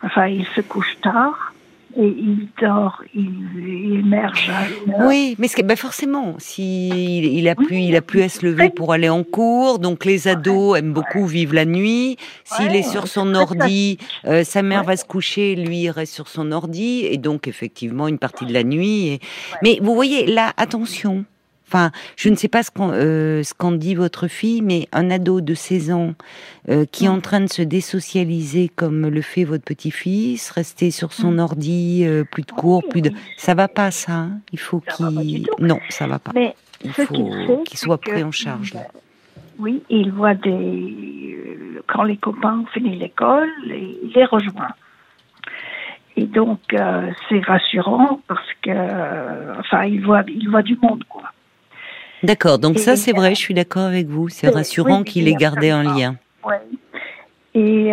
Enfin, 0.04 0.28
il 0.28 0.45
se 0.56 0.62
couche 0.62 0.97
tard 1.02 1.54
et 1.97 2.08
il 2.08 2.47
dort, 2.62 3.04
il, 3.14 3.99
émerge. 3.99 4.52
Oui, 5.02 5.36
mais 5.38 5.47
ben 5.64 5.76
forcément, 5.76 6.36
si 6.38 7.38
il, 7.38 7.49
a 7.49 7.56
plus, 7.56 7.78
il 7.78 7.95
a 7.95 8.02
plus 8.02 8.22
à 8.22 8.30
se 8.30 8.45
lever 8.45 8.70
pour 8.70 8.93
aller 8.93 9.10
en 9.10 9.24
cours, 9.24 9.80
donc 9.80 10.06
les 10.06 10.28
ados 10.28 10.78
aiment 10.78 10.93
beaucoup 10.93 11.26
vivre 11.26 11.54
la 11.54 11.66
nuit. 11.66 12.18
S'il 12.45 12.76
est 12.76 12.89
sur 12.89 13.08
son 13.08 13.36
ordi, 13.36 13.97
euh, 14.26 14.43
sa 14.43 14.62
mère 14.62 14.84
va 14.84 14.95
se 14.95 15.06
coucher, 15.06 15.56
lui 15.56 15.82
il 15.84 15.89
reste 15.89 16.14
sur 16.14 16.28
son 16.28 16.52
ordi, 16.52 17.06
et 17.06 17.18
donc 17.18 17.47
effectivement 17.47 18.08
une 18.08 18.20
partie 18.20 18.45
de 18.45 18.54
la 18.54 18.64
nuit. 18.64 19.20
Mais 19.62 19.80
vous 19.82 19.93
voyez 19.93 20.26
là, 20.28 20.54
attention, 20.58 21.26
Enfin, 21.72 21.91
je 22.17 22.28
ne 22.28 22.36
sais 22.36 22.49
pas 22.49 22.63
ce 22.63 22.72
qu'en 22.72 22.91
euh, 22.91 23.78
dit 23.78 23.95
votre 23.95 24.28
fille, 24.28 24.61
mais 24.61 24.89
un 24.91 25.09
ado 25.09 25.39
de 25.39 25.53
16 25.53 25.91
ans 25.91 26.15
euh, 26.67 26.84
qui 26.84 27.05
est 27.05 27.07
en 27.07 27.22
train 27.22 27.39
de 27.39 27.47
se 27.47 27.61
désocialiser 27.61 28.67
comme 28.67 29.07
le 29.07 29.22
fait 29.22 29.45
votre 29.45 29.63
petit-fils, 29.63 30.51
rester 30.51 30.91
sur 30.91 31.13
son 31.13 31.32
mm. 31.32 31.39
ordi, 31.39 32.03
euh, 32.05 32.26
plus 32.30 32.43
de 32.43 32.51
cours, 32.51 32.84
plus 32.89 33.01
de... 33.01 33.11
Ça 33.38 33.53
va 33.53 33.69
pas, 33.69 33.89
ça. 33.89 34.11
Hein. 34.11 34.32
il 34.51 34.59
faut 34.59 34.82
qu'il... 34.82 35.47
Non, 35.59 35.80
ça 35.88 36.07
va 36.07 36.19
pas. 36.19 36.32
Mais 36.36 36.55
il 36.84 36.91
faut 36.91 37.05
qu'il 37.63 37.78
soit 37.78 37.99
pris 37.99 38.22
en 38.22 38.32
charge. 38.32 38.74
Oui, 39.57 39.82
il 39.89 40.11
voit 40.11 40.34
des... 40.34 41.38
Quand 41.88 42.03
les 42.03 42.17
copains 42.17 42.59
ont 42.59 42.65
fini 42.74 42.97
l'école, 42.97 43.47
il 43.65 44.11
les 44.13 44.26
rejoint. 44.26 44.74
Et 46.17 46.26
donc, 46.26 46.59
c'est 47.30 47.39
rassurant 47.45 48.19
parce 48.28 48.49
que, 48.61 49.59
enfin, 49.59 49.86
il 49.86 50.01
voit, 50.01 50.24
il 50.28 50.49
voit 50.49 50.63
du 50.63 50.78
monde, 50.82 51.05
quoi. 51.07 51.32
D'accord, 52.24 52.59
donc 52.59 52.80
ça 52.80 52.95
c'est 52.95 53.13
vrai, 53.13 53.36
je 53.36 53.39
suis 53.39 53.53
d'accord 53.53 53.84
avec 53.84 54.07
vous. 54.07 54.30
C'est 54.30 54.49
rassurant 54.49 55.03
qu'il 55.03 55.28
ait 55.28 55.36
gardé 55.36 55.69
un 55.69 55.84
lien. 55.84 56.15
Oui. 56.45 56.55
Et 57.53 57.91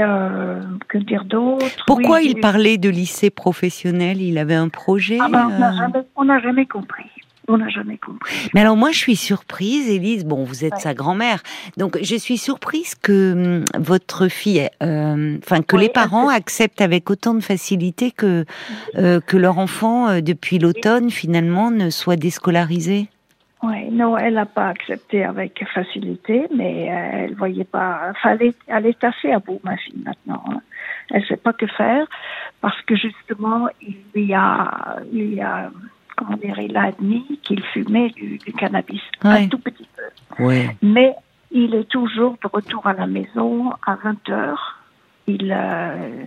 que 0.89 0.99
dire 0.99 1.25
d'autre? 1.25 1.85
Pourquoi 1.87 2.23
il 2.23 2.39
parlait 2.39 2.79
de 2.79 2.89
lycée 2.89 3.31
professionnel? 3.31 4.23
Il 4.23 4.39
avait 4.39 4.55
un 4.55 4.69
projet 4.69 5.19
ah 5.21 5.29
ben, 5.29 6.05
On 6.17 6.25
n'a 6.25 6.41
jamais 6.41 6.67
compris 6.67 7.11
on 7.49 7.59
n'a 7.59 7.69
jamais 7.71 7.97
compris. 7.97 8.51
Mais 8.55 8.61
alors 8.61 8.77
moi, 8.77 8.93
je 8.93 8.99
suis 8.99 9.17
surprise, 9.17 9.89
Élise. 9.89 10.25
Bon, 10.25 10.45
vous 10.45 10.65
êtes 10.65 10.77
sa 10.77 10.95
grand-mère, 10.95 11.43
donc 11.77 11.99
je 12.03 12.15
suis 12.15 12.37
surprise 12.37 12.95
que 12.95 13.33
hum, 13.33 13.65
votre 13.79 14.29
fille, 14.29 14.69
euh, 14.83 15.39
enfin 15.43 15.63
que 15.63 15.77
les 15.77 15.89
parents 15.89 16.29
acceptent 16.29 16.83
avec 16.83 17.11
autant 17.11 17.35
de 17.35 17.41
facilité 17.41 18.11
que 18.11 18.45
euh, 18.97 19.21
que 19.21 19.37
leur 19.37 19.59
enfant 19.59 20.09
euh, 20.09 20.21
depuis 20.21 20.59
l'automne 20.59 21.11
finalement 21.11 21.71
ne 21.71 21.91
soit 21.91 22.17
déscolarisé. 22.17 23.09
Oui, 23.63 23.91
non, 23.91 24.17
elle 24.17 24.35
n'a 24.35 24.47
pas 24.47 24.69
accepté 24.69 25.25
avec 25.25 25.65
facilité, 25.75 26.47
mais 26.55 26.85
elle 26.85 27.35
voyait 27.35 27.65
pas. 27.65 28.13
Fallait, 28.23 28.55
elle 28.69 28.87
est 28.87 29.03
assez 29.03 29.33
à 29.33 29.41
bout, 29.41 29.61
ma 29.65 29.77
fille 29.77 30.01
maintenant. 30.05 30.45
Hein. 30.49 30.61
Elle 31.11 31.25
sait 31.27 31.37
pas 31.37 31.53
que 31.53 31.67
faire 31.67 32.07
parce 32.61 32.81
que 32.83 32.95
justement 32.95 33.69
il 33.83 34.27
y 34.27 34.35
a, 34.35 34.99
il 35.13 35.35
y 35.35 35.41
a 35.41 35.71
comment 36.19 36.37
dire, 36.37 36.59
il 36.59 36.77
a 36.77 36.85
admis 36.85 37.39
qu'il 37.43 37.63
fumait 37.63 38.11
du, 38.11 38.39
cannabis 38.57 39.03
un 39.23 39.47
tout 39.47 39.59
petit 39.59 39.89
peu. 39.97 40.45
Mais 40.83 41.15
il 41.51 41.75
est 41.75 41.89
toujours 41.89 42.37
de 42.43 42.49
retour 42.53 42.87
à 42.87 42.93
la 42.93 43.07
maison 43.07 43.71
à 43.87 43.95
20 43.97 44.29
heures. 44.31 44.83
Il, 45.27 45.55
euh, 45.57 46.25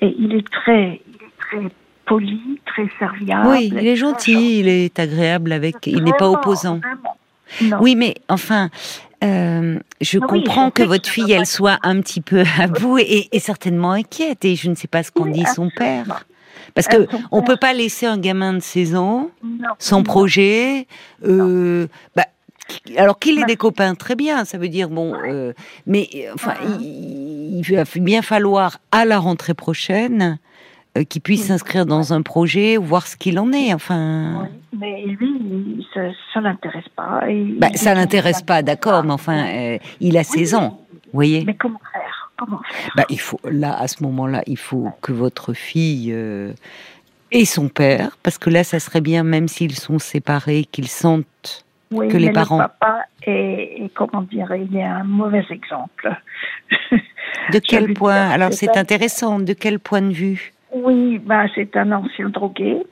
et 0.00 0.14
il 0.18 0.34
est 0.34 0.48
très, 0.48 1.00
il 1.06 1.14
est 1.14 1.38
très 1.38 1.70
poli, 2.06 2.60
très 2.64 2.88
serviable. 2.98 3.48
Oui, 3.48 3.72
il 3.76 3.86
est 3.86 3.96
gentil, 3.96 4.60
il 4.60 4.68
est 4.68 4.98
agréable 4.98 5.52
avec, 5.52 5.86
il 5.86 6.02
n'est 6.02 6.12
pas 6.12 6.30
opposant. 6.30 6.80
Oui, 7.80 7.94
mais 7.94 8.14
enfin, 8.28 8.70
euh, 9.24 9.78
je 10.00 10.18
comprends 10.18 10.70
que 10.70 10.82
votre 10.82 11.08
fille, 11.08 11.32
elle 11.32 11.46
soit 11.46 11.78
un 11.82 12.00
petit 12.00 12.20
peu 12.20 12.44
à 12.58 12.66
bout 12.66 12.98
et, 12.98 13.28
certainement 13.38 13.92
inquiète. 13.92 14.44
Et 14.44 14.56
je 14.56 14.70
ne 14.70 14.74
sais 14.74 14.88
pas 14.88 15.02
ce 15.02 15.10
qu'en 15.10 15.26
dit 15.26 15.44
son 15.54 15.70
père. 15.70 16.26
Parce 16.74 16.88
que 16.88 17.06
on 17.30 17.42
peut 17.42 17.56
pas 17.56 17.72
laisser 17.72 18.06
un 18.06 18.18
gamin 18.18 18.52
de 18.52 18.60
16 18.60 18.96
ans 18.96 19.30
sans 19.78 20.02
projet. 20.02 20.86
Euh, 21.24 21.86
bah, 22.14 22.24
alors 22.96 23.18
qu'il 23.18 23.38
ait 23.38 23.44
des 23.44 23.56
copains, 23.56 23.94
très 23.94 24.16
bien, 24.16 24.44
ça 24.44 24.58
veut 24.58 24.68
dire 24.68 24.90
bon, 24.90 25.14
euh, 25.14 25.52
mais 25.86 26.08
enfin, 26.34 26.54
il, 26.80 27.62
va 27.62 27.84
bien 27.96 28.22
falloir 28.22 28.78
à 28.90 29.04
la 29.04 29.18
rentrée 29.18 29.54
prochaine 29.54 30.38
euh, 30.96 31.04
qu'il 31.04 31.22
puisse 31.22 31.46
s'inscrire 31.46 31.86
dans 31.86 32.12
un 32.12 32.22
projet, 32.22 32.76
voir 32.76 33.06
ce 33.06 33.16
qu'il 33.16 33.38
en 33.38 33.52
est. 33.52 33.72
Enfin. 33.72 34.48
mais 34.78 35.04
lui, 35.06 35.86
ça, 35.94 36.00
ça 36.34 36.40
l'intéresse 36.40 36.88
pas. 36.94 37.22
Bah, 37.58 37.68
ça 37.74 37.94
l'intéresse 37.94 38.42
pas, 38.42 38.62
d'accord, 38.62 39.04
mais 39.04 39.12
enfin, 39.12 39.78
il 40.00 40.16
a 40.16 40.24
16 40.24 40.54
ans, 40.54 40.80
vous 40.92 41.10
voyez. 41.12 41.44
Mais 41.44 41.54
comment 41.54 41.80
faire? 41.92 42.26
Comment 42.38 42.60
bah, 42.96 43.04
il 43.08 43.20
faut, 43.20 43.40
là, 43.44 43.78
à 43.78 43.88
ce 43.88 44.02
moment-là, 44.02 44.42
il 44.46 44.58
faut 44.58 44.90
que 45.00 45.12
votre 45.12 45.54
fille 45.54 46.12
euh, 46.12 46.52
et 47.32 47.44
son 47.44 47.68
père, 47.68 48.16
parce 48.22 48.38
que 48.38 48.50
là, 48.50 48.62
ça 48.62 48.78
serait 48.78 49.00
bien, 49.00 49.22
même 49.22 49.48
s'ils 49.48 49.74
sont 49.74 49.98
séparés, 49.98 50.64
qu'ils 50.64 50.88
sentent 50.88 51.64
que 51.90 52.16
les 52.16 52.30
parents. 52.30 52.58
Le 52.58 52.64
papa 52.64 53.04
est, 53.22 53.90
comment 53.94 54.22
dire, 54.22 54.54
il 54.54 54.76
est 54.76 54.82
un 54.82 55.04
mauvais 55.04 55.44
exemple. 55.50 56.14
de 57.52 57.58
quel 57.66 57.94
point 57.94 58.28
Alors, 58.28 58.52
c'est 58.52 58.76
intéressant. 58.76 59.38
De 59.38 59.52
quel 59.52 59.78
point 59.78 60.02
de 60.02 60.12
vue? 60.12 60.52
Oui, 60.84 61.18
bah, 61.18 61.46
c'est 61.54 61.74
un 61.76 61.90
ancien 61.92 62.28
drogué. 62.28 62.82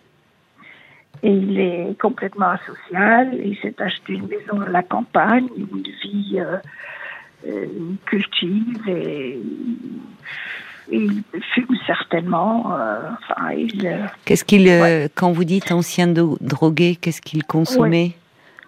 Et 1.23 1.31
il 1.31 1.59
est 1.59 2.01
complètement 2.01 2.51
asocial. 2.51 3.35
Il 3.35 3.57
s'est 3.59 3.81
acheté 3.81 4.15
une 4.15 4.27
maison 4.27 4.61
à 4.61 4.69
la 4.69 4.83
campagne 4.83 5.47
où 5.57 5.77
il 5.77 5.93
vit 6.03 6.41
euh, 6.41 6.57
euh, 7.47 7.67
cultive 8.07 8.89
et 8.89 9.39
il 10.91 11.23
fume 11.55 11.77
certainement. 11.87 12.75
Euh, 12.75 13.01
enfin, 13.13 13.53
il, 13.53 13.87
euh, 13.87 14.07
qu'est-ce 14.25 14.45
qu'il, 14.45 14.69
quand 15.15 15.33
vous 15.33 15.45
dites 15.45 15.73
ancien 15.73 16.07
drogué, 16.07 16.97
qu'est-ce 16.97 17.23
qu'il 17.23 17.45
consommait? 17.45 18.13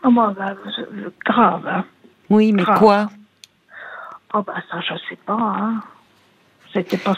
Oh, 0.04 0.10
moi, 0.10 0.34
bah, 0.38 0.54
grave. 1.24 1.66
Hein. 1.66 1.84
Oui, 2.28 2.52
mais 2.52 2.64
quoi? 2.64 3.08
Oh 4.34 4.42
bah 4.42 4.54
ça, 4.70 4.80
je 4.80 4.94
sais 5.08 5.18
pas. 5.24 5.34
Hein. 5.34 5.80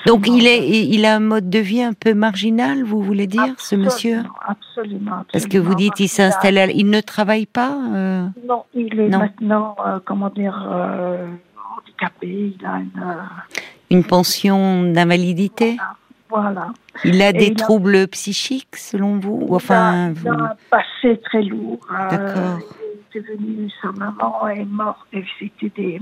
Donc 0.06 0.26
il 0.28 0.46
est, 0.46 0.68
il 0.68 1.04
a 1.04 1.16
un 1.16 1.20
mode 1.20 1.48
de 1.50 1.58
vie 1.58 1.82
un 1.82 1.92
peu 1.92 2.14
marginal, 2.14 2.82
vous 2.82 3.02
voulez 3.02 3.26
dire, 3.26 3.54
ce 3.58 3.76
monsieur 3.76 4.22
absolument, 4.46 5.24
Parce 5.32 5.46
que 5.46 5.58
vous 5.58 5.74
dites, 5.74 5.98
il 6.00 6.08
s'installe, 6.08 6.70
il 6.74 6.90
ne 6.90 7.00
travaille 7.00 7.46
pas. 7.46 7.70
Non, 8.46 8.64
il 8.74 9.00
est 9.00 9.08
maintenant, 9.08 9.76
comment 10.04 10.30
dire, 10.30 10.68
il 12.22 12.56
a 12.64 12.80
une... 13.90 14.04
pension 14.04 14.82
d'invalidité 14.84 15.76
voilà. 16.30 16.68
Il 17.04 17.22
a 17.22 17.32
des 17.32 17.54
troubles 17.54 18.06
psychiques, 18.08 18.76
selon 18.76 19.18
vous 19.18 19.46
Enfin, 19.50 20.12
il 20.12 20.28
a, 20.28 20.32
un 20.32 20.56
passé 20.70 21.18
très 21.24 21.42
lourd. 21.42 21.80
Euh, 21.90 22.10
D'accord. 22.10 22.58
il 23.14 23.22
devenu, 23.22 23.70
sa 23.80 23.92
maman 23.92 24.48
est 24.48 24.64
morte, 24.64 25.06
et 25.12 25.24
c'était 25.38 25.72
des... 25.74 26.00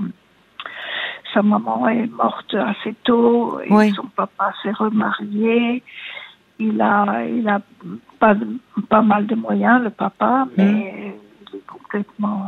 Sa 1.37 1.43
maman 1.43 1.87
est 1.87 2.07
morte 2.07 2.55
assez 2.55 2.95
tôt, 3.03 3.59
et 3.59 3.91
son 3.91 4.07
papa 4.15 4.51
s'est 4.63 4.71
remarié. 4.71 5.83
Il 6.57 6.81
a, 6.81 7.25
il 7.25 7.47
a 7.47 7.61
pas, 8.17 8.35
pas 8.89 9.03
mal 9.03 9.27
de 9.27 9.35
moyens, 9.35 9.83
le 9.83 9.91
papa, 9.91 10.45
mmh. 10.45 10.49
mais 10.57 11.13
il 11.53 11.57
est 11.57 11.67
complètement 11.67 12.41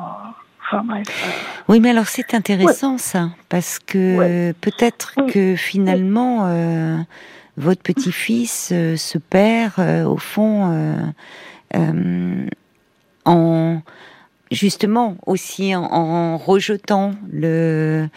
oui, 1.68 1.80
mais 1.80 1.90
alors 1.90 2.08
c'est 2.08 2.34
intéressant 2.34 2.98
ça, 2.98 3.30
parce 3.50 3.80
que 3.80 4.52
peut-être 4.54 5.16
que 5.32 5.56
finalement 5.56 6.46
euh, 6.46 6.98
votre 7.58 7.82
petit-fils 7.82 8.70
euh, 8.72 8.96
se 8.96 9.18
perd 9.18 9.74
euh, 9.80 10.06
au 10.06 10.18
fond 10.18 11.04
en 13.26 13.82
justement 14.52 15.18
aussi 15.26 15.76
en, 15.76 16.38
rejetant 16.38 17.14
le 17.32 18.08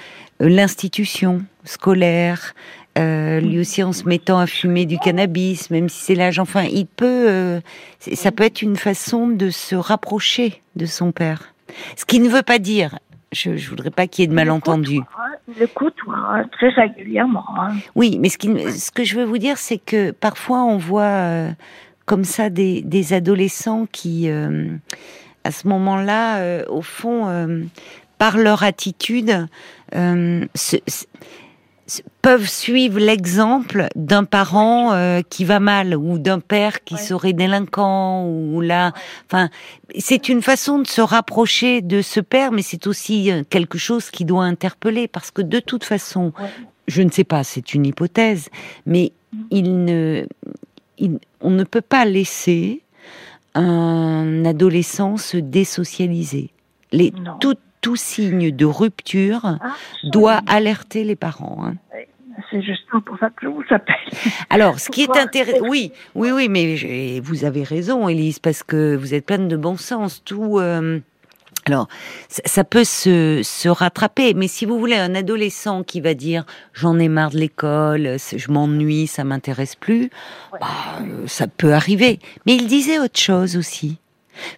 l'institution 0.41 1.43
scolaire, 1.64 2.55
lui 2.97 3.61
aussi 3.61 3.83
en 3.85 3.93
se 3.93 4.09
mettant 4.09 4.39
à 4.39 4.47
fumer 4.47 4.87
du 4.87 4.99
cannabis, 4.99 5.70
même 5.70 5.89
si 5.89 6.01
c'est 6.05 6.14
l'âge. 6.16 6.41
Enfin, 6.41 6.64
il 6.64 6.87
peut, 6.87 7.61
ça 8.01 8.33
peut 8.33 8.43
être 8.43 8.61
une 8.61 8.74
façon 8.74 9.28
de 9.28 9.51
se 9.51 9.76
rapprocher 9.76 10.61
de 10.74 10.85
son 10.85 11.12
père. 11.12 11.55
Ce 11.97 12.05
qui 12.05 12.18
ne 12.18 12.28
veut 12.28 12.43
pas 12.43 12.59
dire, 12.59 12.99
je 13.33 13.51
ne 13.51 13.59
voudrais 13.59 13.91
pas 13.91 14.07
qu'il 14.07 14.22
y 14.22 14.24
ait 14.24 14.28
de 14.28 14.35
malentendus. 14.35 15.01
Hein, 16.09 16.45
très 16.53 16.68
régulièrement. 16.68 17.45
Hein. 17.59 17.74
Oui, 17.95 18.18
mais 18.20 18.28
ce, 18.28 18.39
qui, 18.39 18.49
ce, 18.70 18.91
que 18.91 19.05
je 19.05 19.16
veux 19.16 19.24
vous 19.24 19.39
dire, 19.39 19.59
c'est 19.59 19.78
que 19.78 20.11
parfois 20.11 20.62
on 20.64 20.76
voit 20.76 21.03
euh, 21.03 21.51
comme 22.07 22.24
ça 22.24 22.51
des, 22.51 22.83
des 22.83 23.12
adolescents 23.12 23.87
qui, 23.91 24.30
euh, 24.30 24.68
à 25.45 25.53
ce 25.53 25.66
moment-là, 25.68 26.38
euh, 26.38 26.64
au 26.68 26.82
fond, 26.82 27.28
par 28.18 28.36
leur 28.36 28.62
attitude, 28.62 29.49
se, 29.93 30.76
peuvent 32.22 32.49
suivre 32.49 32.99
l'exemple 32.99 33.88
d'un 33.97 34.24
parent 34.24 34.93
euh, 34.93 35.20
qui 35.28 35.45
va 35.45 35.61
mal 35.61 35.97
ou 35.97 36.18
d'un 36.18 36.38
père 36.38 36.84
qui 36.84 36.97
serait 36.97 37.32
délinquant 37.32 38.26
ou 38.26 38.61
là 38.61 38.93
enfin 39.26 39.51
c'est 39.99 40.28
une 40.28 40.43
façon 40.43 40.78
de 40.78 40.86
se 40.86 41.01
rapprocher 41.01 41.80
de 41.80 42.01
ce 42.01 42.20
père 42.20 42.53
mais 42.53 42.62
c'est 42.62 42.86
aussi 42.86 43.30
euh, 43.30 43.43
quelque 43.49 43.78
chose 43.78 44.11
qui 44.11 44.24
doit 44.24 44.45
interpeller 44.45 45.09
parce 45.09 45.30
que 45.30 45.43
de 45.43 45.59
toute 45.59 45.84
façon 45.84 46.32
je 46.86 47.03
ne 47.03 47.11
sais 47.11 47.24
pas 47.24 47.43
c'est 47.45 47.74
une 47.74 47.86
hypothèse 47.86 48.49
mais 48.86 49.12
mm. 49.32 49.38
il 49.51 49.84
ne 49.84 50.26
on 51.41 51.50
ne 51.50 51.64
peut 51.64 51.80
pas 51.80 52.04
laisser 52.04 52.83
un 53.54 54.45
adolescent 54.45 55.16
se 55.16 55.37
désocialiser 55.37 56.50
les 56.92 57.12
tout 57.83 57.96
signe 57.96 58.50
de 58.50 58.64
rupture 58.64 59.41
ah, 59.45 59.74
doit 60.04 60.41
alerter 60.46 61.04
les 61.04 61.16
parents. 61.16 61.66
Hein. 61.66 61.74
C'est 62.50 62.62
justement 62.62 63.00
pour 63.03 63.18
ça 63.18 63.29
que 63.29 63.42
je 63.42 63.49
vous 63.49 63.64
appelle. 63.70 63.96
Alors, 64.50 64.79
ce 64.79 64.91
qui 64.91 65.03
est 65.03 65.16
intéressant, 65.16 65.66
oui, 65.68 65.92
oui, 66.14 66.30
oui, 66.30 66.49
mais 66.49 67.20
vous 67.20 67.45
avez 67.45 67.62
raison, 67.62 68.08
Elise, 68.08 68.38
parce 68.38 68.62
que 68.62 68.96
vous 68.96 69.14
êtes 69.14 69.26
pleine 69.26 69.49
de 69.49 69.57
bon 69.57 69.76
sens. 69.76 70.22
Tout, 70.24 70.58
euh, 70.58 71.00
alors, 71.67 71.89
ça 72.29 72.64
peut 72.64 72.84
se, 72.84 73.68
rattraper, 73.68 74.34
mais 74.34 74.49
si 74.49 74.64
vous 74.64 74.79
voulez 74.79 74.97
un 74.97 75.14
adolescent 75.14 75.83
qui 75.83 76.01
va 76.01 76.14
dire 76.14 76.45
j'en 76.72 76.99
ai 76.99 77.09
marre 77.09 77.30
de 77.30 77.39
l'école, 77.39 78.17
je 78.34 78.51
m'ennuie, 78.51 79.07
ça 79.07 79.25
m'intéresse 79.25 79.76
plus, 79.76 80.11
bah, 80.53 80.67
euh, 81.01 81.26
ça 81.26 81.47
peut 81.47 81.72
arriver. 81.72 82.18
Mais 82.47 82.57
il 82.57 82.67
disait 82.67 82.99
autre 82.99 83.18
chose 83.18 83.57
aussi. 83.57 83.99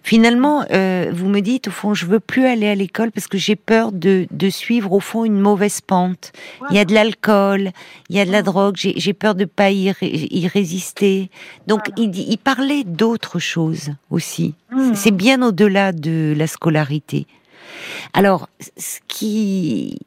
Finalement, 0.03 0.65
euh, 0.71 1.11
vous 1.13 1.27
me 1.27 1.41
dites, 1.41 1.67
au 1.67 1.71
fond, 1.71 1.93
je 1.93 2.05
veux 2.05 2.19
plus 2.19 2.45
aller 2.45 2.67
à 2.67 2.75
l'école 2.75 3.11
parce 3.11 3.27
que 3.27 3.37
j'ai 3.37 3.55
peur 3.55 3.91
de, 3.91 4.27
de, 4.31 4.49
suivre, 4.49 4.91
au 4.91 4.99
fond, 4.99 5.25
une 5.25 5.39
mauvaise 5.39 5.81
pente. 5.81 6.31
Il 6.69 6.75
y 6.75 6.79
a 6.79 6.85
de 6.85 6.93
l'alcool, 6.93 7.71
il 8.09 8.15
y 8.15 8.19
a 8.19 8.25
de 8.25 8.31
la 8.31 8.41
drogue, 8.41 8.75
j'ai 8.77 9.13
peur 9.13 9.35
de 9.35 9.45
pas 9.45 9.71
y, 9.71 9.93
y 10.01 10.47
résister. 10.47 11.29
Donc, 11.67 11.81
il, 11.97 12.17
il, 12.17 12.37
parlait 12.37 12.83
d'autres 12.83 13.39
choses 13.39 13.91
aussi. 14.09 14.55
Hmm. 14.71 14.93
C'est 14.93 15.11
bien 15.11 15.41
au-delà 15.41 15.91
de 15.91 16.33
la 16.37 16.47
scolarité. 16.47 17.27
Alors, 18.13 18.49
ce 18.77 18.99
qui... 19.07 19.99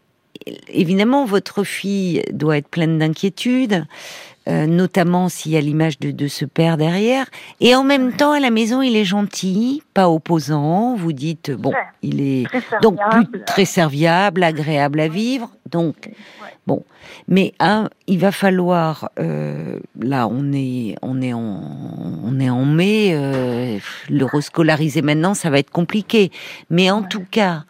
Évidemment, 0.68 1.24
votre 1.24 1.64
fille 1.64 2.22
doit 2.32 2.58
être 2.58 2.68
pleine 2.68 2.98
d'inquiétude. 2.98 3.84
Euh, 4.48 4.66
notamment 4.66 5.28
s'il 5.28 5.52
y 5.52 5.58
a 5.58 5.60
l'image 5.60 5.98
de, 5.98 6.10
de, 6.10 6.26
ce 6.26 6.46
père 6.46 6.78
derrière. 6.78 7.26
Et 7.60 7.74
en 7.74 7.84
même 7.84 8.14
temps, 8.14 8.32
à 8.32 8.40
la 8.40 8.48
maison, 8.48 8.80
il 8.80 8.96
est 8.96 9.04
gentil, 9.04 9.82
pas 9.92 10.08
opposant. 10.08 10.94
Vous 10.94 11.12
dites, 11.12 11.50
bon, 11.50 11.74
il 12.00 12.22
est 12.22 12.46
donc 12.80 12.98
très 13.44 13.66
serviable, 13.66 14.42
agréable 14.42 15.00
à 15.00 15.08
vivre. 15.08 15.50
Donc, 15.70 16.08
bon, 16.66 16.82
mais 17.26 17.52
hein, 17.60 17.90
il 18.06 18.20
va 18.20 18.32
falloir. 18.32 19.10
Euh, 19.18 19.80
là, 20.00 20.26
on 20.28 20.50
est, 20.54 20.94
on 21.02 21.20
est 21.20 21.34
en, 21.34 21.60
on 22.24 22.40
est 22.40 22.48
en 22.48 22.64
mai. 22.64 23.10
Euh, 23.12 23.78
le 24.08 24.24
rescolariser 24.24 25.02
maintenant, 25.02 25.34
ça 25.34 25.50
va 25.50 25.58
être 25.58 25.70
compliqué. 25.70 26.30
Mais 26.70 26.90
en 26.90 27.02
tout 27.02 27.24
cas. 27.30 27.64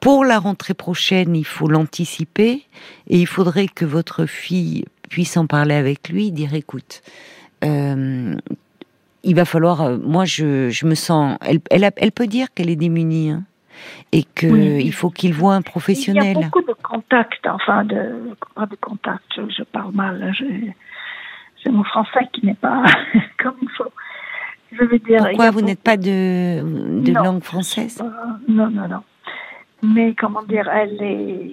Pour 0.00 0.24
la 0.24 0.38
rentrée 0.38 0.74
prochaine, 0.74 1.36
il 1.36 1.44
faut 1.44 1.68
l'anticiper 1.68 2.64
et 3.08 3.20
il 3.20 3.26
faudrait 3.26 3.68
que 3.68 3.84
votre 3.84 4.26
fille 4.26 4.84
puisse 5.10 5.36
en 5.36 5.46
parler 5.46 5.74
avec 5.74 6.08
lui, 6.08 6.32
dire 6.32 6.54
écoute, 6.54 7.02
euh, 7.64 8.34
il 9.22 9.34
va 9.34 9.44
falloir. 9.44 9.82
Euh, 9.82 9.98
moi, 9.98 10.24
je, 10.24 10.70
je, 10.70 10.86
me 10.86 10.94
sens. 10.94 11.36
Elle, 11.42 11.60
elle, 11.70 11.90
elle 11.96 12.12
peut 12.12 12.26
dire 12.26 12.52
qu'elle 12.54 12.70
est 12.70 12.76
démunie. 12.76 13.30
Hein, 13.30 13.44
et 14.12 14.24
qu'il 14.24 14.92
faut 14.92 15.10
qu'il 15.10 15.32
voit 15.32 15.54
un 15.54 15.62
professionnel. 15.62 16.36
Il 16.36 16.40
y 16.40 16.44
a 16.44 16.48
beaucoup 16.48 16.62
de 16.62 16.74
contacts, 16.82 17.46
enfin, 17.46 17.84
de, 17.84 18.34
pas 18.54 18.66
de 18.66 18.76
contacts, 18.76 19.22
je, 19.36 19.62
parle 19.62 19.92
mal, 19.94 20.34
c'est 21.62 21.70
mon 21.70 21.84
français 21.84 22.28
qui 22.32 22.44
n'est 22.44 22.54
pas 22.54 22.84
comme 23.38 23.56
il 23.62 23.68
faut. 23.76 23.92
Je 24.72 24.84
veux 24.84 24.98
dire, 24.98 25.18
Pourquoi 25.18 25.50
vous 25.50 25.62
n'êtes 25.62 25.82
pas 25.82 25.96
de, 25.96 27.02
de 27.02 27.12
langue 27.12 27.42
française? 27.42 28.02
Non, 28.48 28.70
non, 28.70 28.86
non. 28.88 29.02
Mais 29.82 30.14
comment 30.14 30.42
dire, 30.42 30.68
elle 30.68 31.02
est 31.02 31.52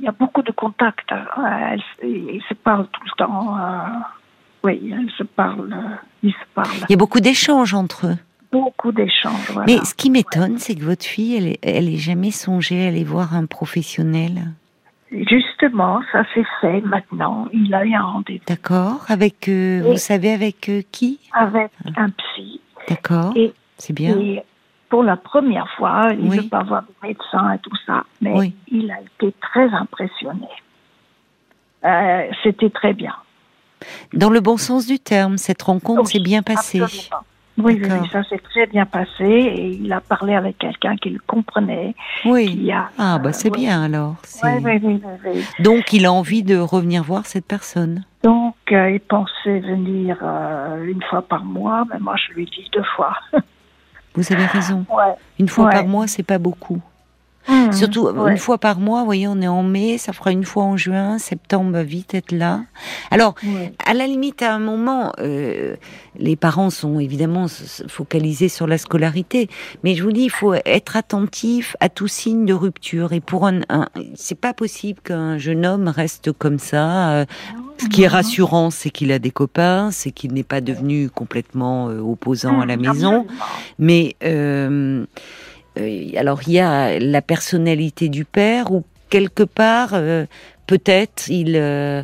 il 0.00 0.04
y 0.04 0.08
a 0.08 0.12
beaucoup 0.12 0.42
de 0.42 0.52
contacts. 0.52 1.10
Hein. 1.12 1.76
ils 2.02 2.42
se 2.48 2.54
parlent 2.54 2.86
tout 2.92 3.00
le 3.04 3.24
temps. 3.24 3.58
Euh, 3.58 3.82
oui, 4.64 4.92
elles 4.92 5.10
se 5.16 5.24
parlent. 5.24 5.72
Euh, 5.72 5.96
ils 6.22 6.32
se 6.32 6.54
parlent. 6.54 6.68
Il 6.88 6.90
y 6.90 6.94
a 6.94 6.96
beaucoup 6.96 7.20
d'échanges 7.20 7.74
entre 7.74 8.06
eux. 8.06 8.16
Beaucoup 8.52 8.92
d'échanges. 8.92 9.50
Voilà. 9.52 9.66
Mais 9.66 9.84
ce 9.84 9.94
qui 9.94 10.10
m'étonne, 10.10 10.58
c'est 10.58 10.74
que 10.74 10.84
votre 10.84 11.04
fille, 11.04 11.36
elle, 11.36 11.46
est, 11.48 11.58
elle 11.62 11.88
est 11.88 11.98
jamais 11.98 12.30
songée 12.30 12.84
à 12.84 12.88
aller 12.88 13.04
voir 13.04 13.34
un 13.34 13.46
professionnel. 13.46 14.52
Justement, 15.10 16.00
ça 16.12 16.22
s'est 16.34 16.46
fait 16.60 16.80
maintenant. 16.82 17.48
Il 17.52 17.74
a 17.74 17.84
eu 17.84 17.94
un 17.94 18.02
rendez-vous. 18.02 18.44
D'accord. 18.46 19.04
Avec, 19.08 19.48
euh, 19.48 19.82
vous 19.84 19.96
savez, 19.96 20.32
avec 20.32 20.70
qui? 20.92 21.18
Avec 21.32 21.70
un 21.96 22.10
psy. 22.10 22.60
D'accord. 22.88 23.34
C'est 23.78 23.92
bien 23.92 24.16
pour 24.88 25.02
la 25.02 25.16
première 25.16 25.68
fois, 25.76 26.10
il 26.12 26.28
ne 26.28 26.36
veut 26.36 26.48
pas 26.48 26.62
voir 26.62 26.82
de 26.82 27.06
médecin 27.06 27.52
et 27.52 27.58
tout 27.58 27.76
ça, 27.86 28.04
mais 28.20 28.52
il 28.70 28.90
a 28.90 29.00
été 29.00 29.34
très 29.40 29.68
impressionné. 29.70 30.48
Euh, 31.84 32.26
c'était 32.42 32.70
très 32.70 32.94
bien. 32.94 33.14
Dans 34.12 34.30
le 34.30 34.40
bon 34.40 34.56
sens 34.56 34.86
du 34.86 34.98
terme, 34.98 35.38
cette 35.38 35.62
rencontre 35.62 36.08
s'est 36.08 36.18
bien 36.18 36.42
passée. 36.42 36.82
Oui, 37.58 37.80
oui, 37.82 38.08
ça 38.12 38.22
s'est 38.22 38.38
très 38.38 38.66
bien 38.66 38.86
passé 38.86 39.24
et 39.24 39.70
il 39.70 39.92
a 39.92 40.00
parlé 40.00 40.34
avec 40.34 40.58
quelqu'un 40.58 40.96
qui 40.96 41.10
le 41.10 41.18
comprenait. 41.26 41.94
Oui. 42.24 42.70
ah, 42.98 43.18
bah 43.18 43.32
c'est 43.32 43.50
bien 43.50 43.82
alors. 43.82 44.14
Oui, 44.44 44.50
oui, 44.62 45.00
oui, 45.24 45.44
Donc 45.58 45.92
il 45.92 46.06
a 46.06 46.12
envie 46.12 46.44
de 46.44 46.56
revenir 46.56 47.02
voir 47.02 47.26
cette 47.26 47.46
personne. 47.46 48.04
Donc 48.22 48.54
euh, 48.70 48.92
il 48.92 49.00
pensait 49.00 49.58
venir 49.58 50.18
euh, 50.22 50.84
une 50.84 51.02
fois 51.02 51.22
par 51.22 51.44
mois, 51.44 51.84
mais 51.90 51.98
moi 51.98 52.14
je 52.16 52.32
lui 52.34 52.44
dis 52.44 52.68
deux 52.72 52.84
fois. 52.94 53.14
Vous 54.14 54.32
avez 54.32 54.46
raison. 54.46 54.84
Une 55.38 55.48
fois 55.48 55.70
par 55.70 55.86
mois, 55.86 56.06
c'est 56.06 56.22
pas 56.22 56.38
beaucoup. 56.38 56.80
Mmh. 57.48 57.72
Surtout 57.72 58.08
une 58.08 58.36
fois 58.36 58.58
par 58.58 58.78
mois, 58.78 59.00
vous 59.00 59.06
voyez, 59.06 59.26
on 59.26 59.40
est 59.40 59.48
en 59.48 59.62
mai, 59.62 59.96
ça 59.98 60.12
fera 60.12 60.32
une 60.32 60.44
fois 60.44 60.64
en 60.64 60.76
juin, 60.76 61.18
septembre 61.18 61.78
vite 61.80 62.14
être 62.14 62.32
là. 62.32 62.62
Alors, 63.10 63.34
à 63.86 63.94
la 63.94 64.06
limite, 64.06 64.42
à 64.42 64.54
un 64.54 64.58
moment, 64.58 65.12
euh, 65.18 65.76
les 66.18 66.36
parents 66.36 66.70
sont 66.70 67.00
évidemment 67.00 67.46
focalisés 67.88 68.48
sur 68.48 68.66
la 68.66 68.76
scolarité, 68.76 69.48
mais 69.82 69.94
je 69.94 70.02
vous 70.02 70.12
dis, 70.12 70.24
il 70.24 70.30
faut 70.30 70.54
être 70.54 70.96
attentif 70.96 71.76
à 71.80 71.88
tout 71.88 72.08
signe 72.08 72.44
de 72.44 72.54
rupture. 72.54 73.12
Et 73.12 73.20
pour 73.20 73.46
un, 73.46 73.60
c'est 74.14 74.38
pas 74.38 74.52
possible 74.52 75.00
qu'un 75.02 75.38
jeune 75.38 75.64
homme 75.64 75.88
reste 75.88 76.32
comme 76.32 76.58
ça. 76.58 77.10
Euh, 77.10 77.24
ce 77.78 77.86
qui 77.86 78.02
est 78.02 78.08
rassurant, 78.08 78.70
c'est 78.70 78.90
qu'il 78.90 79.12
a 79.12 79.20
des 79.20 79.30
copains, 79.30 79.90
c'est 79.92 80.10
qu'il 80.10 80.32
n'est 80.34 80.42
pas 80.42 80.60
devenu 80.60 81.08
complètement 81.08 81.88
euh, 81.88 82.00
opposant 82.00 82.60
à 82.60 82.66
la 82.66 82.76
mmh, 82.76 82.80
maison, 82.80 83.26
mais 83.78 84.16
euh, 84.24 84.68
euh, 84.68 85.06
alors 86.16 86.40
il 86.46 86.52
y 86.52 86.60
a 86.60 86.98
la 86.98 87.22
personnalité 87.22 88.08
du 88.08 88.24
père 88.24 88.72
ou 88.72 88.84
quelque 89.10 89.42
part 89.42 89.90
euh, 89.92 90.26
peut-être 90.66 91.28
il 91.28 91.56
euh, 91.56 92.02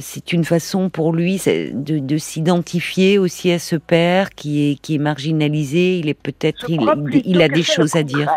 c'est 0.00 0.32
une 0.32 0.44
façon 0.44 0.90
pour 0.90 1.12
lui 1.12 1.36
de, 1.46 1.98
de 1.98 2.16
s'identifier 2.18 3.18
aussi 3.18 3.50
à 3.52 3.58
ce 3.58 3.76
père 3.76 4.30
qui 4.30 4.70
est 4.70 4.74
qui 4.76 4.94
est 4.96 4.98
marginalisé. 4.98 5.98
Il 5.98 6.08
est 6.08 6.14
peut-être 6.14 6.68
il, 6.68 6.80
il, 7.24 7.42
a 7.42 7.48
des 7.48 7.62
choses 7.62 7.96
à 7.96 8.02
dire. 8.02 8.30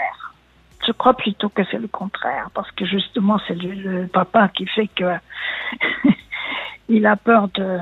je 0.86 0.92
crois 0.92 1.14
plutôt 1.14 1.50
que 1.50 1.62
c'est 1.70 1.80
le 1.80 1.88
contraire 1.88 2.50
parce 2.54 2.72
que 2.72 2.86
justement 2.86 3.40
c'est 3.48 3.56
le, 3.56 4.08
papa 4.08 4.50
qui 4.50 4.66
fait 4.68 4.88
que 4.88 5.14
il 6.90 7.06
a 7.06 7.16
peur 7.16 7.48
de 7.50 7.78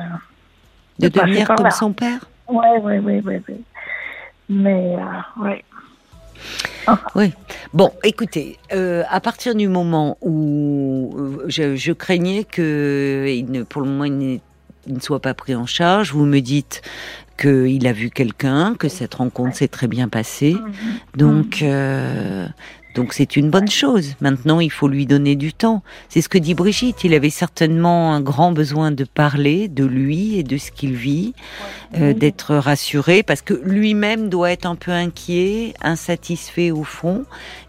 de, 1.00 1.08
devenir 1.08 1.48
comme 1.56 1.72
son 1.72 1.94
père? 1.94 2.20
Oui 2.48 2.68
oui 2.84 2.98
oui 3.00 3.22
oui 3.26 3.42
oui 3.48 3.56
mais 4.50 4.98
ouais 5.42 5.64
oui. 7.16 7.34
Bon, 7.74 7.92
écoutez, 8.04 8.58
euh, 8.74 9.04
à 9.10 9.20
partir 9.20 9.56
du 9.56 9.68
moment 9.68 10.18
où 10.22 11.14
euh, 11.18 11.46
je, 11.48 11.92
craignais 11.92 12.44
que, 12.44 13.26
il 13.28 13.52
ne, 13.52 13.64
pour 13.64 13.82
le 13.82 13.88
moment, 13.88 14.06
il, 14.06 14.40
ne 14.88 15.00
soit 15.00 15.20
pas 15.20 15.34
pris 15.34 15.54
en 15.56 15.66
charge, 15.66 16.12
vous 16.12 16.26
me 16.26 16.40
dites 16.40 16.82
qu'il 17.40 17.88
a 17.88 17.94
vu 17.94 18.10
quelqu'un, 18.10 18.76
que 18.76 18.88
cette 18.88 19.16
rencontre 19.16 19.56
s'est 19.56 19.68
très 19.68 19.88
bien 19.88 20.10
passée. 20.10 20.54
Mm-hmm. 20.54 21.18
Donc, 21.18 21.62
euh, 21.62 22.48
donc 22.96 23.14
c'est 23.14 23.38
une 23.38 23.50
bonne 23.50 23.70
chose. 23.70 24.16
Maintenant, 24.20 24.60
il 24.60 24.72
faut 24.72 24.88
lui 24.88 25.06
donner 25.06 25.36
du 25.36 25.54
temps. 25.54 25.82
C'est 26.10 26.22
ce 26.22 26.30
que 26.30 26.38
dit 26.38 26.54
Brigitte. 26.54 27.04
Il 27.04 27.14
avait 27.14 27.30
certainement 27.30 28.14
un 28.14 28.22
grand 28.22 28.52
besoin 28.52 28.92
de 28.92 29.06
parler 29.06 29.68
de 29.68 29.86
lui 29.86 30.38
et 30.38 30.44
de 30.44 30.58
ce 30.58 30.72
qu'il 30.72 30.94
vit, 30.94 31.34
euh, 31.98 32.14
d'être 32.14 32.56
rassuré, 32.56 33.24
parce 33.24 33.42
que 33.42 33.54
lui-même 33.64 34.30
doit 34.30 34.52
être 34.52 34.66
un 34.66 34.76
peu 34.76 34.92
inquiet, 34.92 35.74
insatisfait 35.82 36.72
au 36.72 36.84
fond, 36.84 37.26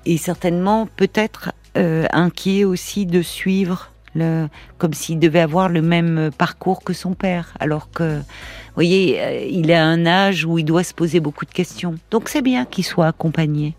et 0.07 0.17
certainement 0.17 0.89
peut-être 0.97 1.53
euh, 1.77 2.07
inquiet 2.13 2.65
aussi 2.65 3.07
de 3.07 3.23
suivre 3.23 3.91
le, 4.15 4.49
comme 4.79 4.93
s'il 4.93 5.19
devait 5.19 5.41
avoir 5.41 5.69
le 5.69 5.83
même 5.83 6.31
parcours 6.37 6.83
que 6.83 6.93
son 6.93 7.15
père, 7.15 7.55
alors 7.61 7.91
que, 7.91 8.19
vous 8.19 8.75
voyez, 8.75 9.21
euh, 9.21 9.47
il 9.51 9.73
a 9.73 9.85
un 9.85 10.05
âge 10.05 10.45
où 10.45 10.59
il 10.59 10.65
doit 10.65 10.85
se 10.85 10.95
poser 10.95 11.21
beaucoup 11.21 11.45
de 11.45 11.53
questions. 11.53 11.95
Donc 12.11 12.29
c'est 12.29 12.43
bien 12.43 12.65
qu'il 12.65 12.85
soit 12.85 13.07
accompagné. 13.07 13.75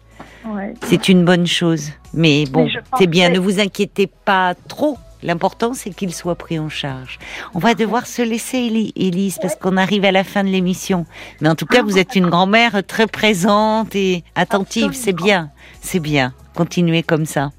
C'est 0.83 1.09
une 1.09 1.25
bonne 1.25 1.47
chose. 1.47 1.89
Mais 2.13 2.45
bon, 2.45 2.67
c'est 2.97 3.07
bien, 3.07 3.29
ne 3.29 3.39
vous 3.39 3.59
inquiétez 3.59 4.07
pas 4.07 4.53
trop. 4.67 4.97
L'important, 5.23 5.73
c'est 5.73 5.91
qu'il 5.91 6.13
soit 6.13 6.35
pris 6.35 6.59
en 6.59 6.67
charge. 6.67 7.17
On 7.53 7.59
va 7.59 7.75
devoir 7.75 8.05
se 8.07 8.21
laisser, 8.21 8.91
Élise, 8.95 9.37
parce 9.41 9.55
qu'on 9.55 9.77
arrive 9.77 10.03
à 10.03 10.11
la 10.11 10.25
fin 10.25 10.43
de 10.43 10.49
l'émission. 10.49 11.05
Mais 11.39 11.47
en 11.47 11.55
tout 11.55 11.65
cas, 11.65 11.81
vous 11.81 11.97
êtes 11.97 12.15
une 12.15 12.29
grand-mère 12.29 12.83
très 12.85 13.07
présente 13.07 13.95
et 13.95 14.25
attentive. 14.35 14.91
C'est 14.93 15.13
bien, 15.13 15.49
c'est 15.81 16.01
bien. 16.01 16.33
Continuez 16.55 17.03
comme 17.03 17.25
ça. 17.25 17.51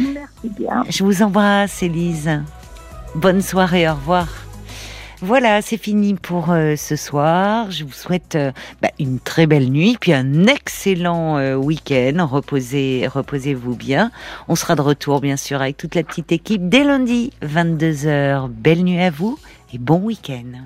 Merci 0.00 0.48
bien. 0.58 0.84
Je 0.88 1.04
vous 1.04 1.22
embrasse, 1.22 1.82
Élise. 1.82 2.30
Bonne 3.14 3.42
soirée, 3.42 3.88
au 3.88 3.94
revoir. 3.94 4.45
Voilà, 5.22 5.62
c'est 5.62 5.78
fini 5.78 6.14
pour 6.14 6.50
euh, 6.50 6.76
ce 6.76 6.94
soir. 6.94 7.70
Je 7.70 7.84
vous 7.84 7.92
souhaite 7.92 8.34
euh, 8.34 8.52
bah, 8.82 8.90
une 9.00 9.18
très 9.18 9.46
belle 9.46 9.70
nuit, 9.70 9.96
puis 9.98 10.12
un 10.12 10.44
excellent 10.44 11.38
euh, 11.38 11.54
week-end. 11.54 12.26
Reposez, 12.30 13.06
reposez-vous 13.06 13.76
bien. 13.76 14.10
On 14.48 14.56
sera 14.56 14.74
de 14.74 14.82
retour, 14.82 15.22
bien 15.22 15.38
sûr, 15.38 15.62
avec 15.62 15.78
toute 15.78 15.94
la 15.94 16.02
petite 16.02 16.32
équipe 16.32 16.68
dès 16.68 16.84
lundi, 16.84 17.32
22h. 17.42 18.50
Belle 18.50 18.84
nuit 18.84 19.00
à 19.00 19.10
vous 19.10 19.38
et 19.72 19.78
bon 19.78 20.00
week-end. 20.00 20.64